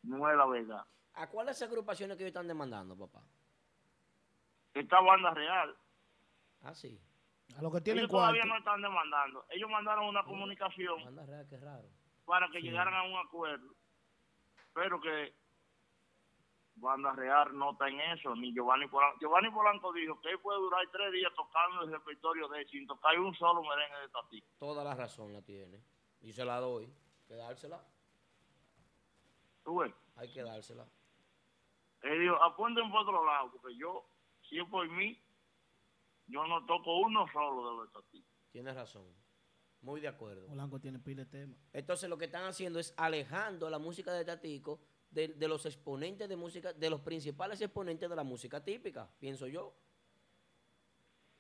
No 0.04 0.30
es 0.30 0.38
la 0.38 0.46
verdad. 0.46 0.86
¿A 1.16 1.28
cuáles 1.28 1.62
agrupaciones 1.62 2.16
que 2.16 2.24
ellos 2.24 2.30
están 2.32 2.48
demandando, 2.48 2.98
papá? 2.98 3.22
Esta 4.74 5.00
banda 5.02 5.32
real, 5.34 5.76
Ah, 6.62 6.74
sí. 6.76 7.00
A 7.58 7.62
lo 7.62 7.72
que 7.72 7.82
tienen 7.82 8.02
ellos 8.02 8.12
cuarto. 8.12 8.34
todavía 8.34 8.46
no 8.46 8.58
están 8.58 8.82
demandando. 8.82 9.46
Ellos 9.50 9.70
mandaron 9.70 10.06
una 10.06 10.24
comunicación 10.24 11.04
Banda 11.06 11.26
real, 11.26 11.48
qué 11.50 11.58
raro. 11.58 11.88
para 12.26 12.50
que 12.50 12.62
llegaran 12.62 12.94
a 12.94 13.04
un 13.04 13.18
acuerdo, 13.18 13.74
pero 14.74 15.00
que 15.02 15.34
Banda 16.80 17.12
Real 17.14 17.58
no 17.58 17.72
está 17.72 17.88
en 17.90 18.00
eso, 18.00 18.36
ni 18.36 18.54
Giovanni 18.54 18.88
Polanco. 18.88 19.20
Giovanni 19.20 19.50
Polanco 19.52 19.94
dijo 19.94 20.20
que 20.22 20.30
él 20.32 20.40
puede 20.40 20.60
durar 20.60 20.88
tres 20.92 21.12
días 21.12 21.32
tocando 21.36 21.84
el 21.84 21.92
repertorio 21.92 22.48
de 22.48 22.62
él 22.62 22.68
sin 22.70 22.88
tocar 22.88 23.20
un 23.20 23.34
solo 23.36 23.62
merengue 23.62 24.00
de 24.00 24.10
Tati. 24.10 24.44
Toda 24.58 24.84
la 24.84 24.96
razón 24.96 25.34
la 25.34 25.42
tiene. 25.42 25.84
Y 26.22 26.34
se 26.34 26.46
la 26.46 26.60
doy. 26.60 26.86
Hay 26.86 27.28
que 27.28 27.36
dársela. 27.36 27.84
¿Tú 29.64 29.80
ves? 29.80 29.94
Hay 30.16 30.32
que 30.32 30.44
dársela. 30.44 30.86
Él 32.02 32.20
dijo, 32.20 32.42
apunten 32.44 32.90
por 32.92 33.02
otro 33.02 33.26
lado, 33.26 33.52
porque 33.52 33.76
yo, 33.76 34.06
si 34.42 34.58
es 34.58 34.68
por 34.70 34.88
mí, 34.90 35.22
yo 36.28 36.46
no 36.48 36.66
toco 36.66 37.00
uno 37.00 37.28
solo 37.32 37.70
de 37.70 37.78
los 37.78 37.92
Tati. 37.92 38.26
Tienes 38.52 38.76
razón. 38.76 39.06
Muy 39.82 40.02
de 40.02 40.08
acuerdo. 40.08 40.48
Polanco 40.48 40.80
tiene 40.80 41.00
pile 41.00 41.26
de 41.26 41.32
tema. 41.32 41.56
Entonces 41.72 42.10
lo 42.10 42.18
que 42.18 42.26
están 42.26 42.44
haciendo 42.44 42.80
es 42.80 42.94
alejando 42.98 43.70
la 43.70 43.80
música 43.80 44.12
de 44.12 44.26
Tatico 44.26 44.82
de, 45.12 45.30
de 45.30 45.48
los 45.48 45.66
exponentes 45.66 46.30
de 46.30 46.36
música, 46.36 46.74
de 46.74 46.90
los 46.90 47.02
principales 47.02 47.62
exponentes 47.62 48.10
de 48.10 48.16
la 48.16 48.24
música 48.24 48.64
típica, 48.64 49.10
pienso 49.20 49.48
yo. 49.48 49.74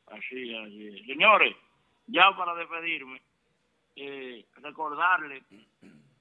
Así, 0.08 0.56
así. 0.56 0.88
es. 0.88 1.06
Señores, 1.06 1.56
ya 2.08 2.36
para 2.36 2.56
despedirme, 2.56 3.22
eh, 3.96 4.46
recordarle 4.56 5.44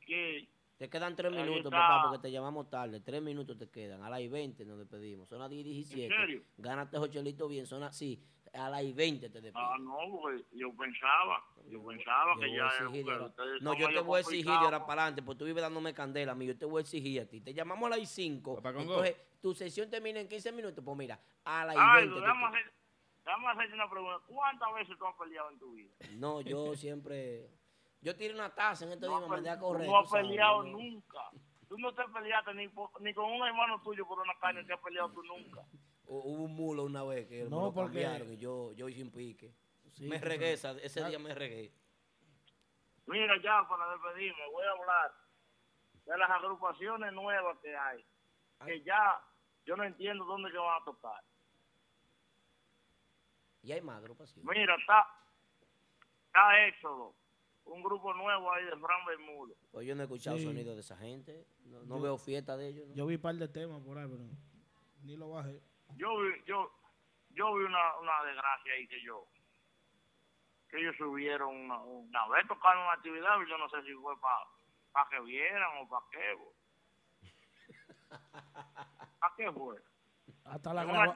que 0.05 0.49
Te 0.77 0.89
quedan 0.89 1.17
tres 1.17 1.33
minutos, 1.33 1.71
papá, 1.71 2.03
porque 2.05 2.23
te 2.23 2.31
llamamos 2.31 2.69
tarde. 2.69 3.01
Tres 3.01 3.23
minutos 3.23 3.57
te 3.57 3.69
quedan. 3.71 4.03
A 4.03 4.11
las 4.11 4.21
y 4.21 4.29
20 4.29 4.65
nos 4.65 4.79
despedimos. 4.79 5.29
Son 5.29 5.39
las 5.39 5.51
10 5.51 5.67
y 5.67 5.71
17. 5.71 6.05
¿En 6.05 6.21
serio? 6.21 6.43
Gánate 6.57 6.97
esos 6.97 7.11
chelitos 7.11 7.49
bien. 7.49 7.67
Son 7.67 7.83
así. 7.83 8.23
A 8.55 8.71
las 8.71 8.83
y 8.83 8.93
20 8.93 9.29
te 9.31 9.41
despido. 9.41 9.65
Ah, 9.65 9.77
no, 9.79 9.97
porque 10.21 10.45
yo 10.53 10.73
pensaba, 10.77 11.45
yo 11.67 11.85
pensaba 11.85 12.35
Yo 12.35 12.41
que 12.41 12.53
ya 12.55 12.67
a 12.67 13.27
ustedes 13.27 13.63
No, 13.63 13.75
yo 13.75 13.89
te 13.89 14.01
voy 14.01 14.19
a 14.19 14.21
exigir 14.21 14.47
de 14.47 14.53
ahora 14.53 14.87
para 14.87 15.03
adelante, 15.03 15.23
porque 15.23 15.39
tú 15.41 15.45
vives 15.45 15.63
dándome 15.63 15.93
candela 15.95 16.33
a 16.33 16.35
mí. 16.35 16.47
Yo 16.47 16.57
te 16.57 16.65
voy 16.67 16.81
a 16.81 16.83
exigir 16.83 17.21
a 17.23 17.27
ti. 17.27 17.41
Te 17.41 17.53
llamamos 17.55 17.91
a 17.93 17.97
las 17.97 18.09
5. 18.09 18.57
Papá 18.57 18.73
Congo. 18.73 19.05
Entonces, 19.05 19.17
tu 19.41 19.55
sesión 19.55 19.89
termina 19.91 20.21
en 20.21 20.29
15 20.29 20.53
minutos. 20.53 20.85
Pues 20.85 20.97
mira, 20.97 21.21
a 21.45 21.65
las 21.65 21.75
y 21.77 21.79
Ay, 21.81 22.01
20. 22.09 22.15
te 22.15 22.21
déjame 22.21 22.41
toca. 22.47 22.59
hacer, 22.59 23.47
hacerte 23.49 23.75
una 23.75 23.91
pregunta. 23.91 24.19
¿Cuántas 24.27 24.75
veces 24.75 24.99
tú 24.99 25.07
has 25.07 25.15
peleado 25.17 25.51
en 25.51 25.59
tu 25.59 25.73
vida? 25.73 25.91
No, 26.13 26.41
yo 26.41 26.75
siempre. 26.77 27.51
Yo 28.01 28.15
tiré 28.17 28.33
una 28.33 28.55
taza 28.55 28.85
en 28.85 28.93
estos 28.93 29.09
No, 29.11 29.17
días, 29.19 29.29
me 29.29 29.35
mandé 29.37 29.51
a 29.51 29.59
correr. 29.59 29.89
no 29.89 29.99
has 29.99 30.09
sabes, 30.09 30.27
peleado 30.29 30.63
nunca. 30.63 31.19
Tú 31.69 31.77
no 31.79 31.93
te 31.93 32.03
peleaste 32.15 32.55
ni, 32.55 32.69
por- 32.69 32.91
ni 33.03 33.13
con 33.13 33.25
un 33.31 33.47
hermano 33.47 33.83
tuyo 33.83 34.07
por 34.07 34.21
una 34.21 34.35
carne 34.39 34.65
que 34.65 34.73
has 34.73 34.81
peleado 34.81 35.11
tú 35.11 35.23
nunca. 35.25 35.63
Hu- 36.09 36.23
Hubo 36.25 36.45
un 36.45 36.55
mulo 36.55 36.85
una 36.85 37.05
vez 37.05 37.27
que 37.29 37.45
me 37.45 37.51
No, 37.51 37.67
lo 37.67 37.73
porque- 37.73 38.01
cambiaron 38.03 38.33
y 38.33 38.39
yo, 38.39 38.73
yo 38.73 38.89
hice 38.89 39.03
un 39.03 39.11
pique. 39.11 39.55
Sí, 39.93 40.07
me 40.09 40.19
regué, 40.19 40.53
esa- 40.55 40.73
ese 40.79 41.05
día 41.05 41.19
me 41.19 41.35
regué. 41.35 41.73
Mira, 43.07 43.35
ya 43.43 43.67
para 43.69 43.91
despedirme, 43.93 44.41
voy 44.53 44.65
a 44.65 44.71
hablar 44.71 45.13
de 46.07 46.19
las 46.19 46.31
agrupaciones 46.31 47.13
nuevas 47.13 47.59
que 47.61 47.77
hay. 47.77 48.05
Que 48.65 48.83
ya 48.83 49.21
yo 49.65 49.77
no 49.77 49.85
entiendo 49.85 50.25
dónde 50.25 50.51
que 50.51 50.59
van 50.59 50.81
a 50.83 50.85
tocar. 50.85 51.23
Y 53.63 53.73
hay 53.73 53.81
más 53.81 53.99
agrupaciones. 53.99 54.45
Mira, 54.51 54.75
está, 54.77 55.07
está 56.27 56.67
Éxodo, 56.69 57.15
un 57.65 57.83
grupo 57.83 58.15
nuevo 58.15 58.53
ahí 58.53 58.65
de 58.65 58.77
Fran 58.77 59.05
Bermudo. 59.07 59.55
Pues 59.71 59.87
yo 59.87 59.95
no 59.95 60.03
he 60.03 60.05
escuchado 60.05 60.39
Sí. 60.39 60.45
sonido 60.45 60.75
de 60.75 60.81
esa 60.81 60.97
gente. 60.97 61.47
No, 61.65 61.83
no 61.85 61.97
Yo- 61.97 62.03
veo 62.03 62.19
fiesta 62.19 62.57
de 62.57 62.69
ellos. 62.69 62.89
¿no? 62.89 62.95
Yo 62.95 63.07
vi 63.07 63.17
un 63.17 63.21
par 63.21 63.35
de 63.35 63.49
temas 63.49 63.83
por 63.83 63.99
ahí, 63.99 64.07
pero 64.09 64.23
ni 65.03 65.17
lo 65.17 65.31
bajé. 65.31 65.61
Yo 65.97 66.19
vi, 66.21 66.31
yo, 66.47 66.71
yo 67.31 67.55
vi 67.55 67.65
una, 67.65 67.97
una 67.99 68.23
desgracia 68.25 68.73
ahí 68.75 68.87
que 68.89 69.03
yo, 69.03 69.27
que 70.69 70.79
ellos 70.81 70.95
subieron 70.97 71.55
una, 71.55 71.79
una 71.79 72.29
vez 72.29 72.47
tocaron 72.47 72.83
una 72.85 72.93
actividad, 72.93 73.41
y 73.45 73.49
yo 73.51 73.59
no 73.59 73.69
sé 73.69 73.83
si 73.83 73.93
fue 73.95 74.15
para 74.21 75.09
que 75.11 75.21
vieran 75.21 75.71
o 75.79 75.89
para 75.89 76.07
qué. 76.11 76.37
¿Para 79.21 79.35
qué 79.37 79.53
fue? 79.53 79.77
Hasta 80.45 80.73
la, 80.73 80.83
graba- 80.93 81.13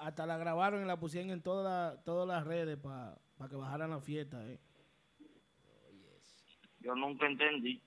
hasta 0.00 0.26
la 0.26 0.36
grabaron 0.36 0.82
y 0.82 0.86
la 0.86 0.98
pusieron 0.98 1.30
en 1.30 1.42
todas 1.42 1.64
las 1.64 2.04
todas 2.04 2.26
las 2.28 2.46
redes 2.46 2.78
para 2.78 3.16
que 3.48 3.56
bajaran 3.56 3.90
la 3.90 4.00
fiesta. 4.00 4.44
Eh. 4.46 4.60
Yo 6.80 6.94
nunca 6.94 7.26
entendí. 7.26 7.82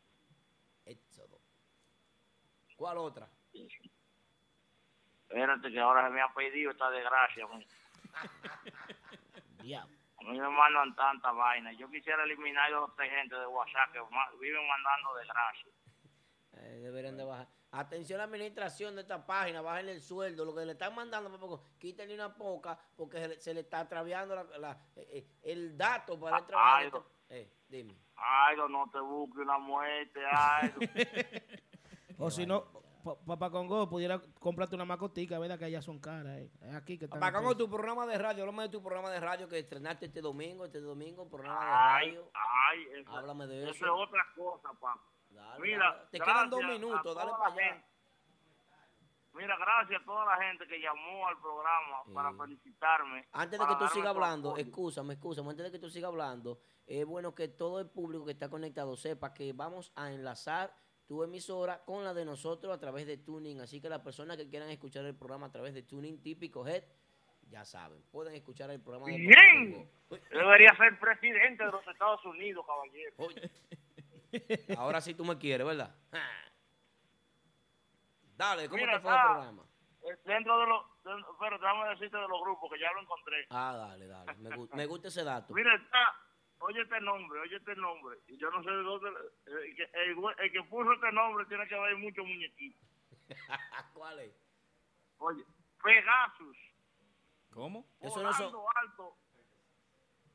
Éxodo. 0.86 1.40
¿Cuál 2.76 2.98
otra? 2.98 3.30
Espérate 5.30 5.72
que 5.72 5.80
ahora 5.80 6.08
se 6.08 6.14
me 6.14 6.22
ha 6.22 6.34
pedido 6.34 6.72
esta 6.72 6.90
desgracia. 6.90 7.46
Diablo. 9.62 9.96
A 10.20 10.24
mí 10.24 10.40
me 10.40 10.50
mandan 10.50 10.96
tanta 10.96 11.32
vaina. 11.32 11.72
Yo 11.74 11.90
quisiera 11.90 12.24
eliminar 12.24 12.72
a 12.72 12.76
dos 12.76 12.90
o 12.90 12.94
tres 12.96 13.12
gente 13.12 13.36
de 13.36 13.46
WhatsApp 13.46 13.92
que 13.94 14.00
viven 14.40 14.68
mandando 14.68 15.16
desgracia. 15.16 15.72
Eh, 16.54 16.80
deberían 16.84 17.18
de 17.18 17.24
bajar. 17.24 17.48
Atención 17.72 18.20
a 18.20 18.24
la 18.26 18.32
administración 18.32 18.96
de 18.96 19.02
esta 19.02 19.26
página, 19.26 19.62
bájenle 19.62 19.92
el 19.92 20.02
sueldo. 20.02 20.46
Lo 20.46 20.56
que 20.56 20.66
le 20.66 20.72
están 20.72 20.96
mandando, 20.96 21.30
papá, 21.38 21.62
quítenle 21.78 22.16
una 22.16 22.34
poca 22.34 22.80
porque 22.96 23.20
se 23.20 23.28
le, 23.28 23.40
se 23.40 23.54
le 23.54 23.60
está 23.60 23.82
atraviando 23.82 24.36
la, 24.36 24.44
la- 24.58 24.78
eh, 24.96 25.08
eh, 25.12 25.28
el 25.44 25.78
dato 25.78 26.20
para 26.20 26.38
el 26.40 26.46
trabajo. 26.46 27.06
ay, 27.30 27.38
Eh, 27.42 27.52
dime. 27.68 27.94
Ay, 28.16 28.56
no 28.70 28.90
te 28.90 29.00
busques 29.00 29.40
una 29.44 29.58
muerte, 29.60 30.20
ay. 30.32 30.74
O 32.20 32.32
si 32.32 32.48
no, 32.48 32.66
Papá 33.16 33.50
Congo 33.50 33.88
pudiera 33.90 34.20
comprarte 34.40 34.76
una 34.76 34.86
macotica, 34.86 35.40
¿verdad? 35.40 35.58
Que 35.60 35.66
allá 35.66 35.82
son 35.82 36.00
caras. 36.00 36.38
eh. 36.40 36.52
Es 36.62 36.76
aquí 36.76 36.98
que. 36.98 37.08
Papá 37.08 37.32
Congo, 37.32 37.56
tu 37.56 37.70
programa 37.70 38.06
de 38.06 38.18
radio, 38.18 38.44
háblame 38.44 38.64
de 38.64 38.70
tu 38.70 38.82
programa 38.82 39.10
de 39.12 39.20
radio 39.20 39.48
que 39.48 39.60
estrenaste 39.60 40.08
este 40.08 40.22
domingo, 40.22 40.66
este 40.66 40.80
domingo, 40.82 41.30
programa 41.30 41.60
de 41.60 41.72
radio. 41.72 42.32
ay, 42.34 42.88
eso, 43.00 43.12
Háblame 43.16 43.48
de 43.48 43.64
eso 43.64 43.72
eso. 43.72 43.86
es 43.86 43.92
otra 43.92 44.26
cosa, 44.36 44.70
papá. 44.74 45.00
Dale, 45.30 45.60
Mira, 45.62 45.92
dale. 45.92 46.08
te 46.12 46.20
quedan 46.20 46.50
dos 46.50 46.64
minutos, 46.64 47.16
dale 47.16 47.32
para 47.32 47.46
allá. 47.54 47.62
gente. 47.64 47.86
Mira, 49.34 49.56
gracias 49.56 50.02
a 50.02 50.06
toda 50.06 50.26
la 50.26 50.36
gente 50.44 50.66
que 50.68 50.80
llamó 50.80 51.28
al 51.28 51.38
programa 51.40 52.04
para 52.12 52.34
felicitarme. 52.34 53.28
Antes 53.34 53.60
de 53.60 53.68
que 53.68 53.76
tú 53.76 53.88
sigas 53.90 54.08
hablando, 54.10 54.58
excúsame, 54.58 55.14
excúsame, 55.14 55.52
antes 55.52 55.66
de 55.66 55.72
que 55.72 55.78
tú 55.80 55.90
sigas 55.92 56.08
hablando, 56.10 56.60
es 56.88 57.06
bueno 57.06 57.36
que 57.36 57.48
todo 57.48 57.80
el 57.80 57.88
público 57.88 58.26
que 58.26 58.32
está 58.32 58.50
conectado 58.50 58.96
sepa 58.98 59.36
que 59.36 59.54
vamos 59.54 59.92
a 59.96 60.12
enlazar 60.12 60.74
tu 61.08 61.24
emisora 61.24 61.84
con 61.86 62.04
la 62.04 62.14
de 62.14 62.26
nosotros 62.26 62.74
a 62.76 62.80
través 62.80 63.08
de 63.08 63.18
Tuning. 63.18 63.62
Así 63.62 63.80
que 63.82 63.90
las 63.90 64.02
personas 64.02 64.38
que 64.38 64.50
quieran 64.50 64.70
escuchar 64.70 65.06
el 65.06 65.16
programa 65.16 65.48
a 65.48 65.52
través 65.52 65.74
de 65.74 65.84
Tuning 65.84 66.22
Típico 66.22 66.68
Head, 66.68 66.84
ya 67.50 67.64
saben, 67.64 68.02
pueden 68.12 68.36
escuchar 68.36 68.70
el 68.72 68.82
programa 68.82 69.08
de 69.08 69.18
Bien. 69.18 69.90
Debería 70.32 70.76
ser 70.76 71.00
presidente 71.00 71.64
de 71.66 71.72
los 71.72 71.88
Estados 71.88 72.24
Unidos, 72.26 72.66
caballero. 72.66 73.14
oye. 73.18 73.50
Ahora 74.78 75.00
sí 75.00 75.14
tú 75.14 75.24
me 75.24 75.38
quieres, 75.38 75.66
¿verdad? 75.66 75.96
Dale, 78.36 78.68
¿cómo 78.70 78.82
Mira, 78.82 78.96
te 78.98 79.02
fue 79.02 79.12
el 79.12 79.16
está- 79.18 79.32
programa? 79.34 79.64
Eh, 80.04 80.18
Dentro 80.26 80.60
de 80.60 80.68
los... 80.68 80.86
pero 81.40 81.58
déjame 81.58 81.90
decirte 81.90 82.18
de 82.18 82.28
los 82.28 82.42
grupos, 82.42 82.72
que 82.72 82.80
ya 82.80 82.92
lo 82.94 83.02
encontré. 83.02 83.46
Ah, 83.50 83.76
dale, 83.78 84.08
dale. 84.08 84.34
Me 84.74 84.86
gusta 84.86 85.08
ese 85.08 85.24
dato. 85.24 85.54
Mira, 85.54 85.74
está... 85.76 86.16
Oye 86.60 86.82
este 86.82 87.00
nombre, 87.02 87.40
oye 87.42 87.56
este 87.58 87.76
nombre. 87.76 88.18
Y 88.28 88.38
yo 88.38 88.50
no 88.50 88.64
sé 88.64 88.70
de 88.72 88.82
dónde... 88.84 89.10
El 89.46 89.76
que, 89.76 89.84
el 89.94 90.16
güey- 90.16 90.36
el 90.40 90.52
que 90.52 90.64
puso 90.64 90.92
este 90.94 91.12
nombre 91.12 91.46
tiene 91.46 91.68
que 91.68 91.76
haber 91.76 91.96
muchos 91.98 92.26
muñequitos. 92.26 92.82
¿Cuál 93.94 94.20
es? 94.20 94.34
Oye, 95.20 95.44
Pegasus. 95.84 96.58
¿Cómo? 97.52 97.86
Eso 98.02 98.22
no 98.24 98.34
son, 98.34 98.54
alto 98.76 99.18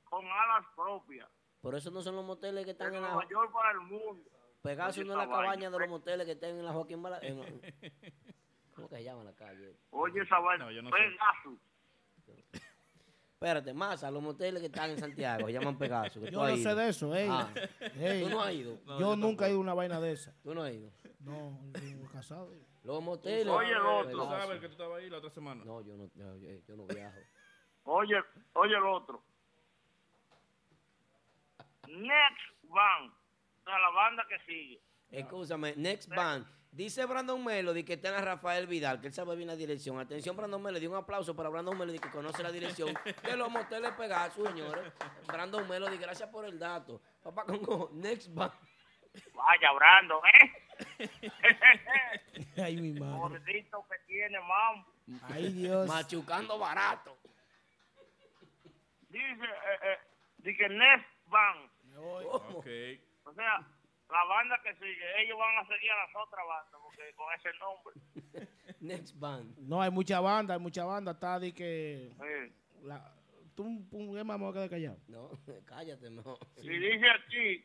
con 0.04 0.26
alas 0.26 0.66
propias. 0.76 1.28
por 1.60 1.74
eso 1.74 1.90
no 1.90 2.02
son 2.02 2.16
los 2.16 2.24
moteles 2.24 2.62
que 2.64 2.66
De 2.66 2.72
están 2.72 2.94
en 2.94 3.02
la... 3.02 3.08
Nueva 3.12 3.28
York 3.28 3.52
para 3.52 3.70
el 3.72 3.80
mundo. 3.80 4.30
Pegaso 4.62 5.00
Oye, 5.00 5.08
no 5.08 5.12
es 5.14 5.18
la 5.28 5.28
cabaña 5.34 5.70
de 5.70 5.78
los 5.78 5.88
moteles 5.88 6.26
que 6.26 6.32
están 6.32 6.50
en 6.50 6.64
la 6.64 6.72
Joaquín 6.72 7.02
Bala... 7.02 7.18
en- 7.22 7.38
¿Cómo 8.74 8.88
que 8.88 8.96
se 8.96 9.04
llama 9.04 9.24
la 9.24 9.34
calle? 9.34 9.76
Oye 9.90 10.22
esa 10.22 10.38
vaina. 10.38 10.64
No, 10.66 10.70
yo 10.70 10.82
no 10.82 10.90
sé. 10.90 10.96
Espérate, 13.42 13.74
más 13.74 14.04
a 14.04 14.10
los 14.12 14.22
moteles 14.22 14.60
que 14.60 14.66
están 14.66 14.90
en 14.90 14.98
Santiago, 15.00 15.46
se 15.46 15.52
llaman 15.52 15.76
Pegaso. 15.76 16.20
que 16.20 16.30
Yo 16.30 16.46
no 16.46 16.56
sé 16.56 16.74
de 16.76 16.88
eso, 16.88 17.12
ey. 17.12 17.26
Ah, 17.28 17.50
Ey, 17.98 18.22
Tú 18.22 18.28
no 18.30 18.40
has 18.40 18.52
ido. 18.54 18.78
No, 18.86 18.92
yo, 18.94 19.00
yo 19.00 19.16
nunca 19.16 19.46
he 19.46 19.50
ido 19.50 19.58
a 19.58 19.60
una 19.62 19.74
vaina 19.74 20.00
de 20.00 20.12
esa. 20.12 20.32
Tú 20.44 20.54
no 20.54 20.62
has 20.62 20.72
ido. 20.72 20.92
No, 21.18 21.58
yo 21.74 22.08
casado. 22.12 22.52
Los 22.84 23.02
moteles. 23.02 23.48
Oye, 23.48 23.72
el 23.72 23.78
otro. 23.84 24.10
Tú 24.12 24.18
sabes 24.26 24.60
que 24.60 24.66
tú 24.68 24.72
estabas 24.72 24.98
ahí 25.00 25.10
la 25.10 25.18
otra 25.18 25.30
semana. 25.30 25.64
No, 25.64 25.80
yo 25.82 25.96
no, 25.96 26.08
yo, 26.14 26.36
yo- 26.38 26.58
yo 26.68 26.76
no 26.76 26.86
viajo. 26.86 27.18
Oye, 27.84 28.14
oye 28.52 28.76
el 28.76 28.84
otro. 28.84 29.24
Next 31.88 32.62
Band. 32.62 33.10
O 33.10 33.64
sea, 33.64 33.78
la 33.78 33.90
banda 33.90 34.24
que 34.28 34.38
sigue. 34.46 34.80
Escúchame, 35.10 35.74
Next 35.76 36.08
Band. 36.08 36.46
Dice 36.72 37.04
Brandon 37.04 37.44
Melody 37.44 37.84
que 37.84 37.92
está 37.92 38.08
en 38.08 38.14
la 38.14 38.22
Rafael 38.22 38.66
Vidal, 38.66 38.98
que 38.98 39.08
él 39.08 39.12
sabe 39.12 39.36
bien 39.36 39.46
la 39.46 39.56
dirección. 39.56 40.00
Atención, 40.00 40.34
Brandon 40.34 40.62
Melody, 40.62 40.86
un 40.86 40.96
aplauso 40.96 41.36
para 41.36 41.50
Brandon 41.50 41.76
Melody 41.76 41.98
que 41.98 42.10
conoce 42.10 42.42
la 42.42 42.50
dirección 42.50 42.94
de 43.24 43.36
los 43.36 43.50
moteles 43.50 43.90
Pegaso, 43.92 44.46
señores. 44.46 44.90
Brandon 45.26 45.68
Melody, 45.68 45.98
gracias 45.98 46.30
por 46.30 46.46
el 46.46 46.58
dato. 46.58 47.02
Papá 47.22 47.44
Congo, 47.44 47.90
Next 47.92 48.32
Band. 48.32 48.54
Vaya, 49.34 49.72
Brando, 49.72 50.22
¿eh? 50.24 51.10
Ay, 52.64 52.76
mi 52.80 52.98
madre. 52.98 53.18
Gordito 53.18 53.86
que 53.90 53.98
tiene, 54.06 54.38
mambo. 54.40 54.90
Ay, 55.24 55.52
Dios. 55.52 55.86
Machucando 55.86 56.58
barato. 56.58 57.18
Dice, 59.10 59.26
eh, 59.26 59.78
eh, 59.82 59.98
dice 60.38 60.56
que 60.56 60.68
Next 60.70 61.06
Band. 61.26 61.70
¿Cómo? 61.94 62.58
Ok. 62.58 62.66
O 63.24 63.34
sea, 63.34 63.62
la 64.12 64.24
banda 64.24 64.60
que 64.62 64.74
sigue, 64.74 65.22
ellos 65.22 65.38
van 65.38 65.56
a 65.56 65.66
seguir 65.66 65.90
a 65.90 66.06
las 66.06 66.14
otras 66.14 66.46
bandas, 66.46 66.80
porque 66.82 67.14
con 67.14 67.32
ese 67.32 67.50
nombre. 67.58 68.46
Next 68.80 69.18
Band. 69.18 69.58
No, 69.58 69.80
hay 69.80 69.90
mucha 69.90 70.20
banda, 70.20 70.54
hay 70.54 70.60
mucha 70.60 70.84
banda. 70.84 71.12
Está 71.12 71.40
de 71.40 71.54
que. 71.54 72.12
Sí. 72.14 72.54
La, 72.82 73.14
tú, 73.54 73.64
un 73.64 74.18
es 74.18 74.24
más, 74.24 74.38
me 74.38 74.44
voy 74.44 74.50
a 74.50 74.54
quedar 74.54 74.70
callado. 74.70 74.98
No, 75.08 75.30
cállate 75.64 76.10
mejor. 76.10 76.38
Y 76.56 76.68
dice 76.68 77.10
aquí, 77.10 77.64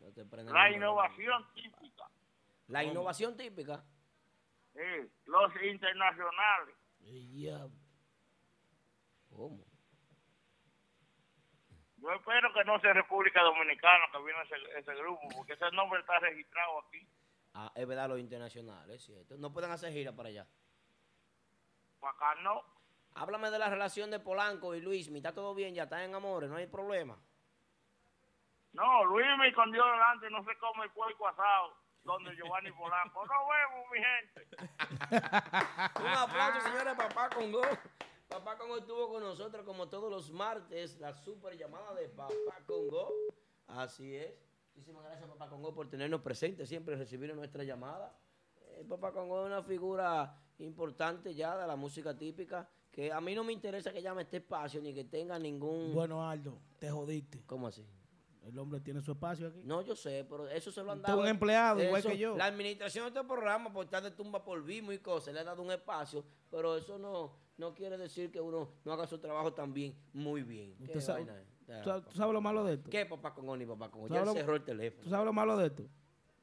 No 0.00 0.12
te 0.12 0.24
la 0.44 0.70
innovación 0.70 1.46
típica. 1.54 2.04
La 2.68 2.84
innovación 2.84 3.36
típica. 3.36 3.84
Sí, 4.72 5.10
los 5.26 5.62
internacionales. 5.62 6.74
Ya. 7.34 7.66
¿Cómo? 9.30 9.67
Yo 12.00 12.12
espero 12.12 12.52
que 12.52 12.64
no 12.64 12.78
sea 12.80 12.92
República 12.92 13.42
Dominicana 13.42 14.04
que 14.12 14.18
viene 14.18 14.40
ese, 14.42 14.78
ese 14.78 14.94
grupo, 14.94 15.28
porque 15.34 15.54
ese 15.54 15.70
nombre 15.72 16.00
está 16.00 16.18
registrado 16.20 16.80
aquí. 16.80 17.06
Ah, 17.54 17.72
es 17.74 17.86
verdad, 17.88 18.08
los 18.08 18.20
internacionales, 18.20 18.96
es 18.96 19.04
cierto. 19.04 19.36
No 19.36 19.52
pueden 19.52 19.70
hacer 19.70 19.92
gira 19.92 20.12
para 20.12 20.28
allá. 20.28 20.46
Para 22.00 22.12
acá 22.12 22.34
no. 22.42 22.62
Háblame 23.14 23.50
de 23.50 23.58
la 23.58 23.68
relación 23.68 24.10
de 24.10 24.20
Polanco 24.20 24.74
y 24.76 24.80
Luis. 24.80 25.08
¿Está 25.08 25.34
todo 25.34 25.54
bien? 25.54 25.74
¿Ya 25.74 25.84
están 25.84 26.02
en 26.02 26.14
amores? 26.14 26.48
¿No 26.48 26.56
hay 26.56 26.68
problema? 26.68 27.18
No, 28.72 29.04
Luis 29.06 29.26
me 29.38 29.52
con 29.52 29.72
Dios 29.72 29.84
delante 29.84 30.30
no 30.30 30.44
se 30.44 30.56
come 30.58 30.84
el 30.84 30.90
puerco 30.90 31.26
asado, 31.26 31.76
donde 32.04 32.36
Giovanni 32.36 32.70
Polanco. 32.70 33.26
Nos 33.26 33.48
vemos, 33.48 33.90
mi 33.90 33.98
gente. 33.98 34.46
Un 36.00 36.16
aplauso, 36.16 36.60
señores, 36.60 36.94
Papá 36.94 37.28
Congo. 37.30 37.62
Papá 38.28 38.58
Congo 38.58 38.76
estuvo 38.76 39.08
con 39.08 39.22
nosotros 39.22 39.64
como 39.64 39.88
todos 39.88 40.10
los 40.10 40.30
martes, 40.30 41.00
la 41.00 41.14
super 41.14 41.56
llamada 41.56 41.94
de 41.94 42.10
Papá 42.10 42.62
Congo. 42.66 43.08
Así 43.66 44.14
es. 44.14 44.34
Muchísimas 44.74 45.02
gracias, 45.04 45.28
Papá 45.30 45.48
Congo, 45.48 45.74
por 45.74 45.88
tenernos 45.88 46.20
presentes, 46.20 46.68
siempre 46.68 46.94
recibir 46.94 47.34
nuestra 47.34 47.64
llamada. 47.64 48.14
Eh, 48.60 48.84
Papá 48.86 49.12
Congo 49.12 49.40
es 49.40 49.46
una 49.46 49.62
figura 49.62 50.36
importante 50.58 51.34
ya 51.34 51.56
de 51.56 51.66
la 51.66 51.74
música 51.74 52.16
típica, 52.16 52.68
que 52.90 53.10
a 53.10 53.20
mí 53.20 53.34
no 53.34 53.44
me 53.44 53.52
interesa 53.52 53.92
que 53.92 54.02
llame 54.02 54.22
este 54.22 54.36
espacio 54.36 54.82
ni 54.82 54.92
que 54.92 55.04
tenga 55.04 55.38
ningún... 55.38 55.94
Bueno, 55.94 56.28
Aldo, 56.28 56.60
te 56.78 56.90
jodiste. 56.90 57.42
¿Cómo 57.46 57.66
así? 57.66 57.86
El 58.44 58.58
hombre 58.58 58.80
tiene 58.80 59.00
su 59.00 59.12
espacio 59.12 59.48
aquí. 59.48 59.62
No, 59.64 59.80
yo 59.80 59.96
sé, 59.96 60.26
pero 60.28 60.48
eso 60.48 60.70
se 60.70 60.82
lo 60.82 60.92
han 60.92 61.00
dado. 61.00 61.18
es 61.18 61.22
un 61.22 61.28
empleado, 61.28 61.82
igual 61.82 62.02
que 62.02 62.18
yo. 62.18 62.36
La 62.36 62.46
administración 62.46 63.04
de 63.04 63.18
este 63.18 63.26
programa, 63.26 63.72
por 63.72 63.86
estar 63.86 64.02
de 64.02 64.10
tumba 64.10 64.44
por 64.44 64.62
vimo 64.62 64.92
y 64.92 64.98
cosas, 64.98 65.32
le 65.32 65.40
ha 65.40 65.44
dado 65.44 65.62
un 65.62 65.70
espacio, 65.70 66.24
pero 66.50 66.76
eso 66.76 66.98
no, 66.98 67.47
no 67.58 67.74
quiere 67.74 67.98
decir 67.98 68.30
que 68.30 68.40
uno 68.40 68.70
no 68.84 68.92
haga 68.92 69.06
su 69.06 69.18
trabajo 69.18 69.52
también 69.52 69.94
muy 70.14 70.42
bien. 70.42 70.74
¿Qué 70.78 70.84
Usted 70.84 71.00
sabe- 71.00 71.24
vaina 71.24 71.40
es? 71.40 71.46
Ya, 71.66 71.82
¿Tú, 71.82 71.90
tú 72.08 72.16
sabes 72.16 72.32
lo 72.32 72.40
malo 72.40 72.64
de 72.64 72.74
esto? 72.74 72.88
¿Qué 72.88 73.04
papá 73.04 73.34
con 73.34 73.58
ni 73.58 73.66
papá 73.66 73.90
con? 73.90 74.08
¿Tú 74.08 74.14
Ya 74.14 74.20
sabes 74.20 74.34
lo- 74.34 74.40
cerró 74.40 74.54
el 74.54 74.60
¿Tú 74.60 74.66
teléfono. 74.66 75.10
sabes 75.10 75.26
lo 75.26 75.32
malo 75.34 75.56
de 75.58 75.66
esto? 75.66 75.82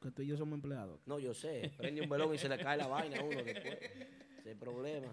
Que 0.02 0.12
tú 0.12 0.22
y 0.22 0.28
yo 0.28 0.38
somos 0.38 0.56
empleados. 0.58 1.00
No, 1.08 1.18
yo 1.18 1.34
sé. 1.34 1.74
Prende 1.78 2.02
un 2.02 2.10
velón 2.10 2.36
y 2.36 2.38
se 2.38 2.48
le 2.48 2.58
cae 2.60 2.78
la 2.78 2.86
vaina 2.88 3.20
a 3.20 3.24
uno 3.24 3.42
después. 3.44 3.78
Ese 4.40 4.56
problema. 4.56 5.12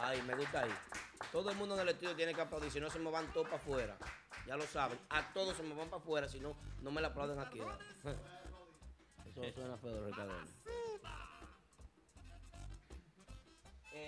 Ay, 0.00 0.22
me 0.22 0.34
gusta 0.34 0.62
ahí. 0.62 0.70
Todo 1.32 1.50
el 1.50 1.56
mundo 1.56 1.74
en 1.74 1.80
el 1.82 1.88
estudio 1.90 2.14
tiene 2.16 2.34
que 2.34 2.40
aplaudir, 2.40 2.70
si 2.70 2.80
no 2.80 2.88
se 2.90 2.98
me 2.98 3.10
van 3.10 3.30
todos 3.32 3.46
para 3.46 3.58
afuera. 3.58 3.98
Ya 4.46 4.56
lo 4.56 4.64
saben. 4.64 4.98
A 5.10 5.32
todos 5.32 5.56
se 5.56 5.62
me 5.62 5.74
van 5.74 5.88
para 5.88 6.00
afuera, 6.02 6.28
si 6.28 6.40
no, 6.40 6.56
no 6.80 6.90
me 6.90 7.00
la 7.00 7.08
aplauden 7.08 7.38
aquí. 7.38 7.60
Eso 9.26 9.52
suena 9.54 9.76
feo, 9.76 10.06
Ricardo. 10.06 10.32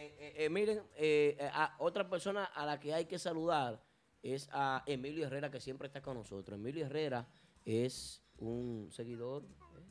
Eh, 0.02 0.47
eh, 0.47 0.48
miren, 0.48 0.82
eh, 0.97 1.36
a 1.52 1.77
otra 1.78 2.09
persona 2.09 2.44
a 2.47 2.64
la 2.64 2.81
que 2.81 2.94
hay 2.94 3.05
que 3.05 3.18
saludar 3.18 3.82
es 4.22 4.48
a 4.51 4.82
Emilio 4.86 5.27
Herrera, 5.27 5.51
que 5.51 5.60
siempre 5.60 5.89
está 5.89 6.01
con 6.01 6.16
nosotros. 6.16 6.59
Emilio 6.59 6.86
Herrera 6.86 7.28
es 7.66 8.22
un 8.39 8.89
seguidor 8.90 9.44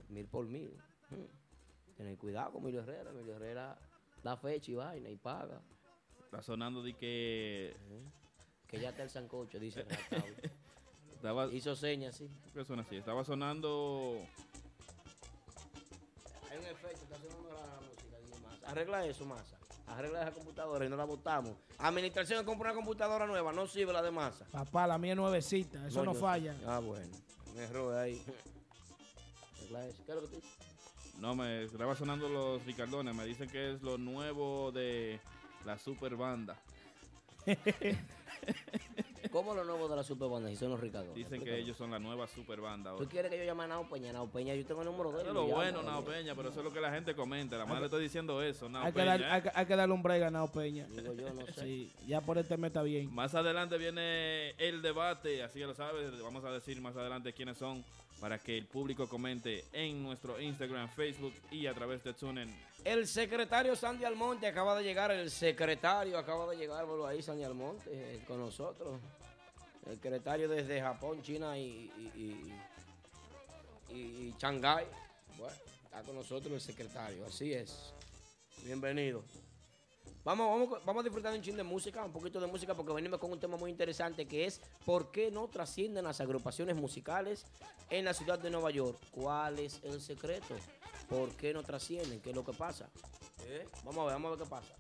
mil 0.08 0.28
por 0.28 0.48
mil. 0.48 0.76
Hmm. 1.12 1.96
Tener 1.96 2.18
cuidado 2.18 2.54
con 2.54 2.64
Emilio 2.64 2.82
Herrera. 2.82 3.12
Emilio 3.12 3.36
Herrera 3.36 3.78
da 4.24 4.36
fecha 4.36 4.72
y 4.72 4.76
vaina 4.76 5.10
y 5.10 5.16
paga. 5.16 5.62
Está 6.24 6.42
sonando 6.42 6.82
de 6.82 6.94
que 6.94 7.76
Que 8.68 8.80
ya 8.80 8.90
está 8.90 9.04
el 9.04 9.10
sancocho, 9.10 9.60
dice 9.60 9.86
estaba, 11.16 11.52
Hizo 11.54 11.76
señas, 11.76 12.16
sí. 12.16 12.30
¿qué 12.54 12.66
suena 12.66 12.82
así? 12.82 12.98
Estaba 12.98 13.24
sonando 13.24 14.26
Hay 16.50 16.58
un 16.58 16.66
efecto, 16.66 17.04
está 17.04 17.18
sonando 17.18 17.50
la 17.50 17.80
música. 17.82 18.48
Massa. 18.48 18.72
Arregla 18.72 19.06
eso, 19.06 19.26
Massa. 19.26 19.59
Arregla 19.90 20.22
esa 20.22 20.32
computadora 20.32 20.86
y 20.86 20.90
no 20.90 20.96
la 20.96 21.04
botamos. 21.06 21.54
Administración 21.80 22.46
compra 22.46 22.70
una 22.70 22.76
computadora 22.76 23.26
nueva, 23.26 23.52
no 23.52 23.68
sirve 23.68 23.92
la 23.94 24.02
de 24.02 24.12
masa. 24.12 24.46
Papá, 24.52 24.86
la 24.88 24.98
mía 24.98 25.12
es 25.14 25.18
nuevecita, 25.18 25.88
eso 25.88 26.04
no, 26.06 26.14
yo- 26.14 26.20
falla. 26.20 26.56
Ah, 26.68 26.80
bueno. 26.80 27.12
Un 27.54 27.60
error 27.60 27.96
ahí. 27.98 28.22
Arregla 29.58 29.88
eso. 29.88 30.04
¿Qué 30.06 30.12
es 30.12 30.16
lo 30.16 30.22
que 30.22 30.28
tú 30.28 30.36
dices? 30.36 30.58
No, 31.20 31.36
me 31.36 31.64
estaba 31.64 31.96
sonando 31.96 32.30
los 32.30 32.64
Ricardones. 32.66 33.14
Me 33.14 33.26
dicen 33.26 33.50
que 33.50 33.74
es 33.74 33.82
lo 33.82 33.98
nuevo 33.98 34.72
de 34.72 35.20
la 35.66 35.78
super 35.78 36.16
banda. 36.16 36.56
¿Cómo 39.32 39.54
los 39.54 39.66
nuevos 39.66 39.90
de 39.90 39.96
la 39.96 40.04
superbanda 40.04 40.50
si 40.50 40.56
son 40.56 40.72
los 40.72 40.80
Ricardo? 40.80 41.14
Dicen 41.14 41.44
que 41.44 41.56
ellos 41.58 41.78
son 41.78 41.92
la 41.92 42.00
nueva 42.00 42.28
super 42.28 42.60
banda. 42.62 42.96
¿Tú 42.98 43.08
quieres 43.08 43.30
que 43.30 43.38
yo 43.38 43.44
llame 43.44 43.64
a 43.66 43.68
Nao 43.68 43.88
Peña? 43.88 44.12
Nao 44.12 44.28
Peña, 44.28 44.56
yo 44.56 44.66
tengo 44.66 44.82
el 44.82 44.88
número 44.88 45.12
de 45.12 45.22
él. 45.22 45.28
Es 45.28 45.34
lo 45.34 45.46
bueno, 45.46 45.84
Nao. 45.84 46.04
Peña, 46.04 46.34
pero 46.36 46.50
eso 46.50 46.60
es 46.60 46.66
lo 46.66 46.74
que 46.74 46.82
la 46.82 46.92
gente 46.92 47.14
comenta. 47.16 47.56
La 47.58 47.66
madre 47.66 47.82
le 47.82 47.86
estoy 47.86 48.02
diciendo 48.04 48.42
eso, 48.42 48.68
Nao 48.70 48.84
Hay 48.86 48.92
que, 48.92 49.00
Peña. 49.00 49.18
dar- 49.20 49.32
hay, 49.32 49.42
que- 49.44 49.52
hay 49.54 49.66
que 49.68 49.76
darle 49.76 49.94
un 49.94 50.02
break 50.02 50.24
a 50.24 50.32
Nao 50.32 50.52
Peña. 50.52 50.88
Digo 50.90 51.14
yo, 51.14 51.32
no 51.34 51.46
sé. 51.46 51.62
Sí, 51.62 51.94
ya 52.08 52.22
por 52.22 52.38
este 52.40 52.58
mes 52.58 52.70
está 52.70 52.82
bien. 52.82 53.14
Más 53.14 53.36
adelante 53.36 53.78
viene 53.78 54.52
el 54.58 54.82
debate, 54.82 55.44
así 55.44 55.60
que 55.60 55.66
lo 55.68 55.76
sabes. 55.76 56.20
Vamos 56.24 56.44
a 56.46 56.52
decir 56.52 56.82
más 56.82 56.96
adelante 56.96 57.32
quiénes 57.34 57.58
son 57.58 57.84
para 58.20 58.38
que 58.40 58.58
el 58.58 58.66
público 58.66 59.08
comente 59.08 59.64
en 59.72 60.02
nuestro 60.04 60.42
Instagram, 60.42 60.90
Facebook 60.90 61.34
y 61.52 61.68
a 61.68 61.74
través 61.74 62.04
de 62.04 62.14
TuneIn. 62.14 62.54
El 62.84 63.08
secretario 63.08 63.76
Sandy 63.76 64.06
Almonte 64.06 64.48
acaba 64.48 64.76
de 64.78 64.84
llegar. 64.84 65.12
El 65.12 65.30
secretario 65.30 66.18
acaba 66.18 66.50
de 66.50 66.58
llegar, 66.58 66.86
vuelvo 66.86 67.06
ahí, 67.08 67.22
Sandy 67.22 67.44
Almonte, 67.44 67.84
eh, 67.92 68.24
con 68.28 68.40
nosotros. 68.40 69.00
El 69.86 69.94
secretario 69.96 70.48
desde 70.50 70.82
Japón, 70.82 71.22
China 71.22 71.58
y, 71.58 71.92
y, 71.98 72.54
y, 73.90 73.96
y- 73.96 74.28
y 74.28 74.36
Shanghái. 74.40 74.86
Bueno, 75.38 75.56
está 75.84 76.02
con 76.04 76.16
nosotros 76.16 76.54
el 76.54 76.62
secretario, 76.62 77.26
así 77.26 77.54
es. 77.54 77.94
Bienvenido. 78.64 79.24
Vamos, 80.24 80.48
vamos, 80.70 80.86
vamos 80.86 81.02
a 81.02 81.04
disfrutar 81.06 81.34
un 81.34 81.42
chin 81.42 81.56
de 81.56 81.64
música, 81.64 82.04
un 82.04 82.12
poquito 82.12 82.40
de 82.42 82.46
música, 82.48 82.76
porque 82.76 82.92
venimos 82.94 83.20
con 83.20 83.32
un 83.32 83.40
tema 83.40 83.58
muy 83.58 83.72
interesante 83.72 84.28
que 84.28 84.46
es 84.46 84.62
¿por 84.86 85.12
qué 85.12 85.32
no 85.32 85.48
trascienden 85.48 86.04
las 86.04 86.20
agrupaciones 86.22 86.76
musicales 86.76 87.46
en 87.90 88.06
la 88.06 88.14
ciudad 88.14 88.38
de 88.38 88.50
Nueva 88.52 88.70
York? 88.70 88.98
¿Cuál 89.12 89.60
es 89.60 89.80
el 89.84 90.02
secreto? 90.02 90.56
¿Por 91.08 91.32
qué 91.32 91.54
no 91.54 91.64
trascienden? 91.64 92.20
¿Qué 92.22 92.30
es 92.32 92.36
lo 92.36 92.44
que 92.46 92.54
pasa? 92.54 92.90
¿Eh? 93.48 93.66
Vamos 93.86 93.98
a 94.00 94.04
ver, 94.06 94.14
vamos 94.14 94.28
a 94.28 94.36
ver 94.36 94.44
qué 94.44 94.50
pasa. 94.50 94.76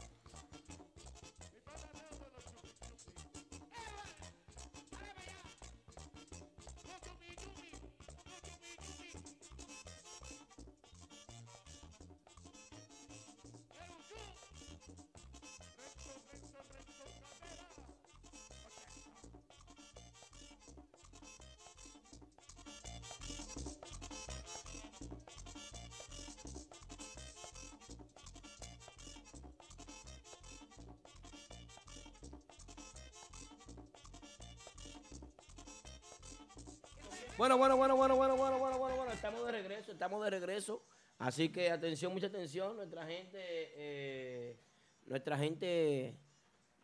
Bueno, 37.39 37.57
bueno, 37.57 37.77
bueno, 37.77 37.95
bueno, 37.95 38.17
bueno, 38.17 38.35
bueno, 38.35 38.59
bueno, 38.59 38.77
bueno, 38.77 38.95
bueno. 38.97 39.11
Estamos 39.13 39.45
de 39.45 39.53
regreso, 39.53 39.93
estamos 39.93 40.21
de 40.25 40.29
regreso. 40.29 40.83
Así 41.19 41.47
que 41.47 41.71
atención, 41.71 42.11
mucha 42.11 42.27
atención. 42.27 42.75
Nuestra 42.75 43.05
gente, 43.05 43.39
eh, 43.39 44.57
nuestra 45.05 45.37
gente 45.37 46.17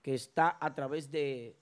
que 0.02 0.14
está 0.14 0.58
a 0.58 0.74
través 0.74 1.12
de, 1.12 1.58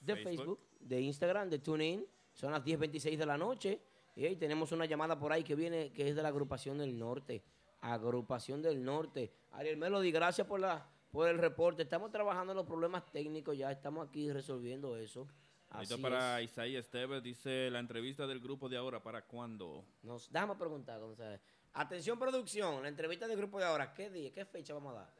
de 0.00 0.16
Facebook. 0.16 0.58
Facebook. 0.58 0.60
de 0.80 1.00
Instagram, 1.00 1.48
de 1.48 1.60
TuneIn. 1.60 2.04
Son 2.32 2.50
las 2.50 2.64
10.26 2.64 3.16
de 3.16 3.24
la 3.24 3.38
noche. 3.38 3.80
Y 4.16 4.26
ahí 4.26 4.34
tenemos 4.34 4.72
una 4.72 4.84
llamada 4.84 5.16
por 5.16 5.32
ahí 5.32 5.44
que 5.44 5.54
viene, 5.54 5.92
que 5.92 6.08
es 6.08 6.16
de 6.16 6.22
la 6.24 6.30
agrupación 6.30 6.78
del 6.78 6.98
norte. 6.98 7.44
Agrupación 7.82 8.62
del 8.62 8.82
norte. 8.82 9.32
Ariel 9.52 9.76
Melody, 9.76 10.10
gracias 10.10 10.44
por 10.44 10.58
la 10.58 10.88
por 11.12 11.28
el 11.28 11.38
reporte. 11.38 11.84
Estamos 11.84 12.10
trabajando 12.10 12.50
en 12.50 12.56
los 12.56 12.66
problemas 12.66 13.04
técnicos, 13.12 13.56
ya 13.56 13.70
estamos 13.70 14.08
aquí 14.08 14.32
resolviendo 14.32 14.96
eso. 14.96 15.28
Ahorita 15.72 15.96
para 15.98 16.40
es. 16.40 16.50
Isaías 16.50 16.84
Esteves 16.84 17.22
dice 17.22 17.70
la 17.70 17.78
entrevista 17.78 18.26
del 18.26 18.40
grupo 18.40 18.68
de 18.68 18.76
ahora, 18.76 19.02
¿para 19.02 19.24
cuándo? 19.26 19.84
Nos, 20.02 20.30
déjame 20.30 20.54
preguntar, 20.56 21.00
González. 21.00 21.40
Atención, 21.72 22.18
producción, 22.18 22.82
la 22.82 22.88
entrevista 22.88 23.26
del 23.26 23.38
grupo 23.38 23.58
de 23.58 23.64
ahora, 23.64 23.94
¿qué 23.94 24.10
día, 24.10 24.30
qué 24.32 24.44
fecha 24.44 24.74
vamos 24.74 24.94
a 24.94 25.00
dar? 25.00 25.14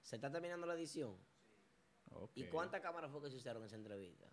Se 0.00 0.16
está 0.16 0.30
terminando 0.30 0.66
la 0.66 0.74
edición. 0.74 1.16
¿Y 2.34 2.44
cuántas 2.44 2.80
cámaras 2.80 3.10
fue 3.10 3.22
que 3.22 3.30
se 3.30 3.36
usaron 3.36 3.62
en 3.62 3.66
esa 3.66 3.76
entrevista? 3.76 4.26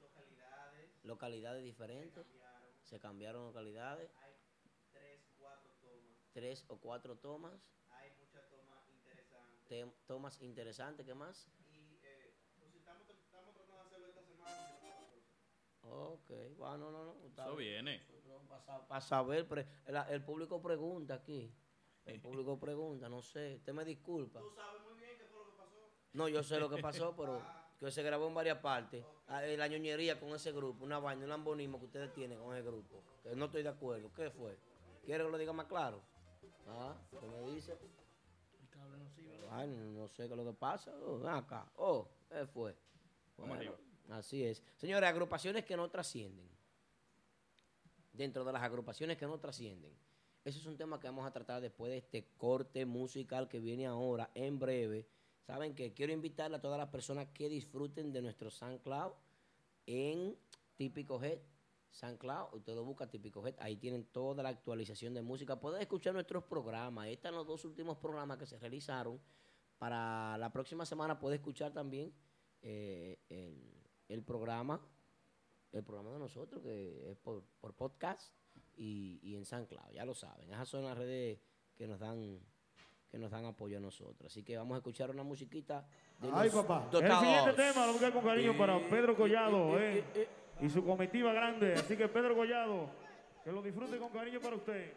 localidades. 0.00 1.04
Localidades 1.04 1.64
diferentes. 1.64 2.26
Se 2.82 2.98
cambiaron 2.98 3.44
localidades. 3.44 4.10
Hay 4.22 4.32
tres, 4.92 5.20
cuatro 5.38 5.72
tomas. 5.80 6.32
Tres 6.32 6.64
o 6.68 6.78
cuatro 6.78 7.18
tomas. 7.18 7.60
Hay 7.90 8.10
muchas 8.18 8.48
tomas 8.48 8.88
interesantes. 8.88 10.06
tomas 10.06 10.40
interesantes, 10.40 11.06
¿qué 11.06 11.14
más? 11.14 11.48
Ok, 15.94 16.30
bueno, 16.56 16.90
no, 16.90 17.04
no, 17.04 17.04
no. 17.14 17.26
está 17.26 17.44
Eso 17.44 17.56
bien. 17.56 17.84
viene. 17.84 18.02
Para 18.88 19.00
saber, 19.00 19.46
pre- 19.46 19.66
el, 19.86 19.96
el 20.08 20.24
público 20.24 20.60
pregunta 20.62 21.14
aquí. 21.14 21.52
El 22.06 22.20
público 22.20 22.58
pregunta, 22.58 23.08
no 23.08 23.20
sé. 23.22 23.56
Usted 23.56 23.72
me 23.74 23.84
disculpa. 23.84 24.40
¿Tú 24.40 24.50
sabes 24.54 24.82
muy 24.88 24.98
bien 24.98 25.18
qué 25.18 25.24
fue 25.26 25.38
lo 25.44 25.50
que 25.50 25.56
pasó? 25.56 25.90
No, 26.14 26.28
yo 26.28 26.42
sé 26.42 26.58
lo 26.58 26.68
que 26.70 26.80
pasó, 26.80 27.14
pero 27.16 27.42
que 27.78 27.90
se 27.90 28.02
grabó 28.02 28.26
en 28.28 28.34
varias 28.34 28.58
partes. 28.58 29.04
Ah, 29.28 29.44
eh, 29.46 29.56
La 29.56 29.68
ñoñería 29.68 30.18
con 30.18 30.30
ese 30.30 30.50
grupo, 30.52 30.84
una 30.84 30.98
vaina, 30.98 31.24
un 31.24 31.28
lambonismo 31.30 31.78
que 31.78 31.86
ustedes 31.86 32.12
tienen 32.14 32.38
con 32.38 32.56
ese 32.56 32.66
grupo. 32.66 33.02
Que 33.22 33.36
no 33.36 33.44
estoy 33.46 33.62
de 33.62 33.68
acuerdo. 33.68 34.10
¿Qué 34.14 34.30
fue? 34.30 34.58
¿Quiere 35.04 35.24
que 35.24 35.30
lo 35.30 35.38
diga 35.38 35.52
más 35.52 35.66
claro? 35.66 36.02
Ah, 36.68 36.96
¿qué 37.20 37.26
me 37.28 37.40
dice? 37.50 37.76
Ay, 39.50 39.68
no, 39.68 40.00
no 40.00 40.08
sé 40.08 40.26
qué 40.26 40.32
es 40.32 40.36
lo 40.36 40.44
que 40.44 40.52
pasa. 40.58 40.92
Oh, 41.04 41.18
ven 41.18 41.32
acá. 41.34 41.70
Oh, 41.76 42.08
¿qué 42.30 42.46
fue? 42.46 42.72
Vamos 43.36 43.56
Bueno, 43.58 43.72
arriba. 43.72 43.76
Así 44.10 44.44
es. 44.44 44.62
Señores, 44.76 45.08
agrupaciones 45.08 45.64
que 45.64 45.76
no 45.76 45.88
trascienden. 45.88 46.48
Dentro 48.12 48.44
de 48.44 48.52
las 48.52 48.62
agrupaciones 48.62 49.16
que 49.16 49.26
no 49.26 49.38
trascienden. 49.38 49.92
Ese 50.44 50.58
es 50.58 50.66
un 50.66 50.76
tema 50.76 50.98
que 50.98 51.06
vamos 51.06 51.24
a 51.24 51.30
tratar 51.30 51.60
después 51.60 51.90
de 51.90 51.98
este 51.98 52.26
corte 52.36 52.84
musical 52.84 53.48
que 53.48 53.60
viene 53.60 53.86
ahora, 53.86 54.30
en 54.34 54.58
breve. 54.58 55.06
Saben 55.46 55.74
que 55.74 55.92
quiero 55.92 56.12
invitarle 56.12 56.56
a 56.56 56.60
todas 56.60 56.78
las 56.78 56.88
personas 56.88 57.28
que 57.32 57.48
disfruten 57.48 58.12
de 58.12 58.22
nuestro 58.22 58.50
SoundCloud 58.50 59.12
en 59.86 60.36
Típico 60.76 61.22
Head. 61.22 61.38
SoundCloud, 61.90 62.54
usted 62.54 62.74
lo 62.74 62.84
busca 62.84 63.06
Típico 63.06 63.46
Head, 63.46 63.54
ahí 63.60 63.76
tienen 63.76 64.04
toda 64.06 64.42
la 64.42 64.48
actualización 64.48 65.14
de 65.14 65.22
música. 65.22 65.60
Pueden 65.60 65.80
escuchar 65.80 66.14
nuestros 66.14 66.44
programas. 66.44 67.04
Ahí 67.04 67.14
están 67.14 67.34
los 67.34 67.46
dos 67.46 67.64
últimos 67.64 67.98
programas 67.98 68.38
que 68.38 68.46
se 68.46 68.58
realizaron. 68.58 69.20
Para 69.78 70.36
la 70.38 70.52
próxima 70.52 70.86
semana 70.86 71.18
puede 71.18 71.36
escuchar 71.36 71.72
también 71.72 72.12
eh, 72.62 73.18
el, 73.28 73.81
el 74.12 74.22
programa, 74.22 74.80
el 75.72 75.82
programa 75.82 76.12
de 76.12 76.18
nosotros, 76.18 76.62
que 76.62 77.10
es 77.10 77.16
por, 77.16 77.42
por 77.60 77.74
podcast 77.74 78.34
y, 78.76 79.18
y 79.22 79.36
en 79.36 79.44
SoundCloud, 79.44 79.92
ya 79.92 80.04
lo 80.04 80.14
saben. 80.14 80.52
Esas 80.52 80.68
son 80.68 80.84
las 80.84 80.96
redes 80.96 81.38
que 81.74 81.86
nos 81.86 81.98
dan 81.98 82.40
que 83.10 83.18
nos 83.18 83.30
dan 83.30 83.44
apoyo 83.44 83.76
a 83.76 83.80
nosotros. 83.80 84.32
Así 84.32 84.42
que 84.42 84.56
vamos 84.56 84.74
a 84.74 84.78
escuchar 84.78 85.10
una 85.10 85.22
musiquita 85.22 85.86
de 86.18 86.30
Ay, 86.32 86.50
los 86.50 86.64
papá. 86.64 86.88
Dotados. 86.90 87.22
El 87.22 87.28
siguiente 87.28 87.62
tema 87.62 87.86
lo 87.86 87.92
busqué 87.92 88.10
con 88.10 88.24
cariño 88.24 88.56
para 88.56 88.78
Pedro 88.88 89.14
Collado 89.14 89.78
eh, 89.78 90.02
y 90.62 90.70
su 90.70 90.82
comitiva 90.82 91.30
grande. 91.34 91.74
Así 91.74 91.94
que 91.94 92.08
Pedro 92.08 92.34
Collado, 92.34 92.88
que 93.44 93.52
lo 93.52 93.60
disfrute 93.60 93.98
con 93.98 94.08
cariño 94.08 94.40
para 94.40 94.56
usted. 94.56 94.94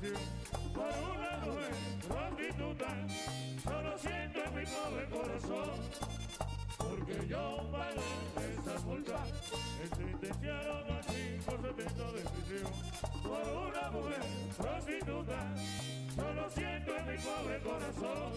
570 0.00 0.08
de 0.08 0.08
prisión 0.08 0.30
por 0.72 0.88
una 1.12 1.36
mujer 1.44 1.74
prostituta. 2.08 2.90
Solo 3.62 3.98
siento 3.98 4.38
en 4.44 4.54
mi 4.54 4.64
pobre 4.64 5.04
corazón, 5.10 5.70
porque 6.78 7.28
yo 7.28 7.44
pagué 7.70 8.00
esa 8.58 8.80
multa. 8.86 9.18
Sentenciaron 9.96 10.90
a 10.90 11.00
570 11.00 12.12
de 12.12 12.22
prisión 12.30 12.72
por 13.22 13.44
una 13.68 13.90
mujer 13.90 14.22
prostituta. 14.56 15.54
Solo 16.16 16.50
siento 16.50 16.96
en 16.96 17.06
mi 17.06 17.18
pobre 17.18 17.60
corazón, 17.60 18.32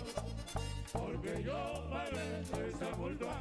porque 0.91 1.43
yo 1.43 1.87
pagué 1.89 2.41
esa 2.69 2.95
multa. 2.97 3.39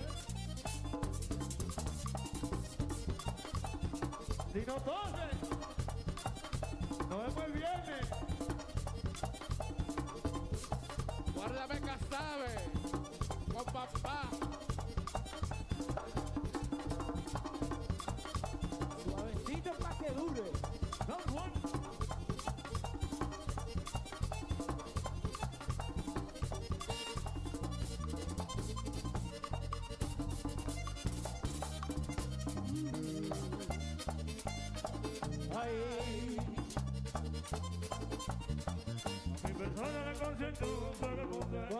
No 4.67 4.75
tose, 4.75 5.82
nos 7.13 7.21
vemos 7.27 7.45
el 7.45 7.53
viernes. 7.53 8.09
Guárdame 11.35 11.81
Casabe 11.81 12.55
con 13.53 13.65
papá. 13.67 14.31
Suavecito 19.05 19.73
para 19.79 19.99
que 19.99 20.11
dure. 20.13 20.53
No, 21.07 21.17
Juan. 21.33 21.53
Ay. 35.55 36.02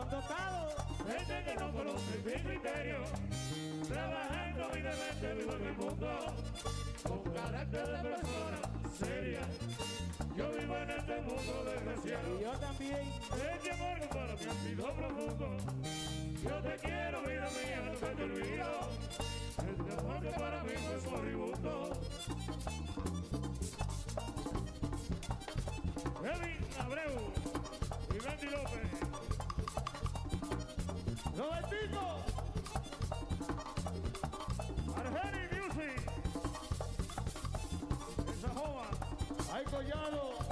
Tocado. 0.09 0.69
Gente 1.07 1.43
que 1.45 1.55
no 1.55 1.71
conoce 1.71 2.17
mi 2.25 2.31
criterio. 2.31 3.03
Trabajando 3.87 4.67
humildemente 4.67 5.33
vivo 5.33 5.53
en 5.53 5.65
el 5.67 5.77
mundo. 5.77 6.09
Con 7.03 7.33
carácter 7.33 7.87
de 7.87 8.09
persona 8.09 8.61
seria. 8.99 9.41
Yo 10.35 10.51
vivo 10.51 10.77
en 10.77 10.89
este 10.89 11.21
mundo 11.21 11.63
desgraciado. 11.65 12.39
Y 12.39 12.43
yo 12.43 12.51
también. 12.59 13.13
Este 13.53 13.71
amor 13.71 13.99
para 14.09 14.33
mí 14.33 14.45
ha 14.49 14.53
sido 14.63 14.93
profundo. 14.93 15.57
Yo 16.43 16.55
te 16.61 16.75
quiero, 16.77 17.21
vida 17.21 17.49
mía, 17.49 17.81
nunca 17.85 18.15
te 18.15 18.23
olvido. 18.23 18.89
Este 19.57 19.99
amor 19.99 20.21
que 20.21 20.29
para 20.29 20.63
mí 20.63 20.73
no 20.83 20.97
es 20.97 21.11
moribundo. 21.11 22.01
Kevin 26.21 26.65
Abreu 26.79 27.42
y 28.43 28.47
Bendy 28.47 28.55
López. 28.55 28.91
Robertito. 31.37 32.03
Argeni 34.95 35.43
Music. 35.51 36.01
Esa 38.31 38.49
joven. 38.49 38.91
Ay, 39.53 39.63
Collado. 39.65 40.42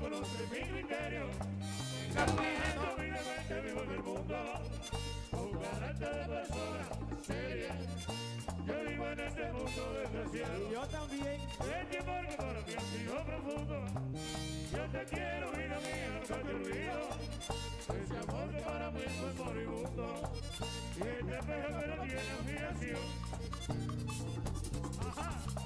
Conoce 0.00 0.42
mi 0.52 0.60
criterio. 0.60 1.26
Caminando 2.14 2.94
humildemente 2.96 3.60
vivo 3.64 3.82
en 3.82 3.90
el 3.90 4.02
mundo. 4.02 4.36
Con 5.30 5.50
carácter 5.60 6.14
de 6.14 6.24
persona 6.34 6.84
seria. 7.26 7.74
Yo 8.66 8.74
vivo 8.88 9.06
en 9.08 9.20
este 9.20 9.52
mundo 9.52 9.82
desgraciado. 9.94 10.68
Y 10.68 10.72
yo 10.72 10.86
también. 10.88 11.40
Que 11.90 12.02
para 12.02 12.60
mí 12.66 12.74
ha 12.76 12.80
sido 12.80 13.24
profundo. 13.24 13.76
Yo 14.72 14.82
te 14.90 15.04
quiero, 15.14 15.52
vida 15.52 15.80
mía, 15.80 16.08
nunca 16.14 16.36
te 16.42 16.54
olvido. 16.54 17.00
Ese 17.86 18.16
amor 18.18 18.50
que 18.50 18.60
para 18.60 18.90
mí 18.90 19.00
fue 19.20 19.44
moribundo. 19.44 20.32
Y 20.96 21.00
este 21.00 21.38
espejo 21.38 21.80
que 21.80 21.86
no 21.86 21.96
tiene. 22.02 22.26
Ajá. 25.08 25.65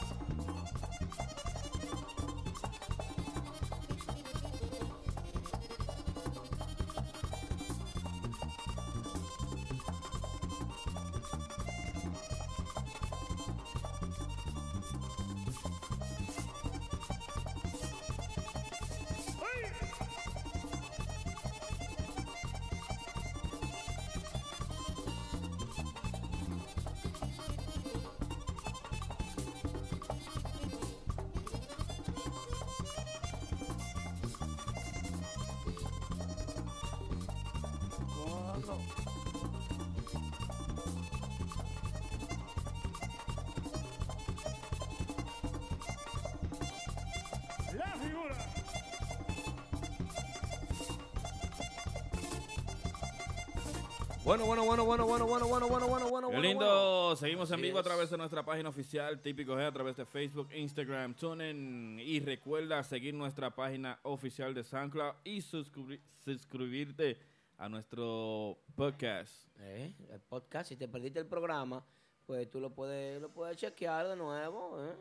Bueno, 54.23 54.45
bueno, 54.45 54.63
bueno, 54.65 54.85
bueno, 54.85 55.05
bueno, 55.05 55.25
bueno, 55.25 55.47
bueno, 55.47 55.67
bueno, 55.67 55.87
bueno, 55.87 56.09
bueno. 56.09 56.27
Qué 56.29 56.35
bueno, 56.35 56.47
lindo. 56.47 57.15
Seguimos 57.15 57.49
en 57.51 57.61
vivo 57.61 57.79
a 57.79 57.83
través 57.83 58.09
de 58.11 58.17
nuestra 58.17 58.43
página 58.43 58.69
oficial 58.69 59.19
Típico 59.19 59.55
G, 59.55 59.65
a 59.67 59.71
través 59.71 59.97
de 59.97 60.05
Facebook, 60.05 60.47
Instagram, 60.53 61.15
TuneIn. 61.15 61.99
Y 61.99 62.19
recuerda 62.19 62.83
seguir 62.83 63.15
nuestra 63.15 63.49
página 63.49 63.99
oficial 64.03 64.53
de 64.53 64.63
SoundCloud 64.63 65.13
y 65.23 65.39
suscribir- 65.41 66.01
suscribirte 66.23 67.17
a 67.57 67.67
nuestro 67.67 68.59
podcast. 68.75 69.33
Eh, 69.59 69.91
el 70.11 70.19
podcast, 70.21 70.69
si 70.69 70.75
te 70.75 70.87
perdiste 70.87 71.19
el 71.19 71.27
programa, 71.27 71.83
pues 72.27 72.49
tú 72.49 72.59
lo 72.59 72.69
puedes, 72.69 73.19
lo 73.19 73.29
puedes 73.29 73.57
chequear 73.57 74.07
de 74.07 74.15
nuevo, 74.15 74.77
¿eh? 74.85 74.95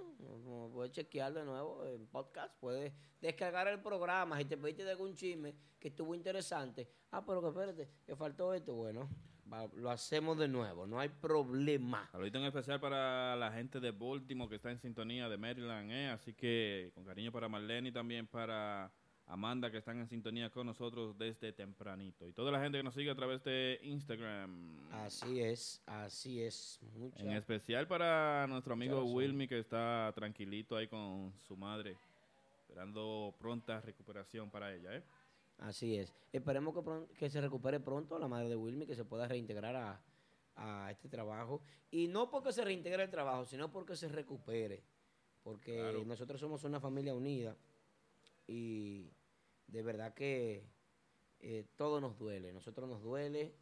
Puedes 0.81 0.94
chequear 0.94 1.35
de 1.35 1.44
nuevo 1.44 1.85
en 1.85 2.07
podcast, 2.07 2.59
puedes 2.59 2.94
descargar 3.20 3.69
el 3.69 3.82
programa, 3.82 4.39
si 4.39 4.47
te 4.47 4.57
perdiste 4.57 4.82
de 4.82 4.93
algún 4.93 5.15
chisme 5.15 5.55
que 5.78 5.89
estuvo 5.89 6.15
interesante, 6.15 6.89
ah, 7.11 7.23
pero 7.23 7.43
que 7.43 7.48
espérate, 7.48 7.90
que 8.07 8.16
faltó 8.16 8.55
esto, 8.55 8.73
bueno, 8.73 9.07
lo 9.74 9.90
hacemos 9.90 10.39
de 10.39 10.48
nuevo, 10.48 10.86
no 10.86 10.98
hay 10.98 11.11
problema. 11.11 12.09
Saludito 12.12 12.39
en 12.39 12.44
especial 12.44 12.81
para 12.81 13.36
la 13.36 13.52
gente 13.52 13.78
de 13.78 13.90
Baltimore 13.90 14.48
que 14.48 14.57
está 14.57 14.70
en 14.70 14.78
sintonía 14.78 15.28
de 15.28 15.36
Maryland, 15.36 15.90
¿eh? 15.90 16.09
Así 16.09 16.32
que 16.32 16.90
con 16.94 17.05
cariño 17.05 17.31
para 17.31 17.47
Marlene 17.47 17.90
y 17.90 17.93
también 17.93 18.27
para 18.27 18.90
Amanda 19.32 19.70
que 19.70 19.78
están 19.78 19.98
en 20.01 20.09
sintonía 20.09 20.51
con 20.51 20.66
nosotros 20.66 21.16
desde 21.16 21.52
tempranito. 21.52 22.27
Y 22.27 22.32
toda 22.32 22.51
la 22.51 22.61
gente 22.61 22.78
que 22.78 22.82
nos 22.85 22.94
sigue 22.94 23.11
a 23.11 23.15
través 23.15 23.43
de 23.44 23.78
Instagram. 23.85 24.89
Así 24.90 25.40
es, 25.40 25.81
así 25.86 26.43
es. 26.43 26.81
Mucha- 26.97 27.23
En 27.23 27.31
especial 27.32 27.86
para 27.86 28.47
nuestro 28.48 28.73
amigo. 28.73 29.05
Wilmy 29.05 29.47
que 29.47 29.61
está 29.61 30.11
tranquilito 30.16 30.77
ahí 30.77 30.89
con 30.89 31.32
su 31.47 31.57
madre, 31.57 31.97
esperando 32.62 33.32
pronta 33.39 33.81
recuperación 33.81 34.51
para 34.51 34.74
ella, 34.74 34.97
¿eh? 34.97 35.02
Así 35.59 35.94
es. 35.97 36.12
Esperemos 36.32 36.74
que, 36.74 37.15
que 37.16 37.31
se 37.31 37.40
recupere 37.40 37.78
pronto 37.78 38.19
la 38.19 38.27
madre 38.27 38.48
de 38.48 38.57
Wilmy, 38.57 38.86
que 38.86 38.97
se 38.97 39.05
pueda 39.05 39.28
reintegrar 39.28 39.77
a, 39.77 40.01
a 40.57 40.90
este 40.90 41.09
trabajo. 41.09 41.62
Y 41.93 42.09
no 42.09 42.31
porque 42.31 42.51
se 42.52 42.65
reintegre 42.65 43.05
el 43.05 43.11
trabajo, 43.11 43.44
sino 43.44 43.70
porque 43.70 43.94
se 43.94 44.09
recupere. 44.09 44.82
Porque 45.44 45.77
Claro. 45.78 46.05
nosotros 46.05 46.40
somos 46.40 46.65
una 46.65 46.81
familia 46.81 47.15
unida 47.15 47.57
y 48.47 49.11
de 49.70 49.82
verdad 49.82 50.14
que 50.14 50.64
eh, 51.40 51.66
todo 51.76 52.01
nos 52.01 52.18
duele. 52.18 52.52
Nosotros 52.52 52.88
nos 52.88 53.02
duele 53.02 53.55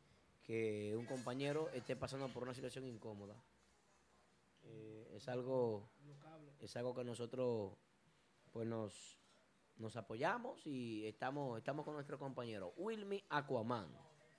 que 0.42 0.94
un 0.96 1.06
compañero 1.06 1.68
esté 1.70 1.96
pasando 1.96 2.28
por 2.28 2.42
una 2.42 2.54
situación 2.54 2.86
incómoda. 2.86 3.36
Eh, 4.64 5.12
es 5.14 5.28
algo 5.28 5.88
es 6.60 6.76
algo 6.76 6.94
que 6.94 7.04
nosotros 7.04 7.72
pues 8.52 8.66
nos, 8.66 9.20
nos 9.76 9.96
apoyamos 9.96 10.66
y 10.66 11.06
estamos, 11.06 11.58
estamos 11.58 11.84
con 11.84 11.94
nuestro 11.94 12.18
compañero 12.18 12.72
Wilmy 12.76 13.22
Aquaman. 13.28 13.88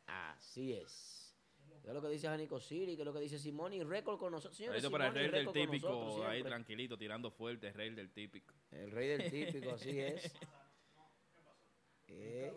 Así 0.07 0.73
es. 0.73 1.35
¿Qué 1.81 1.87
es 1.87 1.93
lo 1.93 2.01
que 2.01 2.09
dice 2.09 2.27
Janico 2.27 2.59
Siri? 2.59 2.95
¿Qué 2.95 3.03
es 3.03 3.05
lo 3.05 3.13
que 3.13 3.21
dice 3.21 3.39
Simón 3.39 3.73
y 3.73 3.83
Récord 3.83 4.19
con 4.19 4.31
nosotros? 4.31 4.57
Señores, 4.57 4.83
Ahorita 4.83 4.91
para 4.91 5.07
el 5.07 5.13
rey 5.13 5.45
del 5.45 5.53
típico, 5.53 6.25
ahí 6.25 6.43
tranquilito, 6.43 6.97
tirando 6.97 7.31
fuerte, 7.31 7.67
el 7.67 7.73
rey 7.73 7.89
del 7.91 8.11
típico. 8.11 8.53
El 8.71 8.91
rey 8.91 9.07
del 9.07 9.31
típico, 9.31 9.71
así 9.71 9.99
es. 9.99 10.33
Eh, 12.10 12.52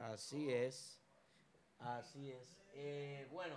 así 0.00 0.50
es. 0.50 1.00
Así 1.78 2.30
es. 2.30 2.60
Eh, 2.74 3.26
bueno, 3.30 3.56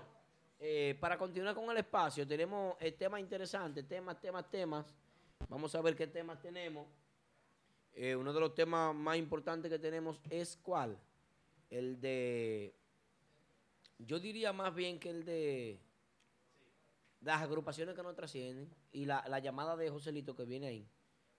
eh, 0.59 0.95
para 0.99 1.17
continuar 1.17 1.53
con 1.53 1.69
el 1.69 1.77
espacio, 1.77 2.25
tenemos 2.25 2.75
el 2.79 2.93
tema 2.95 3.19
interesante, 3.19 3.83
temas, 3.83 4.19
temas, 4.19 4.49
temas. 4.49 4.85
Vamos 5.49 5.75
a 5.75 5.81
ver 5.81 5.95
qué 5.95 6.07
temas 6.07 6.39
tenemos. 6.41 6.87
Eh, 7.95 8.15
uno 8.15 8.33
de 8.33 8.39
los 8.39 8.55
temas 8.55 8.95
más 8.95 9.17
importantes 9.17 9.69
que 9.69 9.77
tenemos 9.77 10.19
es 10.29 10.57
cuál? 10.57 10.97
El 11.69 11.99
de... 11.99 12.73
Yo 13.99 14.19
diría 14.19 14.51
más 14.53 14.73
bien 14.73 14.99
que 14.99 15.09
el 15.09 15.25
de 15.25 15.79
las 17.21 17.41
agrupaciones 17.41 17.95
que 17.95 18.03
no 18.03 18.13
trascienden 18.13 18.69
y 18.91 19.05
la, 19.05 19.23
la 19.27 19.39
llamada 19.39 19.75
de 19.75 19.89
Joselito 19.89 20.35
que 20.35 20.45
viene 20.45 20.67
ahí. 20.67 20.87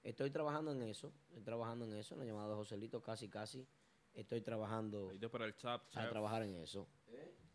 Estoy 0.04 0.30
trabajando 0.30 0.70
en 0.72 0.82
eso, 0.82 1.12
estoy 1.28 1.42
trabajando 1.42 1.86
en 1.86 1.94
eso, 1.96 2.14
en 2.14 2.20
la 2.20 2.26
llamada 2.26 2.50
de 2.50 2.54
Joselito 2.56 3.02
casi, 3.02 3.28
casi. 3.28 3.66
Estoy 4.12 4.42
trabajando 4.42 5.10
para 5.32 5.46
el 5.46 5.56
chap 5.56 5.82
a 5.86 5.88
chef. 6.02 6.10
trabajar 6.10 6.42
en 6.42 6.54
eso. 6.56 6.86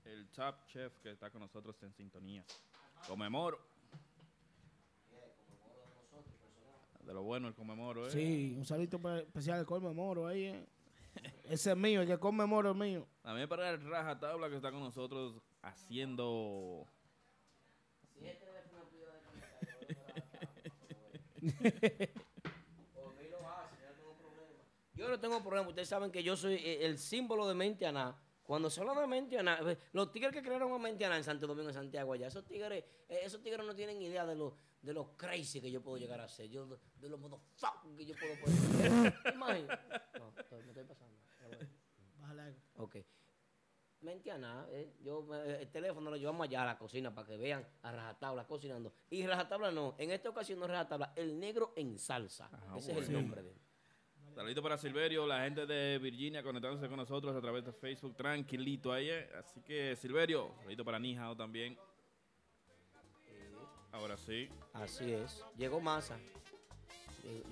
El 0.04 0.30
chap 0.32 0.66
chef 0.68 0.98
que 1.00 1.12
está 1.12 1.30
con 1.30 1.42
nosotros 1.42 1.82
en 1.84 1.94
sintonía. 1.94 2.44
Comemoro. 3.08 3.60
De 7.06 7.14
lo 7.14 7.24
bueno 7.24 7.48
el 7.48 7.54
comemoro, 7.56 8.08
¿eh? 8.08 8.12
Sí, 8.12 8.54
un 8.58 8.66
salito 8.66 9.00
pe- 9.00 9.20
especial 9.22 9.60
de 9.60 9.66
Colme 9.66 9.92
Moro 9.94 10.28
ahí. 10.28 10.46
eh. 10.46 10.66
Ese 11.46 11.72
es 11.72 11.78
mío, 11.78 12.02
el 12.02 12.08
que 12.08 12.18
come 12.20 12.46
Moro 12.46 12.72
es 12.72 12.76
mío. 12.76 13.08
También 13.22 13.48
para 13.48 13.70
el 13.72 13.82
Raja 13.90 14.20
Tabla 14.20 14.50
que 14.50 14.56
está 14.58 14.72
con 14.72 14.82
nosotros 14.82 15.42
haciendo. 15.62 16.86
Yo 25.00 25.08
no 25.08 25.18
tengo 25.18 25.42
problema. 25.42 25.70
Ustedes 25.70 25.88
saben 25.88 26.12
que 26.12 26.22
yo 26.22 26.36
soy 26.36 26.56
eh, 26.56 26.86
el 26.86 26.98
símbolo 26.98 27.48
de 27.48 27.56
Mentianá. 27.56 28.18
Cuando 28.44 28.70
se 28.70 28.82
habla 28.82 29.00
de 29.00 29.08
Mentianá, 29.08 29.60
eh, 29.66 29.78
los 29.94 30.12
tigres 30.12 30.34
que 30.34 30.42
crearon 30.42 30.74
a 30.74 30.78
Mentianá 30.78 31.16
en 31.16 31.24
Santo 31.24 31.48
Domingo, 31.48 31.70
en 31.70 31.74
Santiago, 31.74 32.12
allá, 32.12 32.28
esos 32.28 32.44
tigres, 32.46 32.84
eh, 33.08 33.20
esos 33.24 33.42
tigres 33.42 33.66
no 33.66 33.74
tienen 33.74 34.02
idea 34.02 34.26
de 34.26 34.36
lo, 34.36 34.58
de 34.82 34.92
lo 34.92 35.16
crazy 35.16 35.62
que 35.62 35.72
yo 35.72 35.82
puedo 35.82 35.96
llegar 35.98 36.20
a 36.20 36.28
ser. 36.28 36.50
Yo, 36.50 36.66
de, 36.66 36.78
de 37.00 37.08
lo 37.10 37.18
motherfucking 37.18 37.96
que 37.96 38.06
yo 38.08 38.16
puedo 38.20 38.34
poner. 38.42 39.14
Imagínate. 39.34 40.00
No, 40.20 40.34
estoy- 40.38 40.64
me 40.64 40.70
estoy 40.72 40.84
pasando. 40.84 41.16
Bájale 42.20 42.42
algo. 42.42 42.60
Ok. 42.76 42.98
Mentianá, 44.02 44.66
eh, 44.72 44.96
yo, 45.02 45.28
eh, 45.36 45.60
el 45.62 45.70
teléfono 45.72 46.10
lo 46.10 46.16
llevamos 46.18 46.46
allá 46.48 46.64
a 46.64 46.66
la 46.66 46.78
cocina 46.78 47.14
para 47.14 47.28
que 47.28 47.38
vean 47.38 47.66
a 47.84 47.92
Rajatabla 47.92 48.48
cocinando. 48.48 48.94
Y 49.10 49.26
Rajatabla 49.28 49.72
no, 49.72 49.96
en 49.98 50.12
esta 50.12 50.30
ocasión 50.30 50.60
no 50.60 50.66
es 50.66 50.72
Rajatabla, 50.72 51.14
el 51.18 51.38
negro 51.40 51.74
en 51.76 51.98
salsa. 52.00 52.50
Ese 52.78 52.92
es 52.94 52.98
el 52.98 53.14
nombre 53.14 53.44
de 53.44 53.52
él. 53.52 53.59
Saludito 54.40 54.64
para 54.64 54.78
Silverio, 54.78 55.28
la 55.28 55.42
gente 55.44 55.66
de 55.66 55.98
Virginia 55.98 56.42
conectándose 56.42 56.88
con 56.88 56.96
nosotros 56.96 57.36
a 57.36 57.42
través 57.42 57.66
de 57.66 57.74
Facebook, 57.74 58.16
tranquilito 58.16 58.90
ahí. 58.94 59.10
eh. 59.10 59.30
Así 59.38 59.60
que 59.60 59.98
Silverio, 59.98 60.54
saludito 60.60 60.86
para 60.86 60.98
Nijao 60.98 61.36
también. 61.36 61.78
Ahora 63.92 64.16
sí. 64.16 64.48
Así 64.72 65.12
es. 65.12 65.44
Llegó 65.58 65.82
masa. 65.82 66.18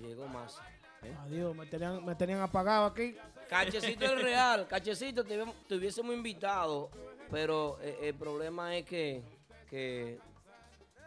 Llegó, 0.01 0.27
masa. 0.30 0.65
¿eh? 1.03 1.14
Adiós, 1.26 1.53
me 1.53 1.65
tenían, 1.65 2.05
me 2.05 2.15
tenían 2.15 2.39
apagado 2.39 2.85
aquí. 2.85 3.18
Cachecito 3.49 4.05
el 4.05 4.22
real. 4.22 4.65
Cachecito, 4.65 5.26
te, 5.26 5.35
hubiésemos- 5.35 5.68
te 5.68 5.76
hubiésemos 5.76 6.15
invitado. 6.15 6.89
Pero 7.30 7.80
eh, 7.81 7.97
el 8.03 8.15
problema 8.15 8.77
es 8.77 8.85
que, 8.85 9.22
que. 9.69 10.19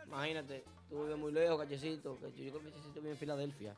Imagínate, 0.06 0.62
tú 0.90 1.04
vives 1.04 1.16
muy 1.16 1.32
lejos, 1.32 1.58
Cachecito. 1.58 2.18
que 2.20 2.30
Yo 2.44 2.50
creo 2.50 2.64
que 2.64 2.68
Cachecito 2.70 3.00
vive 3.00 3.12
en 3.12 3.16
Filadelfia. 3.16 3.74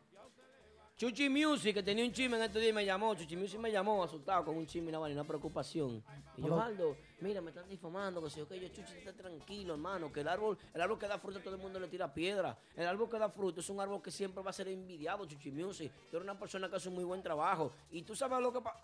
Chuchi 1.02 1.28
Music, 1.28 1.74
que 1.74 1.82
tenía 1.82 2.04
un 2.04 2.12
chisme 2.12 2.36
en 2.36 2.44
estos 2.44 2.62
días, 2.62 2.72
me 2.72 2.84
llamó. 2.84 3.12
Chuchi 3.16 3.34
Music 3.36 3.58
me 3.58 3.72
llamó 3.72 4.04
asustado 4.04 4.44
con 4.44 4.56
un 4.56 4.64
chisme 4.64 4.92
y 4.92 4.94
una, 4.94 5.00
una 5.00 5.24
preocupación. 5.24 6.00
Y 6.36 6.42
yo, 6.42 6.60
Aldo, 6.60 6.96
mira, 7.20 7.40
me 7.40 7.50
están 7.50 7.68
difamando, 7.68 8.22
que 8.22 8.30
sé 8.30 8.38
yo, 8.38 8.46
que 8.46 8.60
yo, 8.60 8.68
Chuchi, 8.68 8.98
está 8.98 9.12
tranquilo, 9.12 9.72
hermano, 9.72 10.12
que 10.12 10.20
el 10.20 10.28
árbol, 10.28 10.56
el 10.72 10.80
árbol 10.80 11.00
que 11.00 11.08
da 11.08 11.18
fruto 11.18 11.40
todo 11.40 11.56
el 11.56 11.60
mundo 11.60 11.80
le 11.80 11.88
tira 11.88 12.14
piedra. 12.14 12.56
El 12.76 12.86
árbol 12.86 13.10
que 13.10 13.18
da 13.18 13.28
fruto 13.28 13.58
es 13.58 13.68
un 13.68 13.80
árbol 13.80 14.00
que 14.00 14.12
siempre 14.12 14.44
va 14.44 14.50
a 14.50 14.52
ser 14.52 14.68
envidiado, 14.68 15.26
Chuchi 15.26 15.50
Music. 15.50 15.90
Tú 16.08 16.18
eres 16.18 16.22
una 16.22 16.38
persona 16.38 16.70
que 16.70 16.76
hace 16.76 16.88
un 16.88 16.94
muy 16.94 17.04
buen 17.04 17.20
trabajo. 17.20 17.72
Y 17.90 18.02
tú 18.02 18.14
sabes 18.14 18.38
lo 18.38 18.52
que 18.52 18.60
pasa. 18.60 18.78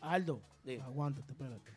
Aldo, 0.00 0.40
Dime. 0.64 0.82
aguántate, 0.82 1.30
espérate. 1.30 1.70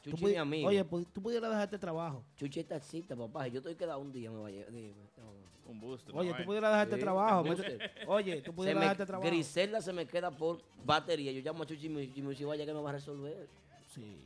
Tú 0.00 0.10
Chuchi, 0.10 0.22
pudi- 0.26 0.30
mi 0.30 0.36
amigo. 0.36 0.68
Oye, 0.68 0.84
tú 1.12 1.20
pudieras 1.20 1.50
dejar 1.50 1.64
este 1.64 1.78
trabajo. 1.80 2.24
Chuchi 2.36 2.60
es 2.60 2.68
taxista, 2.68 3.16
papá. 3.16 3.48
Yo 3.48 3.58
estoy 3.58 3.74
quedado 3.74 3.98
un 3.98 4.12
día, 4.12 4.30
me 4.30 4.38
vaya. 4.38 4.64
Dime. 4.66 4.94
no. 5.16 5.41
Un 5.72 5.80
booster. 5.80 6.14
Oye, 6.14 6.30
¿no? 6.30 6.36
tú 6.36 6.44
pudieras 6.44 6.70
dejar 6.70 6.86
este 6.86 6.96
Sí, 6.96 7.02
trabajo. 7.02 7.44
Oye, 8.06 8.42
tú 8.42 8.54
pudieras 8.54 8.80
dejar 8.80 8.92
este 8.92 9.06
trabajo. 9.06 9.26
Griselda 9.28 9.80
se 9.80 9.92
me 9.92 10.06
queda 10.06 10.30
por 10.30 10.60
batería. 10.84 11.32
Yo 11.32 11.40
llamo 11.40 11.62
a 11.62 11.66
Chuchi 11.66 11.86
y 11.86 11.88
me 12.22 12.30
dice, 12.30 12.44
vaya 12.44 12.66
que 12.66 12.72
me 12.72 12.80
va 12.80 12.90
a 12.90 12.92
resolver. 12.92 13.48
Sí. 13.86 14.22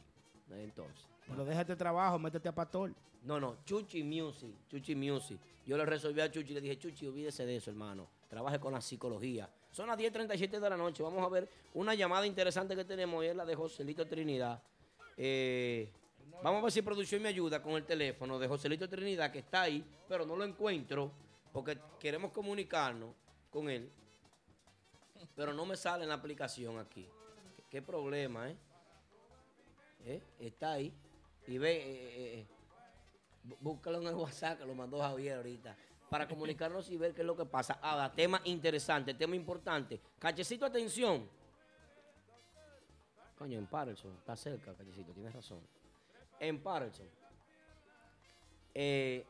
Entonces. 0.51 1.07
Pero 1.29 1.45
deja 1.45 1.61
este 1.61 1.77
trabajo, 1.77 2.19
métete 2.19 2.49
a 2.49 2.55
pastor. 2.55 2.93
No, 3.25 3.41
no, 3.41 3.57
Chuchi 3.65 4.03
Music, 4.05 4.55
Chuchi 4.69 4.95
Music. 4.95 5.39
Yo 5.67 5.77
le 5.77 5.85
resolví 5.85 6.21
a 6.21 6.31
Chuchi 6.31 6.53
y 6.53 6.55
le 6.55 6.61
dije, 6.61 6.79
Chuchi, 6.79 7.07
olvídese 7.07 7.45
de 7.45 7.57
eso, 7.57 7.71
hermano. 7.71 8.07
Trabaje 8.29 8.61
con 8.61 8.73
la 8.73 8.81
psicología. 8.81 9.49
Son 9.73 9.89
las 9.89 9.99
10.37 9.99 10.61
de 10.61 10.71
la 10.71 10.77
noche. 10.77 11.03
Vamos 11.03 11.25
a 11.25 11.29
ver 11.29 11.49
una 11.75 11.95
llamada 11.95 12.27
interesante 12.27 12.77
que 12.77 12.85
tenemos 12.85 13.25
y 13.25 13.29
es 13.29 13.37
la 13.37 13.45
de 13.45 13.55
Joselito 13.57 14.07
Trinidad. 14.07 14.63
Eh, 15.17 15.91
vamos 16.43 16.61
a 16.61 16.63
ver 16.65 16.73
si 16.73 16.83
producción 16.83 17.23
me 17.23 17.29
ayuda 17.29 17.61
con 17.61 17.73
el 17.73 17.85
teléfono 17.85 18.39
de 18.39 18.47
Joselito 18.47 18.89
Trinidad, 18.89 19.33
que 19.33 19.41
está 19.41 19.63
ahí, 19.63 19.85
pero 20.09 20.25
no 20.25 20.37
lo 20.37 20.45
encuentro 20.45 21.11
porque 21.57 21.79
queremos 21.99 22.33
comunicarnos 22.33 23.15
con 23.51 23.71
él. 23.71 23.91
Pero 25.35 25.55
no 25.55 25.65
me 25.65 25.75
sale 25.75 26.03
en 26.03 26.11
la 26.11 26.17
aplicación 26.17 26.79
aquí. 26.79 27.09
Qué, 27.57 27.63
qué 27.71 27.81
problema, 27.83 28.51
¿eh? 28.51 28.57
¿Eh? 30.05 30.23
Está 30.39 30.73
ahí. 30.73 30.93
Y 31.47 31.57
ve, 31.57 31.73
eh, 31.77 31.81
eh, 31.85 32.41
eh, 32.41 32.47
bú- 33.49 33.57
búscalo 33.61 34.03
en 34.03 34.09
el 34.09 34.15
WhatsApp, 34.17 34.59
que 34.59 34.67
lo 34.67 34.75
mandó 34.75 35.01
Javier 35.01 35.39
ahorita. 35.39 35.75
Para 36.11 36.29
comunicarnos 36.29 36.91
y 36.91 36.99
ver 36.99 37.15
qué 37.15 37.23
es 37.23 37.27
lo 37.27 37.35
que 37.35 37.47
pasa. 37.47 37.79
Ahora, 37.81 38.13
tema 38.13 38.43
interesante, 38.45 39.15
tema 39.15 39.35
importante. 39.35 39.99
Cachecito, 40.19 40.67
atención. 40.67 41.27
Coño, 43.39 43.59
en 43.59 43.67
Patterson, 43.67 44.13
está 44.19 44.37
cerca, 44.37 44.75
Cachecito, 44.75 45.13
tienes 45.15 45.33
razón. 45.35 45.61
En 46.39 46.63
Patterson. 46.63 47.09
Eh, 48.75 49.25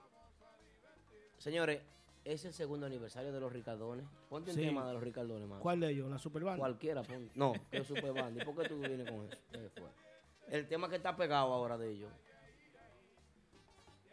señores, 1.39 1.81
es 2.27 2.45
el 2.45 2.53
segundo 2.53 2.87
aniversario 2.87 3.33
de 3.33 3.39
los 3.41 3.53
Ricardones. 3.53 4.05
Ponte 4.29 4.51
un 4.51 4.57
Sí. 4.57 4.63
tema 4.63 4.87
de 4.87 4.93
los 4.95 5.03
Ricardones, 5.03 5.49
mano. 5.49 5.63
¿Cuál 5.63 5.81
de 5.81 5.91
ellos? 5.91 6.11
¿La 6.11 6.19
Superbanda? 6.19 6.59
Cualquiera, 6.59 7.03
pon- 7.03 7.31
no, 7.35 7.53
que 7.71 7.79
es 7.79 7.87
Super 7.87 8.13
Band. 8.13 8.41
¿Y 8.41 8.45
por 8.45 8.57
qué 8.63 8.69
tú 8.69 8.79
vienes 8.81 9.09
con 9.11 9.25
eso? 9.27 9.39
¿Qué 9.53 9.71
fue? 9.71 9.89
El 10.49 10.67
tema 10.69 10.89
que 10.89 10.97
está 10.97 11.17
pegado 11.17 11.53
ahora 11.53 11.79
de 11.79 11.91
ellos. 11.91 12.11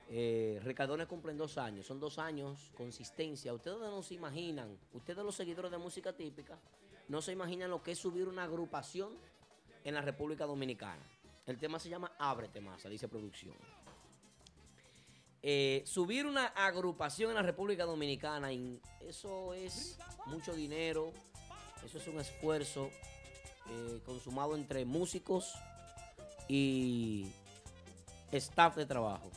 Eh, 0.10 0.60
Ricardones 0.64 1.08
cumplen 1.08 1.38
dos 1.38 1.58
años, 1.58 1.86
son 1.88 2.00
dos 2.00 2.20
años, 2.20 2.72
consistencia. 2.76 3.54
Ustedes 3.54 3.80
no 3.80 4.04
se 4.04 4.14
imaginan, 4.14 4.78
ustedes 4.94 5.24
los 5.24 5.34
seguidores 5.36 5.72
de 5.72 5.78
música 5.78 6.14
típica, 6.14 6.60
no 7.08 7.22
se 7.22 7.32
imaginan 7.32 7.70
lo 7.72 7.82
que 7.82 7.92
es 7.94 7.98
subir 8.00 8.28
una 8.28 8.44
agrupación 8.44 9.14
en 9.84 9.94
la 9.96 10.02
República 10.02 10.46
Dominicana. 10.46 11.02
El 11.48 11.58
tema 11.58 11.80
se 11.80 11.90
llama 11.90 12.12
Ábrete 12.20 12.62
Masa, 12.62 12.90
dice 12.90 13.08
producción. 13.08 13.56
Eh, 15.46 15.84
subir 15.86 16.26
una 16.26 16.46
agrupación 16.48 17.30
en 17.32 17.36
la 17.36 17.42
República 17.42 17.84
Dominicana, 17.84 18.52
in- 18.54 18.80
eso 19.02 19.54
es 19.54 19.98
mucho 20.28 20.54
dinero, 20.54 21.12
eso 21.86 21.98
es 21.98 22.08
un 22.08 22.18
esfuerzo 22.22 22.90
eh, 23.70 24.02
consumado 24.06 24.56
entre 24.56 24.86
músicos 24.86 25.54
y 26.48 27.28
staff 28.32 28.78
de 28.78 28.86
trabajo, 28.86 29.30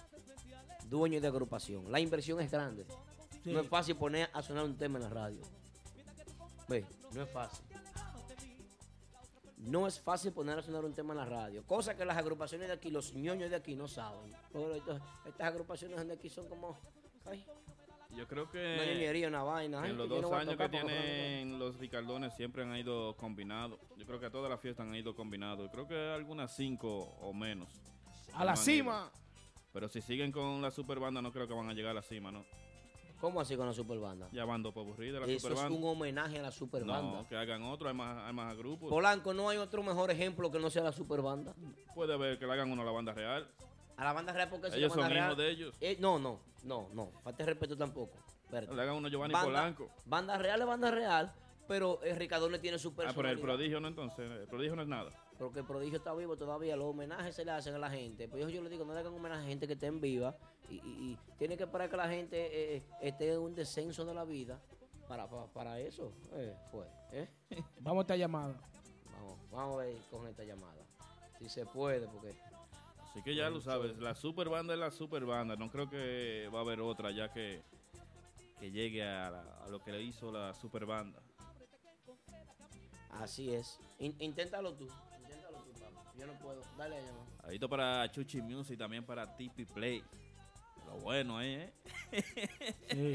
dueños 0.89 1.23
de 1.23 1.29
agrupación. 1.29 1.91
La 1.91 1.99
inversión 1.99 2.41
es 2.41 2.51
grande. 2.53 2.87
Sí. 3.43 3.51
No 3.53 3.61
es 3.61 3.69
fácil 3.69 3.97
poner 3.97 4.31
a 4.33 4.43
sonar 4.43 4.65
un 4.65 4.77
tema 4.77 4.99
en 4.99 5.05
la 5.05 5.11
radio. 5.11 5.41
Ve, 6.69 6.85
no 7.13 7.23
es 7.23 7.31
fácil. 7.31 7.65
No 9.67 9.87
es 9.87 10.01
fácil 10.01 10.33
poner 10.33 10.59
a 10.59 10.63
sonar 10.63 10.85
un 10.85 10.95
tema 10.95 11.13
en 11.13 11.19
la 11.19 11.25
radio. 11.27 11.65
Cosa 11.67 11.97
que 11.97 12.05
las 12.05 12.17
agrupaciones 12.17 12.69
de 12.69 12.75
aquí, 12.75 12.91
los 12.91 13.13
ñoños 13.15 13.51
de 13.51 13.57
aquí 13.57 13.75
no 13.75 13.89
saben. 13.89 14.33
Pero 14.53 14.75
estos- 14.75 15.01
estas 15.27 15.47
agrupaciones 15.49 16.07
de 16.07 16.15
aquí 16.15 16.29
son 16.29 16.49
como 16.49 16.79
ay, 17.27 17.45
Yo 18.17 18.27
creo 18.29 18.45
una 18.45 18.53
que 18.53 18.77
ñoñería, 18.95 19.27
una 19.29 19.43
vaina. 19.43 19.83
ay, 19.83 19.91
en 19.91 19.97
los 19.99 20.07
que 20.09 20.15
yo 20.15 20.23
no 20.23 20.23
dos 20.23 20.31
voy 20.31 20.39
a 20.39 20.43
años 20.43 20.51
que 20.53 20.57
tocar 20.57 20.71
porque 20.71 20.85
no- 20.97 21.03
tienen 21.03 21.59
los 21.59 21.77
Ricardones 21.79 22.35
siempre 22.35 22.63
han 22.63 22.77
ido 22.77 23.17
combinados. 23.17 23.79
Yo 23.97 24.07
creo 24.07 24.21
que 24.21 24.27
a 24.27 24.31
todas 24.31 24.49
las 24.49 24.61
fiestas 24.61 24.87
han 24.87 24.95
ido 24.95 25.15
combinados. 25.17 25.69
Creo 25.73 25.89
que 25.89 25.97
algunas 26.15 26.55
cinco 26.55 26.89
o 27.21 27.35
menos. 27.35 27.69
A 28.35 28.45
la 28.45 28.53
No 28.55 28.59
han 28.61 28.65
cima. 28.65 29.11
ido. 29.13 29.27
Pero 29.73 29.89
si 29.89 30.01
siguen 30.01 30.31
con 30.33 30.63
la 30.63 30.71
super 30.71 31.01
banda, 31.01 31.21
no 31.21 31.33
creo 31.33 31.47
que 31.49 31.53
van 31.55 31.69
a 31.69 31.75
llegar 31.75 31.91
a 31.91 31.95
la 31.95 32.03
cima, 32.03 32.31
¿no? 32.31 32.47
¿Cómo 33.21 33.41
así 33.41 33.57
con 33.57 33.67
la 33.67 33.73
super 33.73 33.99
banda? 33.99 34.29
Ya 34.33 34.45
van 34.45 34.63
dos 34.63 34.75
popurrí 34.75 35.11
de 35.11 35.21
la 35.21 35.27
Eso 35.27 35.49
super 35.49 35.65
es 35.65 35.71
un 35.71 35.85
homenaje 35.85 36.39
a 36.39 36.43
la 36.43 36.51
super 36.51 36.85
banda. 36.85 37.23
No, 37.23 37.29
que 37.29 37.37
hagan 37.37 37.63
otro, 37.63 37.89
hay 37.89 37.95
más, 37.95 38.25
hay 38.27 38.33
más 38.33 38.57
grupos. 38.57 38.91
Polanco, 38.91 39.33
no 39.33 39.49
hay 39.49 39.57
otro 39.59 39.83
mejor 39.83 40.11
ejemplo 40.11 40.51
que 40.51 40.59
no 40.59 40.69
sea 40.69 40.83
la 40.83 40.93
super 40.93 41.23
banda. 41.23 41.55
Puede 41.95 42.13
haber 42.15 42.39
que 42.39 42.47
le 42.47 42.53
hagan 42.53 42.71
uno 42.71 42.83
a 42.83 42.85
la 42.85 42.91
banda 42.91 43.13
real. 43.15 43.49
A 43.97 44.05
la 44.05 44.13
banda 44.13 44.33
real 44.33 44.49
porque 44.51 44.69
Ellos 44.69 44.93
son 44.93 45.09
real. 45.09 45.27
hijos 45.29 45.39
de 45.39 45.51
ellos. 45.51 45.75
Eh, 45.81 45.97
no, 45.99 46.19
no, 46.19 46.41
no, 46.65 46.89
no. 46.93 47.11
Falta 47.23 47.45
de 47.45 47.51
respeto 47.53 47.77
tampoco. 47.77 48.19
Espérate. 48.45 48.75
Le 48.75 48.83
hagan 48.83 48.97
uno 48.97 49.09
a 49.09 49.11
Giovanni 49.11 49.33
Banda- 49.33 49.49
Polanco. 49.49 49.91
Banda 50.05 50.37
real 50.39 50.61
es 50.61 50.67
banda 50.67 50.91
real, 50.91 51.33
pero 51.67 52.01
el 52.03 52.17
Ricardone 52.17 52.59
tiene 52.59 52.79
su 52.79 52.89
Ah, 52.89 52.93
pero 52.97 53.07
personalidad. 53.09 53.33
el 53.33 53.41
prodigio 53.41 53.81
no 53.81 53.89
entonces. 53.89 54.31
El 54.31 54.47
prodigio 54.47 54.77
no 54.77 54.83
es 54.83 54.89
nada. 54.89 55.11
Porque 55.39 55.59
el 55.61 55.67
prodigio 55.67 55.99
está 55.99 56.15
vivo 56.15 56.37
todavía, 56.37 56.77
los 56.77 56.87
homenajes 56.89 57.35
se 57.37 57.45
le 57.45 57.51
hacen 57.51 57.75
a 57.75 57.79
la 57.79 57.91
gente. 57.91 58.27
Pues 58.29 58.43
yo, 58.43 58.49
yo 58.49 58.63
le 58.63 58.71
digo, 58.71 58.85
no 58.85 58.95
le 58.95 59.01
hagan 59.01 59.13
homenaje 59.15 59.43
a 59.45 59.47
gente 59.47 59.67
que 59.67 59.75
esté 59.75 59.87
en 59.87 60.01
viva. 60.01 60.35
Y, 60.71 60.75
y- 60.77 60.81
y 61.13 61.19
tiene 61.39 61.57
que 61.57 61.65
esperar 61.65 61.91
que 61.91 61.97
la 61.97 62.09
gente 62.09 62.77
eh, 62.77 62.83
esté 63.03 63.33
en 63.35 63.41
un 63.41 63.55
descenso 63.55 64.05
de 64.05 64.15
la 64.15 64.25
vida 64.25 64.59
para, 65.07 65.29
para, 65.29 65.47
para 65.47 65.79
eso. 65.81 66.13
Eh, 66.33 66.57
fue, 66.71 66.87
¿eh? 67.13 67.29
Vamos 67.81 68.01
a 68.01 68.03
esta 68.03 68.17
llamada. 68.17 68.59
Vamos, 69.13 69.39
vamos 69.51 69.75
a 69.75 69.79
ver 69.85 69.97
con 70.11 70.27
esta 70.27 70.43
llamada. 70.45 70.83
Si 71.39 71.49
se 71.51 71.67
puede, 71.67 72.07
porque 72.09 72.35
Así 73.11 73.23
que 73.23 73.35
ya 73.35 73.49
lo 73.51 73.61
sabes, 73.61 73.97
la 73.99 74.15
super 74.15 74.49
banda 74.49 74.73
es 74.75 74.81
la 74.81 74.91
super 74.91 75.25
banda. 75.25 75.55
No 75.57 75.71
creo 75.71 75.89
que 75.89 76.51
va 76.53 76.59
a 76.59 76.63
haber 76.63 76.81
otra 76.81 77.11
ya 77.11 77.31
que, 77.33 77.63
que 78.59 78.71
llegue 78.71 79.03
a, 79.03 79.31
la- 79.31 79.59
a 79.65 79.69
lo 79.69 79.81
que 79.83 79.93
le 79.93 80.03
hizo 80.03 80.33
la 80.33 80.53
super 80.55 80.87
banda. 80.87 81.21
así 83.11 83.55
es. 83.55 83.79
In- 83.99 84.17
inténtalo 84.19 84.75
tú. 84.75 84.89
Yo 86.19 86.27
no 86.27 86.33
puedo. 86.39 86.63
Dale 86.77 86.97
a 86.97 87.01
llamar. 87.01 87.27
Ahorita 87.45 87.69
para 87.69 88.11
Chuchi 88.11 88.41
Music 88.41 88.75
y 88.75 88.77
también 88.79 89.05
para 89.05 89.37
Tipi 89.37 89.65
Play. 89.65 90.03
Lo 90.87 90.97
bueno 90.99 91.43
¿eh? 91.43 91.73
Sí. 92.91 93.15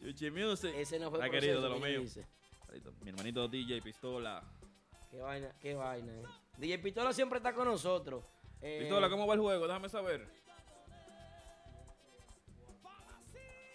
Chuchi 0.00 0.30
Music. 0.30 0.72
Ese 0.74 0.98
no 0.98 1.10
fue 1.10 1.24
el 1.24 1.30
querido 1.30 1.62
de 1.62 1.68
lo 1.68 1.78
mío. 1.78 2.02
Mi 3.02 3.10
hermanito 3.10 3.48
DJ 3.48 3.80
Pistola. 3.82 4.42
Qué 5.10 5.20
vaina, 5.20 5.52
qué 5.60 5.74
vaina, 5.74 6.12
eh. 6.12 6.24
DJ 6.58 6.78
Pistola 6.78 7.12
siempre 7.12 7.38
está 7.38 7.54
con 7.54 7.66
nosotros. 7.66 8.24
Eh, 8.60 8.80
Pistola, 8.80 9.08
¿cómo 9.08 9.26
va 9.26 9.34
el 9.34 9.40
juego? 9.40 9.66
Déjame 9.66 9.88
saber. 9.88 10.28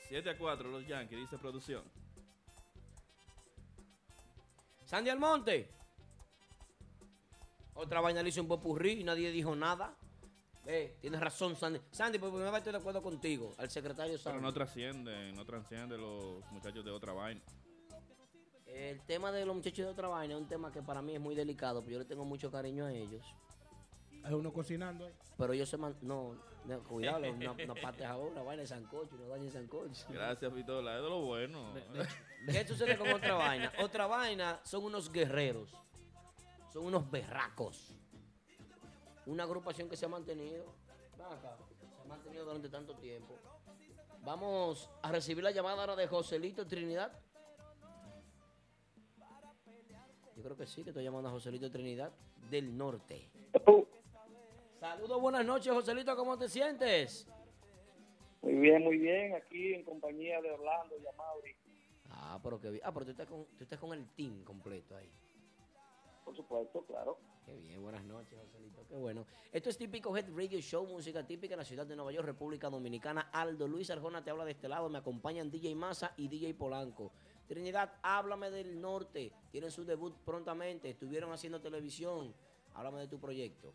7 0.08 0.30
a 0.30 0.38
4 0.38 0.70
los 0.70 0.86
Yankees, 0.86 1.20
dice 1.20 1.38
producción. 1.38 1.84
Sandy 4.86 5.10
Almonte. 5.10 5.81
Otra 7.74 8.02
vaina 8.02 8.22
le 8.22 8.30
hizo 8.30 8.42
un 8.42 8.48
popurrí 8.48 9.00
y 9.00 9.04
nadie 9.04 9.32
dijo 9.32 9.56
nada. 9.56 9.96
Eh, 10.66 10.98
tienes 11.02 11.20
razón, 11.20 11.56
Sandy. 11.56 11.80
Sandy, 11.92 12.20
por 12.20 12.30
primera 12.30 12.52
vez 12.52 12.60
estoy 12.60 12.74
de 12.74 12.80
acuerdo 12.80 13.02
contigo. 13.02 13.54
Al 13.58 13.70
secretario 13.70 14.14
Pero 14.14 14.24
Sandy. 14.24 14.42
no 14.42 14.54
trascienden, 14.54 15.36
no 15.36 15.46
trascienden 15.46 16.00
los 16.00 16.44
muchachos 16.52 16.86
de 16.86 16.92
otra 16.92 17.14
vaina. 17.14 17.42
El 18.68 19.02
tema 19.02 19.32
de 19.32 19.46
los 19.46 19.56
muchachos 19.56 19.86
de 19.86 19.92
otra 19.92 20.08
vaina 20.08 20.36
es 20.36 20.40
un 20.40 20.48
tema 20.48 20.72
que 20.72 20.82
para 20.82 21.02
mí 21.02 21.16
es 21.16 21.20
muy 21.20 21.36
delicado, 21.36 21.82
pero 21.82 21.94
yo 21.94 22.00
le 22.00 22.06
tengo 22.06 22.24
mucho 22.26 22.52
cariño 22.52 22.86
a 22.86 22.94
ellos. 22.94 23.26
Hay 24.24 24.34
uno 24.34 24.54
cocinando 24.54 25.06
ahí. 25.06 25.14
Pero 25.38 25.54
ellos 25.54 25.68
se 25.68 25.78
man... 25.78 25.98
No, 26.02 26.36
no, 26.66 26.84
cuidado, 26.84 27.20
una, 27.32 27.52
una 27.52 27.76
parte 27.76 28.06
ahora, 28.06 28.44
vaina 28.44 28.62
de 28.62 28.68
sancocho, 28.68 29.18
no 29.18 29.28
dañen 29.28 29.52
sancocho. 29.52 30.06
Gracias, 30.10 30.54
Pistola, 30.54 30.96
es 30.98 31.04
de 31.04 31.10
lo 31.10 31.22
bueno. 31.22 31.74
¿Qué 32.46 32.68
sucede 32.68 32.98
con 32.98 33.12
otra 33.12 33.34
vaina? 33.34 33.74
Otra 33.80 34.06
vaina 34.06 34.60
son 34.64 34.84
unos 34.84 35.12
guerreros. 35.12 35.76
Son 36.72 36.86
unos 36.86 37.10
berracos. 37.10 37.96
Una 39.26 39.44
agrupación 39.44 39.90
que 39.90 39.96
se 39.98 40.06
ha 40.06 40.10
mantenido. 40.10 40.66
acá, 41.16 41.58
se 41.80 42.02
ha 42.02 42.06
mantenido 42.08 42.46
durante 42.46 42.70
tanto 42.70 42.96
tiempo. 42.96 43.38
Vamos 44.24 44.90
a 45.02 45.12
recibir 45.12 45.44
la 45.44 45.52
llamada 45.52 45.82
ahora 45.82 45.96
de 45.96 46.08
Joselito 46.08 46.66
Trinidad. 46.66 47.12
Yo 50.36 50.44
creo 50.44 50.56
que 50.58 50.66
sí, 50.66 50.84
que 50.84 50.90
estoy 50.90 51.04
llamando 51.04 51.30
a 51.30 51.32
Joselito 51.32 51.70
Trinidad 51.70 52.12
del 52.50 52.76
norte. 52.78 53.30
Saludos, 54.80 55.22
buenas 55.22 55.46
noches, 55.46 55.72
Joselito, 55.74 56.16
¿cómo 56.16 56.38
te 56.38 56.50
sientes? 56.50 57.28
Muy 58.42 58.54
bien, 58.56 58.82
muy 58.84 58.98
bien. 58.98 59.36
Aquí 59.36 59.74
en 59.76 59.84
compañía 59.84 60.42
de 60.42 60.52
Orlando 60.52 60.96
y 60.98 61.06
Amaury, 61.08 61.56
Ah, 62.10 62.40
pero 62.42 62.60
que 62.60 62.70
bien. 62.72 62.82
Ah, 62.86 62.92
pero 62.92 63.06
tú 63.06 63.12
estás 63.12 63.28
con, 63.28 63.46
tú 63.58 63.64
estás 63.64 63.80
con 63.80 63.94
el 63.94 64.08
team 64.16 64.44
completo 64.44 64.96
ahí. 64.96 65.10
Por 66.24 66.36
supuesto, 66.36 66.84
claro. 66.86 67.18
Qué 67.46 67.56
bien, 67.56 67.82
buenas 67.82 68.04
noches, 68.06 68.38
Joselito. 68.40 68.86
Qué 68.88 68.96
bueno. 68.96 69.26
Esto 69.52 69.70
es 69.70 69.78
típico 69.78 70.16
Head 70.16 70.30
Radio 70.36 70.60
Show, 70.60 70.86
música 70.86 71.26
típica 71.26 71.56
en 71.56 71.60
la 71.60 71.66
ciudad 71.66 71.86
de 71.86 71.96
Nueva 71.96 72.12
York, 72.12 72.26
República 72.26 72.70
Dominicana. 72.70 73.30
Aldo 73.34 73.68
Luis 73.68 73.90
Arjona 73.90 74.24
te 74.24 74.30
habla 74.30 74.46
de 74.46 74.52
este 74.52 74.70
lado. 74.70 74.90
Me 74.90 75.00
acompañan 75.00 75.50
DJ 75.50 75.76
Massa 75.76 76.14
y 76.18 76.28
DJ 76.28 76.54
Polanco. 76.54 77.12
Trinidad, 77.48 77.94
háblame 78.02 78.52
del 78.52 78.80
norte. 78.80 79.34
Tienen 79.52 79.72
su 79.72 79.84
debut 79.84 80.16
prontamente. 80.24 80.90
Estuvieron 80.90 81.32
haciendo 81.32 81.60
televisión. 81.60 82.34
Háblame 82.74 83.00
de 83.02 83.08
tu 83.08 83.20
proyecto. 83.20 83.74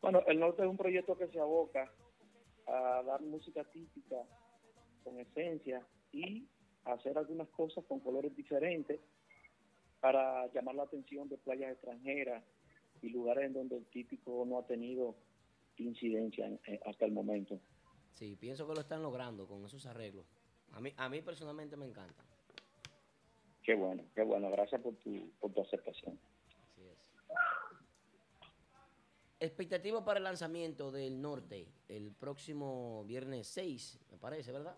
Bueno, 0.00 0.20
el 0.26 0.38
norte 0.38 0.62
es 0.62 0.68
un 0.68 0.76
proyecto 0.76 1.16
que 1.16 1.28
se 1.28 1.40
aboca 1.40 1.90
a 2.66 3.02
dar 3.04 3.22
música 3.22 3.64
típica 3.64 4.16
con 5.02 5.18
esencia 5.18 5.84
y 6.12 6.46
hacer 6.84 7.16
algunas 7.18 7.48
cosas 7.48 7.84
con 7.86 8.00
colores 8.00 8.34
diferentes 8.36 9.00
para 10.02 10.52
llamar 10.52 10.74
la 10.74 10.82
atención 10.82 11.28
de 11.28 11.38
playas 11.38 11.70
extranjeras 11.72 12.42
y 13.02 13.08
lugares 13.10 13.46
en 13.46 13.52
donde 13.52 13.76
el 13.76 13.86
típico 13.86 14.44
no 14.44 14.58
ha 14.58 14.66
tenido 14.66 15.14
incidencia 15.76 16.44
en- 16.44 16.60
eh, 16.66 16.80
hasta 16.84 17.04
el 17.06 17.12
momento. 17.12 17.60
Sí, 18.14 18.34
pienso 18.36 18.66
que 18.66 18.74
lo 18.74 18.80
están 18.80 19.00
logrando 19.00 19.46
con 19.46 19.64
esos 19.64 19.86
arreglos. 19.86 20.26
A 20.72 20.80
mí, 20.80 20.92
a 20.96 21.08
mí 21.08 21.22
personalmente 21.22 21.76
me 21.76 21.86
encanta. 21.86 22.24
Qué 23.62 23.74
bueno, 23.74 24.02
qué 24.12 24.22
bueno. 24.22 24.50
Gracias 24.50 24.80
por 24.80 24.96
tu, 24.96 25.30
por 25.38 25.52
tu 25.52 25.60
aceptación. 25.62 26.18
Así 26.64 26.82
es. 26.82 26.98
Expectativa 29.38 30.04
para 30.04 30.18
el 30.18 30.24
lanzamiento 30.24 30.90
del 30.90 31.22
norte 31.22 31.68
el 31.88 32.10
próximo 32.12 33.04
viernes 33.04 33.46
6, 33.46 34.00
me 34.10 34.18
parece, 34.18 34.50
¿verdad? 34.50 34.76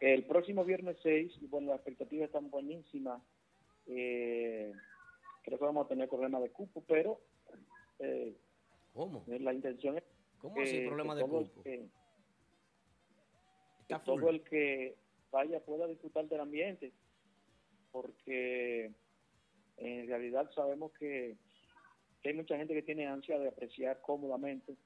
El 0.00 0.24
próximo 0.24 0.64
viernes 0.64 0.96
6, 1.02 1.32
y 1.42 1.46
bueno, 1.46 1.68
las 1.68 1.76
expectativas 1.80 2.26
están 2.26 2.50
buenísimas. 2.50 3.22
Eh, 3.86 4.72
creo 5.42 5.58
que 5.58 5.64
vamos 5.64 5.84
a 5.84 5.88
tener 5.88 6.08
problemas 6.08 6.42
de 6.42 6.50
cupo, 6.50 6.82
pero 6.88 7.20
eh, 7.98 8.34
¿Cómo? 8.94 9.24
la 9.26 9.52
intención 9.52 9.98
es 9.98 10.04
¿Cómo 10.38 10.60
así 10.60 10.80
problema 10.86 11.14
de 11.14 11.22
todo 11.22 11.40
el 11.40 11.48
cupo? 11.50 11.62
que- 11.62 11.88
Está 13.82 13.98
que 13.98 14.04
todo 14.04 14.30
el 14.30 14.42
que 14.44 14.96
vaya 15.30 15.60
pueda 15.64 15.86
disfrutar 15.86 16.26
del 16.28 16.40
ambiente, 16.40 16.92
porque 17.90 18.92
en 19.76 20.06
realidad 20.06 20.50
sabemos 20.54 20.92
que, 20.92 21.36
que 22.22 22.28
hay 22.30 22.34
mucha 22.36 22.56
gente 22.56 22.72
que 22.72 22.82
tiene 22.82 23.06
ansia 23.06 23.38
de 23.38 23.48
apreciar 23.48 24.00
cómodamente 24.00 24.76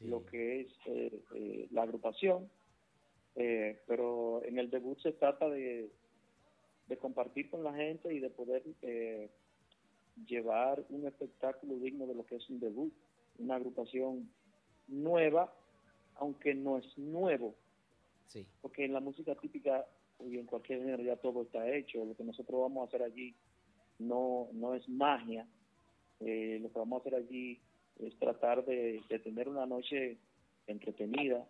lo 0.00 0.24
que 0.24 0.60
es 0.62 0.68
eh, 0.86 1.22
eh, 1.34 1.68
la 1.70 1.82
agrupación, 1.82 2.50
eh, 3.38 3.80
pero 3.86 4.42
en 4.44 4.58
el 4.58 4.68
debut 4.68 4.98
se 4.98 5.12
trata 5.12 5.48
de, 5.48 5.90
de 6.88 6.96
compartir 6.98 7.48
con 7.50 7.62
la 7.62 7.72
gente 7.72 8.12
y 8.12 8.18
de 8.18 8.30
poder 8.30 8.62
eh, 8.82 9.30
llevar 10.26 10.84
un 10.90 11.06
espectáculo 11.06 11.76
digno 11.78 12.06
de 12.06 12.14
lo 12.16 12.26
que 12.26 12.36
es 12.36 12.50
un 12.50 12.58
debut, 12.58 12.92
una 13.38 13.54
agrupación 13.54 14.28
nueva, 14.88 15.54
aunque 16.16 16.54
no 16.54 16.78
es 16.78 16.98
nuevo, 16.98 17.54
Sí. 18.26 18.44
porque 18.60 18.84
en 18.84 18.92
la 18.92 19.00
música 19.00 19.34
típica 19.36 19.86
y 20.20 20.36
en 20.36 20.44
cualquier 20.46 20.80
género 20.80 21.02
ya 21.02 21.16
todo 21.16 21.42
está 21.42 21.70
hecho. 21.74 22.04
Lo 22.04 22.14
que 22.16 22.24
nosotros 22.24 22.60
vamos 22.60 22.82
a 22.82 22.88
hacer 22.88 23.02
allí 23.02 23.34
no, 24.00 24.48
no 24.52 24.74
es 24.74 24.86
magia. 24.88 25.46
Eh, 26.20 26.58
lo 26.60 26.70
que 26.72 26.78
vamos 26.78 26.98
a 26.98 27.00
hacer 27.00 27.14
allí 27.14 27.60
es 28.00 28.14
tratar 28.18 28.64
de, 28.66 29.00
de 29.08 29.18
tener 29.20 29.48
una 29.48 29.64
noche 29.64 30.18
entretenida 30.66 31.46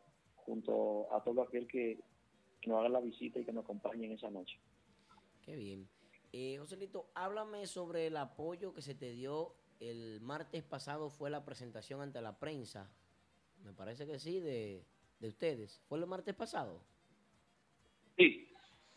junto 0.49 1.13
a 1.15 1.23
todo 1.23 1.43
aquel 1.43 1.69
que, 1.69 2.01
que 2.61 2.71
nos 2.71 2.81
haga 2.81 2.89
la 2.89 3.01
visita 3.01 3.39
y 3.39 3.45
que 3.45 3.53
nos 3.53 3.65
acompañe 3.65 4.07
en 4.07 4.13
esa 4.13 4.31
noche. 4.31 4.59
Qué 5.43 5.55
bien. 5.57 5.89
Eh, 6.33 6.57
Joselito, 6.59 7.11
háblame 7.15 7.67
sobre 7.67 8.07
el 8.07 8.17
apoyo 8.17 8.73
que 8.75 8.83
se 8.83 8.95
te 8.95 9.13
dio 9.13 9.55
el 9.81 10.21
martes 10.21 10.63
pasado. 10.65 11.11
Fue 11.11 11.31
la 11.31 11.45
presentación 11.45 12.01
ante 12.01 12.21
la 12.21 12.39
prensa. 12.39 12.91
Me 13.63 13.73
parece 13.73 14.07
que 14.07 14.19
sí, 14.19 14.41
de, 14.41 14.85
de 15.21 15.29
ustedes. 15.29 15.81
¿Fue 15.89 15.99
el 15.99 16.07
martes 16.07 16.35
pasado? 16.35 16.81
Sí, 18.17 18.49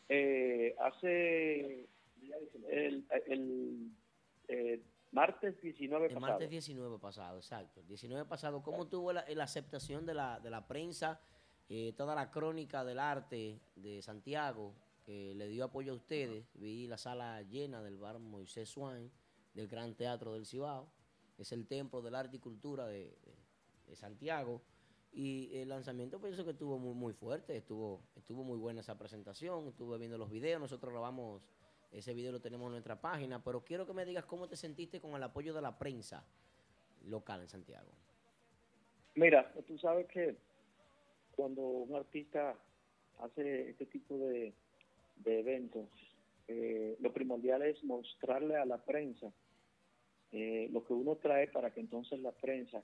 eh, 0.10 0.76
hace 0.80 1.88
el, 2.70 3.06
el, 3.28 3.92
eh, 4.48 4.82
martes 5.12 5.62
19 5.62 6.08
El 6.08 6.14
pasado. 6.14 6.32
martes 6.32 6.50
19 6.50 7.00
pasado, 7.00 7.38
exacto. 7.38 7.80
El 7.82 7.88
19 7.88 8.26
pasado, 8.28 8.62
¿cómo 8.62 8.88
tuvo 8.88 9.14
la, 9.14 9.26
la 9.30 9.44
aceptación 9.44 10.06
de 10.06 10.14
la, 10.16 10.40
de 10.40 10.50
la 10.50 10.68
prensa, 10.68 11.22
eh, 11.74 11.94
toda 11.96 12.16
la 12.16 12.30
crónica 12.32 12.84
del 12.84 13.00
arte 13.00 13.62
de 13.78 14.02
Santiago, 14.02 14.74
que 15.06 15.34
le 15.36 15.48
dio 15.48 15.64
apoyo 15.64 15.94
a 15.94 15.96
ustedes? 15.96 16.44
Vi 16.56 16.86
la 16.86 16.98
sala 16.98 17.44
llena 17.44 17.82
del 17.82 17.98
bar 17.98 18.20
Moisés 18.20 18.68
Swain. 18.68 19.10
del 19.54 19.70
Gran 19.70 19.96
Teatro 19.96 20.34
del 20.34 20.46
Cibao. 20.46 20.92
Es 21.38 21.54
el 21.54 21.66
templo 21.68 22.02
del 22.02 22.16
arte 22.16 22.36
y 22.36 22.40
cultura 22.40 22.88
de, 22.88 23.18
Santiago. 23.94 24.62
Y 25.14 25.50
el 25.60 25.70
lanzamiento 25.70 26.20
pienso 26.20 26.44
que 26.44 26.52
estuvo 26.52 26.78
muy, 26.78 26.94
muy 26.94 27.14
fuerte, 27.14 27.56
estuvo, 27.56 28.02
estuvo 28.18 28.44
muy 28.44 28.58
buena 28.58 28.82
esa 28.82 28.98
presentación, 28.98 29.70
estuve 29.70 29.98
viendo 29.98 30.18
los 30.18 30.30
videos, 30.30 30.60
nosotros 30.60 30.92
grabamos, 30.92 31.42
ese 31.94 32.14
video 32.14 32.34
lo 32.34 32.42
tenemos 32.42 32.66
en 32.66 32.72
nuestra 32.74 33.00
página, 33.00 33.42
pero 33.42 33.64
quiero 33.64 33.86
que 33.86 33.94
me 33.94 34.04
digas 34.04 34.26
cómo 34.26 34.50
te 34.50 34.58
sentiste 34.58 35.00
con 35.00 35.16
el 35.16 35.24
apoyo 35.24 35.54
de 35.54 35.62
la 35.62 35.78
prensa 35.78 36.26
local 37.06 37.42
en 37.42 37.48
Santiago. 37.48 37.92
Mira, 39.16 39.54
tú 39.68 39.78
sabes 39.78 40.08
que 40.08 40.38
cuando 41.36 41.62
un 41.62 41.96
artista 41.96 42.56
hace 43.20 43.70
este 43.70 43.86
tipo 43.86 44.18
de, 44.18 44.54
de 45.18 45.40
eventos, 45.40 45.88
eh, 46.48 46.98
lo 47.00 47.14
primordial 47.14 47.62
es 47.62 47.84
mostrarle 47.84 48.56
a 48.56 48.66
la 48.66 48.78
prensa 48.78 49.32
eh, 50.32 50.70
lo 50.72 50.86
que 50.86 50.94
uno 50.94 51.18
trae 51.18 51.48
para 51.48 51.74
que 51.74 51.82
entonces 51.82 52.20
la 52.22 52.32
prensa, 52.32 52.82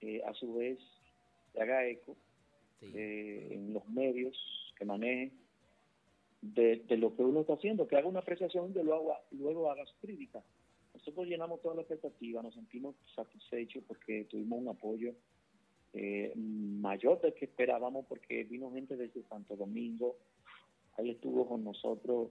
eh, 0.00 0.22
a 0.24 0.32
su 0.32 0.54
vez, 0.54 0.78
haga 1.60 1.86
eco 1.86 2.16
eh, 2.80 3.48
en 3.50 3.74
los 3.74 3.86
medios 3.88 4.34
que 4.76 4.84
maneje 4.84 5.32
de, 6.40 6.76
de 6.88 6.96
lo 6.96 7.14
que 7.14 7.22
uno 7.22 7.40
está 7.40 7.54
haciendo, 7.54 7.86
que 7.86 7.96
haga 7.96 8.08
una 8.08 8.20
apreciación 8.20 8.70
y 8.70 8.82
luego, 8.82 9.14
luego 9.32 9.70
haga 9.70 9.84
su 9.84 9.94
crítica. 10.00 10.42
Nosotros 10.94 11.26
llenamos 11.26 11.60
toda 11.60 11.74
la 11.74 11.82
expectativa, 11.82 12.42
nos 12.42 12.54
sentimos 12.54 12.94
satisfechos 13.14 13.84
porque 13.86 14.24
tuvimos 14.24 14.60
un 14.60 14.68
apoyo 14.68 15.14
eh, 15.94 16.32
mayor 16.36 17.20
del 17.20 17.34
que 17.34 17.46
esperábamos 17.46 18.04
porque 18.06 18.44
vino 18.44 18.72
gente 18.72 18.96
desde 18.96 19.22
Santo 19.28 19.56
Domingo, 19.56 20.16
ahí 20.98 21.10
estuvo 21.10 21.46
con 21.48 21.64
nosotros 21.64 22.30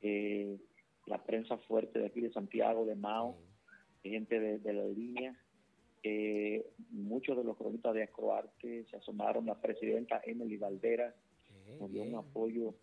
eh, 0.00 0.58
la 1.06 1.22
prensa 1.22 1.58
fuerte 1.58 1.98
de 1.98 2.06
aquí 2.06 2.20
de 2.20 2.32
Santiago, 2.32 2.84
de 2.86 2.94
Mao, 2.94 3.36
gente 4.02 4.40
de, 4.40 4.58
de 4.58 4.72
la 4.72 4.84
línea, 4.84 5.36
eh, 6.02 6.66
muchos 6.90 7.36
de 7.36 7.44
los 7.44 7.56
cronistas 7.56 7.94
de 7.94 8.02
Acroarte 8.02 8.84
se 8.90 8.96
asomaron, 8.96 9.46
la 9.46 9.60
presidenta 9.60 10.20
Emily 10.24 10.56
Valdera 10.56 11.14
nos 11.80 11.90
dio 11.90 12.02
un 12.02 12.14
apoyo. 12.14 12.74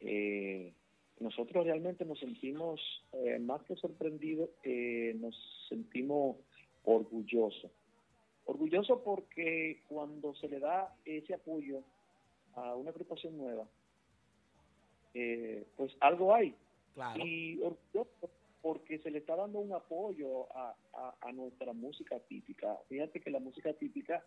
eh, 0.00 0.72
nosotros 1.18 1.64
realmente 1.64 2.04
nos 2.04 2.18
sentimos 2.18 2.80
eh, 3.12 3.38
más 3.38 3.62
que 3.62 3.74
sorprendidos, 3.76 4.50
eh, 4.64 5.16
nos 5.18 5.34
sentimos 5.68 6.36
orgullosos. 6.84 7.70
Orgullosos 8.46 9.00
porque 9.04 9.82
cuando 9.88 10.34
se 10.36 10.48
le 10.48 10.58
da 10.60 10.94
ese 11.04 11.34
apoyo 11.34 11.82
a 12.54 12.74
una 12.74 12.90
agrupación 12.90 13.36
nueva, 13.36 13.66
eh, 15.14 15.66
pues 15.76 15.92
algo 16.00 16.34
hay. 16.34 16.54
Y 17.24 17.60
orgulloso 17.60 18.30
porque 18.62 18.98
se 18.98 19.10
le 19.10 19.18
está 19.18 19.36
dando 19.36 19.58
un 19.60 19.72
apoyo 19.72 20.50
a, 20.56 20.74
a- 20.94 21.14
a 21.20 21.32
nuestra 21.32 21.72
música 21.72 22.18
típica. 22.20 22.76
Fíjate 22.88 23.20
que 23.20 23.30
la 23.30 23.38
música 23.38 23.72
típica 23.74 24.24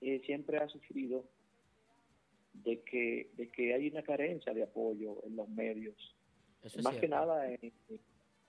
eh, 0.00 0.20
siempre 0.26 0.58
ha 0.58 0.68
sufrido 0.68 1.24
de 2.52 2.80
que, 2.82 3.30
de 3.36 3.48
que 3.48 3.74
hay 3.74 3.88
una 3.88 4.02
carencia 4.02 4.52
de 4.54 4.62
apoyo 4.62 5.16
en 5.24 5.34
los 5.36 5.48
medios, 5.48 5.96
Eso 6.62 6.78
es 6.78 6.84
más 6.84 6.94
que 6.96 7.08
nada 7.08 7.50
en- 7.50 7.72
en- 7.88 8.00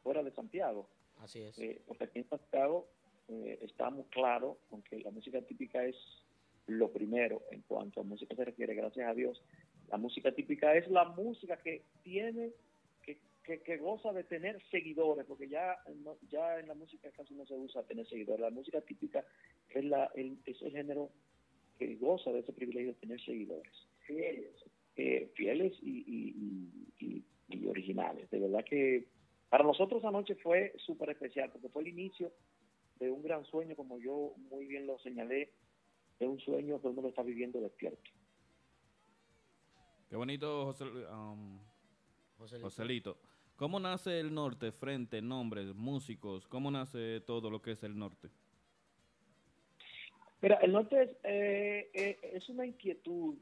fuera 0.03 0.21
de 0.21 0.31
Santiago. 0.31 0.87
Así 1.19 1.41
es. 1.41 1.57
Eh, 1.57 1.81
porque 1.87 2.03
aquí 2.03 2.19
en 2.19 2.29
Santiago 2.29 2.87
eh, 3.27 3.59
estamos 3.61 4.07
claros 4.07 4.57
con 4.69 4.81
que 4.83 4.99
la 4.99 5.11
música 5.11 5.41
típica 5.41 5.83
es 5.85 5.95
lo 6.67 6.91
primero 6.91 7.43
en 7.51 7.61
cuanto 7.61 8.01
a 8.01 8.03
música 8.03 8.35
se 8.35 8.45
refiere, 8.45 8.73
gracias 8.75 9.07
a 9.07 9.13
Dios. 9.13 9.41
La 9.89 9.97
música 9.97 10.31
típica 10.31 10.75
es 10.75 10.87
la 10.89 11.05
música 11.05 11.57
que 11.57 11.83
tiene, 12.03 12.51
que, 13.03 13.19
que, 13.43 13.61
que 13.61 13.77
goza 13.77 14.11
de 14.13 14.23
tener 14.23 14.59
seguidores, 14.71 15.25
porque 15.27 15.47
ya, 15.47 15.77
no- 16.03 16.17
ya 16.31 16.59
en 16.59 16.67
la 16.67 16.73
música 16.73 17.09
casi 17.11 17.35
no 17.35 17.45
se 17.45 17.53
usa 17.53 17.83
tener 17.83 18.07
seguidores. 18.07 18.41
La 18.41 18.49
música 18.49 18.81
típica 18.81 19.23
es, 19.69 19.85
la, 19.85 20.11
el, 20.15 20.37
es 20.45 20.59
el 20.63 20.71
género 20.71 21.11
que 21.77 21.95
goza 21.97 22.31
de 22.31 22.39
ese 22.39 22.53
privilegio 22.53 22.93
de 22.93 22.99
tener 22.99 23.21
seguidores. 23.21 23.71
Fieles. 24.07 24.55
Eh, 24.95 25.29
fieles 25.35 25.73
y, 25.81 25.99
y- 26.07 26.35
y- 26.99 27.05
y- 27.05 27.23
y 27.49 27.67
originales. 27.67 28.29
De 28.31 28.39
verdad 28.39 28.63
que 28.65 29.05
para 29.49 29.63
nosotros 29.63 30.03
anoche 30.03 30.35
fue 30.35 30.73
súper 30.77 31.09
especial, 31.11 31.51
porque 31.51 31.69
fue 31.69 31.83
el 31.83 31.89
inicio 31.89 32.31
de 32.99 33.11
un 33.11 33.21
gran 33.21 33.45
sueño, 33.45 33.75
como 33.75 33.99
yo 33.99 34.33
muy 34.49 34.65
bien 34.65 34.87
lo 34.87 34.97
señalé, 34.99 35.51
de 36.19 36.27
un 36.27 36.39
sueño 36.39 36.81
que 36.81 36.87
uno 36.87 37.01
lo 37.01 37.09
está 37.09 37.23
viviendo 37.23 37.59
despierto. 37.59 38.11
Qué 40.09 40.15
bonito, 40.15 40.65
José, 40.65 40.85
um, 40.85 41.59
Joselito. 42.37 42.65
Joselito. 42.65 43.17
¿Cómo 43.55 43.79
nace 43.79 44.19
el 44.19 44.33
norte? 44.33 44.71
Frente, 44.71 45.21
nombres, 45.21 45.73
músicos. 45.73 46.47
¿Cómo 46.47 46.69
nace 46.71 47.21
todo 47.21 47.49
lo 47.49 47.61
que 47.61 47.71
es 47.71 47.83
el 47.83 47.97
norte? 47.97 48.29
Mira, 50.41 50.55
el 50.57 50.73
norte 50.73 51.01
es, 51.01 51.09
eh, 51.23 51.89
eh, 51.93 52.19
es 52.33 52.47
una 52.49 52.65
inquietud 52.65 53.35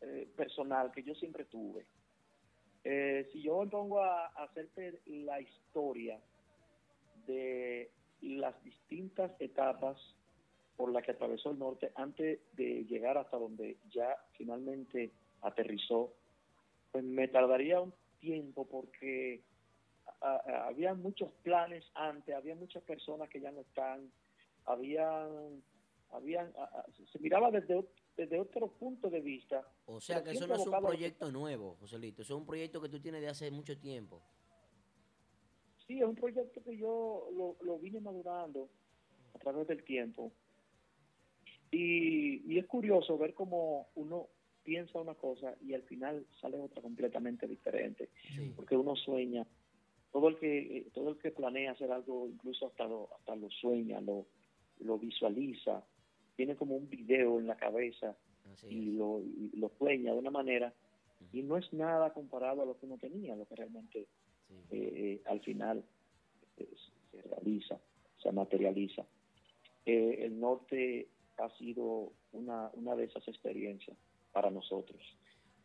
eh, 0.00 0.28
personal 0.36 0.90
que 0.92 1.02
yo 1.02 1.14
siempre 1.14 1.44
tuve. 1.44 1.86
Eh, 2.84 3.28
si 3.32 3.42
yo 3.42 3.62
me 3.62 3.70
pongo 3.70 4.00
a, 4.00 4.28
a 4.28 4.44
hacerte 4.44 5.00
la 5.06 5.40
historia 5.40 6.18
de 7.26 7.90
las 8.22 8.62
distintas 8.64 9.32
etapas 9.40 9.96
por 10.76 10.92
las 10.92 11.04
que 11.04 11.12
atravesó 11.12 11.50
el 11.50 11.58
norte 11.58 11.92
antes 11.94 12.40
de 12.54 12.84
llegar 12.84 13.18
hasta 13.18 13.36
donde 13.36 13.76
ya 13.90 14.16
finalmente 14.32 15.12
aterrizó, 15.42 16.14
pues 16.92 17.04
me 17.04 17.28
tardaría 17.28 17.80
un 17.80 17.92
tiempo 18.18 18.66
porque 18.66 19.42
a- 20.20 20.36
a- 20.36 20.66
había 20.68 20.94
muchos 20.94 21.30
planes 21.42 21.84
antes, 21.94 22.34
había 22.34 22.54
muchas 22.54 22.82
personas 22.82 23.28
que 23.28 23.40
ya 23.40 23.50
no 23.52 23.60
están, 23.60 24.10
habían, 24.66 25.62
habían, 26.10 26.52
a- 26.58 26.84
se 27.12 27.18
miraba 27.18 27.50
desde, 27.50 27.84
desde 28.16 28.40
otro 28.40 28.68
punto 28.68 29.08
de 29.08 29.20
vista. 29.20 29.66
O 29.86 30.00
sea 30.00 30.22
que 30.22 30.30
eso 30.32 30.46
no 30.46 30.54
es 30.54 30.66
un 30.66 30.72
proyecto 30.88 31.30
nuevo, 31.32 31.76
Joselito. 31.80 32.22
Eso 32.22 32.34
es 32.34 32.40
un 32.40 32.46
proyecto 32.46 32.80
que 32.80 32.88
tú 32.88 33.00
tienes 33.00 33.20
de 33.20 33.28
hace 33.28 33.50
mucho 33.50 33.78
tiempo. 33.78 34.22
Sí, 35.90 35.98
es 35.98 36.06
un 36.06 36.14
proyecto 36.14 36.62
que 36.62 36.76
yo 36.76 37.28
lo, 37.36 37.56
lo 37.66 37.76
vine 37.80 37.98
madurando 37.98 38.68
a 39.34 39.38
través 39.40 39.66
del 39.66 39.82
tiempo. 39.82 40.30
Y, 41.72 42.44
y 42.46 42.58
es 42.60 42.66
curioso 42.66 43.18
ver 43.18 43.34
cómo 43.34 43.88
uno 43.96 44.28
piensa 44.62 45.00
una 45.00 45.16
cosa 45.16 45.56
y 45.60 45.74
al 45.74 45.82
final 45.82 46.24
sale 46.40 46.60
otra 46.60 46.80
completamente 46.80 47.48
diferente. 47.48 48.08
Porque 48.54 48.76
uno 48.76 48.94
sueña. 48.94 49.44
Todo 50.12 50.28
el 50.28 50.38
que 50.38 50.78
eh, 50.78 50.86
todo 50.94 51.10
el 51.10 51.18
que 51.18 51.32
planea 51.32 51.72
hacer 51.72 51.90
algo, 51.90 52.28
incluso 52.28 52.68
hasta 52.68 52.86
lo, 52.86 53.08
hasta 53.16 53.34
lo 53.34 53.50
sueña, 53.50 54.00
lo, 54.00 54.26
lo 54.78 54.96
visualiza, 54.96 55.84
tiene 56.36 56.54
como 56.54 56.76
un 56.76 56.88
video 56.88 57.40
en 57.40 57.48
la 57.48 57.56
cabeza 57.56 58.16
y 58.68 58.92
lo, 58.92 59.22
y 59.22 59.56
lo 59.56 59.72
sueña 59.76 60.12
de 60.12 60.18
una 60.20 60.30
manera 60.30 60.72
y 61.32 61.42
no 61.42 61.56
es 61.56 61.72
nada 61.72 62.12
comparado 62.12 62.62
a 62.62 62.66
lo 62.66 62.78
que 62.78 62.86
uno 62.86 62.96
tenía, 62.96 63.34
lo 63.34 63.44
que 63.46 63.56
realmente 63.56 64.06
eh, 64.70 64.92
eh, 64.94 65.22
al 65.26 65.40
final 65.40 65.84
eh, 66.56 66.68
se 67.10 67.22
realiza, 67.22 67.78
se 68.22 68.32
materializa. 68.32 69.04
Eh, 69.86 70.18
el 70.20 70.38
norte 70.38 71.08
ha 71.38 71.48
sido 71.56 72.12
una, 72.32 72.70
una 72.74 72.94
de 72.96 73.04
esas 73.04 73.26
experiencias 73.28 73.96
para 74.32 74.50
nosotros. 74.50 75.00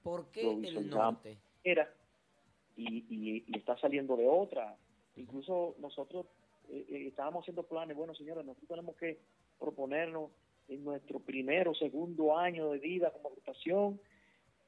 ¿Por 0.03 0.31
qué 0.31 0.49
el 0.51 0.89
norte? 0.89 1.37
Era, 1.63 1.91
y, 2.77 3.05
y, 3.09 3.43
y 3.47 3.57
está 3.57 3.77
saliendo 3.77 4.15
de 4.15 4.27
otra. 4.27 4.77
Incluso 5.17 5.75
nosotros 5.79 6.25
eh, 6.69 6.85
eh, 6.89 7.07
estábamos 7.07 7.43
haciendo 7.43 7.63
planes, 7.63 7.95
bueno 7.95 8.13
señores, 8.15 8.45
nosotros 8.45 8.67
tenemos 8.69 8.95
que 8.95 9.19
proponernos 9.59 10.31
en 10.67 10.83
nuestro 10.83 11.19
primero 11.19 11.71
o 11.71 11.75
segundo 11.75 12.37
año 12.37 12.71
de 12.71 12.79
vida 12.79 13.11
como 13.11 13.29
agrupación, 13.29 13.99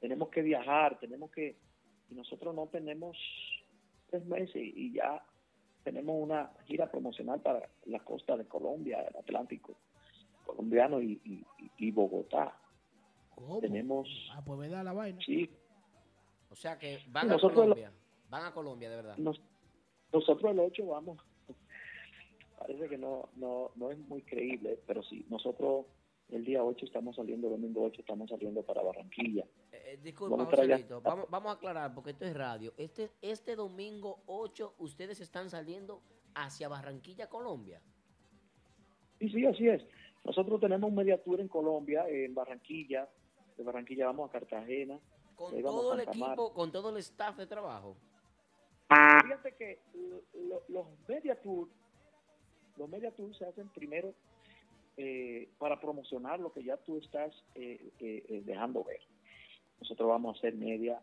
tenemos 0.00 0.28
que 0.28 0.42
viajar, 0.42 0.98
tenemos 1.00 1.30
que, 1.30 1.56
y 2.10 2.14
nosotros 2.14 2.54
no 2.54 2.68
tenemos 2.68 3.16
tres 4.10 4.24
meses 4.26 4.56
y 4.56 4.92
ya 4.94 5.22
tenemos 5.84 6.16
una 6.18 6.50
gira 6.66 6.90
promocional 6.90 7.40
para 7.40 7.68
la 7.86 8.00
costa 8.00 8.36
de 8.36 8.46
Colombia, 8.46 9.00
el 9.02 9.16
Atlántico 9.16 9.76
colombiano 10.44 11.00
y, 11.00 11.20
y- 11.24 11.44
y 11.78 11.90
Bogotá. 11.90 12.58
Tenemos, 13.60 14.08
Ah, 14.34 14.42
pues 14.44 14.58
verdad 14.58 14.84
la 14.84 14.92
vaina. 14.92 15.20
sí, 15.24 15.48
O 16.50 16.56
sea 16.56 16.78
que 16.78 16.98
van 17.10 17.28
a 17.28 17.32
Nosotros 17.34 17.56
lo- 17.68 17.74
Colombia. 17.74 17.92
Van 18.30 18.44
a 18.44 18.52
Colombia, 18.52 18.90
de 18.90 18.96
verdad. 18.96 19.16
nos- 19.18 19.40
nosotros 20.12 20.50
el 20.52 20.58
8 20.60 20.86
vamos, 20.86 21.18
parece 22.58 22.88
que 22.88 22.98
no, 22.98 23.28
no, 23.36 23.70
no 23.76 23.90
es 23.90 23.98
muy 23.98 24.22
creíble, 24.22 24.78
pero 24.86 25.02
sí, 25.02 25.24
nosotros 25.28 25.86
el 26.30 26.44
día 26.44 26.62
8 26.62 26.84
estamos 26.84 27.16
saliendo, 27.16 27.46
el 27.48 27.54
domingo 27.54 27.84
8 27.84 28.00
estamos 28.00 28.28
saliendo 28.28 28.62
para 28.62 28.82
Barranquilla. 28.82 29.44
Eh, 29.72 29.98
disculpa, 30.02 30.36
Vamos. 30.36 31.02
Vamos, 31.02 31.26
vamos 31.30 31.50
a 31.50 31.54
aclarar, 31.54 31.94
porque 31.94 32.10
esto 32.10 32.24
es 32.24 32.34
radio. 32.36 32.72
Este, 32.76 33.10
este 33.22 33.56
domingo 33.56 34.20
8, 34.26 34.74
ustedes 34.78 35.20
están 35.20 35.48
saliendo 35.50 36.02
hacia 36.34 36.68
Barranquilla, 36.68 37.28
Colombia. 37.28 37.80
Sí, 39.18 39.30
sí, 39.30 39.46
así 39.46 39.68
es. 39.68 39.82
Nosotros 40.24 40.60
tenemos 40.60 40.88
un 40.90 40.96
media 40.96 41.22
tour 41.22 41.40
en 41.40 41.48
Colombia, 41.48 42.06
en 42.08 42.34
Barranquilla, 42.34 43.08
de 43.56 43.64
Barranquilla 43.64 44.06
vamos 44.06 44.28
a 44.28 44.32
Cartagena, 44.32 45.00
Con 45.34 45.60
todo 45.62 45.94
el 45.94 46.00
equipo, 46.00 46.52
con 46.52 46.70
todo 46.70 46.90
el 46.90 46.98
staff 46.98 47.36
de 47.36 47.46
trabajo. 47.46 47.96
Fíjate 49.24 49.54
que 49.56 49.80
lo- 49.94 50.22
lo- 50.48 50.62
los 50.68 50.86
media 51.08 51.40
tours, 51.40 51.70
los 52.76 52.88
media 52.88 53.10
tours 53.12 53.36
se 53.36 53.44
hacen 53.46 53.68
primero 53.70 54.14
eh, 54.98 55.48
para 55.58 55.80
promocionar 55.80 56.40
lo 56.40 56.52
que 56.52 56.64
ya 56.64 56.76
tú 56.78 56.98
estás 56.98 57.32
eh, 57.54 57.92
eh, 58.00 58.24
eh, 58.28 58.42
dejando 58.44 58.82
ver. 58.82 59.00
Nosotros 59.80 60.08
vamos 60.08 60.34
a 60.34 60.38
hacer 60.38 60.54
media 60.54 61.00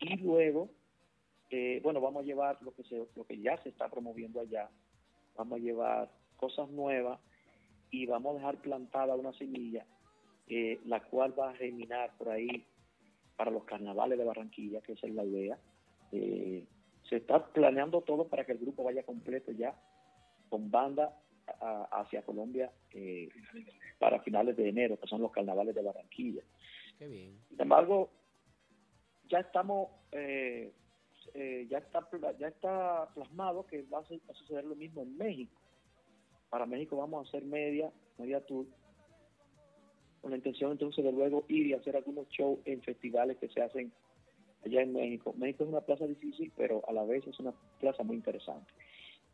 y 0.00 0.16
luego, 0.16 0.70
eh, 1.50 1.80
bueno, 1.82 2.00
vamos 2.00 2.22
a 2.22 2.26
llevar 2.26 2.56
lo 2.62 2.72
que 2.72 2.82
se, 2.84 3.06
lo 3.14 3.24
que 3.24 3.38
ya 3.38 3.62
se 3.62 3.68
está 3.68 3.90
promoviendo 3.90 4.40
allá. 4.40 4.70
Vamos 5.36 5.58
a 5.58 5.62
llevar 5.62 6.10
cosas 6.38 6.70
nuevas 6.70 7.20
y 7.90 8.06
vamos 8.06 8.32
a 8.32 8.38
dejar 8.38 8.62
plantada 8.62 9.14
una 9.14 9.34
semilla, 9.34 9.84
eh, 10.48 10.80
la 10.86 11.00
cual 11.04 11.38
va 11.38 11.50
a 11.50 11.54
germinar 11.56 12.16
por 12.16 12.30
ahí 12.30 12.64
para 13.36 13.50
los 13.50 13.64
carnavales 13.64 14.18
de 14.18 14.24
Barranquilla, 14.24 14.80
que 14.80 14.92
esa 14.92 15.06
es 15.06 15.14
la 15.14 15.24
idea. 15.24 15.58
Se 16.10 17.16
está 17.16 17.52
planeando 17.52 18.00
todo 18.00 18.28
para 18.28 18.46
que 18.46 18.52
el 18.52 18.58
grupo 18.58 18.82
vaya 18.84 19.02
completo 19.02 19.52
ya, 19.52 19.74
con 20.48 20.70
banda 20.70 21.16
a- 21.60 21.88
hacia 22.00 22.22
Colombia 22.22 22.70
eh, 22.92 23.28
para 23.98 24.20
finales 24.20 24.56
de 24.56 24.68
enero, 24.68 24.98
que 24.98 25.06
son 25.08 25.20
los 25.22 25.32
carnavales 25.32 25.74
de 25.74 25.82
Barranquilla. 25.82 26.42
Qué 26.98 27.06
bien. 27.06 27.38
Sin 27.48 27.60
embargo, 27.60 28.10
ya 29.28 29.38
estamos, 29.40 29.88
eh, 30.12 30.72
eh, 31.34 31.66
ya 31.70 31.78
está 31.78 32.08
ya 32.38 32.48
está 32.48 33.08
plasmado 33.14 33.66
que 33.66 33.82
va 33.82 34.00
a, 34.00 34.04
su- 34.04 34.20
va 34.28 34.32
a 34.32 34.34
suceder 34.34 34.64
lo 34.64 34.74
mismo 34.74 35.02
en 35.02 35.16
México. 35.16 35.60
Para 36.48 36.66
México 36.66 36.96
vamos 36.96 37.24
a 37.24 37.28
hacer 37.28 37.44
media, 37.44 37.92
media 38.18 38.40
tour, 38.44 38.66
con 40.20 40.30
la 40.32 40.36
intención 40.36 40.72
entonces 40.72 41.04
de 41.04 41.12
luego 41.12 41.44
ir 41.48 41.66
y 41.66 41.72
hacer 41.74 41.96
algunos 41.96 42.28
shows 42.28 42.58
en 42.64 42.82
festivales 42.82 43.38
que 43.38 43.48
se 43.48 43.62
hacen 43.62 43.92
allá 44.64 44.82
en 44.82 44.92
México. 44.92 45.32
México 45.38 45.64
es 45.64 45.70
una 45.70 45.80
plaza 45.80 46.06
difícil, 46.06 46.52
pero 46.56 46.82
a 46.88 46.92
la 46.92 47.04
vez 47.04 47.26
es 47.26 47.38
una 47.38 47.52
plaza 47.78 48.02
muy 48.02 48.16
interesante. 48.16 48.70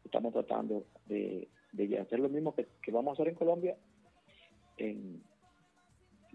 Estamos 0.07 0.33
tratando 0.33 0.87
de, 1.07 1.49
de 1.73 1.99
hacer 1.99 2.21
lo 2.21 2.29
mismo 2.29 2.55
que, 2.55 2.69
que 2.81 2.93
vamos 2.93 3.11
a 3.11 3.13
hacer 3.15 3.29
en 3.29 3.35
Colombia, 3.35 3.77
en, 4.77 5.21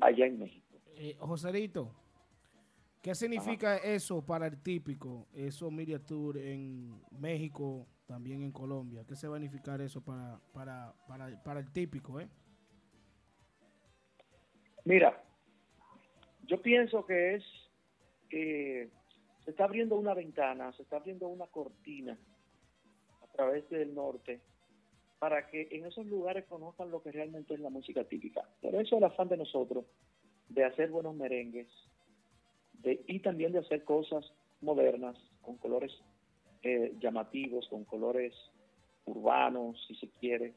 allá 0.01 0.25
en 0.25 0.39
México. 0.39 0.77
Eh, 0.97 1.15
Joselito, 1.17 1.95
¿qué 3.01 3.15
significa 3.15 3.77
eso 3.77 4.25
para 4.25 4.47
el 4.47 4.61
típico, 4.61 5.27
eso 5.33 5.71
media 5.71 5.99
tour 5.99 6.37
en 6.37 7.01
México, 7.11 7.87
también 8.05 8.43
en 8.43 8.51
Colombia? 8.51 9.05
¿Qué 9.07 9.15
se 9.15 9.29
va 9.29 9.37
a 9.37 9.39
significar 9.39 9.79
eso 9.79 10.03
para, 10.03 10.37
para, 10.51 10.93
para, 11.07 11.41
para 11.41 11.61
el 11.61 11.71
típico, 11.71 12.19
eh? 12.19 12.27
Mira, 14.83 15.23
yo 16.43 16.61
pienso 16.61 17.05
que 17.05 17.35
es 17.35 17.43
que 18.29 18.89
se 19.45 19.51
está 19.51 19.63
abriendo 19.63 19.95
una 19.95 20.13
ventana, 20.13 20.73
se 20.73 20.83
está 20.83 20.97
abriendo 20.97 21.29
una 21.29 21.47
cortina 21.47 22.17
través 23.31 23.69
del 23.69 23.93
norte 23.93 24.41
para 25.19 25.47
que 25.47 25.67
en 25.71 25.85
esos 25.85 26.05
lugares 26.07 26.45
conozcan 26.45 26.89
lo 26.89 27.01
que 27.03 27.11
realmente 27.11 27.53
es 27.53 27.59
la 27.59 27.69
música 27.69 28.03
típica. 28.03 28.41
Por 28.61 28.75
eso 28.75 28.97
el 28.97 29.03
afán 29.03 29.29
de 29.29 29.37
nosotros 29.37 29.85
de 30.49 30.63
hacer 30.63 30.89
buenos 30.89 31.15
merengues 31.15 31.67
de, 32.73 33.03
y 33.07 33.19
también 33.19 33.51
de 33.51 33.59
hacer 33.59 33.83
cosas 33.83 34.33
modernas 34.61 35.15
con 35.41 35.57
colores 35.57 35.91
eh, 36.63 36.95
llamativos, 36.99 37.67
con 37.69 37.85
colores 37.85 38.33
urbanos, 39.05 39.83
si 39.87 39.95
se 39.95 40.09
quiere, 40.19 40.55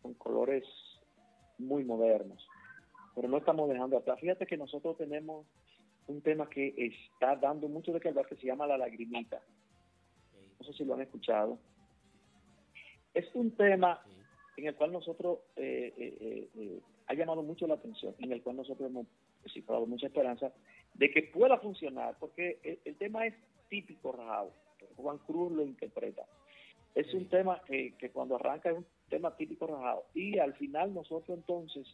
con 0.00 0.14
colores 0.14 0.64
muy 1.58 1.84
modernos 1.84 2.46
pero 3.14 3.28
no 3.28 3.38
estamos 3.38 3.68
dejando 3.68 3.96
atrás. 3.96 4.18
Fíjate 4.20 4.46
que 4.46 4.56
nosotros 4.56 4.96
tenemos 4.96 5.46
un 6.08 6.20
tema 6.20 6.48
que 6.48 6.74
está 6.76 7.36
dando 7.36 7.68
mucho 7.68 7.92
de 7.92 8.00
que 8.00 8.08
hablar 8.08 8.26
que 8.26 8.36
se 8.36 8.46
llama 8.46 8.66
La 8.66 8.76
Lagrimita. 8.76 9.40
No 10.58 10.66
sé 10.66 10.72
si 10.72 10.84
lo 10.84 10.94
han 10.94 11.02
escuchado. 11.02 11.58
Es 13.14 13.32
un 13.34 13.52
tema 13.52 14.02
en 14.56 14.66
el 14.66 14.74
cual 14.74 14.92
nosotros 14.92 15.38
eh, 15.56 15.92
eh, 15.96 16.18
eh, 16.20 16.48
eh, 16.56 16.80
ha 17.06 17.14
llamado 17.14 17.42
mucho 17.42 17.66
la 17.66 17.74
atención, 17.74 18.14
en 18.18 18.32
el 18.32 18.42
cual 18.42 18.56
nosotros 18.56 18.88
hemos 18.88 19.06
cifrado 19.52 19.86
mucha 19.86 20.06
esperanza 20.06 20.52
de 20.94 21.10
que 21.10 21.22
pueda 21.22 21.58
funcionar, 21.58 22.16
porque 22.18 22.58
el, 22.62 22.78
el 22.84 22.96
tema 22.96 23.26
es 23.26 23.34
típico 23.68 24.12
rajado. 24.12 24.52
Juan 24.96 25.18
Cruz 25.18 25.52
lo 25.52 25.62
interpreta. 25.62 26.24
Es 26.94 27.12
un 27.12 27.28
tema 27.28 27.60
que, 27.66 27.94
cuando 28.12 28.36
arranca 28.36 28.70
es 28.70 28.76
un 28.76 28.86
tema 29.08 29.36
típico 29.36 29.66
rajado. 29.66 30.04
Y 30.14 30.38
al 30.38 30.54
final 30.54 30.94
nosotros 30.94 31.36
entonces 31.36 31.86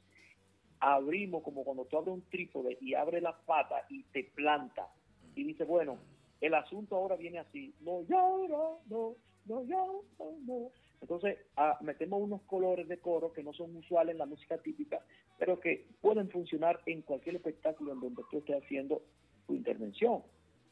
abrimos 0.79 1.43
como 1.43 1.65
cuando 1.65 1.87
tú 1.87 1.97
abres 1.97 2.15
un 2.15 2.23
trípode 2.29 2.77
y 2.81 2.95
abres 2.95 3.23
la 3.23 3.37
pata 3.37 3.87
y 3.89 4.03
te 4.05 4.25
planta 4.25 4.89
y 5.35 5.45
dice, 5.45 5.65
bueno, 5.65 5.99
el 6.41 6.55
asunto 6.55 6.97
ahora 6.97 7.17
viene 7.17 7.39
así, 7.39 7.75
no 7.81 8.03
lloro, 8.03 8.81
no, 8.87 9.15
no 9.47 9.65
lloro, 9.65 10.05
no. 10.47 10.71
Entonces 11.01 11.39
ah, 11.57 11.79
metemos 11.81 12.21
unos 12.21 12.43
colores 12.43 12.87
de 12.89 12.99
coro 12.99 13.33
que 13.33 13.43
no 13.43 13.53
son 13.53 13.75
usuales 13.77 14.13
en 14.13 14.19
la 14.19 14.27
música 14.27 14.59
típica, 14.59 15.05
pero 15.39 15.59
que 15.59 15.89
pueden 16.01 16.29
funcionar 16.31 16.81
en 16.87 17.03
cualquier 17.03 17.37
espectáculo 17.37 17.93
en 17.93 18.01
donde 18.01 18.23
tú 18.31 18.39
estés 18.39 18.63
haciendo 18.63 19.03
tu 19.47 19.55
intervención 19.55 20.23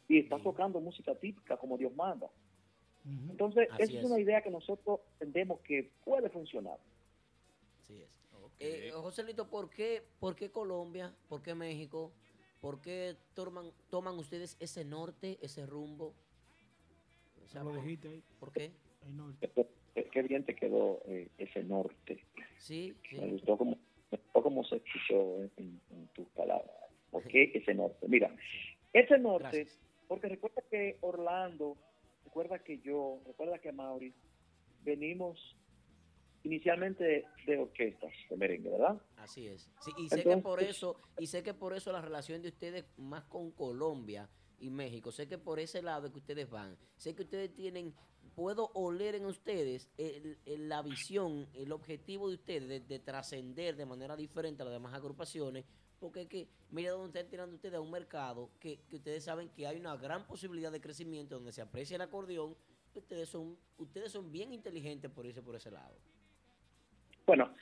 y 0.06 0.18
estás 0.18 0.42
tocando 0.42 0.80
música 0.80 1.14
típica 1.14 1.56
como 1.56 1.76
Dios 1.78 1.94
manda. 1.94 2.28
Entonces, 3.30 3.68
esa 3.78 3.82
es 3.84 3.94
es. 3.94 4.04
una 4.04 4.20
idea 4.20 4.42
que 4.42 4.50
nosotros 4.50 5.00
entendemos 5.14 5.60
que 5.60 5.90
puede 6.04 6.28
funcionar. 6.28 6.78
Así 7.82 8.02
es. 8.02 8.08
Eh, 8.60 8.90
Joselito, 8.92 9.48
¿por 9.48 9.70
qué, 9.70 10.02
¿por 10.18 10.34
qué 10.36 10.50
Colombia? 10.50 11.14
¿Por 11.28 11.40
qué 11.42 11.54
México? 11.54 12.12
¿Por 12.60 12.80
qué 12.82 13.16
toman, 13.34 13.70
toman 13.88 14.18
ustedes 14.18 14.56
ese 14.60 14.84
norte, 14.84 15.38
ese 15.40 15.64
rumbo? 15.64 16.12
O 17.44 17.48
sea, 17.48 17.62
Lo 17.62 17.70
¿por- 17.70 17.82
dijiste 17.82 18.08
ahí. 18.08 18.22
¿Por 18.40 18.52
qué? 18.52 18.72
El 19.06 19.16
norte. 19.16 19.50
Qué- 19.94 20.22
bien 20.22 20.44
te 20.44 20.54
quedó 20.54 21.00
eh, 21.06 21.28
ese 21.38 21.62
norte. 21.64 22.24
Sí, 22.58 22.94
sí. 23.08 23.20
Me 23.20 23.28
gustó 23.32 23.56
como, 23.58 23.72
me 24.10 24.18
gustó 24.18 24.42
como 24.42 24.64
se 24.64 24.76
escuchó 24.76 25.42
en, 25.42 25.50
en- 25.56 25.80
en 25.90 26.08
tus 26.14 26.28
palabras. 26.30 26.70
¿Por 27.10 27.22
qué 27.24 27.50
ese 27.54 27.74
norte? 27.74 28.06
Mira, 28.08 28.34
ese 28.92 29.18
norte, 29.18 29.66
porque 30.06 30.28
recuerda 30.28 30.62
que 30.70 30.98
Orlando, 31.00 31.76
recuerda 32.24 32.58
que 32.58 32.78
yo, 32.80 33.20
recuerda 33.26 33.58
que 33.58 33.72
Mauri, 33.72 34.14
venimos 34.82 35.56
inicialmente 36.44 37.24
de, 37.46 37.58
orquestas 37.58 38.12
de 38.30 38.36
merengue, 38.36 38.70
¿verdad? 38.70 39.00
Así 39.16 39.46
es. 39.48 39.70
Sí, 39.80 39.90
y 39.98 40.08
sé 40.08 40.22
que 40.22 40.36
por 40.38 40.62
eso, 40.62 41.00
y 41.18 41.26
sé 41.26 41.42
que 41.42 41.54
por 41.54 41.74
eso 41.74 41.92
la 41.92 42.00
relación 42.00 42.42
de 42.42 42.48
ustedes 42.48 42.84
más 42.96 43.24
con 43.24 43.50
Colombia 43.50 44.28
y 44.58 44.70
México, 44.70 45.10
sé 45.12 45.28
que 45.28 45.38
por 45.38 45.58
ese 45.58 45.82
lado 45.82 46.10
que 46.10 46.18
ustedes 46.18 46.48
van, 46.48 46.76
sé 46.96 47.14
que 47.14 47.22
ustedes 47.22 47.54
tienen, 47.54 47.94
puedo 48.38 48.70
oler 48.74 49.16
en 49.16 49.26
ustedes 49.26 49.90
el- 49.98 50.38
la 50.68 50.80
visión, 50.80 51.48
el 51.54 51.72
objetivo 51.72 52.28
de 52.28 52.36
ustedes 52.36 52.68
de, 52.68 52.78
de 52.78 53.00
trascender 53.00 53.74
de 53.74 53.84
manera 53.84 54.14
diferente 54.14 54.62
a 54.62 54.64
las 54.64 54.74
demás 54.74 54.94
agrupaciones, 54.94 55.64
porque 55.98 56.20
es 56.22 56.28
que, 56.28 56.46
mira 56.70 56.92
dónde 56.92 57.18
están 57.18 57.28
tirando 57.28 57.56
ustedes 57.56 57.74
a 57.74 57.80
un 57.80 57.90
mercado 57.90 58.50
que, 58.60 58.78
que 58.88 58.94
ustedes 58.94 59.24
saben 59.24 59.48
que 59.48 59.66
hay 59.66 59.80
una 59.80 59.96
gran 59.96 60.24
posibilidad 60.24 60.70
de 60.70 60.80
crecimiento 60.80 61.34
donde 61.34 61.50
se 61.50 61.62
aprecia 61.62 61.96
el 61.96 62.02
acordeón, 62.02 62.54
ustedes 62.94 63.28
son, 63.28 63.56
ustedes 63.76 64.12
son 64.12 64.30
bien 64.30 64.52
inteligentes 64.52 65.10
por 65.10 65.26
irse 65.26 65.42
por 65.42 65.56
ese 65.56 65.72
lado. 65.72 65.96
Bueno, 67.26 67.52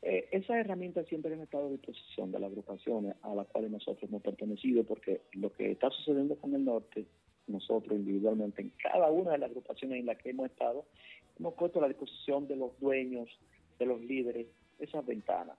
eh, 0.00 0.26
esas 0.32 0.56
herramientas 0.56 1.06
siempre 1.08 1.34
han 1.34 1.42
estado 1.42 1.66
a 1.66 1.70
disposición 1.70 2.32
de 2.32 2.38
las 2.38 2.48
agrupaciones 2.50 3.14
a 3.20 3.34
las 3.34 3.46
cuales 3.48 3.70
nosotros 3.70 4.08
hemos 4.08 4.22
pertenecido, 4.22 4.84
porque 4.84 5.20
lo 5.32 5.52
que 5.52 5.72
está 5.72 5.90
sucediendo 5.90 6.34
con 6.38 6.54
el 6.54 6.64
norte, 6.64 7.06
nosotros 7.48 7.98
individualmente, 7.98 8.62
en 8.62 8.72
cada 8.82 9.10
una 9.10 9.32
de 9.32 9.38
las 9.38 9.50
agrupaciones 9.50 10.00
en 10.00 10.06
las 10.06 10.18
que 10.18 10.30
hemos 10.30 10.50
estado, 10.50 10.84
hemos 11.38 11.54
puesto 11.54 11.78
a 11.78 11.82
la 11.82 11.88
disposición 11.88 12.46
de 12.46 12.56
los 12.56 12.78
dueños, 12.80 13.28
de 13.78 13.86
los 13.86 14.00
líderes, 14.00 14.46
esas 14.78 15.04
ventanas. 15.06 15.56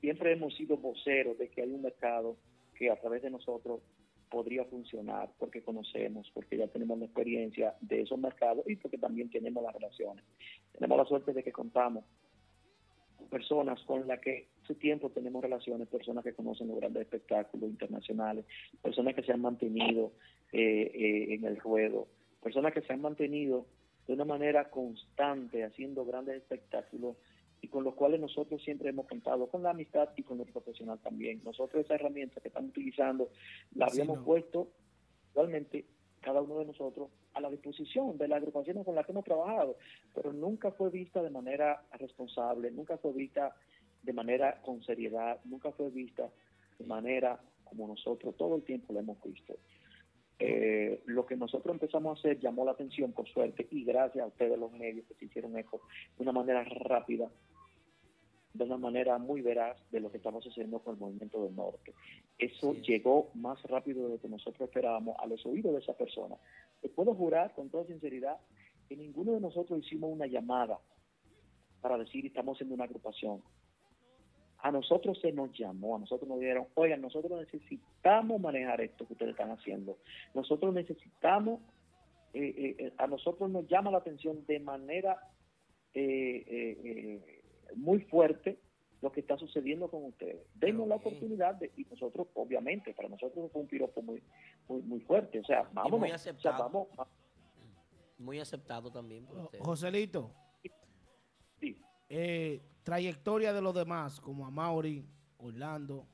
Siempre 0.00 0.32
hemos 0.32 0.54
sido 0.54 0.76
voceros 0.76 1.38
de 1.38 1.48
que 1.48 1.62
hay 1.62 1.72
un 1.72 1.82
mercado 1.82 2.36
que 2.74 2.90
a 2.90 2.96
través 2.96 3.22
de 3.22 3.30
nosotros 3.30 3.80
podría 4.30 4.64
funcionar, 4.64 5.30
porque 5.38 5.62
conocemos, 5.62 6.30
porque 6.32 6.56
ya 6.56 6.66
tenemos 6.66 6.98
la 6.98 7.04
experiencia 7.04 7.74
de 7.80 8.00
esos 8.00 8.18
mercados 8.18 8.64
y 8.66 8.76
porque 8.76 8.96
también 8.96 9.30
tenemos 9.30 9.62
las 9.62 9.74
relaciones. 9.74 10.24
Tenemos 10.72 10.96
la 10.96 11.04
suerte 11.04 11.32
de 11.34 11.42
que 11.42 11.52
contamos 11.52 12.04
personas 13.32 13.80
con 13.84 14.06
las 14.06 14.20
que 14.20 14.48
hace 14.62 14.74
tiempo 14.74 15.08
tenemos 15.08 15.42
relaciones, 15.42 15.88
personas 15.88 16.22
que 16.22 16.34
conocen 16.34 16.68
los 16.68 16.76
grandes 16.76 17.02
espectáculos 17.04 17.70
internacionales, 17.70 18.44
personas 18.82 19.14
que 19.14 19.22
se 19.22 19.32
han 19.32 19.40
mantenido 19.40 20.12
eh, 20.52 20.92
eh, 20.94 21.34
en 21.34 21.44
el 21.46 21.56
ruedo, 21.56 22.08
personas 22.42 22.74
que 22.74 22.82
se 22.82 22.92
han 22.92 23.00
mantenido 23.00 23.64
de 24.06 24.12
una 24.12 24.26
manera 24.26 24.68
constante 24.68 25.64
haciendo 25.64 26.04
grandes 26.04 26.36
espectáculos 26.36 27.16
y 27.62 27.68
con 27.68 27.84
los 27.84 27.94
cuales 27.94 28.20
nosotros 28.20 28.62
siempre 28.62 28.90
hemos 28.90 29.06
contado 29.06 29.46
con 29.46 29.62
la 29.62 29.70
amistad 29.70 30.10
y 30.16 30.24
con 30.24 30.36
lo 30.36 30.44
profesional 30.44 30.98
también. 30.98 31.40
Nosotros 31.42 31.84
esa 31.86 31.94
herramienta 31.94 32.40
que 32.42 32.48
estamos 32.48 32.68
utilizando 32.70 33.30
la 33.74 33.88
Sí, 33.88 33.92
habíamos 34.00 34.18
no. 34.18 34.24
puesto 34.26 34.68
realmente 35.34 35.86
cada 36.22 36.40
uno 36.40 36.58
de 36.58 36.64
nosotros 36.64 37.10
a 37.34 37.40
la 37.40 37.50
disposición 37.50 38.16
de 38.16 38.28
las 38.28 38.38
agrupaciones 38.38 38.84
con 38.84 38.94
las 38.94 39.04
que 39.04 39.12
hemos 39.12 39.24
trabajado, 39.24 39.76
pero 40.14 40.32
nunca 40.32 40.70
fue 40.70 40.88
vista 40.88 41.22
de 41.22 41.30
manera 41.30 41.82
responsable, 41.98 42.70
nunca 42.70 42.96
fue 42.96 43.12
vista 43.12 43.54
de 44.02 44.12
manera 44.12 44.60
con 44.62 44.82
seriedad, 44.82 45.38
nunca 45.44 45.70
fue 45.72 45.90
vista 45.90 46.30
de 46.78 46.86
manera 46.86 47.38
como 47.64 47.88
nosotros 47.88 48.36
todo 48.36 48.56
el 48.56 48.62
tiempo 48.62 48.92
la 48.92 49.00
hemos 49.00 49.22
visto. 49.22 49.54
Eh, 50.38 51.02
lo 51.06 51.24
que 51.24 51.36
nosotros 51.36 51.72
empezamos 51.72 52.16
a 52.16 52.20
hacer 52.20 52.40
llamó 52.40 52.64
la 52.64 52.72
atención, 52.72 53.12
por 53.12 53.28
suerte, 53.28 53.68
y 53.70 53.84
gracias 53.84 54.24
a 54.24 54.26
ustedes 54.26 54.58
los 54.58 54.72
medios 54.72 55.06
que 55.06 55.14
se 55.14 55.26
hicieron 55.26 55.56
eco 55.56 55.82
de 56.16 56.22
una 56.22 56.32
manera 56.32 56.64
rápida, 56.64 57.30
de 58.54 58.64
una 58.64 58.76
manera 58.76 59.18
muy 59.18 59.40
veraz 59.40 59.78
de 59.90 60.00
lo 60.00 60.10
que 60.10 60.18
estamos 60.18 60.44
haciendo 60.44 60.80
con 60.80 60.94
el 60.94 61.00
movimiento 61.00 61.42
del 61.42 61.56
norte. 61.56 61.94
Eso 62.38 62.74
llegó 62.74 63.30
más 63.34 63.62
rápido 63.62 64.04
de 64.04 64.14
lo 64.14 64.20
que 64.20 64.28
nosotros 64.28 64.68
esperábamos 64.68 65.16
a 65.18 65.26
los 65.26 65.44
oídos 65.46 65.72
de 65.72 65.80
esa 65.80 65.94
persona. 65.94 66.36
Les 66.82 66.92
puedo 66.92 67.14
jurar 67.14 67.54
con 67.54 67.70
toda 67.70 67.86
sinceridad 67.86 68.38
que 68.88 68.96
ninguno 68.96 69.32
de 69.32 69.40
nosotros 69.40 69.80
hicimos 69.84 70.10
una 70.12 70.26
llamada 70.26 70.78
para 71.80 71.96
decir 71.98 72.26
estamos 72.26 72.56
haciendo 72.56 72.74
una 72.74 72.84
agrupación. 72.84 73.42
A 74.58 74.70
nosotros 74.70 75.18
se 75.20 75.32
nos 75.32 75.50
llamó, 75.58 75.96
a 75.96 75.98
nosotros 75.98 76.28
nos 76.28 76.38
dijeron, 76.38 76.66
oigan, 76.74 77.00
nosotros 77.00 77.40
necesitamos 77.40 78.40
manejar 78.40 78.80
esto 78.80 79.06
que 79.06 79.14
ustedes 79.14 79.32
están 79.32 79.50
haciendo. 79.50 79.98
Nosotros 80.34 80.72
necesitamos, 80.72 81.60
eh, 82.32 82.54
eh, 82.56 82.76
eh, 82.78 82.92
a 82.96 83.08
nosotros 83.08 83.50
nos 83.50 83.66
llama 83.66 83.90
la 83.90 83.98
atención 83.98 84.46
de 84.46 84.60
manera 84.60 85.18
eh, 85.94 86.44
eh, 86.46 86.78
eh, 86.84 87.41
muy 87.76 88.00
fuerte 88.00 88.58
lo 89.00 89.10
que 89.10 89.20
está 89.20 89.36
sucediendo 89.36 89.88
con 89.88 90.04
ustedes. 90.04 90.46
Denos 90.54 90.86
la 90.86 90.94
oportunidad 90.94 91.56
de, 91.56 91.72
y 91.76 91.84
nosotros, 91.84 92.28
obviamente, 92.34 92.94
para 92.94 93.08
nosotros 93.08 93.50
fue 93.52 93.62
un 93.62 93.68
piropo 93.68 94.00
muy, 94.00 94.22
muy, 94.68 94.82
muy 94.82 95.00
fuerte. 95.00 95.40
O 95.40 95.44
sea, 95.44 95.68
vámonos. 95.72 96.00
muy 96.00 96.12
o 96.12 96.18
sea, 96.18 96.32
aceptado. 96.32 96.62
vamos, 96.62 96.88
Muy 98.18 98.38
aceptado 98.38 98.90
también 98.90 99.26
por 99.26 99.38
ustedes. 99.38 99.64
Joselito. 99.64 100.32
Eh, 102.14 102.60
trayectoria 102.82 103.52
de 103.54 103.62
los 103.62 103.74
demás, 103.74 104.20
como 104.20 104.46
a 104.46 104.50
Mauri, 104.50 105.04
Orlando, 105.38 106.06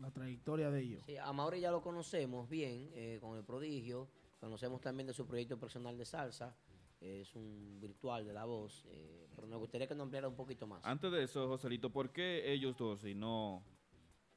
la 0.00 0.10
trayectoria 0.10 0.70
de 0.70 0.80
ellos. 0.80 1.02
Sí, 1.06 1.16
a 1.16 1.32
Mauri 1.32 1.60
ya 1.60 1.70
lo 1.70 1.80
conocemos 1.80 2.48
bien 2.48 2.90
eh, 2.92 3.18
con 3.20 3.36
el 3.38 3.44
prodigio. 3.44 4.08
Conocemos 4.38 4.80
también 4.82 5.06
de 5.06 5.14
su 5.14 5.26
proyecto 5.26 5.58
personal 5.58 5.96
de 5.96 6.04
salsa. 6.04 6.54
Es 7.00 7.34
un 7.34 7.78
virtual 7.80 8.26
de 8.26 8.32
la 8.32 8.44
voz. 8.44 8.84
eh, 8.90 9.26
pero 9.34 9.46
nos 9.48 9.58
gustaría 9.60 9.86
que 9.86 9.94
nos 9.94 10.04
ampliara 10.04 10.28
un 10.28 10.36
poquito 10.36 10.66
más. 10.66 10.84
Antes 10.84 11.10
de 11.12 11.22
eso, 11.24 11.46
Joselito, 11.48 11.90
¿por 11.90 12.10
qué 12.10 12.52
ellos 12.52 12.76
dos 12.76 13.04
y 13.04 13.14
no 13.14 13.62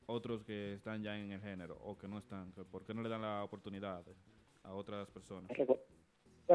otros 0.07 0.43
que 0.43 0.73
están 0.73 1.03
ya 1.03 1.17
en 1.17 1.31
el 1.31 1.39
género 1.41 1.77
o 1.81 1.97
que 1.97 2.07
no 2.07 2.17
están? 2.17 2.51
¿Por 2.51 2.83
qué 2.85 2.93
no 2.93 3.01
le 3.01 3.09
dan 3.09 3.21
la 3.21 3.43
oportunidad 3.43 4.03
a 4.63 4.73
otras 4.73 5.09
personas? 5.11 5.49
Recuerda 5.49 5.83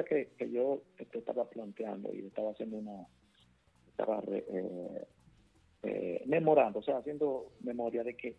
que, 0.08 0.32
que 0.36 0.50
yo 0.50 0.82
te 0.96 1.18
estaba 1.18 1.48
planteando 1.48 2.12
y 2.14 2.26
estaba 2.26 2.50
haciendo 2.50 2.76
una, 2.78 3.06
estaba 3.88 4.20
re- 4.20 4.44
eh, 4.48 5.06
eh, 5.84 6.22
memorando, 6.26 6.80
o 6.80 6.82
sea, 6.82 6.98
haciendo 6.98 7.52
memoria 7.60 8.02
de 8.02 8.16
que 8.16 8.36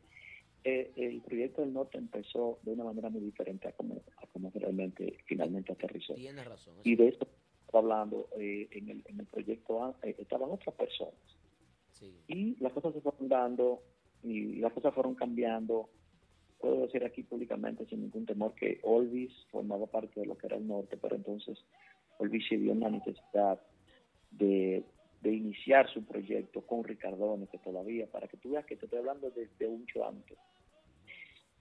eh, 0.66 0.92
el 0.98 1.22
proyecto 1.22 1.62
del 1.62 1.74
norte 1.74 1.98
empezó 1.98 2.60
de 2.64 2.72
una 2.74 2.84
manera 2.84 3.10
muy 3.10 3.22
diferente 3.22 3.68
a 3.68 3.72
como, 3.72 4.04
a 4.18 4.28
como 4.28 4.52
realmente 4.54 5.18
finalmente 5.26 5.72
aterrizó. 5.72 6.14
Tienes 6.16 6.46
razón. 6.46 6.76
Y 6.84 6.96
de 6.96 7.08
esto 7.10 7.28
hablando 7.80 8.30
eh, 8.38 8.68
en, 8.72 8.90
el, 8.90 9.04
en 9.06 9.20
el 9.20 9.26
proyecto, 9.26 9.84
ah, 9.84 9.96
eh, 10.04 10.16
estaban 10.18 10.50
otras 10.52 10.76
personas. 10.76 11.14
Y 12.28 12.56
las 12.60 12.74
cosas 12.74 12.94
se 12.94 13.02
fueron 13.02 13.30
dando 13.30 13.82
y 14.22 14.56
las 14.56 14.74
cosas 14.74 14.94
fueron 14.94 15.16
cambiando. 15.16 15.90
Puedo 16.60 16.82
decir 16.82 17.04
aquí 17.06 17.24
públicamente 17.24 17.86
sin 17.86 18.02
ningún 18.02 18.26
temor 18.26 18.54
que 18.54 18.80
Olvis 18.84 19.32
formaba 19.52 19.88
parte 19.88 20.20
de 20.20 20.26
lo 20.26 20.38
que 20.38 20.48
era 20.48 20.58
el 20.58 20.68
norte, 20.68 20.98
pero 20.98 21.16
entonces 21.16 21.58
Olvis 22.18 22.48
se 22.48 22.58
vio 22.58 22.74
en 22.74 22.82
la 22.82 22.90
necesidad 22.90 23.62
de, 24.32 24.84
de 25.22 25.34
iniciar 25.34 25.90
su 25.92 26.04
proyecto 26.04 26.62
con 26.62 26.84
Ricardone, 26.84 27.48
que 27.48 27.58
todavía, 27.60 28.08
para 28.08 28.28
que 28.28 28.38
tú 28.38 28.52
veas 28.52 28.66
que 28.66 28.76
te 28.76 28.86
estoy 28.86 29.00
hablando 29.00 29.32
desde 29.32 29.68
mucho 29.68 30.06
antes. 30.06 30.38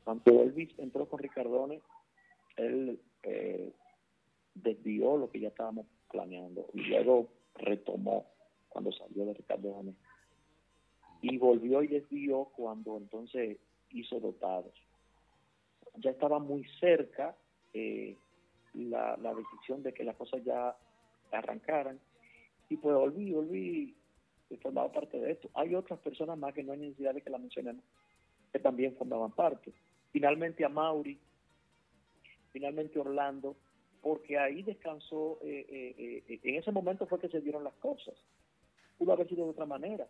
Cuando 0.05 0.43
Elvis 0.43 0.71
entró 0.79 1.09
con 1.09 1.19
Ricardone, 1.19 1.81
él 2.57 3.01
eh, 3.23 3.73
desvió 4.55 5.17
lo 5.17 5.31
que 5.31 5.41
ya 5.41 5.49
estábamos 5.49 5.87
planeando 6.15 6.67
y 6.73 6.83
luego 6.83 7.29
retomó 7.57 8.27
cuando 8.69 8.93
salió 8.93 9.27
de 9.27 9.35
Ricardone 9.35 9.95
y 11.23 11.37
volvió 11.39 11.83
y 11.83 11.89
desvió 11.89 12.45
cuando 12.57 12.97
entonces 12.97 13.59
hizo 13.91 14.21
dotados. 14.21 14.73
Ya 15.97 16.11
estaba 16.11 16.39
muy 16.39 16.65
cerca 16.79 17.37
eh, 17.73 18.17
la, 18.75 19.17
decisión 19.17 19.83
de 19.83 19.93
que 19.93 20.05
las 20.05 20.17
cosas 20.17 20.45
ya 20.45 20.77
arrancaran 21.33 21.99
y 22.69 22.77
pues 22.77 22.95
volví, 22.95 23.33
volví 23.33 23.97
que 24.49 24.57
formaba 24.59 24.93
parte 24.93 25.19
de 25.19 25.33
esto. 25.33 25.51
Hay 25.55 25.75
otras 25.75 25.99
personas 25.99 26.39
más 26.39 26.55
que 26.55 26.63
no 26.63 26.73
hay 26.73 26.79
necesidad 26.79 27.15
de 27.15 27.23
que 27.23 27.31
la 27.31 27.39
mencionemos, 27.39 27.85
que 28.53 28.61
también 28.61 28.95
formaban 28.97 29.33
parte. 29.33 29.73
Finalmente 30.13 30.65
a 30.65 30.69
Mauri, 30.69 31.19
finalmente 32.53 33.01
Orlando, 33.01 33.57
porque 34.05 34.39
ahí 34.39 34.63
descansó, 34.63 35.39
eh, 35.43 35.65
eh, 35.67 36.23
eh, 36.29 36.41
en 36.43 36.57
ese 36.57 36.71
momento 36.71 37.07
fue 37.07 37.19
que 37.19 37.31
se 37.31 37.41
dieron 37.41 37.65
las 37.65 37.73
cosas. 37.77 38.15
Pudo 38.99 39.15
haber 39.15 39.27
sido 39.31 39.47
de 39.47 39.53
otra 39.53 39.65
manera, 39.65 40.07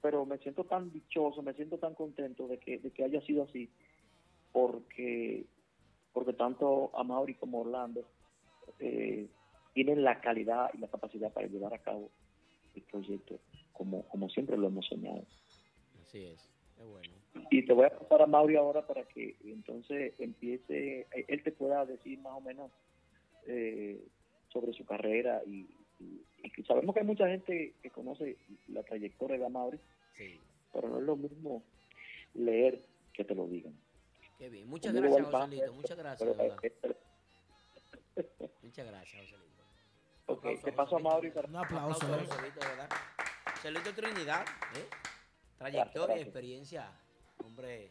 pero 0.00 0.24
me 0.24 0.38
siento 0.38 0.64
tan 0.64 0.90
dichoso, 0.90 1.42
me 1.42 1.52
siento 1.52 1.76
tan 1.76 1.94
contento 1.94 2.48
de 2.48 2.56
que, 2.56 2.78
de 2.78 2.90
que 2.90 3.04
haya 3.04 3.20
sido 3.20 3.42
así, 3.42 3.68
porque, 4.52 5.44
porque 6.14 6.32
tanto 6.32 6.90
a 6.96 7.04
Mauri 7.04 7.34
como 7.34 7.60
Orlando 7.60 8.08
eh, 8.78 9.28
tienen 9.74 10.02
la 10.02 10.22
calidad 10.22 10.70
y 10.72 10.78
la 10.78 10.88
capacidad 10.88 11.30
para 11.30 11.46
llevar 11.46 11.74
a 11.74 11.82
cabo 11.82 12.10
el 12.74 12.82
proyecto 12.84 13.38
como, 13.74 14.08
como 14.08 14.30
siempre 14.30 14.56
lo 14.56 14.68
hemos 14.68 14.86
soñado. 14.86 15.26
Así 16.00 16.24
es. 16.24 16.50
Qué 16.74 16.84
bueno. 16.84 17.12
Y 17.50 17.66
te 17.66 17.74
voy 17.74 17.84
a 17.84 17.98
pasar 17.98 18.22
a 18.22 18.26
Mauri 18.26 18.56
ahora 18.56 18.86
para 18.86 19.04
que 19.04 19.36
entonces 19.44 20.14
empiece, 20.18 21.00
eh, 21.00 21.24
él 21.28 21.42
te 21.42 21.52
pueda 21.52 21.84
decir 21.84 22.18
más 22.20 22.32
o 22.32 22.40
menos 22.40 22.70
eh, 23.46 24.00
sobre 24.52 24.72
su 24.72 24.84
carrera 24.84 25.42
y, 25.46 25.66
y- 26.00 26.22
y 26.42 26.50
que 26.50 26.62
sabemos 26.64 26.94
que 26.94 27.00
hay 27.00 27.06
mucha 27.06 27.26
gente 27.28 27.74
que 27.82 27.90
conoce 27.90 28.36
la 28.68 28.82
trayectoria 28.82 29.38
de 29.38 29.48
Mauri, 29.48 29.78
pero 30.72 30.88
no 30.88 30.98
es 30.98 31.04
lo 31.04 31.16
mismo 31.16 31.62
leer 32.34 32.80
que 33.12 33.24
te 33.24 33.34
lo 33.34 33.46
digan. 33.46 33.74
Qué 34.38 34.48
bien. 34.48 34.68
Muchas 34.68 34.92
Conmigo 34.94 35.14
gracias, 35.16 35.32
Joselito. 35.34 35.72
Muchas 35.74 35.98
gracias, 35.98 36.36
Muchas 38.62 38.86
gracias, 38.86 39.22
Joselito. 39.22 39.62
Ok, 40.26 40.46
te 40.64 40.72
paso 40.72 40.96
a 40.96 40.98
Mauri 41.00 41.30
para... 41.30 41.48
Un 41.48 41.56
aplauso. 41.56 42.06
Joselito, 42.06 42.60
verdad. 42.60 42.88
Joselito 43.56 43.92
Trinidad, 43.94 44.42
¿eh? 44.76 44.86
Trayectoria, 45.58 46.06
Gracias. 46.06 46.26
experiencia. 46.28 46.92
Hombre, 47.44 47.90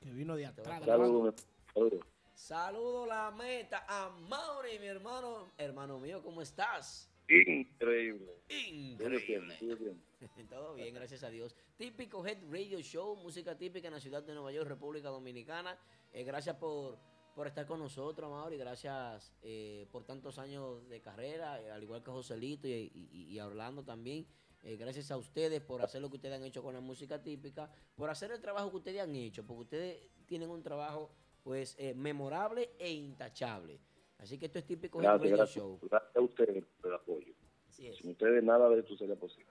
Que 0.00 0.10
vino 0.10 0.36
de 0.36 0.46
atrás. 0.46 0.82
Saludos, 0.84 1.34
saludos. 1.74 2.00
Saludo 2.38 3.04
la 3.04 3.30
meta 3.32 3.84
a 3.88 4.10
Mauri, 4.28 4.78
mi 4.78 4.86
hermano. 4.86 5.50
Hermano 5.58 5.98
mío, 5.98 6.22
¿cómo 6.22 6.40
estás? 6.40 7.10
Increíble. 7.28 8.32
Increíble. 8.48 9.56
Todo 10.48 10.74
bien. 10.74 10.94
Gracias 10.94 11.24
a 11.24 11.30
Dios. 11.30 11.56
Típico 11.76 12.24
Head 12.24 12.38
Radio 12.50 12.80
Show, 12.80 13.16
música 13.16 13.58
típica 13.58 13.88
en 13.88 13.94
la 13.94 14.00
ciudad 14.00 14.22
de 14.22 14.34
Nueva 14.34 14.52
York, 14.52 14.68
República 14.68 15.08
Dominicana. 15.08 15.76
Eh, 16.12 16.22
gracias 16.22 16.56
por, 16.56 16.96
por 17.34 17.48
estar 17.48 17.66
con 17.66 17.80
nosotros, 17.80 18.30
Mauri. 18.30 18.56
Gracias 18.56 19.32
eh, 19.42 19.86
por 19.90 20.04
tantos 20.04 20.38
años 20.38 20.88
de 20.88 21.00
carrera, 21.00 21.60
eh, 21.60 21.70
al 21.72 21.82
igual 21.82 22.02
que 22.04 22.10
Joselito 22.12 22.68
y, 22.68 22.90
y- 23.12 23.24
y 23.34 23.38
a 23.40 23.46
Orlando 23.48 23.84
también. 23.84 24.26
Eh, 24.62 24.76
gracias 24.76 25.10
a 25.10 25.16
ustedes 25.16 25.60
por 25.60 25.82
hacer 25.82 26.00
lo 26.00 26.08
que 26.08 26.16
ustedes 26.16 26.36
han 26.36 26.44
hecho 26.44 26.62
con 26.62 26.72
la 26.74 26.80
música 26.80 27.20
típica, 27.20 27.70
por 27.96 28.10
hacer 28.10 28.30
el 28.30 28.40
trabajo 28.40 28.70
que 28.70 28.76
ustedes 28.78 29.02
han 29.02 29.14
hecho, 29.16 29.44
porque 29.44 29.62
ustedes 29.62 29.98
tienen 30.26 30.50
un 30.50 30.62
trabajo 30.62 31.10
pues 31.48 31.76
eh, 31.78 31.94
memorable 31.94 32.72
e 32.78 32.92
intachable. 32.92 33.80
Así 34.18 34.38
que 34.38 34.44
esto 34.44 34.58
es 34.58 34.66
típico 34.66 34.98
Gracias, 34.98 35.22
Radio 35.22 35.36
gracias, 35.38 35.56
Show. 35.56 35.78
gracias 35.80 36.16
a 36.16 36.20
ustedes 36.20 36.64
por 36.78 36.90
el 36.90 36.96
apoyo. 36.96 37.32
Así 37.66 37.86
es. 37.86 37.96
Sin 37.96 38.10
ustedes 38.10 38.44
nada 38.44 38.68
de 38.68 38.80
esto 38.80 38.94
sería 38.98 39.16
posible. 39.16 39.50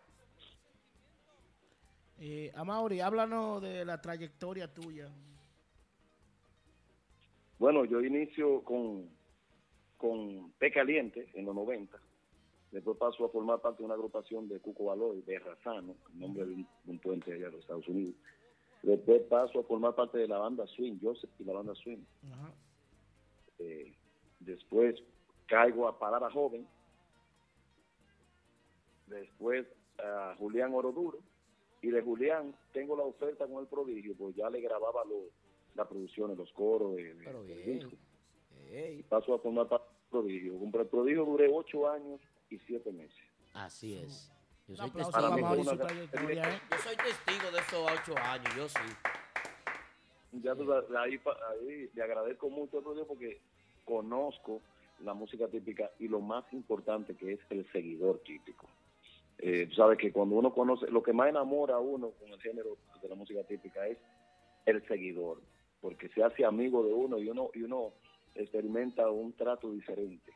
Eh, 2.20 2.52
Amaury, 2.54 3.00
háblanos 3.00 3.64
de 3.64 3.84
la 3.84 4.00
trayectoria 4.00 4.72
tuya. 4.72 5.10
Bueno, 7.58 7.84
yo 7.84 8.00
inicio 8.02 8.64
con, 8.64 9.10
con 9.98 10.52
P 10.52 10.72
Caliente 10.72 11.32
en 11.34 11.46
los 11.46 11.56
90. 11.56 12.00
Después 12.74 12.96
paso 12.98 13.26
a 13.26 13.30
formar 13.30 13.60
parte 13.60 13.80
de 13.80 13.86
una 13.86 13.96
agrupación 13.96 14.48
de 14.48 14.60
Cuco 14.60 14.86
Valor, 14.86 15.16
de 15.26 15.40
Razano, 15.40 15.96
el 16.14 16.20
nombre 16.20 16.46
de 16.46 16.54
un, 16.54 16.68
de 16.84 16.92
un 16.92 17.00
puente 17.00 17.34
allá 17.34 17.46
de 17.46 17.52
los 17.54 17.62
Estados 17.62 17.88
Unidos. 17.88 18.14
Después 18.88 19.22
paso 19.24 19.60
a 19.60 19.64
formar 19.64 19.96
parte 19.96 20.18
de 20.18 20.30
la 20.30 20.38
banda 20.38 20.66
Swing, 20.66 20.98
Joseph 21.02 21.30
y 21.40 21.44
la 21.44 21.52
banda 21.52 21.76
Swing. 21.76 21.98
Eh, 23.60 23.94
después 24.40 24.96
caigo 25.46 25.90
a 25.90 26.00
Parada 26.00 26.32
Joven. 26.32 26.66
Después 29.08 29.68
a 30.00 30.36
Julián 30.38 30.74
Oroduro. 30.74 31.20
Y 31.82 31.90
de 31.90 32.02
Julián 32.02 32.56
tengo 32.72 32.96
la 32.96 33.04
oferta 33.04 33.46
con 33.46 33.60
el 33.62 33.68
prodigio, 33.68 34.16
pues 34.18 34.36
ya 34.38 34.50
le 34.50 34.62
grababa 34.62 35.04
lo- 35.04 35.30
las 35.76 35.86
producciones, 35.88 36.38
los 36.38 36.52
coros 36.54 36.96
de, 36.96 37.14
de- 37.14 37.26
Pero 37.26 37.44
del 37.44 37.58
bien. 37.62 37.80
disco. 37.80 37.96
Ey, 38.72 39.00
Y 39.00 39.04
paso 39.04 39.34
a 39.34 39.40
formar 39.40 39.68
parte 39.68 39.86
del 39.90 40.10
prodigio. 40.10 40.58
Con 40.58 40.74
el 40.80 40.88
prodigio 40.88 41.26
duré 41.26 41.50
ocho 41.54 41.90
años 41.90 42.22
y 42.50 42.58
siete 42.60 42.90
meses. 42.94 43.20
así 43.54 43.96
es. 43.98 44.32
Yo 44.68 44.74
Un 44.74 44.78
soy, 44.78 44.90
aplauso 44.90 45.12
testigo, 45.12 45.22
para 45.30 45.36
mí 45.36 45.42
Mauri 45.42 45.64
fue 45.64 45.66
su 45.66 45.76
una- 45.76 45.88
trayectoria, 45.88 46.50
¿eh? 46.50 46.60
yo 46.70 46.78
soy 46.80 46.96
testigo 46.98 47.52
de 47.52 47.60
esos 47.60 47.92
ocho 47.92 48.18
años, 48.18 48.56
yo 48.58 48.68
sí. 48.70 48.80
Ya 50.44 50.56
tú 50.56 50.72
ahí, 50.98 51.20
ahí 51.50 51.90
le 51.94 52.04
agradezco 52.04 52.50
mucho 52.50 52.82
prodigio 52.82 53.08
porque 53.08 53.40
conozco 53.86 54.62
la 55.00 55.14
música 55.14 55.48
típica 55.48 55.90
y 56.00 56.08
lo 56.10 56.20
más 56.20 56.44
importante 56.52 57.16
que 57.16 57.34
es 57.34 57.40
el 57.50 57.66
seguidor 57.72 58.20
típico. 58.26 58.68
Eh, 59.38 59.68
tú 59.68 59.76
sabes 59.76 59.98
que 59.98 60.12
cuando 60.12 60.36
uno 60.36 60.54
conoce, 60.54 60.88
lo 60.92 61.02
que 61.02 61.14
más 61.14 61.30
enamora 61.30 61.76
a 61.76 61.80
uno 61.80 62.12
con 62.20 62.30
el 62.30 62.42
género 62.42 62.78
de 63.02 63.08
la 63.08 63.16
música 63.16 63.44
típica 63.44 63.88
es 63.88 63.98
el 64.66 64.86
seguidor, 64.88 65.40
porque 65.80 66.10
se 66.10 66.24
hace 66.24 66.44
amigo 66.44 66.84
de 66.84 66.94
uno 66.94 67.20
y 67.20 67.30
uno 67.30 67.52
y 67.54 67.62
uno 67.64 67.94
experimenta 68.36 69.10
un 69.10 69.32
trato 69.34 69.72
diferente. 69.72 70.34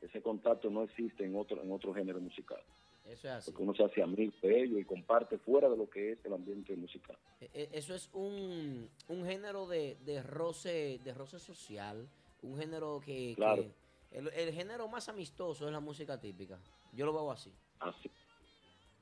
Ese 0.00 0.22
contacto 0.22 0.70
no 0.70 0.82
existe 0.84 1.24
en 1.24 1.34
otro 1.36 1.60
en 1.62 1.72
otro 1.72 1.92
género 1.94 2.20
musical, 2.20 2.60
Eso 3.04 3.28
es 3.28 3.34
así. 3.34 3.50
porque 3.50 3.62
uno 3.64 3.74
se 3.74 3.84
hace 3.84 4.02
amigo 4.02 4.32
de 4.42 4.62
ellos 4.62 4.80
y 4.80 4.84
comparte 4.84 5.36
fuera 5.38 5.68
de 5.68 5.76
lo 5.76 5.88
que 5.90 6.12
es 6.12 6.24
el 6.24 6.32
ambiente 6.32 6.74
musical. 6.76 7.16
E- 7.40 7.50
e- 7.52 7.68
Eso 7.72 7.94
es 7.94 8.08
un, 8.12 8.88
un 9.08 9.24
género 9.26 9.66
de, 9.66 9.96
de 10.04 10.22
roce 10.22 11.00
de 11.04 11.12
roce 11.12 11.38
social, 11.38 12.08
un 12.42 12.56
género 12.56 13.00
que, 13.04 13.34
Claro. 13.34 13.62
que- 13.64 14.18
el, 14.18 14.28
el 14.28 14.52
género 14.52 14.88
más 14.88 15.08
amistoso 15.08 15.66
es 15.66 15.72
la 15.72 15.80
música 15.80 16.20
típica. 16.20 16.58
Yo 16.92 17.06
lo 17.06 17.12
veo 17.12 17.30
así. 17.32 17.50
Así, 17.80 18.10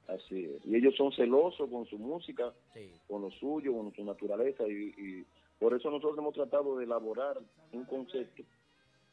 así 0.09 0.45
es. 0.47 0.65
Y 0.67 0.77
ellos 0.77 0.95
son 0.97 1.13
celosos 1.13 1.69
con 1.69 1.85
su 1.87 1.99
música, 1.99 2.53
Sí. 2.73 2.91
con 3.09 3.23
lo 3.23 3.31
suyo, 3.33 3.75
con 3.75 3.93
su 3.95 4.05
naturaleza, 4.05 4.67
y, 4.67 4.95
y 4.97 5.27
por 5.59 5.75
eso 5.75 5.91
nosotros 5.91 6.17
hemos 6.19 6.35
tratado 6.35 6.79
de 6.79 6.85
elaborar 6.85 7.39
un 7.73 7.85
concepto 7.85 8.43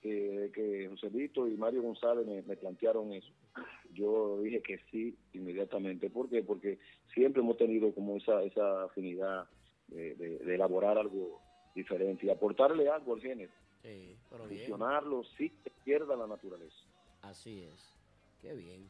que, 0.01 0.51
que 0.53 0.87
Joselito 0.89 1.47
y 1.47 1.57
Mario 1.57 1.81
González 1.81 2.25
me, 2.25 2.41
me 2.43 2.55
plantearon 2.55 3.11
eso. 3.13 3.29
Yo 3.97 4.41
dije 4.41 4.61
que 4.61 4.77
sí 4.91 5.17
inmediatamente. 5.33 6.09
¿Por 6.09 6.29
qué? 6.29 6.43
Porque 6.43 6.79
siempre 7.13 7.41
hemos 7.41 7.57
tenido 7.57 7.93
como 7.93 8.15
esa, 8.17 8.43
esa 8.43 8.83
afinidad 8.83 9.49
de, 9.87 10.13
de- 10.15 10.37
de 10.39 10.55
elaborar 10.55 10.97
algo 10.97 11.41
diferente 11.73 12.25
y 12.25 12.29
aportarle 12.29 12.87
algo 12.89 13.15
al 13.15 13.21
género. 13.21 13.51
Sí, 13.81 14.15
pero 14.29 14.47
bien. 14.47 14.61
Fusionarlo 14.61 15.23
sin 15.37 15.49
que 15.63 15.71
pierda 15.83 16.15
la 16.15 16.27
naturaleza. 16.27 16.77
Así 17.23 17.63
es. 17.63 17.95
Qué 18.41 18.53
bien. 18.53 18.87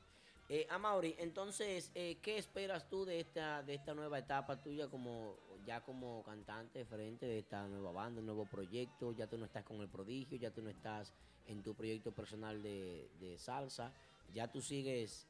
Eh, 0.49 0.65
Amaury, 0.69 1.15
entonces, 1.19 1.91
eh, 1.95 2.17
¿qué 2.21 2.37
esperas 2.37 2.87
tú 2.89 3.03
de 3.05 3.19
esta 3.19 3.63
de 3.63 3.73
esta 3.75 3.93
nueva 3.93 4.17
etapa 4.19 4.61
tuya 4.61 4.87
como 4.89 5.35
ya 5.65 5.81
como 5.81 6.23
cantante 6.23 6.85
frente 6.85 7.25
de 7.25 7.39
esta 7.39 7.67
nueva 7.67 7.91
banda, 7.91 8.21
nuevo 8.21 8.45
proyecto? 8.45 9.11
Ya 9.13 9.27
tú 9.27 9.37
no 9.37 9.45
estás 9.45 9.63
con 9.65 9.81
el 9.81 9.89
prodigio, 9.89 10.37
ya 10.37 10.51
tú 10.51 10.61
no 10.61 10.69
estás 10.69 11.13
en 11.47 11.63
tu 11.63 11.73
proyecto 11.75 12.11
personal 12.13 12.61
de, 12.63 13.09
de 13.19 13.37
salsa, 13.37 13.93
ya 14.33 14.51
tú 14.51 14.61
sigues 14.61 15.27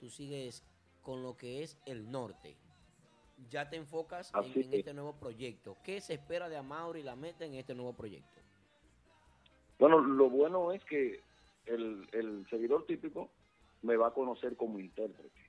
tú 0.00 0.08
sigues 0.10 0.62
con 1.02 1.22
lo 1.22 1.36
que 1.36 1.62
es 1.62 1.76
el 1.86 2.10
norte. 2.10 2.56
Ya 3.50 3.68
te 3.70 3.76
enfocas 3.76 4.32
en, 4.34 4.72
este 4.74 4.92
nuevo 4.94 5.14
proyecto. 5.14 5.76
¿Qué 5.84 6.00
se 6.00 6.14
espera 6.14 6.48
de 6.48 6.56
Amaury 6.56 7.00
y 7.00 7.04
la 7.04 7.16
meta 7.16 7.44
en 7.44 7.54
este 7.54 7.74
nuevo 7.74 7.92
proyecto? 7.94 8.40
Bueno, 9.78 10.00
lo 10.00 10.28
bueno 10.28 10.72
es 10.72 10.84
que 10.84 11.20
el, 11.66 12.08
el 12.12 12.46
seguidor 12.50 12.84
típico 12.86 13.30
me 13.82 13.96
va 13.96 14.08
a 14.08 14.14
conocer 14.14 14.56
como 14.56 14.78
intérprete, 14.80 15.40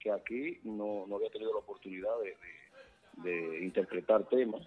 que 0.00 0.10
aquí 0.10 0.58
no, 0.64 1.06
no 1.06 1.16
había 1.16 1.30
tenido 1.30 1.52
la 1.52 1.58
oportunidad 1.58 2.18
de, 2.20 2.30
de- 2.30 2.64
de 3.30 3.64
interpretar 3.64 4.28
temas. 4.28 4.66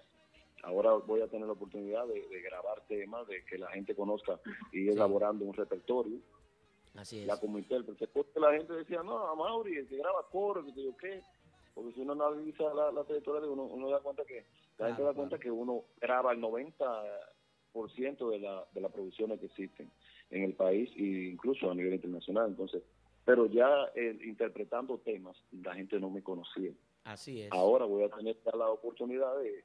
Ahora 0.62 0.92
voy 0.94 1.20
a 1.20 1.28
tener 1.28 1.46
la 1.46 1.52
oportunidad 1.52 2.06
de, 2.06 2.26
de 2.28 2.40
grabar 2.42 2.80
temas, 2.88 3.26
de 3.28 3.44
que 3.44 3.58
la 3.58 3.70
gente 3.72 3.94
conozca 3.94 4.40
y 4.72 4.80
ir 4.80 4.90
elaborando 4.90 5.44
un 5.44 5.52
repertorio 5.54 6.18
Así 6.98 7.20
es. 7.20 7.26
ya 7.26 7.38
como 7.38 7.58
intérprete. 7.58 8.08
Porque 8.08 8.40
la 8.40 8.52
gente 8.52 8.72
decía, 8.72 9.02
no, 9.02 9.18
a 9.18 9.34
Mauri, 9.34 9.76
el 9.76 9.88
que 9.88 9.96
graba 9.96 10.26
coro, 10.30 10.64
que 10.64 10.72
sé 10.72 10.82
yo 10.82 10.96
qué. 10.96 11.22
Porque 11.74 11.92
si 11.92 12.00
uno 12.00 12.12
analiza 12.12 12.74
la, 12.74 12.90
la 12.90 13.04
trayectoria 13.04 13.42
de 13.42 13.48
uno, 13.48 13.62
uno 13.64 13.88
da 13.88 14.00
cuenta 14.00 14.24
que, 14.24 14.44
la 14.78 14.88
gente 14.88 15.02
da 15.02 15.14
cuenta 15.14 15.38
que 15.38 15.50
uno 15.50 15.84
graba 16.00 16.32
el 16.32 16.40
90% 16.40 18.30
de, 18.30 18.38
la, 18.40 18.66
de 18.72 18.80
las 18.80 18.92
producciones 18.92 19.38
que 19.38 19.46
existen 19.46 19.88
en 20.30 20.42
el 20.42 20.54
país 20.54 20.90
e 20.96 21.30
incluso 21.32 21.70
a 21.70 21.74
nivel 21.76 21.94
internacional. 21.94 22.48
Entonces, 22.48 22.82
pero 23.24 23.46
ya 23.46 23.68
eh, 23.94 24.18
interpretando 24.24 24.98
temas, 24.98 25.36
la 25.52 25.74
gente 25.74 26.00
no 26.00 26.10
me 26.10 26.22
conocía. 26.22 26.72
Así 27.04 27.42
es. 27.42 27.52
Ahora 27.52 27.84
voy 27.84 28.02
a 28.02 28.08
tener 28.08 28.36
la 28.54 28.70
oportunidad 28.70 29.38
de, 29.38 29.64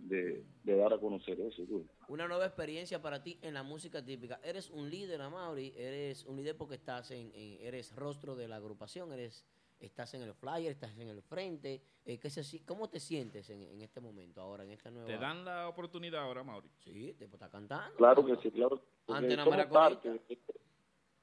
de, 0.00 0.44
de 0.62 0.76
dar 0.76 0.92
a 0.92 0.98
conocer 0.98 1.40
eso. 1.40 1.62
tú. 1.64 1.86
Una 2.08 2.28
nueva 2.28 2.46
experiencia 2.46 3.02
para 3.02 3.22
ti 3.22 3.38
en 3.42 3.54
la 3.54 3.62
música 3.64 4.04
típica. 4.04 4.38
Eres 4.44 4.70
un 4.70 4.88
líder, 4.88 5.20
Amaury. 5.20 5.72
Eres 5.76 6.24
un 6.24 6.36
líder 6.36 6.56
porque 6.56 6.76
estás 6.76 7.10
en, 7.10 7.32
en- 7.34 7.58
eres 7.60 7.94
rostro 7.96 8.36
de 8.36 8.46
la 8.46 8.56
agrupación. 8.56 9.12
Eres, 9.12 9.44
estás 9.80 10.14
en 10.14 10.22
el 10.22 10.32
flyer, 10.34 10.70
estás 10.70 10.96
en 10.98 11.08
el 11.08 11.20
frente. 11.22 11.82
Eh, 12.04 12.18
¿qué 12.18 12.30
se 12.30 12.64
¿Cómo 12.64 12.88
te 12.88 13.00
sientes 13.00 13.50
en, 13.50 13.62
en 13.62 13.80
este 13.82 14.00
momento 14.00 14.40
ahora, 14.40 14.62
en 14.62 14.70
esta 14.70 14.90
nueva? 14.90 15.08
¿Te 15.08 15.18
dan 15.18 15.44
la 15.44 15.68
oportunidad 15.68 16.22
ahora, 16.22 16.44
Mauri? 16.44 16.70
Sí, 16.78 17.14
te 17.18 17.24
está 17.24 17.50
cantando. 17.50 17.96
Claro 17.96 18.24
que 18.24 18.36
sí, 18.36 18.50
claro. 18.52 18.80
Antes 19.08 19.38
parte 19.68 20.20
Este, 20.28 20.38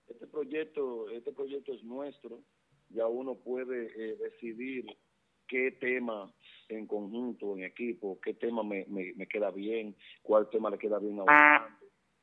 este 0.09 0.27
proyecto, 0.27 1.09
este 1.09 1.31
proyecto 1.31 1.73
es 1.73 1.83
nuestro. 1.83 2.41
Ya 2.89 3.07
uno 3.07 3.35
puede 3.35 3.85
eh, 3.95 4.15
decidir 4.17 4.85
qué 5.47 5.71
tema 5.71 6.33
en 6.69 6.87
conjunto, 6.87 7.55
en 7.57 7.63
equipo, 7.63 8.19
qué 8.21 8.33
tema 8.33 8.63
me, 8.63 8.85
me, 8.87 9.13
me 9.15 9.27
queda 9.27 9.51
bien, 9.51 9.95
cuál 10.21 10.49
tema 10.49 10.69
le 10.69 10.77
queda 10.77 10.99
bien 10.99 11.19
a 11.19 11.23
Orlando, 11.23 11.77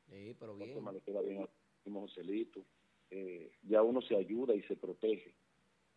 Sí, 0.09 0.35
pero 0.39 0.53
cuál 0.55 0.65
bien. 0.67 0.73
tema 0.75 0.91
le 0.91 1.01
queda 1.01 1.21
bien 1.21 1.43
a 1.43 1.49
Joselito. 1.89 2.65
Eh, 3.09 3.51
ya 3.63 3.81
uno 3.83 4.01
se 4.01 4.15
ayuda 4.15 4.53
y 4.55 4.61
se 4.63 4.75
protege. 4.75 5.35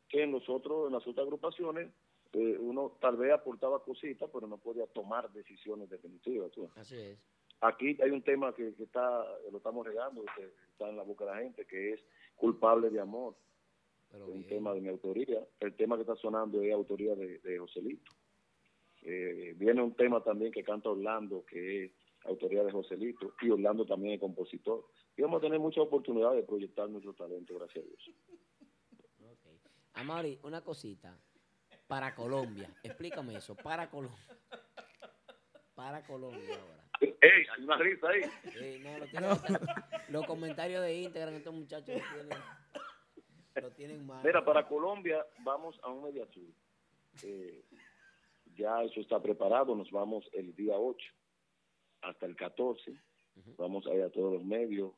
Que 0.08 0.22
en 0.22 0.32
los 0.32 0.48
otros, 0.48 0.86
en 0.88 0.92
las 0.92 1.06
otras 1.06 1.24
agrupaciones, 1.24 1.90
eh, 2.32 2.56
uno 2.58 2.96
tal 3.00 3.16
vez 3.16 3.32
aportaba 3.32 3.82
cositas, 3.82 4.28
pero 4.32 4.46
no 4.46 4.58
podía 4.58 4.86
tomar 4.88 5.32
decisiones 5.32 5.88
definitivas. 5.88 6.50
tú. 6.52 6.68
Así 6.76 6.96
es. 6.96 7.18
Aquí 7.60 7.96
hay 8.02 8.10
un 8.10 8.22
tema 8.22 8.54
que, 8.54 8.74
que 8.74 8.82
está, 8.82 9.24
lo 9.50 9.56
estamos 9.58 9.86
regando, 9.86 10.22
que 10.36 10.44
está 10.72 10.88
en 10.90 10.96
la 10.96 11.02
boca 11.04 11.24
de 11.24 11.30
la 11.30 11.38
gente, 11.38 11.64
que 11.66 11.92
es 11.94 12.00
culpable 12.36 12.90
de 12.90 13.00
amor. 13.00 13.36
Pero 14.14 14.26
es 14.26 14.30
un 14.32 14.38
bien. 14.42 14.48
tema 14.48 14.72
de 14.74 14.80
mi 14.80 14.88
autoría. 14.88 15.44
El 15.60 15.74
tema 15.74 15.96
que 15.96 16.02
está 16.02 16.14
sonando 16.16 16.62
es 16.62 16.72
autoría 16.72 17.14
de, 17.16 17.38
de 17.40 17.58
Joselito. 17.58 18.12
Eh, 19.02 19.54
viene 19.56 19.82
un 19.82 19.94
tema 19.94 20.22
también 20.22 20.52
que 20.52 20.62
canta 20.62 20.88
Orlando, 20.88 21.44
que 21.44 21.84
es 21.84 21.92
autoría 22.24 22.62
de 22.62 22.70
Joselito, 22.72 23.34
y 23.42 23.50
Orlando 23.50 23.84
también 23.84 24.14
es 24.14 24.20
compositor. 24.20 24.86
Y 25.16 25.22
vamos 25.22 25.38
a 25.38 25.40
tener 25.42 25.58
mucha 25.58 25.80
oportunidad 25.82 26.32
de 26.34 26.42
proyectar 26.44 26.88
nuestro 26.88 27.12
talento, 27.12 27.54
gracias 27.58 27.84
a 27.84 27.88
Dios. 27.88 28.10
Amaury, 29.94 30.38
una 30.42 30.60
cosita. 30.62 31.18
Para 31.86 32.14
Colombia. 32.14 32.74
Explícame 32.82 33.36
eso. 33.36 33.54
Para 33.56 33.90
Colombia. 33.90 34.38
Para 35.74 36.04
Colombia 36.06 36.58
ahora. 36.58 36.84
¡Ey! 37.00 37.44
Hay 37.56 37.64
una 37.64 37.76
risa 37.78 38.08
ahí. 38.08 38.22
No, 38.80 38.98
lo 38.98 39.06
tienen- 39.06 39.30
Los 40.08 40.26
comentarios 40.26 40.82
de 40.82 40.94
Instagram, 41.02 41.34
estos 41.34 41.52
muchachos 41.54 41.86
tienen, 41.86 42.28
lo 43.60 43.70
tienen 43.72 44.06
mal. 44.06 44.24
Mira, 44.24 44.44
para 44.44 44.66
Colombia 44.66 45.24
vamos 45.44 45.78
a 45.82 45.90
un 45.90 46.02
media 46.04 46.26
tour. 46.26 46.44
Eh, 47.22 47.62
ya 48.56 48.82
eso 48.82 49.00
está 49.00 49.20
preparado, 49.20 49.74
nos 49.74 49.90
vamos 49.90 50.28
el 50.32 50.54
día 50.54 50.78
8 50.78 50.98
hasta 52.02 52.26
el 52.26 52.36
14. 52.36 52.94
Vamos 53.56 53.84
a 53.86 53.94
ir 53.94 54.02
a 54.02 54.10
todos 54.10 54.32
los 54.34 54.44
medios 54.44 54.92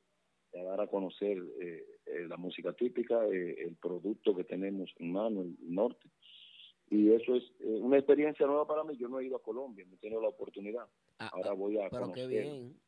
a 0.54 0.62
dar 0.62 0.80
a 0.80 0.86
conocer 0.86 1.36
eh, 1.60 1.84
eh, 2.06 2.26
la 2.28 2.36
música 2.38 2.72
típica, 2.72 3.24
eh, 3.26 3.62
el 3.64 3.76
producto 3.76 4.34
que 4.34 4.44
tenemos 4.44 4.90
en 4.98 5.12
mano, 5.12 5.42
el 5.42 5.54
norte. 5.60 6.08
Y 6.88 7.10
eso 7.12 7.34
es 7.34 7.42
eh, 7.60 7.78
una 7.80 7.96
experiencia 7.98 8.46
nueva 8.46 8.66
para 8.66 8.84
mí. 8.84 8.96
Yo 8.96 9.08
no 9.08 9.20
he 9.20 9.26
ido 9.26 9.36
a 9.36 9.42
Colombia, 9.42 9.84
no 9.86 9.94
he 9.94 9.98
tenido 9.98 10.20
la 10.22 10.28
oportunidad. 10.28 10.86
Ahora 11.18 11.52
voy 11.52 11.78
a 11.78 11.86
Ah, 11.86 11.88
Pero 11.90 12.12
qué 12.12 12.20
conocer. 12.22 12.28
bien. 12.44 12.80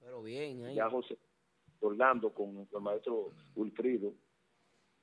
Pero 0.00 0.22
bien. 0.22 0.64
ahí. 0.64 0.74
Ya 0.76 0.88
José 0.90 1.16
Orlando 1.80 2.32
con 2.32 2.68
el 2.72 2.80
maestro 2.80 3.30
Wilfrido, 3.56 4.12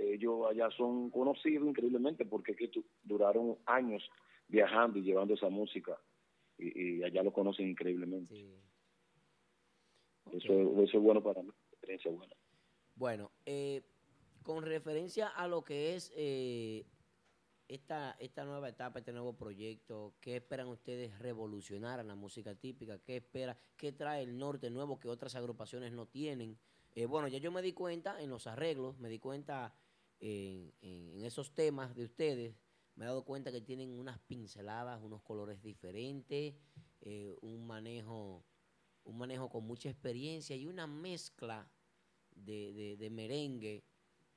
ellos 0.01 0.45
allá 0.49 0.69
son 0.71 1.09
conocidos 1.09 1.67
increíblemente 1.67 2.25
porque 2.25 2.55
que 2.55 2.67
tu- 2.69 2.85
duraron 3.03 3.57
años 3.65 4.03
viajando 4.47 4.99
y 4.99 5.03
llevando 5.03 5.33
esa 5.33 5.49
música 5.49 5.97
y, 6.57 6.97
y 6.99 7.03
allá 7.03 7.23
lo 7.23 7.31
conocen 7.31 7.69
increíblemente. 7.69 8.33
Eso, 10.31 10.53
eso 10.83 10.97
es 10.97 11.03
bueno 11.03 11.21
para 11.21 11.41
mí, 11.41 11.49
experiencia 11.71 12.11
buena. 12.11 12.35
Bueno, 12.95 13.31
eh, 13.45 13.81
con 14.43 14.63
referencia 14.63 15.27
a 15.27 15.47
lo 15.47 15.63
que 15.63 15.95
es 15.95 16.11
eh, 16.15 16.85
esta, 17.67 18.15
esta 18.19 18.45
nueva 18.45 18.69
etapa, 18.69 18.99
este 18.99 19.11
nuevo 19.11 19.33
proyecto, 19.33 20.13
¿qué 20.21 20.37
esperan 20.37 20.67
ustedes 20.67 21.17
revolucionar 21.19 21.99
en 21.99 22.07
la 22.07 22.15
música 22.15 22.55
típica? 22.55 22.99
¿Qué 22.99 23.17
espera, 23.17 23.57
qué 23.77 23.91
trae 23.91 24.23
el 24.23 24.37
norte 24.37 24.69
nuevo 24.69 24.99
que 24.99 25.07
otras 25.09 25.35
agrupaciones 25.35 25.91
no 25.91 26.05
tienen? 26.05 26.57
Eh, 26.95 27.05
bueno, 27.05 27.27
ya 27.27 27.37
yo 27.37 27.51
me 27.51 27.61
di 27.61 27.73
cuenta 27.73 28.21
en 28.21 28.29
los 28.29 28.47
arreglos, 28.47 28.99
me 28.99 29.09
di 29.09 29.19
cuenta 29.19 29.73
en, 30.21 30.73
en- 30.81 31.09
en 31.17 31.25
esos 31.25 31.53
temas 31.53 31.93
de 31.95 32.05
ustedes, 32.05 32.55
me 32.95 33.03
he 33.05 33.07
dado 33.07 33.25
cuenta 33.25 33.51
que 33.51 33.59
tienen 33.61 33.89
unas 33.99 34.19
pinceladas, 34.19 35.01
unos 35.01 35.21
colores 35.23 35.61
diferentes, 35.61 36.55
eh, 37.01 37.35
un 37.41 37.65
manejo, 37.67 38.45
un 39.03 39.17
manejo 39.17 39.49
con 39.49 39.65
mucha 39.65 39.89
experiencia 39.89 40.55
y 40.55 40.67
una 40.67 40.87
mezcla 40.87 41.69
de, 42.35 42.71
de- 42.73 42.97
de 42.97 43.09
merengue, 43.09 43.83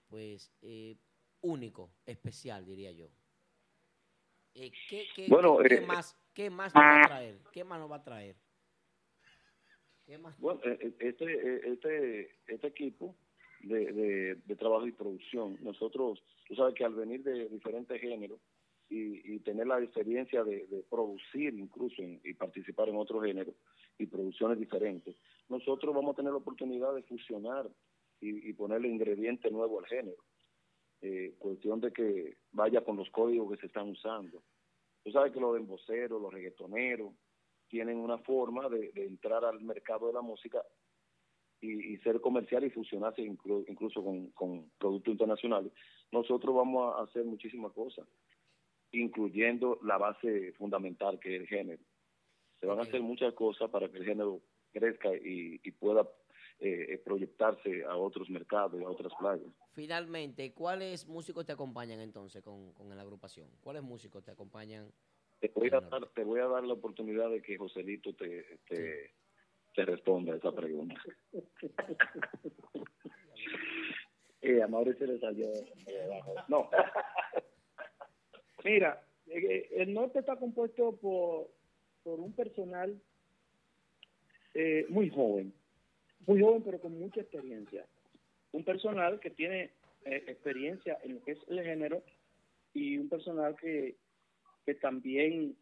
pues 0.09 0.51
eh, 0.63 0.97
único, 1.43 1.93
especial, 2.07 2.65
diría 2.65 2.91
yo. 2.93 3.11
Eh, 4.55 4.73
¿qué, 4.89 5.07
qué- 5.15 5.29
Bueno, 5.29 5.59
qué- 5.59 5.77
eh, 5.77 5.81
más, 5.83 6.17
¿Qué 6.33 6.51
más 6.51 6.75
nos 6.75 6.83
va 6.83 7.01
a 7.01 7.07
traer? 7.07 7.41
¿Qué 7.53 7.63
más 7.65 7.79
nos 7.79 7.91
va 7.91 7.97
a 7.97 8.03
traer? 8.03 8.37
¿Qué 10.05 10.19
más? 10.19 10.37
Bueno, 10.41 10.61
eh, 10.65 10.97
este, 10.99 11.73
este, 11.73 12.39
este 12.47 12.67
equipo 12.67 13.15
de, 13.67 14.37
de, 14.47 14.57
trabajo 14.57 14.87
y 14.87 14.93
producción, 14.93 15.59
nosotros, 15.63 16.23
tú 16.47 16.55
sabes 16.55 16.75
que 16.75 16.85
al 16.85 16.95
venir 16.95 17.23
de 17.23 17.49
diferentes 17.49 18.01
géneros 18.01 18.41
y, 18.89 19.35
y 19.35 19.41
tener 19.41 19.67
la 19.67 19.83
experiencia 19.83 20.45
de, 20.45 20.85
producir 20.91 21.55
incluso 21.55 22.03
y 22.03 22.35
participar 22.35 22.89
en 22.89 22.97
otros 22.97 23.25
géneros 23.25 23.55
y 23.99 24.07
producciones 24.07 24.59
diferentes, 24.59 25.17
nosotros 25.49 25.95
vamos 25.95 26.13
a 26.13 26.17
tener 26.17 26.33
la 26.33 26.39
oportunidad 26.39 26.95
de 26.95 27.03
fusionar 27.03 27.69
y, 28.21 28.49
y 28.49 28.53
ponerle 28.53 28.89
ingrediente 28.89 29.51
nuevo 29.51 29.79
al 29.79 29.87
género. 29.87 30.23
Eh, 31.01 31.35
cuestión 31.39 31.81
de 31.81 31.93
que 31.93 32.39
vaya 32.53 32.83
con 32.83 32.97
los 32.97 33.11
códigos 33.11 33.51
que 33.51 33.61
se 33.61 33.67
están 33.67 33.91
usando. 33.91 34.43
Tú 35.03 35.11
sabes 35.11 35.33
que 35.33 35.41
los 35.41 35.57
emboceros, 35.57 36.21
los 36.21 36.33
reggaetoneros, 36.33 37.13
tienen 37.69 37.99
una 37.99 38.17
forma 38.19 38.69
de 38.69 38.91
entrar 38.95 39.45
al 39.45 39.61
mercado 39.61 40.07
de 40.07 40.15
la 40.15 40.23
música 40.23 40.63
y, 41.65 41.95
y 41.95 41.97
ser 41.99 42.21
comercial 42.21 42.65
y 42.65 42.71
fusionarse 42.71 43.23
inclu- 43.23 43.65
incluso 43.69 44.03
con, 44.05 44.31
con 44.33 44.71
productos 44.79 45.13
internacionales. 45.13 45.73
Nosotros 46.13 46.55
vamos 46.55 46.95
a 46.95 47.03
hacer 47.03 47.25
muchísimas 47.25 47.73
cosas, 47.73 48.07
incluyendo 48.93 49.79
la 49.83 49.99
base 49.99 50.53
fundamental 50.53 51.19
que 51.19 51.35
es 51.35 51.41
el 51.43 51.47
género. 51.49 51.83
Se 52.61 52.67
van 52.67 52.79
a 52.79 52.83
hacer 52.83 53.01
muchas 53.03 53.35
cosas 53.35 53.71
para 53.71 53.91
que 53.91 53.99
el 53.99 54.05
género 54.05 54.41
crezca 54.73 55.15
y, 55.15 55.61
y 55.63 55.71
pueda 55.73 56.09
eh, 56.61 57.01
proyectarse 57.05 57.85
a 57.85 57.97
otros 57.97 58.31
mercados 58.31 58.81
y 58.81 58.85
a 58.85 58.89
otras 58.89 59.13
playas. 59.19 59.49
Finalmente, 59.73 60.53
¿cuáles 60.53 61.07
músicos 61.07 61.45
te 61.45 61.53
acompañan 61.53 62.01
entonces 62.01 62.43
con, 62.43 62.73
con 62.73 62.89
la 62.89 63.03
agrupación? 63.03 63.49
¿Cuáles 63.61 63.83
músicos 63.83 64.23
te 64.23 64.31
acompañan? 64.31 64.93
Te 65.41 65.49
voy 65.55 65.69
a 65.73 65.81
dar, 65.81 66.09
te 66.15 66.25
voy 66.25 66.41
a 66.41 66.47
dar 66.47 66.65
la 66.65 66.75
oportunidad 66.75 67.29
de 67.29 67.43
que 67.43 67.59
Joselito 67.59 68.15
te, 68.15 68.59
te, 68.69 69.15
te 69.75 69.85
responda 69.85 70.33
a 70.33 70.37
esa 70.37 70.53
pregunta. 70.53 71.01
Eh, 74.47 74.63
a 74.63 74.69
Mauricio 74.69 75.07
le 75.07 75.19
salió. 75.19 75.49
No. 76.49 76.69
Mira, 78.65 79.03
eh, 79.27 79.71
el 79.71 79.95
norte 79.95 80.19
está 80.19 80.37
compuesto 80.37 80.95
por, 80.97 81.49
por 82.03 82.21
un 82.21 82.35
personal 82.35 83.01
eh, 84.53 84.85
muy 84.91 85.09
joven, 85.09 85.53
muy 86.27 86.41
joven 86.43 86.63
pero 86.63 86.79
con 86.79 86.99
mucha 86.99 87.23
experiencia. 87.23 87.87
Un 88.53 88.65
personal 88.65 89.19
que 89.19 89.31
tiene 89.31 89.71
eh, 90.05 90.23
experiencia 90.29 90.99
en 91.03 91.15
lo 91.15 91.25
que 91.25 91.33
es 91.33 91.39
el 91.49 91.63
género 91.63 92.03
y 92.75 92.99
un 92.99 93.09
personal 93.09 93.57
que, 93.57 93.97
que 94.67 94.75
también 94.75 95.57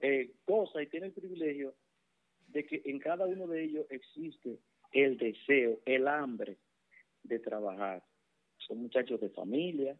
eh, 0.00 0.30
goza 0.46 0.80
y 0.80 0.86
tiene 0.86 1.06
el 1.06 1.12
privilegio 1.12 1.74
de 2.48 2.66
que 2.66 2.82
en 2.84 2.98
cada 2.98 3.26
uno 3.26 3.46
de 3.46 3.64
ellos 3.64 3.86
existe 3.90 4.58
el 4.92 5.16
deseo, 5.18 5.80
el 5.84 6.08
hambre 6.08 6.56
de 7.22 7.38
trabajar. 7.38 8.02
Son 8.66 8.78
muchachos 8.78 9.20
de 9.20 9.28
familia, 9.30 9.98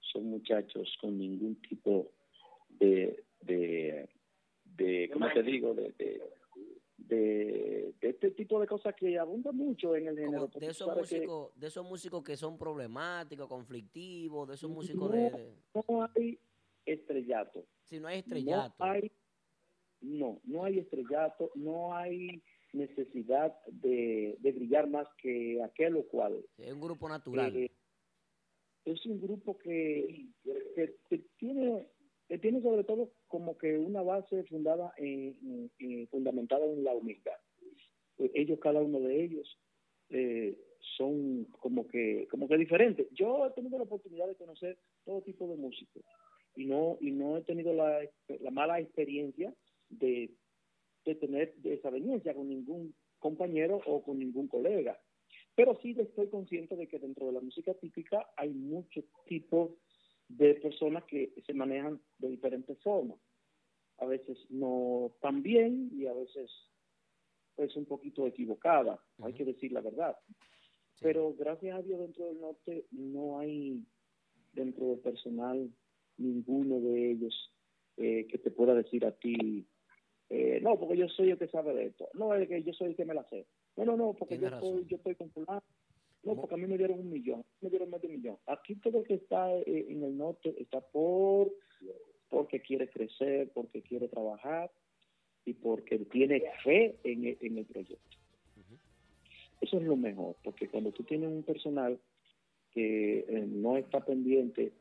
son 0.00 0.26
muchachos 0.26 0.96
con 1.00 1.16
ningún 1.18 1.56
tipo 1.62 2.10
de, 2.68 3.24
de, 3.40 4.08
de 4.64 5.10
¿cómo 5.12 5.32
te 5.32 5.42
digo? 5.42 5.74
De, 5.74 5.92
de, 5.98 6.22
de, 6.98 7.94
de 8.00 8.08
este 8.08 8.30
tipo 8.32 8.60
de 8.60 8.66
cosas 8.66 8.94
que 8.94 9.18
abundan 9.18 9.56
mucho 9.56 9.94
en 9.96 10.08
el 10.08 10.18
género. 10.18 10.48
De 10.48 10.66
esos 10.66 10.86
sabes 10.86 11.08
que 11.08 11.16
músicos, 11.16 11.58
de 11.60 11.66
esos 11.66 11.84
músicos 11.86 12.24
que 12.24 12.36
son 12.36 12.58
problemáticos, 12.58 13.46
conflictivos, 13.48 14.48
de 14.48 14.54
esos 14.54 14.70
músicos 14.70 15.10
no, 15.10 15.16
de, 15.16 15.30
de- 15.30 15.54
no 15.74 16.08
hay 16.14 16.38
estrellato. 16.86 17.64
Si 17.84 18.00
no 18.00 18.08
hay 18.08 18.18
estrellato. 18.18 18.74
No 18.84 18.90
hay, 18.90 19.12
no, 20.04 20.40
no 20.44 20.64
hay 20.64 20.78
estrellato, 20.78 21.50
no 21.54 21.94
hay 21.94 22.42
necesidad 22.72 23.54
de, 23.66 24.36
de 24.40 24.52
brillar 24.52 24.88
más 24.88 25.06
que 25.22 25.62
aquel 25.62 25.96
o 25.96 26.06
cual. 26.06 26.44
es 26.58 26.72
un 26.72 26.80
grupo 26.80 27.08
natural. 27.08 27.56
Eh, 27.56 27.70
es 28.84 29.04
un 29.06 29.20
grupo 29.20 29.56
que, 29.58 30.26
que, 30.74 30.94
que 31.08 31.18
tiene 31.38 31.86
que 32.28 32.38
tiene 32.38 32.62
sobre 32.62 32.84
todo 32.84 33.12
como 33.28 33.56
que 33.58 33.76
una 33.78 34.00
base 34.02 34.44
fundada 34.44 34.92
en, 34.96 35.36
en- 35.42 35.70
en- 35.78 36.08
fundamentada 36.08 36.64
en 36.66 36.82
la 36.84 36.94
humildad 36.94 37.36
Eh, 38.18 38.30
ellos 38.34 38.58
cada 38.60 38.80
uno 38.80 38.98
de 39.00 39.24
ellos 39.24 39.58
eh, 40.10 40.56
son 40.96 41.44
como 41.60 41.86
que 41.86 42.26
como 42.30 42.46
que 42.48 42.56
diferentes 42.58 43.06
yo 43.12 43.46
he 43.46 43.50
tenido 43.52 43.76
la 43.78 43.84
oportunidad 43.84 44.26
de 44.28 44.36
conocer 44.36 44.78
todo 45.04 45.20
tipo 45.22 45.46
de 45.48 45.56
músicos 45.56 46.02
y 46.56 46.64
no 46.66 46.96
y 47.00 47.10
no 47.10 47.36
he 47.36 47.42
tenido 47.42 47.72
la, 47.74 48.00
la 48.40 48.50
mala 48.50 48.80
experiencia 48.80 49.52
de, 49.98 50.34
de 51.04 51.14
tener 51.16 51.54
desaveniencia 51.56 52.34
con 52.34 52.48
ningún 52.48 52.94
compañero 53.18 53.80
o 53.86 54.02
con 54.02 54.18
ningún 54.18 54.48
colega 54.48 54.98
pero 55.54 55.78
sí 55.80 55.94
estoy 55.96 56.28
consciente 56.28 56.76
de 56.76 56.88
que 56.88 56.98
dentro 56.98 57.26
de 57.26 57.32
la 57.32 57.40
música 57.40 57.74
típica 57.74 58.28
hay 58.36 58.50
muchos 58.50 59.04
tipos 59.26 59.70
de 60.28 60.54
personas 60.54 61.04
que 61.04 61.32
se 61.46 61.54
manejan 61.54 62.00
de 62.18 62.28
diferentes 62.28 62.80
formas. 62.82 63.18
A 63.98 64.06
veces 64.06 64.38
no 64.50 65.14
tan 65.20 65.42
bien 65.42 65.90
y 65.92 66.06
a 66.06 66.12
veces 66.12 66.50
pues 67.54 67.76
un 67.76 67.84
poquito 67.84 68.26
equivocada, 68.26 69.00
hay 69.22 69.32
que 69.32 69.44
decir 69.44 69.70
la 69.70 69.80
verdad. 69.80 70.16
Pero 71.00 71.34
gracias 71.34 71.78
a 71.78 71.82
Dios 71.82 72.00
dentro 72.00 72.26
del 72.26 72.40
norte 72.40 72.86
no 72.90 73.38
hay 73.38 73.84
dentro 74.52 74.88
del 74.88 74.98
personal 74.98 75.70
ninguno 76.16 76.80
de 76.80 77.12
ellos 77.12 77.52
eh, 77.96 78.26
que 78.28 78.38
te 78.38 78.50
pueda 78.50 78.74
decir 78.74 79.04
a 79.04 79.12
ti, 79.12 79.66
eh, 80.30 80.58
no, 80.62 80.78
porque 80.78 80.96
yo 80.96 81.08
soy 81.08 81.30
el 81.30 81.38
que 81.38 81.48
sabe 81.48 81.74
de 81.74 81.86
esto, 81.86 82.08
no, 82.14 82.34
es 82.34 82.48
que 82.48 82.62
yo 82.62 82.72
soy 82.72 82.88
el 82.88 82.96
que 82.96 83.04
me 83.04 83.14
la 83.14 83.24
sé. 83.28 83.46
No, 83.76 83.84
no, 83.84 83.96
no, 83.96 84.14
porque 84.14 84.38
yo 84.38 84.48
estoy, 84.48 84.86
yo 84.86 84.96
estoy 84.96 85.14
con. 85.14 85.30
No, 86.24 86.36
porque 86.36 86.54
a 86.54 86.58
mí 86.58 86.66
me 86.66 86.78
dieron 86.78 87.00
un 87.00 87.10
millón, 87.10 87.44
me 87.60 87.68
dieron 87.68 87.90
más 87.90 88.00
de 88.00 88.08
un 88.08 88.14
millón. 88.14 88.38
Aquí 88.46 88.76
todo 88.76 89.00
el 89.00 89.06
que 89.06 89.14
está 89.14 89.54
eh, 89.54 89.86
en 89.88 90.02
el 90.02 90.16
norte 90.16 90.54
está 90.58 90.80
por 90.80 91.52
porque 92.30 92.60
quiere 92.60 92.88
crecer, 92.88 93.50
porque 93.54 93.82
quiere 93.82 94.08
trabajar 94.08 94.70
y 95.44 95.52
porque 95.52 95.98
tiene 95.98 96.42
fe 96.64 96.96
en 97.04 97.26
el, 97.26 97.38
en 97.40 97.58
el 97.58 97.64
proyecto. 97.66 98.16
Eso 99.60 99.78
es 99.78 99.84
lo 99.84 99.96
mejor, 99.96 100.36
porque 100.42 100.68
cuando 100.68 100.90
tú 100.90 101.04
tienes 101.04 101.28
un 101.28 101.42
personal 101.42 101.98
que 102.72 103.20
eh, 103.20 103.46
no 103.46 103.76
está 103.76 104.04
pendiente 104.04 104.72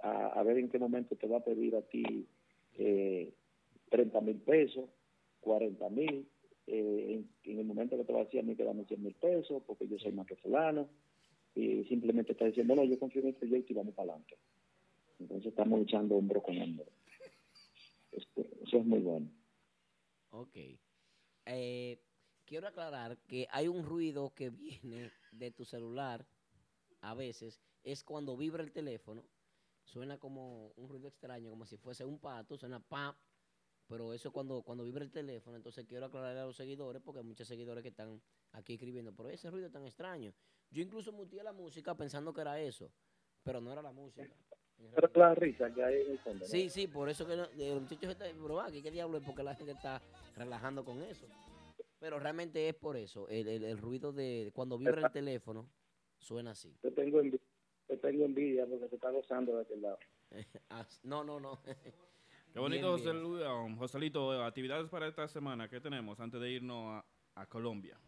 a, 0.00 0.28
a 0.28 0.42
ver 0.42 0.58
en 0.58 0.68
qué 0.68 0.78
momento 0.78 1.16
te 1.16 1.26
va 1.26 1.38
a 1.38 1.44
pedir 1.44 1.76
a 1.76 1.82
ti 1.82 2.26
eh, 2.78 3.32
30 3.92 4.20
mil 4.22 4.36
pesos, 4.38 4.90
40 5.40 5.88
mil, 5.90 6.26
eh, 6.66 7.06
en, 7.10 7.30
en 7.44 7.58
el 7.58 7.64
momento 7.64 7.96
que 7.96 8.04
te 8.04 8.12
va 8.12 8.20
a 8.20 8.24
decir 8.24 8.40
a 8.40 8.42
mí 8.42 8.56
que 8.56 8.64
dame 8.64 8.84
100 8.84 9.02
mil 9.02 9.14
pesos, 9.14 9.62
porque 9.66 9.86
yo 9.86 9.98
soy 9.98 10.12
más 10.12 10.26
que 10.26 10.36
fulano, 10.36 10.88
y 11.54 11.84
simplemente 11.84 12.32
está 12.32 12.46
diciendo, 12.46 12.74
no, 12.74 12.84
yo 12.84 12.98
confío 12.98 13.22
en 13.22 13.28
el 13.28 13.34
proyecto 13.34 13.72
y 13.72 13.76
vamos 13.76 13.94
para 13.94 14.12
adelante. 14.12 14.38
Entonces 15.18 15.46
estamos 15.46 15.78
luchando 15.78 16.16
hombro 16.16 16.42
con 16.42 16.60
hombro. 16.60 16.86
Este, 18.10 18.48
eso 18.62 18.78
es 18.78 18.84
muy 18.84 19.00
bueno. 19.00 19.30
Ok. 20.30 20.56
Eh, 21.46 21.98
quiero 22.44 22.68
aclarar 22.68 23.18
que 23.28 23.46
hay 23.50 23.68
un 23.68 23.84
ruido 23.84 24.32
que 24.34 24.50
viene 24.50 25.10
de 25.32 25.50
tu 25.50 25.64
celular 25.64 26.26
a 27.00 27.14
veces. 27.14 27.60
Es 27.84 28.02
cuando 28.02 28.36
vibra 28.36 28.62
el 28.62 28.72
teléfono. 28.72 29.24
Suena 29.84 30.18
como 30.18 30.68
un 30.76 30.88
ruido 30.88 31.08
extraño, 31.08 31.50
como 31.50 31.66
si 31.66 31.76
fuese 31.76 32.04
un 32.04 32.18
pato. 32.18 32.56
Suena 32.56 32.80
pam. 32.80 33.14
Pero 33.88 34.12
eso 34.14 34.32
cuando, 34.32 34.62
cuando 34.62 34.84
vibra 34.84 35.04
el 35.04 35.10
teléfono. 35.10 35.56
Entonces 35.56 35.84
quiero 35.86 36.06
aclarar 36.06 36.36
a 36.36 36.46
los 36.46 36.56
seguidores, 36.56 37.02
porque 37.02 37.20
hay 37.20 37.26
muchos 37.26 37.46
seguidores 37.48 37.82
que 37.82 37.88
están 37.90 38.20
aquí 38.52 38.74
escribiendo. 38.74 39.12
Pero 39.14 39.28
ese 39.28 39.50
ruido 39.50 39.70
tan 39.70 39.84
extraño. 39.84 40.32
Yo 40.70 40.82
incluso 40.82 41.12
muteé 41.12 41.42
la 41.42 41.52
música 41.52 41.94
pensando 41.94 42.32
que 42.32 42.40
era 42.40 42.58
eso. 42.60 42.90
Pero 43.42 43.60
no 43.60 43.72
era 43.72 43.82
la 43.82 43.92
música. 43.92 44.26
Pero 44.94 45.10
la 45.14 45.34
risa 45.34 45.72
que 45.72 45.84
hay 45.84 46.02
en 46.02 46.10
el 46.12 46.18
fondo. 46.18 46.44
Sí, 46.44 46.68
sí, 46.70 46.86
por 46.88 47.08
eso 47.08 47.24
que 47.26 47.36
no- 47.36 47.46
los 47.54 47.82
muchachos 47.82 48.10
están, 48.10 48.28
pero 48.42 48.54
va, 48.56 48.70
¿qué, 48.72 48.82
qué 48.82 48.90
diablo 48.90 49.18
es? 49.18 49.24
Porque 49.24 49.42
la 49.44 49.54
gente 49.54 49.72
está 49.72 50.02
relajando 50.34 50.84
con 50.84 51.00
eso. 51.02 51.26
Pero 52.00 52.18
realmente 52.18 52.68
es 52.68 52.74
por 52.74 52.96
eso, 52.96 53.28
el, 53.28 53.46
el- 53.46 53.64
el 53.64 53.78
ruido 53.78 54.12
de 54.12 54.50
cuando 54.54 54.76
vibra 54.76 55.02
el 55.06 55.12
teléfono 55.12 55.68
suena 56.18 56.50
así. 56.50 56.74
Yo 56.82 56.92
tengo 56.92 57.20
envidia, 57.20 57.46
yo 57.88 57.98
tengo 58.00 58.24
envidia 58.24 58.66
porque 58.66 58.88
se 58.88 58.94
está 58.96 59.10
gozando 59.10 59.54
de 59.56 59.62
aquel 59.62 59.82
lado. 59.82 59.98
Ah, 60.70 60.84
no, 61.04 61.22
no, 61.22 61.38
no. 61.38 61.60
Qué 62.52 62.58
bonito, 62.60 62.82
Bien, 62.96 62.98
José 62.98 63.12
bien. 63.12 63.22
Lu- 63.22 63.64
um, 63.64 63.76
Joselito. 63.76 64.34
eh, 64.34 64.44
Actividades 64.44 64.88
para 64.90 65.06
esta 65.08 65.26
semana. 65.28 65.68
¿Qué 65.68 65.80
tenemos 65.80 66.20
antes 66.20 66.40
de 66.40 66.50
irnos 66.50 67.02
a, 67.02 67.04
a 67.42 67.46
Colombia? 67.46 67.98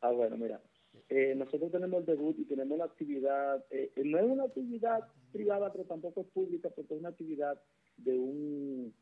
Ah, 0.00 0.10
bueno, 0.10 0.36
mira. 0.36 0.60
Eh, 1.08 1.34
nosotros 1.36 1.70
tenemos 1.72 2.00
el 2.00 2.06
debut 2.06 2.38
y 2.38 2.44
tenemos 2.44 2.76
una 2.76 2.84
actividad, 2.84 3.64
eh, 3.70 3.92
no 4.04 4.18
es 4.18 4.24
una 4.24 4.44
actividad 4.44 5.00
privada, 5.32 5.70
pero 5.72 5.84
tampoco 5.84 6.20
es 6.22 6.26
pública, 6.28 6.68
porque 6.70 6.94
es 6.94 7.00
una 7.00 7.10
actividad 7.10 7.60
de 7.96 8.18
un, 8.18 8.94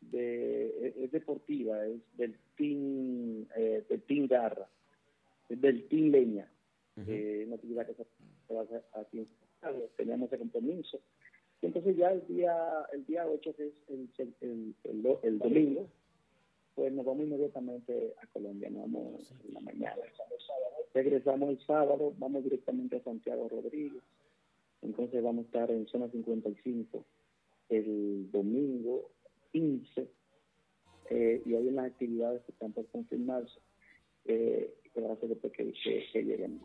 de, 0.00 0.88
es, 0.88 0.96
es 0.96 1.12
deportiva, 1.12 1.84
es 1.86 2.00
del 2.16 2.36
team, 2.56 3.46
eh, 3.56 3.84
del 3.88 4.02
team 4.02 4.26
Garra, 4.26 4.68
es 5.48 5.60
del 5.60 5.86
team 5.88 6.10
Leña, 6.10 6.50
eh, 7.06 7.44
una 7.46 7.54
actividad 7.56 7.86
que 7.86 7.94
se 7.94 8.04
se 8.48 8.54
va 8.54 8.60
a 8.60 8.64
hacer 8.64 8.84
aquí 8.94 9.28
teníamos 9.96 10.28
ese 10.28 10.38
compromiso. 10.38 11.00
Y 11.60 11.66
entonces 11.66 11.96
ya 11.96 12.12
el 12.12 12.26
día, 12.28 12.54
el 12.92 13.04
día 13.06 13.26
8, 13.26 13.54
que 13.56 13.66
es 13.66 13.74
el, 13.88 14.08
el, 14.18 14.34
el, 14.40 14.74
el 14.84 15.02
do- 15.02 15.20
el 15.22 15.38
domingo, 15.38 15.88
pues 16.74 16.92
nos 16.92 17.04
vamos 17.04 17.24
inmediatamente 17.26 18.14
a 18.22 18.26
Colombia, 18.28 18.70
nos 18.70 18.82
vamos 18.82 19.34
en 19.46 19.54
la 19.54 19.60
mañana. 19.60 19.96
Regresamos 20.94 21.50
el 21.50 21.58
sábado, 21.66 22.14
vamos 22.18 22.44
directamente 22.44 22.96
a 22.96 23.02
Santiago 23.02 23.48
Rodríguez. 23.48 24.02
Entonces 24.82 25.20
vamos 25.22 25.44
a 25.44 25.46
estar 25.46 25.70
en 25.72 25.86
zona 25.88 26.08
55 26.08 27.04
el 27.70 28.30
domingo 28.30 29.10
15 29.52 30.08
eh, 31.10 31.42
y 31.44 31.54
hay 31.54 31.66
unas 31.66 31.86
actividades 31.86 32.42
que 32.44 32.52
están 32.52 32.72
por 32.72 32.86
confirmarse 32.86 33.58
eh, 34.26 34.72
que 34.94 35.00
va 35.00 35.12
a 35.12 35.16
ser 35.16 35.30
después 35.30 35.52
que, 35.52 35.72
que, 35.72 36.04
que 36.12 36.22
lleguemos. 36.24 36.62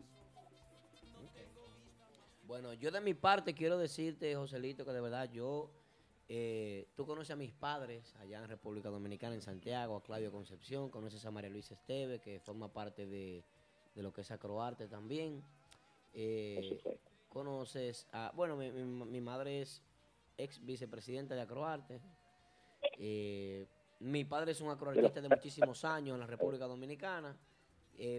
Bueno, 2.44 2.74
yo 2.74 2.92
de 2.92 3.02
mi 3.02 3.14
parte 3.14 3.54
quiero 3.54 3.78
decirte, 3.78 4.36
Joselito, 4.36 4.84
que 4.86 4.92
de 4.92 5.02
verdad 5.02 5.30
yo, 5.32 5.70
eh, 6.28 6.88
tú 6.96 7.06
conoces 7.06 7.32
a 7.32 7.36
mis 7.36 7.54
padres 7.54 8.14
allá 8.20 8.40
en 8.40 8.48
República 8.48 8.90
Dominicana, 8.90 9.34
en 9.36 9.42
Santiago, 9.42 9.96
a 9.96 10.04
Claudio 10.04 10.32
Concepción, 10.32 10.90
conoces 10.90 11.24
a 11.26 11.32
María 11.32 11.50
Luisa 11.50 11.74
Esteve, 11.74 12.20
que 12.20 12.40
forma 12.42 12.68
parte 12.72 13.06
de, 13.08 13.44
de 13.96 14.04
lo 14.04 14.12
que 14.12 14.22
es 14.22 14.32
Acroarte 14.32 14.88
también. 14.88 15.42
Eh, 16.14 16.82
conoces 17.30 18.06
a, 18.12 18.32
bueno, 18.36 18.58
mi, 18.58 18.72
mi- 18.72 19.06
mi 19.06 19.22
madre 19.22 19.62
es 19.62 19.82
ex 20.38 20.64
vicepresidenta 20.66 21.36
de 21.36 21.42
Acroarte. 21.42 22.02
Eh, 23.00 23.66
mi 24.02 24.26
padre 24.26 24.52
es 24.52 24.60
un 24.60 24.70
acroartista 24.70 25.22
de 25.22 25.30
muchísimos 25.30 25.86
años 25.86 26.16
en 26.16 26.20
la 26.20 26.28
República 26.28 26.66
Dominicana. 26.66 27.36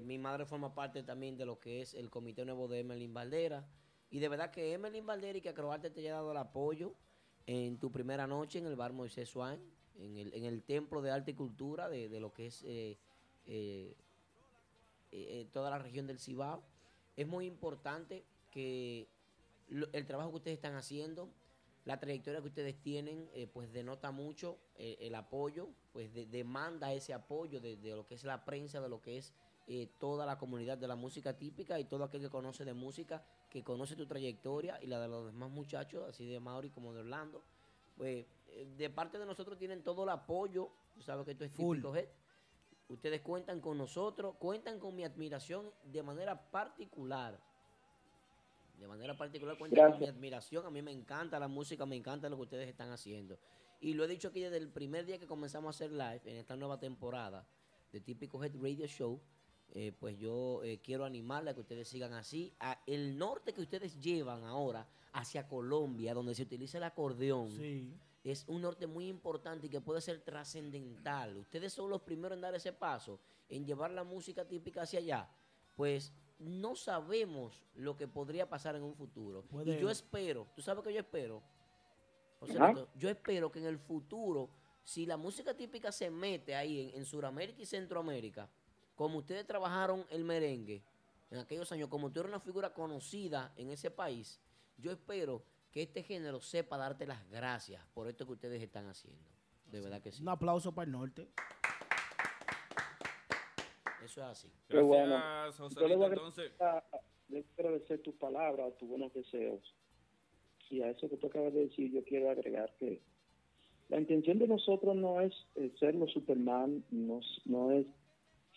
Mi 0.05 0.19
madre 0.19 0.47
forma 0.47 0.73
parte 0.75 1.03
también 1.03 1.37
de 1.37 1.45
lo 1.45 1.59
que 1.59 1.83
es 1.83 1.95
el 1.95 2.09
Comité 2.09 2.45
Nuevo 2.45 2.69
de 2.69 2.81
Emelín 2.81 3.13
Valdera. 3.13 3.67
Y 4.15 4.21
de 4.21 4.29
verdad 4.29 4.53
que 4.53 4.73
Emelín 4.73 5.05
Valdera 5.07 5.39
y 5.39 5.41
que 5.41 5.49
Acroarte 5.49 5.91
te 5.91 5.99
haya 5.99 6.13
dado 6.13 6.31
el 6.31 6.37
apoyo 6.37 6.95
en 7.47 7.79
tu 7.79 7.91
primera 7.91 8.29
noche 8.29 8.61
en 8.61 8.67
el 8.67 8.77
bar 8.77 8.93
Moisés 8.93 9.29
Swan, 9.29 9.59
en 9.99 10.45
el, 10.45 10.63
Templo 10.63 11.03
de 11.03 11.11
Arte 11.11 11.33
y 11.33 11.35
Cultura 11.35 11.89
de, 11.89 12.21
lo 12.21 12.33
que 12.33 12.47
es 12.47 12.63
eh, 12.63 12.97
eh, 13.49 13.93
eh, 15.11 15.49
toda 15.53 15.69
la 15.69 15.81
región 15.81 16.07
del 16.07 16.21
Cibao. 16.21 16.63
Es 17.17 17.27
muy 17.27 17.47
importante 17.47 18.23
que 18.53 19.09
el 19.69 20.07
trabajo 20.07 20.31
que 20.31 20.37
ustedes 20.37 20.59
están 20.59 20.77
haciendo, 20.77 21.29
la 21.85 21.99
trayectoria 21.99 22.41
que 22.41 22.47
ustedes 22.47 22.81
tienen, 22.81 23.29
pues 23.53 23.73
denota 23.73 24.13
mucho 24.13 24.59
el 24.79 25.17
apoyo, 25.17 25.71
pues 25.93 26.15
de- 26.15 26.27
demanda 26.27 26.93
ese 26.93 27.15
apoyo 27.15 27.61
de, 27.61 27.77
lo 27.97 28.07
que 28.07 28.15
es 28.15 28.23
la 28.23 28.45
prensa, 28.45 28.81
de 28.81 28.89
lo 28.89 29.03
que 29.03 29.19
es 29.19 29.35
toda 29.99 30.25
la 30.25 30.39
comunidad 30.39 30.79
de 30.79 30.87
la 30.87 30.95
música 30.95 31.37
típica 31.37 31.81
y 31.81 31.85
todo 31.85 32.05
aquel 32.05 32.21
que 32.21 32.31
conoce 32.31 32.65
de 32.65 32.75
música, 32.75 33.25
que 33.55 33.63
conoce 33.63 33.95
tu 33.95 34.05
trayectoria 34.05 34.83
y 34.83 34.89
la 34.89 34.99
de 34.99 35.07
los 35.07 35.27
demás 35.27 35.49
muchachos, 35.49 36.05
así 36.09 36.27
de 36.27 36.41
Mauri 36.41 36.71
como 36.71 36.93
de 36.93 37.03
Orlando. 37.03 37.41
Pues 37.97 38.27
eh, 38.49 38.67
de 38.77 38.91
parte 38.91 39.17
de 39.17 39.27
nosotros 39.27 39.57
tienen 39.57 39.85
todo 39.85 40.03
el 40.03 40.09
apoyo, 40.09 40.73
tú 40.93 41.03
sabes 41.03 41.25
que 41.25 41.31
esto 41.31 41.45
es 41.45 41.53
Full. 41.53 41.77
típico 41.77 41.95
Head. 41.95 42.09
Ustedes 42.89 43.21
cuentan 43.21 43.61
con 43.61 43.79
nosotros, 43.79 44.35
cuentan 44.41 44.81
con 44.81 44.97
mi 44.97 45.05
admiración 45.05 45.71
de 45.85 46.03
manera 46.03 46.51
particular. 46.51 47.39
De 48.77 48.89
manera 48.89 49.17
particular 49.17 49.57
cuentan 49.57 49.93
con 49.93 50.01
mi 50.01 50.09
admiración. 50.09 50.67
A 50.67 50.71
mí 50.71 50.83
me 50.83 50.91
encanta 50.91 51.39
la 51.39 51.47
música, 51.47 51.87
me 51.87 51.95
encanta 51.95 52.29
lo 52.29 52.35
que 52.35 52.43
ustedes 52.43 52.69
están 52.69 52.91
haciendo. 52.91 53.39
Y 53.81 53.95
lo 53.95 54.03
he 54.03 54.09
dicho 54.09 54.27
aquí 54.27 54.41
desde 54.41 54.57
el 54.57 54.69
primer 54.69 55.07
día 55.07 55.21
que 55.21 55.29
comenzamos 55.29 55.69
a 55.69 55.71
hacer 55.77 55.93
live 55.93 56.23
en 56.25 56.39
esta 56.39 56.57
nueva 56.57 56.81
temporada 56.81 57.47
de 57.93 58.01
Típico 58.01 58.43
Head 58.43 58.57
Radio 58.61 58.89
Show. 58.89 59.21
Eh, 59.75 59.93
pues 59.99 60.17
yo 60.19 60.63
eh, 60.63 60.79
quiero 60.83 61.05
animarle 61.05 61.51
a 61.51 61.55
que 61.55 61.61
ustedes 61.61 61.89
sigan 61.89 62.13
así. 62.13 62.53
A 62.61 62.81
el 62.87 63.19
norte 63.19 63.53
que 63.53 63.61
ustedes 63.61 63.99
llevan 64.01 64.45
ahora 64.45 64.87
hacia 65.13 65.47
Colombia, 65.49 66.15
donde 66.15 66.35
se 66.35 66.43
utiliza 66.45 66.79
el 66.79 66.85
acordeón, 66.85 67.51
es 68.23 68.45
un 68.49 68.63
norte 68.63 68.87
muy 68.87 69.09
importante 69.09 69.67
y 69.67 69.71
que 69.71 69.81
puede 69.81 70.01
ser 70.01 70.21
trascendental. 70.23 71.37
Ustedes 71.37 71.73
son 71.73 71.91
los 71.91 72.03
primeros 72.03 72.37
en 72.37 72.41
dar 72.43 72.55
ese 72.55 72.73
paso, 72.73 73.21
en 73.49 73.67
llevar 73.67 73.91
la 73.91 74.05
música 74.05 74.45
típica 74.47 74.83
hacia 74.83 75.01
allá. 75.01 75.29
Pues 75.77 76.13
no 76.39 76.75
sabemos 76.77 77.63
lo 77.75 77.97
que 77.97 78.09
podría 78.09 78.49
pasar 78.49 78.77
en 78.77 78.83
un 78.83 78.95
futuro. 78.95 79.43
Puede- 79.43 79.77
Y 79.77 79.81
yo 79.81 79.91
espero, 79.91 80.47
¿tú 80.55 80.63
sabes 80.63 80.83
qué 80.85 80.93
yo 80.93 81.01
espero? 81.01 81.43
José 82.41 82.57
Ajá. 82.59 82.69
Lito, 82.69 82.89
yo 82.97 83.09
espero 83.09 83.51
que 83.51 83.59
en 83.59 83.67
el 83.67 83.79
futuro, 83.79 84.51
si 84.83 85.05
la 85.07 85.17
música 85.17 85.55
típica 85.55 85.91
se 85.93 86.11
mete 86.11 86.55
ahí 86.55 86.81
en, 86.81 87.01
en 87.01 87.05
Sudamérica 87.05 87.63
y 87.63 87.67
Centroamérica, 87.67 88.49
como 88.95 89.19
ustedes 89.19 89.47
trabajaron 89.47 90.05
el 90.11 90.25
merengue 90.25 90.83
en 91.31 91.39
aquellos 91.39 91.71
años, 91.73 91.89
como 91.89 92.13
tú 92.13 92.21
eres 92.21 92.31
una 92.31 92.41
figura 92.41 92.73
conocida 92.73 93.53
en 93.57 93.71
ese 93.71 93.91
país, 93.91 94.41
yo 94.79 94.93
espero 94.93 95.43
que 95.73 95.83
este 95.83 96.03
género 96.03 96.41
sepa 96.41 96.77
darte 96.77 97.07
las 97.07 97.29
gracias 97.31 97.85
por 97.95 98.09
esto 98.09 98.25
que 98.27 98.33
ustedes 98.33 98.63
están 98.63 98.87
haciendo. 98.87 99.29
De 99.67 99.81
verdad 99.81 100.01
que 100.01 100.13
sí. 100.13 100.23
Un 100.23 100.29
aplauso 100.29 100.73
para 100.73 100.87
el 100.87 100.93
norte. 100.93 101.29
Eso 104.05 104.21
es 104.21 104.27
así. 104.27 104.53
Bueno. 104.69 105.17
Gracias, 105.17 105.59
le 105.59 105.75
Joselito, 105.75 106.07
entonces. 106.07 106.53
le 107.29 107.43
quiero 107.43 107.71
agradecer 107.71 108.03
tus 108.03 108.15
palabras, 108.15 108.77
tus 108.79 108.89
buenos 108.89 109.13
deseos. 109.13 109.75
Y 110.71 110.83
a 110.83 110.91
eso 110.91 111.09
que 111.09 111.17
tú 111.17 111.27
acabas 111.27 111.53
de 111.53 111.67
decir, 111.67 111.91
yo 111.91 112.05
quiero 112.05 112.31
agregar 112.31 112.73
que 112.79 113.01
la 113.89 113.99
intención 113.99 114.39
de 114.39 114.47
nosotros 114.47 114.95
no 114.95 115.21
es 115.21 115.33
eh, 115.57 115.73
ser 115.79 115.95
los 115.95 116.13
Superman, 116.13 116.85
no 116.91 117.73
es 117.73 117.87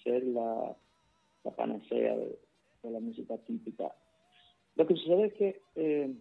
ser 0.08 0.24
la, 0.26 0.76
la 1.44 1.52
panacea 1.52 2.16
de, 2.16 2.40
de 2.84 2.92
la 2.92 3.00
música 3.00 3.38
típica. 3.40 3.94
Lo 4.76 4.88
que 4.88 4.96
sucede 4.96 5.26
es 5.26 5.34
que 5.34 5.62
eh, 5.76 6.14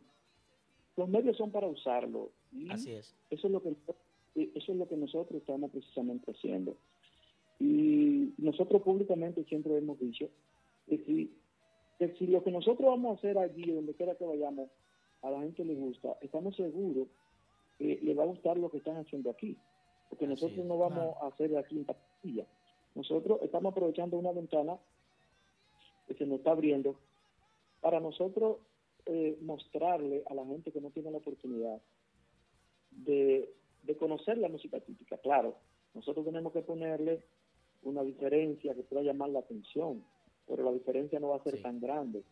los 0.97 1.09
medios 1.09 1.37
son 1.37 1.51
para 1.51 1.67
usarlo. 1.67 2.31
Y 2.53 2.71
Así 2.71 2.93
es. 2.93 3.15
Eso 3.31 3.47
es 3.47 3.53
lo 3.53 3.63
que 3.63 3.75
eso 4.35 4.73
es 4.73 4.79
lo 4.79 4.87
que 4.87 4.97
nosotros 4.97 5.41
estamos 5.41 5.71
precisamente 5.71 6.31
haciendo. 6.31 6.77
Y 7.59 8.35
nosotros 8.37 8.83
públicamente 8.83 9.45
siempre 9.45 9.79
hemos 9.79 9.99
dicho 9.99 10.29
que 10.87 10.99
si, 10.99 11.33
que 11.99 12.15
si 12.19 12.27
lo 12.27 12.45
que 12.45 12.51
nosotros 12.51 12.87
vamos 12.87 13.17
a 13.17 13.19
hacer 13.19 13.39
allí, 13.39 13.73
donde 13.73 13.95
quiera 13.95 14.15
que 14.15 14.27
vayamos, 14.27 14.69
a 15.23 15.31
la 15.31 15.41
gente 15.41 15.65
le 15.65 15.75
gusta, 15.75 16.19
estamos 16.21 16.55
seguros 16.55 17.09
que 17.79 17.99
le 18.03 18.15
va 18.15 18.25
a 18.25 18.27
gustar 18.27 18.59
lo 18.59 18.71
que 18.71 18.77
están 18.77 18.97
haciendo 18.99 19.31
aquí. 19.31 19.57
Porque 20.11 20.27
nosotros 20.27 20.65
no 20.67 20.77
vamos 20.77 21.17
a 21.23 21.29
hacer 21.29 21.57
aquí 21.57 21.79
en 21.79 21.85
Patilla. 21.85 22.47
Nosotros 22.97 23.40
estamos 23.43 23.73
aprovechando 23.73 24.16
una 24.16 24.32
ventana 24.32 24.78
que 26.09 26.14
se 26.14 26.24
nos 26.24 26.39
está 26.39 26.52
abriendo 26.52 26.97
para 27.82 28.01
nosotros 28.01 28.56
eh, 29.05 29.36
mostrarle 29.43 30.24
a 30.27 30.35
la 30.35 30.47
gente 30.47 30.73
que 30.73 30.81
no 30.81 30.90
tiene 30.90 31.10
la 31.10 31.18
oportunidad 31.18 31.78
de, 32.90 33.52
de 33.82 33.97
conocer 33.98 34.39
la 34.39 34.48
música 34.48 34.81
típica. 34.81 35.18
Claro, 35.18 35.56
nosotros 35.93 36.24
tenemos 36.24 36.55
que 36.55 36.62
ponerle 36.62 37.23
una 37.82 38.02
diferencia 38.02 38.74
que 38.74 38.82
pueda 38.82 39.02
llamar 39.02 39.28
la 39.28 39.40
atención, 39.40 40.02
pero 40.47 40.64
la 40.64 40.73
diferencia 40.73 41.20
no 41.20 41.28
va 41.28 41.36
a 41.36 41.44
ser 41.44 41.60
tan 41.60 41.78
grande, 41.78 42.24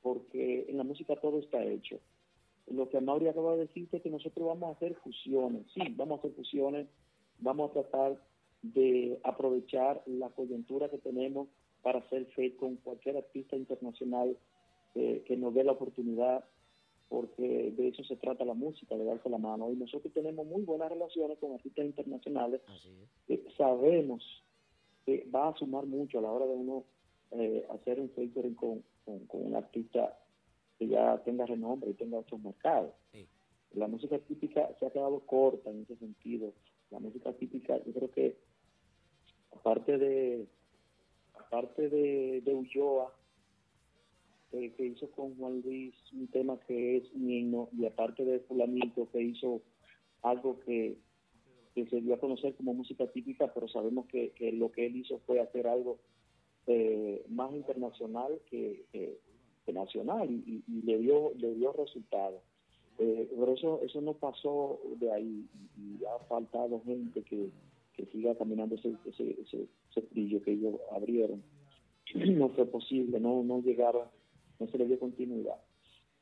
porque 0.00 0.64
en 0.66 0.78
la 0.78 0.84
música 0.84 1.14
todo 1.16 1.40
está 1.40 1.62
hecho. 1.62 2.00
Lo 2.68 2.88
que 2.88 3.02
Mauri 3.02 3.28
acaba 3.28 3.52
de 3.52 3.66
decirte 3.66 3.98
es 3.98 4.02
que 4.02 4.10
nosotros 4.10 4.46
vamos 4.46 4.70
a 4.70 4.76
hacer 4.76 4.94
fusiones, 4.94 5.70
sí, 5.74 5.82
vamos 5.90 6.16
a 6.16 6.20
hacer 6.20 6.32
fusiones, 6.32 6.88
vamos 7.38 7.70
a 7.70 7.72
tratar 7.74 8.29
de 8.62 9.18
aprovechar 9.24 10.02
la 10.06 10.28
coyuntura 10.30 10.88
que 10.88 10.98
tenemos 10.98 11.48
para 11.82 12.00
hacer 12.00 12.26
fe 12.36 12.56
con 12.56 12.76
cualquier 12.76 13.16
artista 13.16 13.56
internacional 13.56 14.36
eh, 14.94 15.22
que 15.26 15.36
nos 15.36 15.54
dé 15.54 15.64
la 15.64 15.72
oportunidad 15.72 16.44
porque 17.08 17.72
de 17.76 17.88
eso 17.88 18.04
se 18.04 18.16
trata 18.16 18.44
la 18.44 18.54
música, 18.54 18.96
de 18.96 19.04
darse 19.04 19.28
la 19.28 19.38
mano. 19.38 19.70
Y 19.72 19.74
nosotros 19.74 20.12
tenemos 20.14 20.46
muy 20.46 20.62
buenas 20.62 20.90
relaciones 20.90 21.38
con 21.38 21.52
artistas 21.52 21.84
internacionales 21.84 22.60
que 23.26 23.44
sabemos 23.56 24.22
que 25.04 25.28
va 25.34 25.48
a 25.48 25.56
sumar 25.56 25.86
mucho 25.86 26.18
a 26.18 26.22
la 26.22 26.30
hora 26.30 26.46
de 26.46 26.54
uno 26.54 26.84
eh, 27.32 27.66
hacer 27.70 27.98
un 27.98 28.10
featuring 28.10 28.54
con, 28.54 28.84
con, 29.04 29.26
con 29.26 29.44
un 29.44 29.56
artista 29.56 30.16
que 30.78 30.86
ya 30.86 31.18
tenga 31.24 31.46
renombre 31.46 31.90
y 31.90 31.94
tenga 31.94 32.18
otros 32.18 32.40
mercados. 32.40 32.92
La 33.72 33.86
música 33.86 34.18
típica 34.18 34.70
se 34.78 34.86
ha 34.86 34.90
quedado 34.90 35.20
corta 35.20 35.70
en 35.70 35.82
ese 35.82 35.96
sentido. 35.96 36.52
La 36.90 37.00
música 37.00 37.32
típica, 37.32 37.76
yo 37.84 37.92
creo 37.92 38.10
que 38.10 38.36
aparte 39.52 39.98
de 39.98 40.46
aparte 41.34 41.88
de, 41.88 42.40
de 42.42 42.54
Ulloa, 42.54 43.12
eh, 44.52 44.72
que 44.76 44.86
hizo 44.86 45.10
con 45.12 45.36
Juan 45.36 45.60
Luis 45.62 45.94
un 46.12 46.26
tema 46.28 46.58
que 46.66 46.96
es 46.98 47.12
un 47.12 47.30
himno, 47.30 47.68
y 47.76 47.86
aparte 47.86 48.24
de 48.24 48.40
Fulanito, 48.40 49.08
que 49.10 49.20
hizo 49.22 49.60
algo 50.22 50.60
que, 50.60 50.96
que 51.74 51.86
se 51.86 52.00
dio 52.00 52.14
a 52.14 52.20
conocer 52.20 52.54
como 52.54 52.74
música 52.74 53.06
típica, 53.08 53.52
pero 53.52 53.68
sabemos 53.68 54.06
que, 54.06 54.30
que 54.32 54.52
lo 54.52 54.70
que 54.70 54.86
él 54.86 54.96
hizo 54.96 55.18
fue 55.26 55.40
hacer 55.40 55.66
algo 55.66 55.98
eh, 56.66 57.24
más 57.28 57.52
internacional 57.54 58.40
que, 58.50 58.84
nacional, 59.72 60.28
y, 60.28 60.34
y- 60.46 60.64
y 60.78 60.82
le 60.82 60.98
dio 60.98 61.32
le 61.36 61.54
dio 61.54 61.72
resultados. 61.72 62.42
Eh, 62.98 63.30
pero 63.38 63.52
eso 63.54 63.80
eso 63.82 64.00
no 64.00 64.14
pasó 64.14 64.80
de 64.96 65.12
ahí, 65.12 65.46
y 65.78 66.04
ha 66.04 66.18
faltado 66.26 66.82
gente 66.84 67.22
que, 67.22 67.50
que 68.00 68.12
siga 68.12 68.34
caminando 68.36 68.74
ese, 68.74 68.94
ese, 69.04 69.36
ese, 69.42 69.68
ese 69.90 70.00
brillo 70.10 70.42
que 70.42 70.52
ellos 70.52 70.74
abrieron. 70.92 71.42
No 72.14 72.48
fue 72.50 72.66
posible, 72.66 73.20
no, 73.20 73.44
no 73.44 73.62
llegaron, 73.62 74.08
no 74.58 74.66
se 74.66 74.78
le 74.78 74.86
dio 74.86 74.98
continuidad. 74.98 75.60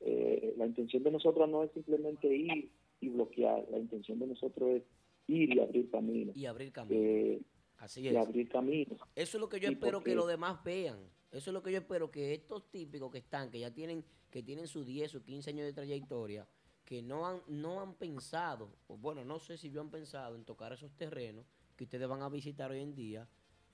Eh, 0.00 0.55
la 0.59 0.66
intención 0.66 1.02
de 1.02 1.10
nosotros 1.10 1.48
no 1.48 1.64
es 1.64 1.72
simplemente 1.72 2.28
ir 2.28 2.70
y 3.00 3.09
bloquear, 3.09 3.66
la 3.70 3.78
intención 3.78 4.18
de 4.18 4.26
nosotros 4.26 4.70
es 4.70 4.82
ir 5.28 5.55
y 5.55 5.60
abrir 5.60 5.90
camino. 5.90 6.32
Y 6.34 6.44
abrir 6.46 6.72
camino. 6.72 7.00
Eh, 7.00 7.40
Así 7.78 8.02
y 8.02 8.09
es. 8.09 8.16
abrir 8.16 8.48
camino. 8.48 8.96
Eso 9.14 9.38
es 9.38 9.40
lo 9.40 9.48
que 9.48 9.60
yo 9.60 9.70
Y 9.70 9.72
espero 9.72 10.02
que 10.02 10.14
los 10.14 10.28
demás 10.28 10.62
vean. 10.62 10.98
Eso 11.30 11.50
es 11.50 11.55
lo 11.55 11.62
que 11.62 11.72
yo 11.72 11.78
espero 11.78 12.10
que 12.10 12.34
estos 12.34 12.70
típicos 12.70 13.10
que 13.10 13.18
están, 13.18 13.50
que 13.50 13.60
ya 13.60 13.72
tienen, 13.72 14.05
que 14.30 14.42
tienen 14.42 14.66
sus 14.66 14.86
10 14.86 15.14
o 15.14 15.22
15 15.22 15.50
años 15.50 15.66
de 15.66 15.72
trayectoria, 15.72 16.46
que 16.84 17.02
no 17.02 17.26
han, 17.26 17.40
no 17.48 17.80
han 17.80 17.94
pensado, 17.94 18.70
o 18.88 18.96
bueno, 18.96 19.24
no 19.24 19.38
sé 19.38 19.56
si 19.56 19.70
yo 19.70 19.80
han 19.80 19.90
pensado 19.90 20.34
en 20.36 20.44
tocar 20.44 20.72
esos 20.72 20.90
terrenos 20.96 21.46
que 21.78 21.84
ustedes 21.84 22.09
van 22.09 22.22
a 22.22 22.28
visitar 22.28 22.70
hoy 22.72 22.80
en 22.80 22.94
día, 22.94 23.28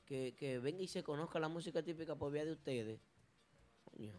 que, 0.05 0.35
que 0.37 0.59
venga 0.59 0.83
y 0.83 0.87
se 0.89 1.03
conozca 1.03 1.41
la 1.41 1.49
música 1.49 1.83
típica 1.83 2.15
por 2.15 2.31
vía 2.31 2.45
de 2.45 2.53
ustedes. 2.53 3.01
Coño, 3.83 4.13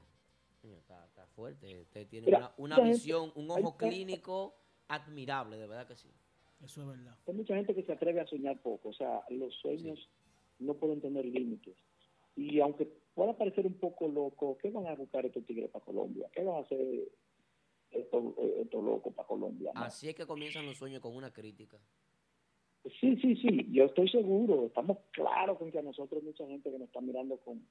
coño, 0.60 0.76
está, 0.78 1.06
está 1.06 1.28
fuerte. 1.28 1.80
Usted 1.82 2.08
tiene 2.08 2.26
Mira, 2.26 2.38
una, 2.40 2.54
una 2.58 2.76
gente- 2.78 2.92
visión, 2.94 3.32
un 3.36 3.52
hay- 3.52 3.64
ojo 3.64 3.78
clínico 3.78 4.56
admirable, 4.88 5.58
de 5.58 5.68
verdad 5.68 5.88
que 5.88 5.96
sí. 5.96 6.10
Eso 6.64 6.82
es 6.82 6.88
verdad. 6.88 7.16
Hay 7.28 7.34
mucha 7.36 7.56
gente 7.56 7.76
que 7.76 7.84
se 7.84 7.92
atreve 7.94 8.22
a 8.22 8.26
soñar 8.28 8.60
poco, 8.62 8.90
o 8.90 8.94
sea, 8.94 9.22
los 9.30 9.54
sueños 9.56 10.10
no 10.58 10.74
pueden 10.74 11.00
tener 11.00 11.24
límites. 11.26 11.78
Y 12.36 12.60
aunque 12.62 12.86
pueda 13.14 13.38
parecer 13.38 13.68
un 13.68 13.76
poco 13.76 14.08
loco, 14.08 14.58
¿qué 14.58 14.72
van 14.72 14.88
a 14.88 14.96
buscar 14.96 15.26
estos 15.26 15.46
tigres 15.46 15.70
para 15.70 15.86
Colombia? 15.86 16.28
¿Qué 16.34 16.44
van 16.44 16.56
a 16.56 16.60
hacer 16.62 16.80
estos, 17.92 18.34
estos 18.62 18.84
locos 18.84 19.14
para 19.14 19.28
Colombia? 19.28 19.72
No. 19.76 19.82
Así 19.84 20.10
es 20.10 20.16
que 20.16 20.26
comienzan 20.26 20.66
los 20.66 20.78
sueños 20.78 21.02
con 21.02 21.16
una 21.16 21.32
crítica. 21.32 21.78
Sí, 23.00 23.16
sí, 23.18 23.36
sí, 23.38 23.68
yo 23.72 23.86
estoy 23.86 24.08
seguro, 24.10 24.68
estamos 24.68 24.98
claros 25.12 25.58
con 25.58 25.72
que 25.72 25.80
a 25.80 25.82
nosotros 25.82 26.22
mucha 26.24 26.46
gente 26.46 26.70
que 26.70 26.78
nos 26.78 26.88
está 26.88 27.02
mirando 27.02 27.38
con, 27.38 27.66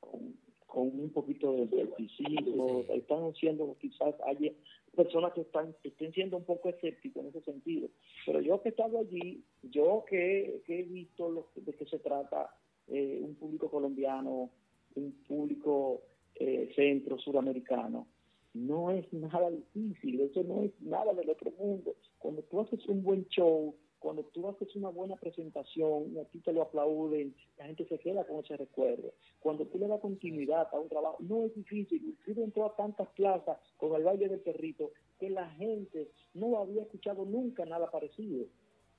con, 0.00 0.34
con 0.66 0.98
un 0.98 1.10
poquito 1.10 1.52
de 1.52 1.64
escepticismo, 1.64 2.84
están 2.88 3.34
siendo 3.34 3.76
quizás 3.78 4.14
hay 4.24 4.56
personas 4.96 5.32
que 5.34 5.42
están 5.42 5.76
estén 5.82 6.12
siendo 6.12 6.38
un 6.38 6.44
poco 6.44 6.70
escépticos 6.70 7.22
en 7.22 7.28
ese 7.28 7.42
sentido, 7.42 7.88
pero 8.24 8.40
yo 8.40 8.62
que 8.62 8.68
he 8.68 8.70
estado 8.70 8.98
allí, 8.98 9.44
yo 9.62 10.04
que, 10.08 10.62
que 10.64 10.80
he 10.80 10.82
visto 10.84 11.28
lo, 11.28 11.48
de 11.56 11.74
qué 11.74 11.84
se 11.84 11.98
trata 11.98 12.48
eh, 12.88 13.20
un 13.22 13.34
público 13.34 13.70
colombiano, 13.70 14.50
un 14.94 15.12
público 15.28 16.02
eh, 16.36 16.72
centro 16.74 17.18
suramericano, 17.18 18.06
no 18.54 18.90
es 18.90 19.12
nada 19.12 19.50
difícil, 19.50 20.20
eso 20.20 20.42
no 20.44 20.62
es 20.62 20.72
nada 20.80 21.12
del 21.12 21.28
otro 21.28 21.50
mundo. 21.58 21.94
Cuando 22.18 22.42
tú 22.42 22.60
haces 22.60 22.86
un 22.86 23.02
buen 23.02 23.26
show, 23.26 23.74
cuando 24.04 24.22
tú 24.24 24.46
haces 24.46 24.76
una 24.76 24.90
buena 24.90 25.16
presentación 25.16 26.12
y 26.14 26.18
a 26.18 26.26
ti 26.26 26.38
te 26.40 26.52
lo 26.52 26.60
aplauden, 26.60 27.34
la 27.56 27.64
gente 27.64 27.86
se 27.86 27.98
queda 27.98 28.26
con 28.26 28.44
ese 28.44 28.54
recuerdo. 28.58 29.14
Cuando 29.40 29.64
tú 29.66 29.78
le 29.78 29.88
das 29.88 29.98
continuidad 29.98 30.68
a 30.72 30.78
un 30.78 30.90
trabajo, 30.90 31.16
no 31.20 31.46
es 31.46 31.54
difícil. 31.54 32.14
Usted 32.18 32.36
entró 32.42 32.66
a 32.66 32.76
tantas 32.76 33.08
plazas 33.16 33.56
con 33.78 33.94
el 33.94 34.04
baile 34.04 34.28
del 34.28 34.40
perrito 34.40 34.92
que 35.18 35.30
la 35.30 35.48
gente 35.52 36.10
no 36.34 36.58
había 36.58 36.82
escuchado 36.82 37.24
nunca 37.24 37.64
nada 37.64 37.90
parecido. 37.90 38.44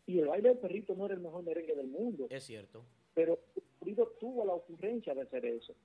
Y 0.08 0.18
el 0.18 0.26
baile 0.28 0.50
del 0.50 0.58
perrito 0.58 0.96
no 0.96 1.06
era 1.06 1.14
el 1.14 1.22
mejor 1.22 1.44
merengue 1.44 1.76
del 1.76 1.88
mundo 1.88 2.26
Es 2.32 2.44
cierto. 2.46 2.84
pero 3.14 3.38
tuvo 4.20 4.44
la 4.44 4.54
ocurrencia 4.56 5.14
de 5.14 5.22
hacer 5.22 5.46
eso. 5.46 5.76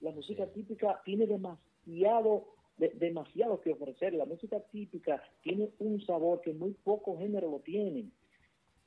La 0.00 0.12
música 0.12 0.46
típica 0.46 1.02
tiene 1.04 1.26
demasiado, 1.26 2.46
de- 2.78 2.90
demasiado 2.90 3.60
que 3.60 3.72
ofrecer. 3.72 4.14
La 4.14 4.26
música 4.26 4.60
típica 4.70 5.20
tiene 5.42 5.70
un 5.80 6.00
sabor 6.02 6.40
que 6.40 6.52
muy 6.52 6.72
pocos 6.84 7.18
géneros 7.18 7.50
lo 7.50 7.58
tienen. 7.58 8.12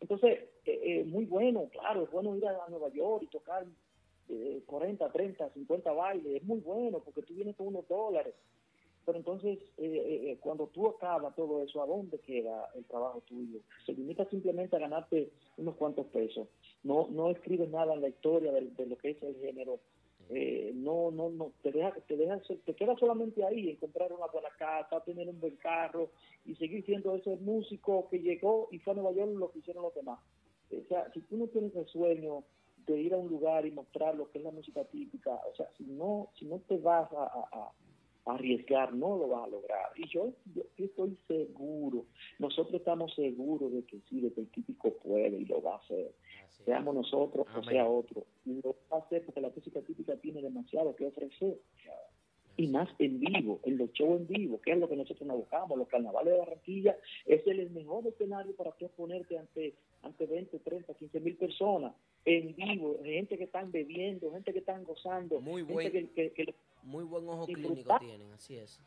Entonces, 0.04 0.40
eh, 0.66 0.82
eh, 0.84 1.04
muy 1.06 1.24
bueno, 1.24 1.70
claro, 1.72 2.04
es 2.04 2.12
bueno 2.12 2.36
ir 2.36 2.46
a, 2.46 2.68
Nueva 2.68 2.90
York 2.90 3.24
y 3.24 3.28
tocar 3.28 3.66
eh, 4.28 4.62
40, 4.66 5.10
30, 5.10 5.50
50 5.52 5.92
bailes, 5.94 6.42
es 6.42 6.44
muy 6.44 6.60
bueno 6.60 7.00
porque 7.00 7.22
tú 7.22 7.34
vienes 7.34 7.56
con 7.56 7.68
unos 7.68 7.88
dólares. 7.88 8.36
Pero 9.06 9.18
entonces, 9.18 9.60
eh, 9.78 9.86
eh, 9.86 10.32
eh, 10.32 10.38
cuando 10.42 10.68
tú 10.68 10.88
acabas 10.88 11.34
todo 11.36 11.64
eso, 11.64 11.82
¿a 11.82 11.88
dónde 11.88 12.20
queda 12.20 12.70
el 12.76 12.84
trabajo 12.86 13.22
tuyo? 13.22 13.60
Se 13.86 13.94
limita 13.94 14.26
simplemente 14.30 14.76
a 14.76 14.80
ganarte 14.80 15.30
unos 15.58 15.76
cuantos 15.76 16.06
pesos. 16.08 16.48
No 16.84 17.08
no 17.10 17.30
escribes 17.30 17.70
nada 17.70 17.94
en 17.94 18.02
la 18.02 18.10
historia 18.10 18.52
de 18.52 18.86
lo 18.86 18.98
que 18.98 19.12
es 19.12 19.24
el 19.24 19.36
género. 19.38 19.80
Eh, 20.30 20.72
no, 20.74 21.12
no, 21.12 21.30
no, 21.30 21.52
te 21.62 21.72
deja, 21.72 21.92
te 22.08 22.16
deja, 22.16 22.40
te 22.66 22.74
quedas 22.74 23.00
solamente 23.00 23.44
ahí 23.44 23.70
en 23.70 23.76
comprar 23.76 24.12
una 24.12 24.28
buena 24.28 24.50
casa, 24.58 25.04
tener 25.04 25.28
un 25.28 25.40
buen 25.40 25.56
carro 25.58 26.10
y 26.46 26.56
seguir 26.56 26.86
siendo 26.86 27.16
ese 27.16 27.36
músico 27.38 28.08
que 28.10 28.20
llegó 28.20 28.68
y 28.72 28.80
fue 28.80 28.94
a 28.94 28.96
Nueva 28.96 29.12
York 29.12 29.32
lo 29.36 29.52
que 29.52 29.60
hicieron 29.60 29.84
los 29.84 29.94
demás. 29.94 30.20
O 30.72 30.88
sea, 30.88 31.12
si 31.14 31.22
tú 31.22 31.38
no 31.38 31.48
tienes 31.48 31.76
el 31.76 31.86
sueño 31.88 32.44
de 32.88 33.00
ir 33.00 33.14
a 33.14 33.18
un 33.18 33.30
lugar 33.30 33.66
y 33.66 33.72
mostrar 33.72 34.16
lo 34.16 34.30
que 34.32 34.40
es 34.40 34.44
la 34.44 34.52
música 34.52 34.84
típica, 34.86 35.40
o 35.52 35.56
sea, 35.56 35.70
si 35.78 35.84
no, 35.84 36.30
si 36.40 36.46
no 36.46 36.60
te 36.60 36.78
vas 36.78 37.12
a 37.12 37.72
arriesgar, 38.26 38.94
no 38.94 39.18
lo 39.18 39.28
vas 39.28 39.46
a 39.46 39.52
lograr. 39.52 39.92
Y 39.96 40.08
yo, 40.08 40.34
yo 40.54 40.64
estoy 40.78 41.18
seguro, 41.28 42.06
nosotros 42.40 42.76
estamos 42.76 43.14
seguros 43.16 43.72
de 43.74 43.84
que 43.84 44.00
sí, 44.10 44.22
de 44.22 44.32
que 44.32 44.42
el 44.42 44.48
típico 44.50 44.94
puede 44.94 45.38
y 45.40 45.46
lo 45.46 45.62
va 45.62 45.74
a 45.76 45.78
hacer. 45.78 46.12
Seamos 46.66 46.96
nosotros 46.96 47.46
o 47.48 47.58
Amén. 47.58 47.70
sea 47.70 47.88
otro. 47.88 48.26
Y 48.46 48.62
lo 48.62 48.76
va 48.92 48.98
a 48.98 49.02
hacer 49.02 49.26
porque 49.26 49.42
la 49.42 49.50
música 49.50 49.82
típica 49.82 50.16
tiene 50.18 50.42
demasiado 50.42 50.96
que 50.96 51.06
ofrecer. 51.08 51.58
Y 52.56 52.68
más 52.68 52.88
en 53.00 53.20
vivo, 53.20 53.60
en 53.64 53.78
los 53.80 53.92
shows 53.94 54.22
en 54.22 54.28
vivo, 54.28 54.62
que 54.62 54.72
es 54.74 54.78
lo 54.78 54.88
que 54.88 54.96
nosotros 54.96 55.28
nos 55.28 55.38
buscamos. 55.38 55.76
Los 55.76 55.88
carnavales 55.88 56.34
de 56.34 56.40
Barranquilla 56.40 56.96
es 57.26 57.46
el 57.48 57.68
mejor 57.72 58.06
escenario 58.06 58.56
para 58.56 58.72
tú 58.74 58.86
exponerte 58.86 59.40
ante, 59.40 59.74
ante 60.04 60.28
20, 60.28 60.60
30, 60.60 60.94
15 60.94 61.20
mil 61.20 61.36
personas 61.36 61.94
en 62.26 62.56
vivo, 62.56 63.00
gente 63.04 63.38
que 63.40 63.46
están 63.46 63.72
bebiendo, 63.72 64.32
gente 64.32 64.54
que 64.54 64.60
están 64.60 64.84
gozando, 64.84 65.42
Muy 65.42 65.66
gente 65.66 65.74
buen- 65.74 65.92
que- 66.10 66.30
que- 66.30 66.32
que 66.32 66.54
Muy 66.84 67.04
buen 67.04 67.28
ojo 67.30 67.46
Disfrutar. 67.46 68.00
clínico 68.00 68.00
tienen, 68.00 68.32
así 68.34 68.58
es. 68.58 68.80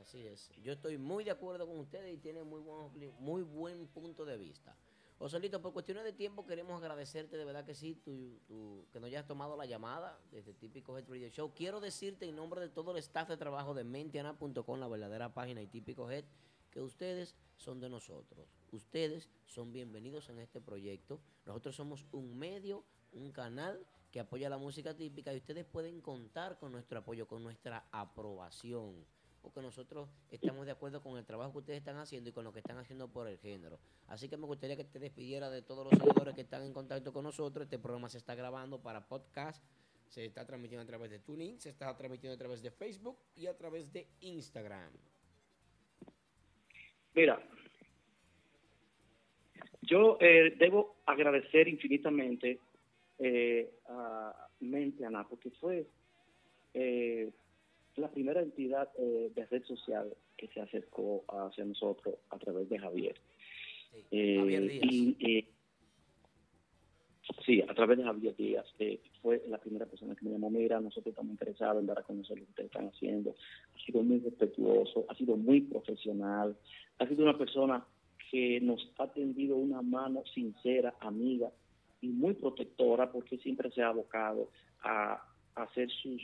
Así 0.00 0.26
es. 0.26 0.50
Yo 0.62 0.72
estoy 0.72 0.98
muy 0.98 1.22
de 1.24 1.30
acuerdo 1.30 1.66
con 1.66 1.78
ustedes 1.78 2.12
y 2.12 2.18
tienen 2.18 2.46
muy 2.48 2.60
buen, 2.60 2.90
muy 3.20 3.42
buen 3.42 3.86
punto 3.88 4.24
de 4.24 4.36
vista. 4.36 4.76
Joselito, 5.18 5.62
por 5.62 5.72
cuestiones 5.72 6.02
de 6.02 6.12
tiempo 6.12 6.44
queremos 6.44 6.76
agradecerte 6.82 7.36
de 7.36 7.44
verdad 7.44 7.64
que 7.64 7.74
sí, 7.74 7.94
tu, 8.04 8.40
tu- 8.48 8.84
que 8.92 8.98
nos 8.98 9.06
hayas 9.06 9.26
tomado 9.26 9.56
la 9.56 9.64
llamada 9.64 10.18
desde 10.32 10.52
Típico 10.52 10.98
Head 10.98 11.08
Radio 11.08 11.28
Show. 11.28 11.52
Quiero 11.54 11.80
decirte 11.80 12.26
en 12.28 12.34
nombre 12.34 12.60
de 12.60 12.68
todo 12.68 12.90
el 12.90 12.98
staff 12.98 13.28
de 13.28 13.36
trabajo 13.36 13.72
de 13.74 13.84
mentiana.com, 13.84 14.80
la 14.80 14.88
verdadera 14.88 15.32
página 15.32 15.62
y 15.62 15.68
Típico 15.68 16.10
Head, 16.10 16.24
que 16.72 16.80
ustedes 16.80 17.36
son 17.56 17.78
de 17.80 17.88
nosotros. 17.88 18.48
Ustedes 18.72 19.30
son 19.46 19.72
bienvenidos 19.72 20.28
en 20.30 20.40
este 20.40 20.60
proyecto. 20.60 21.20
Nosotros 21.46 21.76
somos 21.76 22.04
un 22.10 22.36
medio, 22.36 22.82
un 23.12 23.30
canal 23.30 23.86
que 24.14 24.20
apoya 24.20 24.48
la 24.48 24.58
música 24.58 24.94
típica 24.94 25.34
y 25.34 25.38
ustedes 25.38 25.64
pueden 25.64 26.00
contar 26.00 26.56
con 26.56 26.70
nuestro 26.70 27.00
apoyo, 27.00 27.26
con 27.26 27.42
nuestra 27.42 27.88
aprobación, 27.90 29.04
porque 29.42 29.60
nosotros 29.60 30.08
estamos 30.30 30.66
de 30.66 30.70
acuerdo 30.70 31.02
con 31.02 31.18
el 31.18 31.24
trabajo 31.24 31.50
que 31.50 31.58
ustedes 31.58 31.78
están 31.80 31.96
haciendo 31.96 32.30
y 32.30 32.32
con 32.32 32.44
lo 32.44 32.52
que 32.52 32.60
están 32.60 32.78
haciendo 32.78 33.08
por 33.08 33.26
el 33.26 33.38
género. 33.38 33.80
Así 34.06 34.28
que 34.28 34.36
me 34.36 34.46
gustaría 34.46 34.76
que 34.76 34.84
te 34.84 35.00
despidiera 35.00 35.50
de 35.50 35.62
todos 35.62 35.84
los 35.84 35.98
seguidores 35.98 36.32
que 36.36 36.42
están 36.42 36.62
en 36.62 36.72
contacto 36.72 37.12
con 37.12 37.24
nosotros. 37.24 37.64
Este 37.64 37.80
programa 37.80 38.08
se 38.08 38.18
está 38.18 38.36
grabando 38.36 38.80
para 38.80 39.04
podcast, 39.04 39.60
se 40.06 40.24
está 40.24 40.46
transmitiendo 40.46 40.84
a 40.84 40.86
través 40.86 41.10
de 41.10 41.18
TuneIn, 41.18 41.60
se 41.60 41.70
está 41.70 41.96
transmitiendo 41.96 42.36
a 42.36 42.38
través 42.38 42.62
de 42.62 42.70
Facebook 42.70 43.18
y 43.34 43.48
a 43.48 43.56
través 43.56 43.92
de 43.92 44.06
Instagram. 44.20 44.92
Mira, 47.14 47.44
yo 49.82 50.18
eh, 50.20 50.54
debo 50.56 50.98
agradecer 51.04 51.66
infinitamente 51.66 52.60
eh, 53.18 53.70
a 53.88 54.48
porque 55.28 55.50
fue 55.50 55.86
eh, 56.74 57.30
la 57.96 58.10
primera 58.10 58.42
entidad 58.42 58.88
eh, 58.98 59.30
de 59.34 59.46
red 59.46 59.64
social 59.64 60.12
que 60.36 60.48
se 60.48 60.60
acercó 60.60 61.24
hacia 61.28 61.64
nosotros 61.64 62.16
a 62.30 62.38
través 62.38 62.68
de 62.68 62.78
Javier. 62.78 63.14
Eh, 64.10 64.36
Javier 64.38 64.62
Díaz. 64.62 64.84
y, 64.90 65.16
eh, 65.20 65.48
sí, 67.44 67.62
a 67.62 67.74
través 67.74 67.98
de 67.98 68.04
Javier 68.04 68.34
Díaz. 68.36 68.66
fue 69.22 69.42
la 69.48 69.58
primera 69.58 69.86
persona 69.86 70.16
que 70.16 70.24
me 70.24 70.32
llamó, 70.32 70.50
mira, 70.50 70.80
nosotros 70.80 71.12
estamos 71.12 71.30
interesados 71.30 71.80
en 71.80 71.86
dar 71.86 72.00
a 72.00 72.02
conocer 72.02 72.38
lo 72.38 72.44
que 72.44 72.50
ustedes 72.50 72.70
están 72.70 72.88
haciendo. 72.88 73.34
Ha 73.74 73.78
sido 73.84 74.02
muy 74.02 74.18
respetuoso, 74.18 75.04
ha 75.08 75.14
sido 75.14 75.36
muy 75.36 75.60
profesional, 75.60 76.56
ha 76.98 77.06
sido 77.06 77.22
una 77.22 77.38
persona 77.38 77.86
que 78.30 78.60
nos 78.60 78.90
ha 78.98 79.12
tendido 79.12 79.56
una 79.56 79.82
mano 79.82 80.24
sincera, 80.34 80.94
amiga 81.00 81.52
y 82.04 82.08
muy 82.08 82.34
protectora 82.34 83.10
porque 83.10 83.38
siempre 83.38 83.70
se 83.70 83.82
ha 83.82 83.88
abocado 83.88 84.50
a, 84.82 85.22
hacer 85.54 85.88
sus, 85.88 86.20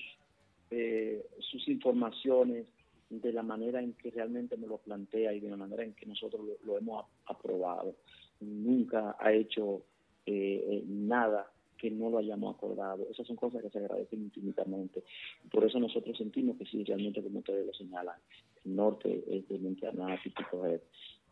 eh, 0.70 1.24
sus 1.38 1.68
informaciones 1.68 2.66
de 3.08 3.32
la 3.32 3.42
manera 3.42 3.80
en 3.80 3.92
que 3.94 4.10
realmente 4.10 4.56
me 4.56 4.66
lo 4.66 4.78
plantea 4.78 5.32
y 5.32 5.40
de 5.40 5.48
la 5.48 5.56
manera 5.56 5.84
en 5.84 5.94
que 5.94 6.04
nosotros 6.04 6.44
lo, 6.44 6.54
lo 6.64 6.78
hemos 6.78 7.06
aprobado. 7.26 7.94
Nunca 8.40 9.16
ha 9.18 9.32
hecho 9.32 9.82
eh, 10.26 10.64
eh, 10.66 10.84
nada 10.86 11.50
que 11.78 11.90
no 11.90 12.10
lo 12.10 12.18
hayamos 12.18 12.54
acordado. 12.54 13.06
Esas 13.10 13.26
son 13.26 13.36
cosas 13.36 13.62
que 13.62 13.70
se 13.70 13.78
agradecen 13.78 14.20
infinitamente. 14.20 15.02
Por 15.50 15.64
eso 15.64 15.80
nosotros 15.80 16.18
sentimos 16.18 16.58
que 16.58 16.66
sí, 16.66 16.84
realmente, 16.84 17.22
como 17.22 17.38
ustedes 17.38 17.66
lo 17.66 17.72
señalan, 17.72 18.18
el 18.64 18.76
norte 18.76 19.24
es 19.28 19.48
de 19.48 19.58
Mentiana. 19.58 20.18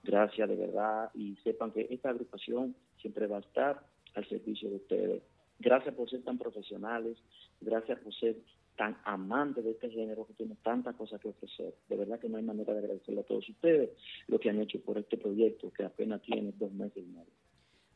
Gracias 0.02 0.48
de 0.48 0.56
verdad 0.56 1.10
y 1.14 1.36
sepan 1.42 1.72
que 1.72 1.86
esta 1.90 2.10
agrupación 2.10 2.74
siempre 3.00 3.26
va 3.26 3.38
a 3.38 3.40
estar 3.40 3.84
al 4.18 4.28
servicio 4.28 4.68
de 4.68 4.76
ustedes. 4.76 5.22
Gracias 5.58 5.94
por 5.94 6.08
ser 6.08 6.22
tan 6.22 6.38
profesionales, 6.38 7.18
gracias 7.60 7.98
por 8.00 8.14
ser 8.14 8.36
tan 8.76 8.96
amantes 9.04 9.64
de 9.64 9.72
este 9.72 9.90
género 9.90 10.24
que 10.26 10.34
tiene 10.34 10.56
tantas 10.62 10.94
cosas 10.94 11.20
que 11.20 11.28
ofrecer. 11.28 11.74
De 11.88 11.96
verdad 11.96 12.20
que 12.20 12.28
no 12.28 12.36
hay 12.36 12.44
manera 12.44 12.72
de 12.72 12.78
agradecerle 12.78 13.22
a 13.22 13.24
todos 13.24 13.48
ustedes 13.48 13.90
lo 14.28 14.38
que 14.38 14.50
han 14.50 14.60
hecho 14.60 14.80
por 14.80 14.98
este 14.98 15.16
proyecto 15.16 15.72
que 15.72 15.84
apenas 15.84 16.22
tiene 16.22 16.52
dos 16.56 16.72
meses 16.72 16.98
y 16.98 17.06
medio. 17.06 17.32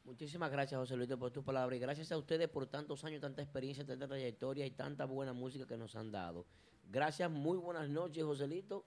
Muchísimas 0.04 0.50
gracias, 0.50 0.80
José 0.80 0.96
Luis, 0.96 1.08
por 1.14 1.30
tu 1.30 1.44
palabra. 1.44 1.76
Y 1.76 1.78
gracias 1.78 2.10
a 2.10 2.18
ustedes 2.18 2.48
por 2.48 2.66
tantos 2.66 3.04
años, 3.04 3.20
tanta 3.20 3.42
experiencia, 3.42 3.86
tanta 3.86 4.08
trayectoria 4.08 4.66
y 4.66 4.72
tanta 4.72 5.04
buena 5.04 5.32
música 5.32 5.66
que 5.66 5.76
nos 5.76 5.94
han 5.94 6.10
dado. 6.10 6.46
Gracias, 6.90 7.30
muy 7.30 7.58
buenas 7.58 7.88
noches, 7.88 8.24
Joselito. 8.24 8.84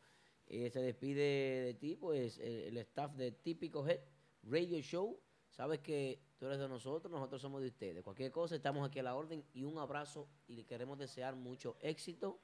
Eh, 0.48 0.70
se 0.70 0.82
despide 0.82 1.62
de 1.62 1.74
ti, 1.76 1.96
pues, 1.96 2.38
el, 2.40 2.64
el 2.64 2.78
staff 2.78 3.16
de 3.16 3.32
Típico 3.32 3.88
Head 3.88 4.02
Radio 4.44 4.80
Show. 4.82 5.18
Sabes 5.50 5.80
que 5.80 6.20
tú 6.38 6.46
eres 6.46 6.60
de 6.60 6.68
nosotros, 6.68 7.12
nosotros 7.12 7.42
somos 7.42 7.62
de 7.62 7.68
ustedes. 7.68 8.04
Cualquier 8.04 8.32
cosa, 8.32 8.56
estamos 8.56 8.88
aquí 8.88 9.00
a 9.00 9.04
la 9.04 9.16
orden 9.16 9.44
y 9.54 9.64
un 9.64 9.78
abrazo 9.78 10.28
y 10.48 10.54
le 10.54 10.66
queremos 10.66 10.98
desear 10.98 11.36
mucho 11.36 11.78
éxito 11.82 12.40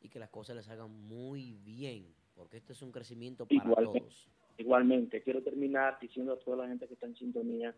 y 0.00 0.08
que 0.08 0.18
las 0.18 0.30
cosas 0.30 0.56
les 0.56 0.66
salgan 0.66 0.90
muy 0.90 1.52
bien, 1.64 2.14
porque 2.34 2.58
esto 2.58 2.72
es 2.72 2.82
un 2.82 2.92
crecimiento 2.92 3.46
para 3.46 3.62
Igualmente. 3.62 4.00
todos. 4.00 4.28
Igualmente, 4.58 5.22
quiero 5.22 5.42
terminar 5.42 5.98
diciendo 6.00 6.32
a 6.32 6.38
toda 6.38 6.58
la 6.58 6.68
gente 6.68 6.86
que 6.86 6.94
está 6.94 7.06
en 7.06 7.16
sintonía 7.16 7.74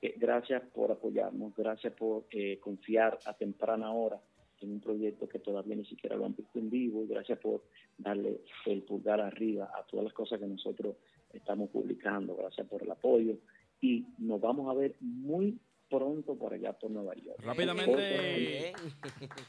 que 0.00 0.14
gracias 0.16 0.62
por 0.72 0.92
apoyarnos, 0.92 1.54
gracias 1.56 1.92
por 1.94 2.26
eh, 2.30 2.58
confiar 2.60 3.18
a 3.24 3.34
temprana 3.34 3.92
hora 3.92 4.20
en 4.60 4.72
un 4.72 4.80
proyecto 4.80 5.28
que 5.28 5.40
todavía 5.40 5.74
ni 5.74 5.84
siquiera 5.84 6.16
lo 6.16 6.26
han 6.26 6.34
visto 6.34 6.58
en 6.58 6.70
vivo 6.70 7.02
y 7.02 7.08
gracias 7.08 7.38
por 7.38 7.62
darle 7.98 8.40
el 8.66 8.82
pulgar 8.82 9.20
arriba 9.20 9.70
a 9.74 9.82
todas 9.84 10.04
las 10.04 10.12
cosas 10.14 10.38
que 10.38 10.46
nosotros 10.46 10.96
estamos 11.32 11.68
publicando, 11.70 12.36
gracias 12.36 12.66
por 12.68 12.82
el 12.82 12.90
apoyo 12.90 13.36
y 13.80 14.06
nos 14.18 14.40
vamos 14.40 14.70
a 14.70 14.74
ver 14.78 14.94
muy 15.00 15.58
pronto 15.90 16.34
por 16.36 16.52
allá 16.54 16.72
por 16.72 16.90
Nueva 16.90 17.14
York. 17.14 17.38
Rápidamente, 17.40 18.72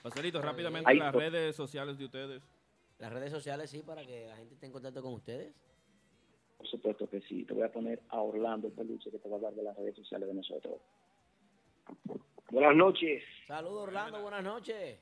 Joselito, 0.03 0.41
rápidamente 0.41 0.89
Ahí, 0.91 0.97
las 0.97 1.11
por- 1.13 1.21
redes 1.21 1.55
sociales 1.55 1.97
de 1.97 2.05
ustedes. 2.05 2.41
Las 2.99 3.11
redes 3.11 3.31
sociales, 3.31 3.69
sí, 3.69 3.81
para 3.81 4.05
que 4.05 4.27
la 4.27 4.35
gente 4.37 4.53
esté 4.53 4.65
en 4.67 4.71
contacto 4.71 5.01
con 5.01 5.13
ustedes. 5.13 5.53
Por 6.57 6.67
supuesto 6.67 7.09
que 7.09 7.21
sí, 7.21 7.43
te 7.45 7.53
voy 7.53 7.63
a 7.63 7.71
poner 7.71 8.01
a 8.09 8.21
Orlando 8.21 8.67
el 8.67 8.73
peluche 8.73 9.11
que 9.11 9.19
te 9.19 9.27
va 9.27 9.35
a 9.35 9.37
hablar 9.37 9.53
de 9.53 9.63
las 9.63 9.75
redes 9.77 9.95
sociales 9.95 10.27
de 10.27 10.33
nosotros. 10.33 10.79
Buenas 12.51 12.75
noches. 12.75 13.23
Saludos, 13.47 13.83
Orlando, 13.87 14.21
buenas 14.21 14.43
noches. 14.43 14.97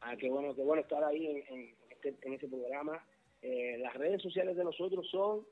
Ah, 0.00 0.16
qué 0.16 0.28
bueno, 0.30 0.54
qué 0.54 0.62
bueno 0.62 0.82
estar 0.82 1.02
ahí 1.04 1.26
en, 1.26 1.36
en 1.54 1.74
este, 1.90 2.14
en 2.22 2.32
este 2.34 2.48
programa. 2.48 3.04
Eh, 3.42 3.76
las 3.78 3.94
redes 3.94 4.22
sociales 4.22 4.56
de 4.56 4.64
nosotros 4.64 5.06
son 5.10 5.46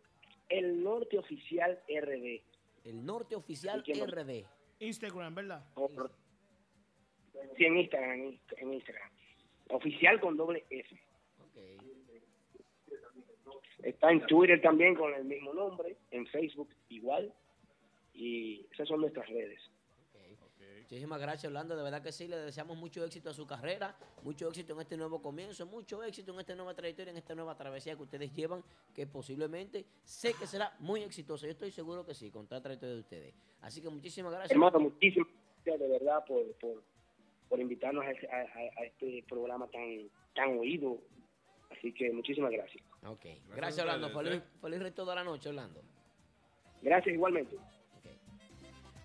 el 0.58 0.82
Norte 0.82 1.18
Oficial 1.18 1.80
RD. 1.88 2.42
El 2.84 3.04
Norte 3.04 3.36
Oficial. 3.36 3.82
RD. 3.82 4.44
Instagram, 4.80 5.34
¿verdad? 5.34 5.64
Sí, 7.56 7.64
en 7.64 7.78
Instagram, 7.78 8.12
en, 8.12 8.40
en 8.58 8.74
Instagram. 8.74 9.10
Oficial 9.70 10.20
con 10.20 10.36
doble 10.36 10.64
F. 10.68 11.00
Está 13.82 14.12
en 14.12 14.24
Twitter 14.26 14.60
también 14.60 14.94
con 14.94 15.12
el 15.12 15.24
mismo 15.24 15.52
nombre, 15.52 15.96
en 16.10 16.26
Facebook 16.26 16.68
igual. 16.88 17.32
Y 18.14 18.66
esas 18.72 18.88
son 18.88 19.00
nuestras 19.00 19.28
redes. 19.28 19.60
Muchísimas 20.92 21.22
gracias, 21.22 21.46
Orlando. 21.46 21.74
De 21.74 21.82
verdad 21.82 22.02
que 22.02 22.12
sí, 22.12 22.28
le 22.28 22.36
deseamos 22.36 22.76
mucho 22.76 23.02
éxito 23.02 23.30
a 23.30 23.32
su 23.32 23.46
carrera, 23.46 23.96
mucho 24.22 24.46
éxito 24.48 24.74
en 24.74 24.80
este 24.80 24.98
nuevo 24.98 25.22
comienzo, 25.22 25.64
mucho 25.64 26.04
éxito 26.04 26.34
en 26.34 26.40
esta 26.40 26.54
nueva 26.54 26.74
trayectoria, 26.74 27.12
en 27.12 27.16
esta 27.16 27.34
nueva 27.34 27.56
travesía 27.56 27.96
que 27.96 28.02
ustedes 28.02 28.30
llevan, 28.34 28.62
que 28.94 29.06
posiblemente 29.06 29.86
sé 30.04 30.34
que 30.34 30.46
será 30.46 30.76
muy 30.80 31.00
exitosa. 31.00 31.46
Yo 31.46 31.52
estoy 31.52 31.70
seguro 31.70 32.04
que 32.04 32.12
sí, 32.12 32.30
con 32.30 32.46
toda 32.46 32.58
la 32.58 32.64
trayectoria 32.64 32.94
de 32.96 33.00
ustedes. 33.00 33.34
Así 33.62 33.80
que 33.80 33.88
muchísimas 33.88 34.32
gracias. 34.32 34.50
Hermano, 34.50 34.80
muchísimas 34.80 35.28
gracias 35.64 35.80
de 35.80 35.98
verdad 35.98 36.24
por, 36.26 36.44
por, 36.56 36.82
por 37.48 37.58
invitarnos 37.58 38.04
a, 38.04 38.84
este 38.84 39.24
programa 39.26 39.68
tan, 39.68 40.10
tan 40.34 40.58
oído. 40.58 40.98
Así 41.70 41.94
que 41.94 42.12
muchísimas 42.12 42.50
gracias. 42.52 42.84
Ok. 43.06 43.24
Gracias, 43.56 43.78
Orlando. 43.78 44.10
Feliz, 44.10 44.42
feliz 44.60 44.82
resto 44.82 45.06
de 45.06 45.14
la 45.14 45.24
noche, 45.24 45.48
Orlando. 45.48 45.80
Gracias 46.82 47.14
igualmente. 47.14 47.56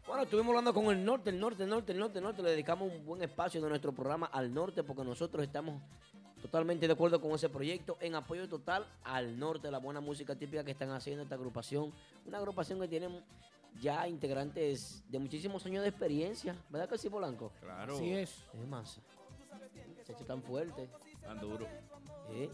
Bueno, 0.08 0.24
estuvimos 0.24 0.52
hablando 0.52 0.74
con 0.74 0.86
el 0.86 1.04
norte, 1.04 1.32
el 1.32 1.40
norte, 1.40 1.64
el 1.64 1.70
norte, 1.70 1.92
el 1.92 2.00
norte, 2.00 2.20
el 2.20 2.24
norte. 2.24 2.42
Le 2.42 2.52
dedicamos 2.52 2.90
un 2.90 3.06
buen 3.06 3.22
espacio 3.22 3.62
de 3.62 3.68
nuestro 3.68 3.92
programa 3.92 4.28
al 4.28 4.54
norte 4.54 4.82
porque 4.82 5.04
nosotros 5.04 5.44
estamos 5.44 5.82
totalmente 6.42 6.88
de 6.88 6.94
acuerdo 6.94 7.20
con 7.20 7.32
ese 7.32 7.50
proyecto 7.50 7.98
en 8.00 8.16
apoyo 8.16 8.48
total 8.48 8.88
al 9.04 9.38
norte, 9.38 9.70
la 9.70 9.80
buena 9.80 10.00
música 10.00 10.34
típica 10.34 10.64
que 10.64 10.72
están 10.72 10.92
haciendo 10.92 11.24
esta 11.24 11.36
agrupación. 11.36 11.92
Una 12.26 12.38
agrupación 12.38 12.80
que 12.80 12.88
tiene 12.88 13.22
ya 13.82 14.08
integrantes 14.08 15.04
de 15.10 15.20
muchísimos 15.20 15.66
años 15.66 15.84
de 15.84 15.90
experiencia. 15.90 16.56
¿Verdad 16.70 16.88
que 16.88 16.98
sí, 16.98 17.10
Polanco? 17.10 17.52
Claro. 17.60 17.96
Así 17.96 18.14
es. 18.14 18.46
Es 18.54 18.68
más. 18.68 19.02
Muchachos 19.98 20.26
tan 20.26 20.42
fuerte. 20.42 20.90
Tan 21.22 21.38
duro. 21.38 21.68
¿Eh? 22.32 22.50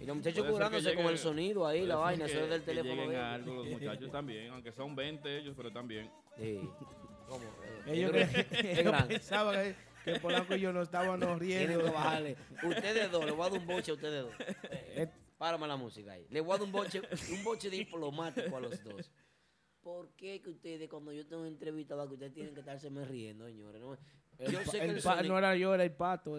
Y 0.00 0.04
los 0.06 0.16
muchachos 0.16 0.46
curándose 0.50 0.94
con 0.94 1.06
el 1.06 1.18
sonido 1.18 1.66
ahí, 1.66 1.86
la 1.86 1.96
vaina, 1.96 2.26
eso 2.26 2.40
es 2.40 2.50
del 2.50 2.60
que 2.60 2.66
teléfono 2.66 2.94
lleguen 2.94 3.10
de 3.10 3.16
a 3.16 3.34
ellos. 3.36 3.46
algo 3.48 3.54
los 3.62 3.66
muchachos 3.68 4.10
también, 4.10 4.50
aunque 4.50 4.72
son 4.72 4.96
20 4.96 5.38
ellos, 5.38 5.54
pero 5.56 5.72
también. 5.72 6.10
Sí. 6.36 6.60
¿Cómo? 7.28 7.44
Eh, 7.64 7.82
Ellos, 7.86 8.10
que- 8.12 8.46
ellos 8.80 9.02
pensaban 9.08 9.54
que, 9.54 9.74
que 10.12 10.20
Polanco 10.20 10.54
y 10.56 10.60
yo 10.60 10.72
no 10.72 10.82
estábamos 10.82 11.38
riendo. 11.38 11.66
Tienen 11.68 11.86
que 11.86 11.92
bajarle. 11.92 12.36
Ustedes 12.64 13.10
dos, 13.10 13.24
le 13.24 13.30
voy 13.30 13.46
a 13.46 13.50
dar 13.50 13.58
un 13.60 13.66
boche 13.66 13.90
a 13.92 13.94
ustedes 13.94 14.22
dos. 14.24 14.34
Eh, 14.94 15.08
Párame 15.38 15.66
la 15.66 15.76
música 15.76 16.12
ahí. 16.12 16.26
Le 16.30 16.40
voy 16.40 16.50
a 16.54 16.58
dar 16.58 16.62
un 16.66 16.72
boche, 16.72 17.00
un 17.32 17.42
boche 17.44 17.68
diplomático 17.70 18.56
a 18.56 18.60
los 18.60 18.82
dos. 18.84 19.10
¿Por 19.80 20.10
qué 20.14 20.40
que 20.40 20.50
ustedes, 20.50 20.88
cuando 20.88 21.12
yo 21.12 21.26
tengo 21.26 21.44
entrevistado, 21.46 22.06
que 22.06 22.14
ustedes 22.14 22.32
tienen 22.34 22.54
que 22.54 22.60
estarse 22.60 22.90
me 22.90 23.04
riendo, 23.04 23.46
señores? 23.46 23.80
No, 23.80 23.96
yo 24.38 24.60
sé 24.70 24.78
que 24.78 24.84
el 24.84 24.90
el 24.96 25.00
sonido- 25.02 25.28
no 25.32 25.38
era 25.38 25.56
yo, 25.56 25.74
era 25.74 25.82
el 25.84 25.92
pato. 25.92 26.38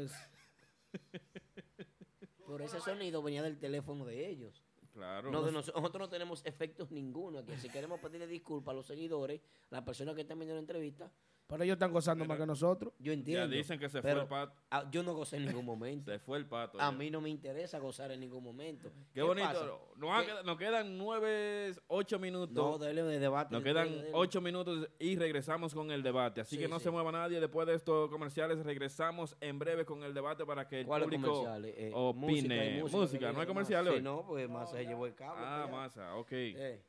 Por 2.48 2.62
ese 2.62 2.80
sonido 2.80 3.22
venía 3.22 3.44
del 3.44 3.58
teléfono 3.58 4.06
de 4.06 4.28
ellos. 4.28 4.64
Claro. 4.94 5.32
No, 5.32 5.50
nosotros 5.50 6.00
no 6.00 6.10
tenemos 6.10 6.46
efectos 6.46 6.92
ninguno 6.92 7.40
aquí. 7.40 7.54
Si 7.58 7.70
queremos 7.70 8.00
pedirle 8.00 8.28
disculpas 8.28 8.74
a 8.74 8.76
los 8.76 8.86
seguidores, 8.86 9.42
las 9.72 9.84
personas 9.84 10.14
que 10.14 10.22
están 10.22 10.38
viendo 10.38 10.54
la 10.54 10.60
entrevista, 10.60 11.12
Pero 11.46 11.64
ellos 11.66 11.74
están 11.76 11.92
gozando 11.92 12.26
más 12.26 12.40
que 12.40 12.46
nosotros. 12.46 12.94
yo 13.00 13.12
entiendo. 13.14 13.48
dicen 13.50 13.78
que 13.78 13.90
se 13.90 14.02
fue 14.02 14.12
el 14.12 14.26
pato. 14.28 14.56
yo 14.92 15.04
no 15.04 15.14
gocé 15.14 15.38
en 15.38 15.46
ningún 15.46 15.66
momento. 15.66 16.12
Se 16.14 16.18
fue 16.20 16.38
el 16.38 16.46
pato. 16.48 16.80
A 16.80 16.90
ya. 16.90 16.98
mí 16.98 17.12
no 17.12 17.22
me 17.22 17.30
interesa 17.30 17.78
gozar 17.80 18.12
en 18.12 18.22
ningún 18.22 18.44
momento. 18.44 18.90
Qué 19.14 19.22
bonito. 19.22 19.92
Nos, 19.98 20.12
ha 20.12 20.20
¿Qué- 20.22 20.26
quedado- 20.28 20.44
nos 20.44 20.58
quedan 20.58 20.98
nueve, 20.98 21.74
ocho 21.88 22.18
minutos. 22.18 22.56
No, 22.56 22.78
dale 22.78 23.04
de 23.04 23.20
debate. 23.20 23.54
Nos 23.54 23.62
quedan 23.64 23.90
ocho 24.14 24.42
minutos 24.42 24.90
y 25.00 25.16
regresamos 25.18 25.74
con 25.74 25.92
el 25.92 26.02
debate. 26.02 26.42
Así 26.42 26.56
Sí, 26.56 26.62
que 26.62 26.68
no 26.68 26.80
sí. 26.80 26.86
se 26.86 26.92
mueva 26.92 27.12
nadie. 27.12 27.40
Después 27.40 27.68
de 27.68 27.76
estos 27.76 28.10
comerciales, 28.10 28.64
regresamos 28.66 29.36
en 29.42 29.60
breve 29.60 29.86
con 29.86 30.02
el 30.04 30.14
debate 30.14 30.46
para 30.46 30.68
que 30.68 30.80
el 30.82 30.86
¿Cuáles 30.88 31.06
público 31.08 31.28
comerciales? 31.34 31.76
Eh, 31.78 31.92
opine. 31.94 32.80
música, 32.82 32.98
Música, 32.98 33.28
que 33.28 33.34
¿no 33.34 33.42
hay 33.42 33.48
comerciales? 33.48 33.94
Sí, 33.96 34.02
no, 34.02 34.26
pues 34.26 34.50
más 34.50 34.72
se 34.72 34.86
llevó 34.86 35.06
el 35.06 35.14
cable. 35.14 35.44
Ah, 35.46 35.64
ya. 35.68 35.72
masa, 35.72 36.16
ok. 36.16 36.32
Eh, 36.32 36.84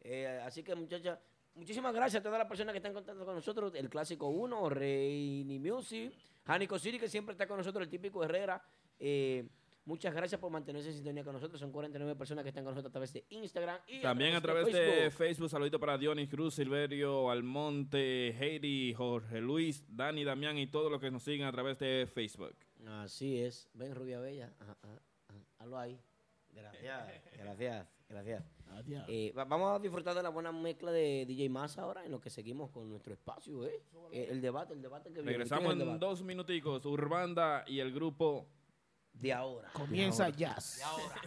eh, 0.00 0.40
así 0.44 0.62
que, 0.62 0.74
muchachas, 0.74 1.18
muchísimas 1.56 1.92
gracias 1.94 2.20
a 2.20 2.22
todas 2.22 2.38
las 2.38 2.46
personas 2.46 2.72
que 2.72 2.78
están 2.78 2.90
en 2.90 2.94
contacto 2.94 3.24
con 3.24 3.34
nosotros. 3.34 3.74
El 3.74 3.88
Clásico 3.88 4.28
1, 4.28 4.68
Reini 4.70 5.58
Music, 5.58 6.12
Janico 6.44 6.78
City, 6.78 6.98
que 6.98 7.08
siempre 7.08 7.32
está 7.32 7.46
con 7.46 7.56
nosotros, 7.56 7.82
el 7.82 7.90
típico 7.90 8.22
Herrera. 8.22 8.62
Eh, 8.98 9.48
muchas 9.84 10.14
gracias 10.14 10.40
por 10.40 10.50
mantenerse 10.50 10.88
en 10.88 10.94
sintonía 10.94 11.24
con 11.24 11.32
nosotros. 11.32 11.60
Son 11.60 11.72
49 11.72 12.14
personas 12.16 12.42
que 12.44 12.50
están 12.50 12.64
con 12.64 12.74
nosotros 12.74 12.90
a 12.90 12.92
través 12.92 13.12
de 13.12 13.24
Instagram. 13.30 13.80
Y 13.88 14.00
También 14.00 14.34
a 14.34 14.40
través 14.40 14.66
de 14.66 14.72
Facebook. 14.72 15.12
Facebook, 15.12 15.50
saludito 15.50 15.80
para 15.80 15.98
Dionis 15.98 16.28
Cruz, 16.28 16.54
Silverio, 16.54 17.30
Almonte, 17.30 18.28
Heidi, 18.30 18.94
Jorge 18.94 19.40
Luis, 19.40 19.84
Dani, 19.88 20.24
Damián 20.24 20.58
y 20.58 20.66
todos 20.66 20.90
los 20.90 21.00
que 21.00 21.10
nos 21.10 21.22
siguen 21.22 21.46
a 21.46 21.52
través 21.52 21.78
de 21.78 22.06
Facebook. 22.12 22.54
Así 22.86 23.40
es. 23.40 23.68
Ven, 23.74 23.94
Rubia 23.94 24.20
Bella. 24.20 24.52
Ajá, 24.60 24.76
ajá, 24.82 25.00
ajá. 25.28 25.40
Hazlo 25.58 25.78
ahí. 25.78 25.98
Gracias, 26.52 27.22
gracias, 27.36 27.88
gracias. 28.08 28.42
Eh, 29.08 29.32
va- 29.36 29.44
vamos 29.44 29.74
a 29.74 29.78
disfrutar 29.78 30.14
de 30.14 30.22
la 30.22 30.28
buena 30.28 30.52
mezcla 30.52 30.90
de 30.92 31.24
DJ 31.26 31.48
Massa 31.48 31.82
ahora 31.82 32.04
en 32.04 32.10
lo 32.10 32.20
que 32.20 32.28
seguimos 32.30 32.70
con 32.70 32.88
nuestro 32.88 33.12
espacio, 33.14 33.64
¿eh? 33.66 33.82
Eh, 34.12 34.28
el 34.30 34.40
debate, 34.40 34.74
el 34.74 34.82
debate 34.82 35.08
que 35.10 35.14
viene. 35.16 35.30
Regresamos 35.32 35.62
¿Quién 35.62 35.70
es 35.72 35.76
el 35.76 35.82
en 35.82 35.86
debate? 35.94 36.06
dos 36.06 36.22
minuticos. 36.22 36.84
Urbanda 36.86 37.64
y 37.66 37.80
el 37.80 37.92
grupo 37.92 38.46
de 39.14 39.32
ahora. 39.32 39.70
Comienza 39.72 40.24
De 40.24 40.44
ahora. 40.44 40.54
jazz. 40.56 40.76
De 40.78 40.82
ahora. 40.84 41.22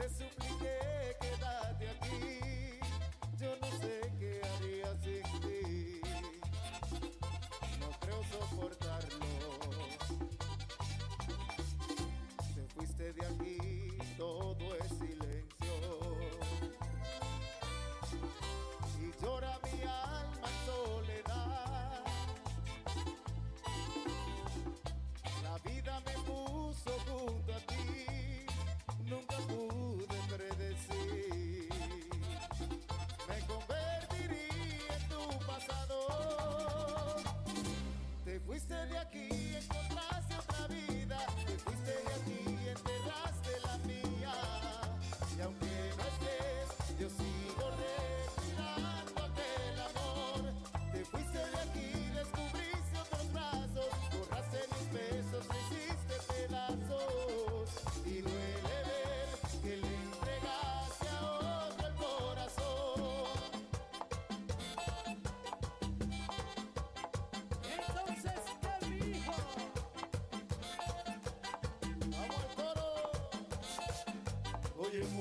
Te 0.00 0.08
supliqué 0.08 0.78
quédate 1.20 1.88
aquí. 1.90 2.80
Yo 3.38 3.50
no 3.60 3.68
sé 3.80 4.00
qué 4.18 4.40
haría 4.50 4.90
sin 5.02 5.40
ti. 5.42 6.00
No 7.80 7.88
creo 8.00 8.20
soportarlo. 8.32 9.32
Te 12.54 12.62
fuiste 12.74 13.12
de 13.12 13.26
aquí, 13.26 13.59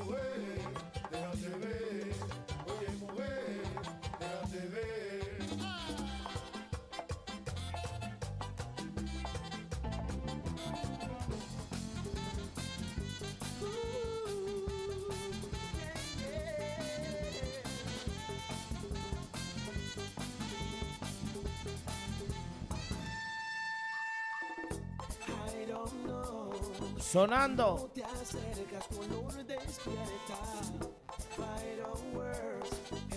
mujer, 0.04 0.60
déjate 1.12 1.50
ver. 1.60 2.14
Oye, 2.68 2.90
mujer, 3.00 3.62
déjate 4.20 4.68
ver. 4.68 5.00
I 25.52 25.66
don't 25.66 25.94
know. 26.06 26.54
Sonando. 27.00 27.90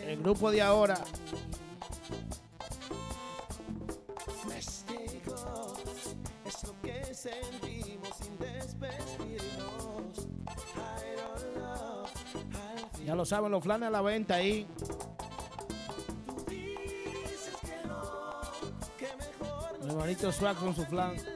El 0.07 0.23
grupo 0.23 0.51
de 0.51 0.63
ahora. 0.63 1.03
Ya 13.05 13.17
lo 13.17 13.25
saben, 13.25 13.51
los 13.51 13.63
flanes 13.63 13.89
a 13.89 13.91
la 13.91 14.01
venta 14.01 14.37
ahí. 14.37 14.67
Mi 19.83 19.89
hermanito 19.89 20.31
Swag 20.31 20.57
con 20.57 20.75
su 20.75 20.85
flan. 20.87 21.32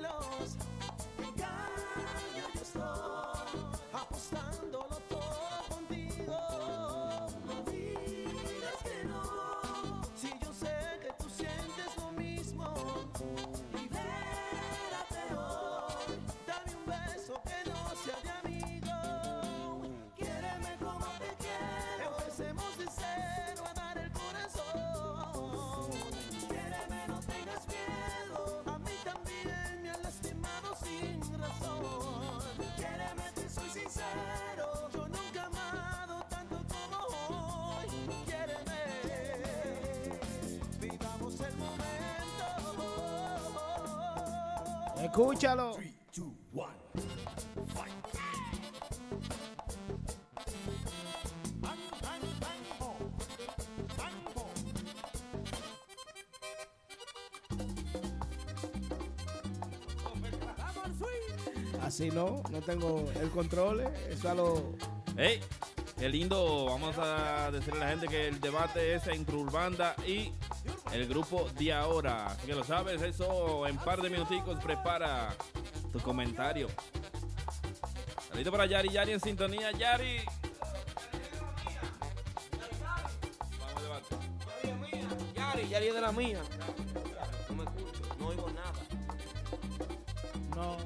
Escúchalo. 45.02 45.76
Así 61.82 62.10
no, 62.10 62.42
no 62.50 62.60
tengo 62.60 63.04
el 63.20 63.30
control. 63.30 63.84
Eso 64.10 64.28
a 64.28 64.34
lo. 64.34 64.74
Hey, 65.16 65.40
qué 65.98 66.08
lindo. 66.08 66.66
Vamos 66.66 66.96
a 66.98 67.50
decirle 67.50 67.80
a 67.80 67.84
la 67.84 67.90
gente 67.90 68.08
que 68.08 68.28
el 68.28 68.40
debate 68.40 68.96
es 68.96 69.06
entre 69.06 69.36
Urbanda 69.36 69.94
y 70.06 70.32
el 70.96 71.06
grupo 71.06 71.48
de 71.58 71.72
ahora. 71.72 72.36
Que 72.44 72.54
lo 72.54 72.64
sabes, 72.64 73.02
eso 73.02 73.66
en 73.66 73.76
par 73.76 74.00
de 74.00 74.08
minuticos 74.10 74.58
prepara 74.62 75.34
tu 75.92 76.00
comentario. 76.00 76.68
Saludito 78.28 78.50
para 78.50 78.66
Yari, 78.66 78.88
Yari 78.88 79.12
en 79.12 79.20
sintonía. 79.20 79.72
Yari, 79.72 80.24
Yari 85.68 85.88
es 85.88 85.94
de 85.94 86.00
la 86.00 86.12
mía. 86.12 86.40
No 87.48 87.54
me 87.54 87.64
escucho, 87.64 88.16
no 88.18 88.28
oigo 88.28 88.48
nada. 88.50 88.72
No. 90.54 90.76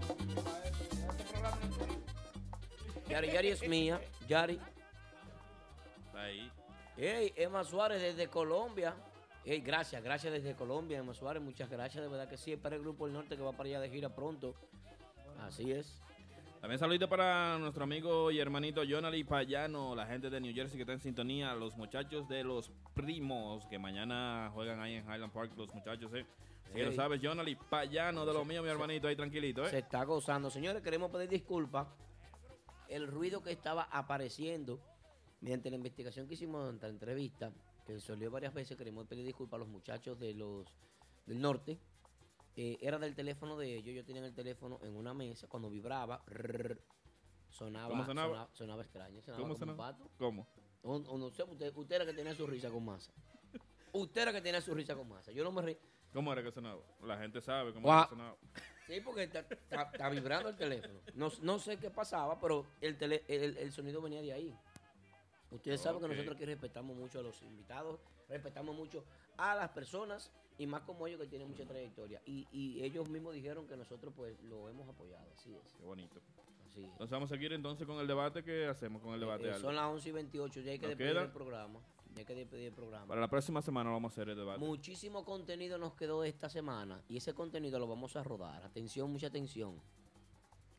Yari, 3.08 3.30
Yari 3.30 3.48
es 3.50 3.68
mía. 3.68 4.00
Yari. 4.26 4.60
Ahí. 6.14 6.50
Hey, 6.96 7.32
Emma 7.36 7.62
Suárez 7.62 8.02
desde 8.02 8.28
Colombia. 8.28 8.96
Hey, 9.44 9.62
gracias, 9.64 10.02
gracias 10.02 10.32
desde 10.32 10.54
Colombia, 10.54 10.98
Emma 10.98 11.14
Suárez. 11.14 11.42
Muchas 11.42 11.70
gracias, 11.70 12.02
de 12.02 12.08
verdad 12.10 12.28
que 12.28 12.36
sí. 12.36 12.52
Es 12.52 12.58
para 12.58 12.76
el 12.76 12.82
Grupo 12.82 13.06
del 13.06 13.14
Norte 13.14 13.36
que 13.36 13.42
va 13.42 13.52
para 13.52 13.68
allá 13.68 13.80
de 13.80 13.88
gira 13.90 14.14
pronto. 14.14 14.54
Así 15.40 15.72
es. 15.72 16.00
También 16.60 16.78
saludito 16.78 17.08
para 17.08 17.58
nuestro 17.58 17.84
amigo 17.84 18.30
y 18.30 18.38
hermanito 18.38 18.82
Jonali 18.86 19.24
Payano, 19.24 19.94
la 19.94 20.06
gente 20.06 20.28
de 20.28 20.40
New 20.42 20.54
Jersey 20.54 20.76
que 20.76 20.82
está 20.82 20.92
en 20.92 21.00
sintonía, 21.00 21.54
los 21.54 21.74
muchachos 21.74 22.28
de 22.28 22.44
los 22.44 22.70
primos 22.92 23.66
que 23.68 23.78
mañana 23.78 24.50
juegan 24.52 24.78
ahí 24.78 24.96
en 24.96 25.04
Highland 25.04 25.32
Park, 25.32 25.52
los 25.56 25.74
muchachos, 25.74 26.12
eh. 26.14 26.26
Si 26.74 26.78
lo 26.78 26.90
Ey. 26.90 26.94
sabes, 26.94 27.20
Jonali 27.22 27.56
Payano 27.56 28.26
de 28.26 28.34
lo 28.34 28.44
mío, 28.44 28.62
mi 28.62 28.68
hermanito, 28.68 29.08
ahí 29.08 29.16
tranquilito, 29.16 29.66
Se 29.68 29.76
eh. 29.76 29.80
está 29.80 30.04
gozando. 30.04 30.50
Señores, 30.50 30.82
queremos 30.82 31.10
pedir 31.10 31.30
disculpas. 31.30 31.88
El 32.88 33.06
ruido 33.08 33.42
que 33.42 33.52
estaba 33.52 33.84
apareciendo 33.90 34.78
mediante 35.40 35.70
la 35.70 35.76
investigación 35.76 36.28
que 36.28 36.34
hicimos 36.34 36.62
durante 36.62 36.86
la 36.86 36.92
entrevista, 36.92 37.50
que 37.86 38.00
se 38.00 38.12
olió 38.12 38.30
varias 38.30 38.54
veces, 38.54 38.76
queremos 38.76 39.06
pedir 39.06 39.24
disculpas 39.24 39.56
a 39.56 39.60
los 39.60 39.68
muchachos 39.68 40.18
de 40.18 40.34
los 40.34 40.66
del 41.26 41.40
norte. 41.40 41.78
Eh, 42.56 42.78
era 42.80 42.98
del 42.98 43.14
teléfono 43.14 43.56
de 43.56 43.76
ellos. 43.76 43.94
Yo 43.94 44.04
tenía 44.04 44.24
el 44.24 44.34
teléfono 44.34 44.78
en 44.82 44.94
una 44.96 45.14
mesa. 45.14 45.46
Cuando 45.48 45.70
vibraba, 45.70 46.22
rrr, 46.26 46.80
sonaba, 47.48 47.88
¿Cómo 47.88 48.04
sonaba? 48.04 48.28
sonaba, 48.28 48.50
sonaba 48.54 48.82
extraño. 48.82 49.22
Sonaba 49.22 49.42
¿Cómo 49.42 49.54
como 49.54 49.64
un 49.72 49.76
sonaba? 49.76 49.92
pato. 49.96 50.10
¿Cómo? 50.18 50.46
O, 50.82 50.96
o 50.96 51.18
no 51.18 51.30
sé, 51.30 51.42
usted, 51.44 51.72
usted 51.76 51.96
era 51.96 52.06
que 52.06 52.12
tenía 52.14 52.34
su 52.34 52.46
risa 52.46 52.70
con 52.70 52.84
masa. 52.84 53.12
Usted 53.92 54.22
era 54.22 54.32
que 54.32 54.40
tenía 54.40 54.60
su 54.60 54.74
risa 54.74 54.94
con 54.94 55.08
masa. 55.08 55.32
Yo 55.32 55.44
no 55.44 55.52
me 55.52 55.62
reí. 55.62 55.78
¿Cómo 56.12 56.32
era 56.32 56.42
que 56.42 56.50
sonaba? 56.50 56.80
La 57.02 57.18
gente 57.18 57.40
sabe 57.40 57.72
cómo 57.72 57.88
era 57.88 58.02
que 58.04 58.08
sonaba. 58.10 58.36
Sí, 58.86 59.00
porque 59.00 59.22
está, 59.24 59.40
está- 59.40 59.82
está 59.92 60.08
vibrando 60.08 60.48
el 60.48 60.56
teléfono. 60.56 61.00
No, 61.14 61.30
no 61.42 61.58
sé 61.60 61.78
qué 61.78 61.90
pasaba, 61.90 62.40
pero 62.40 62.66
el, 62.80 62.98
tele- 62.98 63.22
el, 63.28 63.56
el 63.56 63.72
sonido 63.72 64.02
venía 64.02 64.20
de 64.20 64.32
ahí. 64.32 64.58
Ustedes 65.50 65.80
saben 65.80 66.00
que 66.00 66.08
nosotros 66.08 66.36
aquí 66.36 66.44
respetamos 66.44 66.96
mucho 66.96 67.18
a 67.18 67.22
los 67.22 67.42
invitados, 67.42 67.98
respetamos 68.28 68.74
mucho 68.76 69.04
a 69.36 69.54
las 69.54 69.70
personas 69.70 70.30
y 70.58 70.66
más 70.66 70.82
como 70.82 71.06
ellos 71.06 71.20
que 71.20 71.26
tienen 71.26 71.48
mucha 71.48 71.64
trayectoria. 71.66 72.20
Y, 72.24 72.46
y 72.52 72.82
ellos 72.84 73.08
mismos 73.08 73.34
dijeron 73.34 73.66
que 73.66 73.76
nosotros 73.76 74.12
pues 74.16 74.40
lo 74.44 74.68
hemos 74.68 74.88
apoyado, 74.88 75.26
así 75.34 75.52
es. 75.54 75.74
Qué 75.74 75.84
bonito. 75.84 76.20
Así 76.66 76.80
es. 76.82 76.86
Entonces 76.90 77.10
vamos 77.10 77.30
a 77.32 77.34
seguir 77.34 77.52
entonces 77.52 77.86
con 77.86 77.98
el 77.98 78.06
debate 78.06 78.44
que 78.44 78.66
hacemos 78.66 79.02
con 79.02 79.14
el 79.14 79.20
debate. 79.20 79.48
Eh, 79.50 79.54
son 79.58 79.74
las 79.74 79.86
11 79.86 80.08
y 80.08 80.12
28, 80.12 80.60
ya 80.60 80.70
hay 80.72 80.78
que 80.78 80.86
despedir 80.88 81.12
queda- 81.14 81.22
el 81.24 81.30
programa. 81.32 81.80
Ya 82.14 82.20
hay 82.20 82.24
que 82.24 82.34
despedir 82.34 82.66
el 82.68 82.72
programa. 82.74 83.06
Para 83.06 83.20
la 83.20 83.28
próxima 83.28 83.62
semana 83.62 83.90
vamos 83.90 84.10
a 84.10 84.14
hacer 84.14 84.28
el 84.28 84.36
debate. 84.36 84.58
Muchísimo 84.60 85.24
contenido 85.24 85.78
nos 85.78 85.94
quedó 85.94 86.22
esta 86.24 86.48
semana 86.48 87.02
y 87.08 87.16
ese 87.16 87.34
contenido 87.34 87.78
lo 87.78 87.86
vamos 87.88 88.14
a 88.16 88.22
rodar. 88.22 88.62
Atención, 88.64 89.10
mucha 89.10 89.28
atención. 89.28 89.80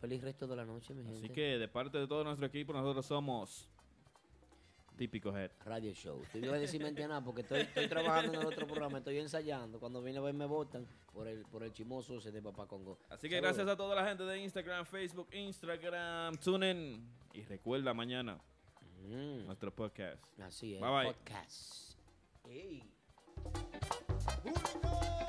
feliz 0.00 0.22
resto 0.22 0.46
de 0.46 0.56
la 0.56 0.64
noche, 0.64 0.94
mi 0.94 1.04
gente. 1.04 1.18
Así 1.18 1.28
que 1.28 1.58
de 1.58 1.68
parte 1.68 1.98
de 1.98 2.06
todo 2.06 2.24
nuestro 2.24 2.46
equipo, 2.46 2.72
nosotros 2.72 3.06
somos 3.06 3.68
Típico 4.96 5.36
Head. 5.36 5.50
Radio 5.64 5.92
Show. 5.92 6.22
Te 6.32 6.38
iba 6.38 6.54
a 6.54 6.58
decir 6.58 6.82
mentira 6.82 7.08
nada 7.08 7.22
porque 7.22 7.42
estoy, 7.42 7.60
estoy 7.60 7.88
trabajando 7.88 8.34
en 8.34 8.40
el 8.40 8.46
otro 8.46 8.66
programa, 8.66 8.98
estoy 8.98 9.18
ensayando. 9.18 9.80
Cuando 9.80 10.02
viene 10.02 10.18
a 10.18 10.22
ver 10.22 10.34
me 10.34 10.46
votan 10.46 10.86
por 11.12 11.26
el, 11.26 11.42
por 11.46 11.62
el 11.62 11.72
chimoso 11.72 12.18
ese 12.18 12.30
de 12.30 12.40
Papá 12.40 12.66
Congo. 12.66 12.98
Así 13.10 13.28
que 13.28 13.40
gracias 13.40 13.66
a 13.66 13.76
toda 13.76 13.94
la 13.94 14.06
gente 14.06 14.24
de 14.24 14.38
Instagram, 14.38 14.86
Facebook, 14.86 15.28
Instagram, 15.32 16.36
TuneIn. 16.36 17.04
Y 17.32 17.42
recuerda 17.42 17.92
mañana 17.92 18.40
nuestro 19.46 19.74
podcast. 19.74 20.22
Así 20.40 20.74
es. 20.74 20.80
Bye 20.80 20.90
bye. 20.90 21.06
Podcast. 21.12 21.96
Ey. 22.44 22.82
Hooligan. 24.44 25.24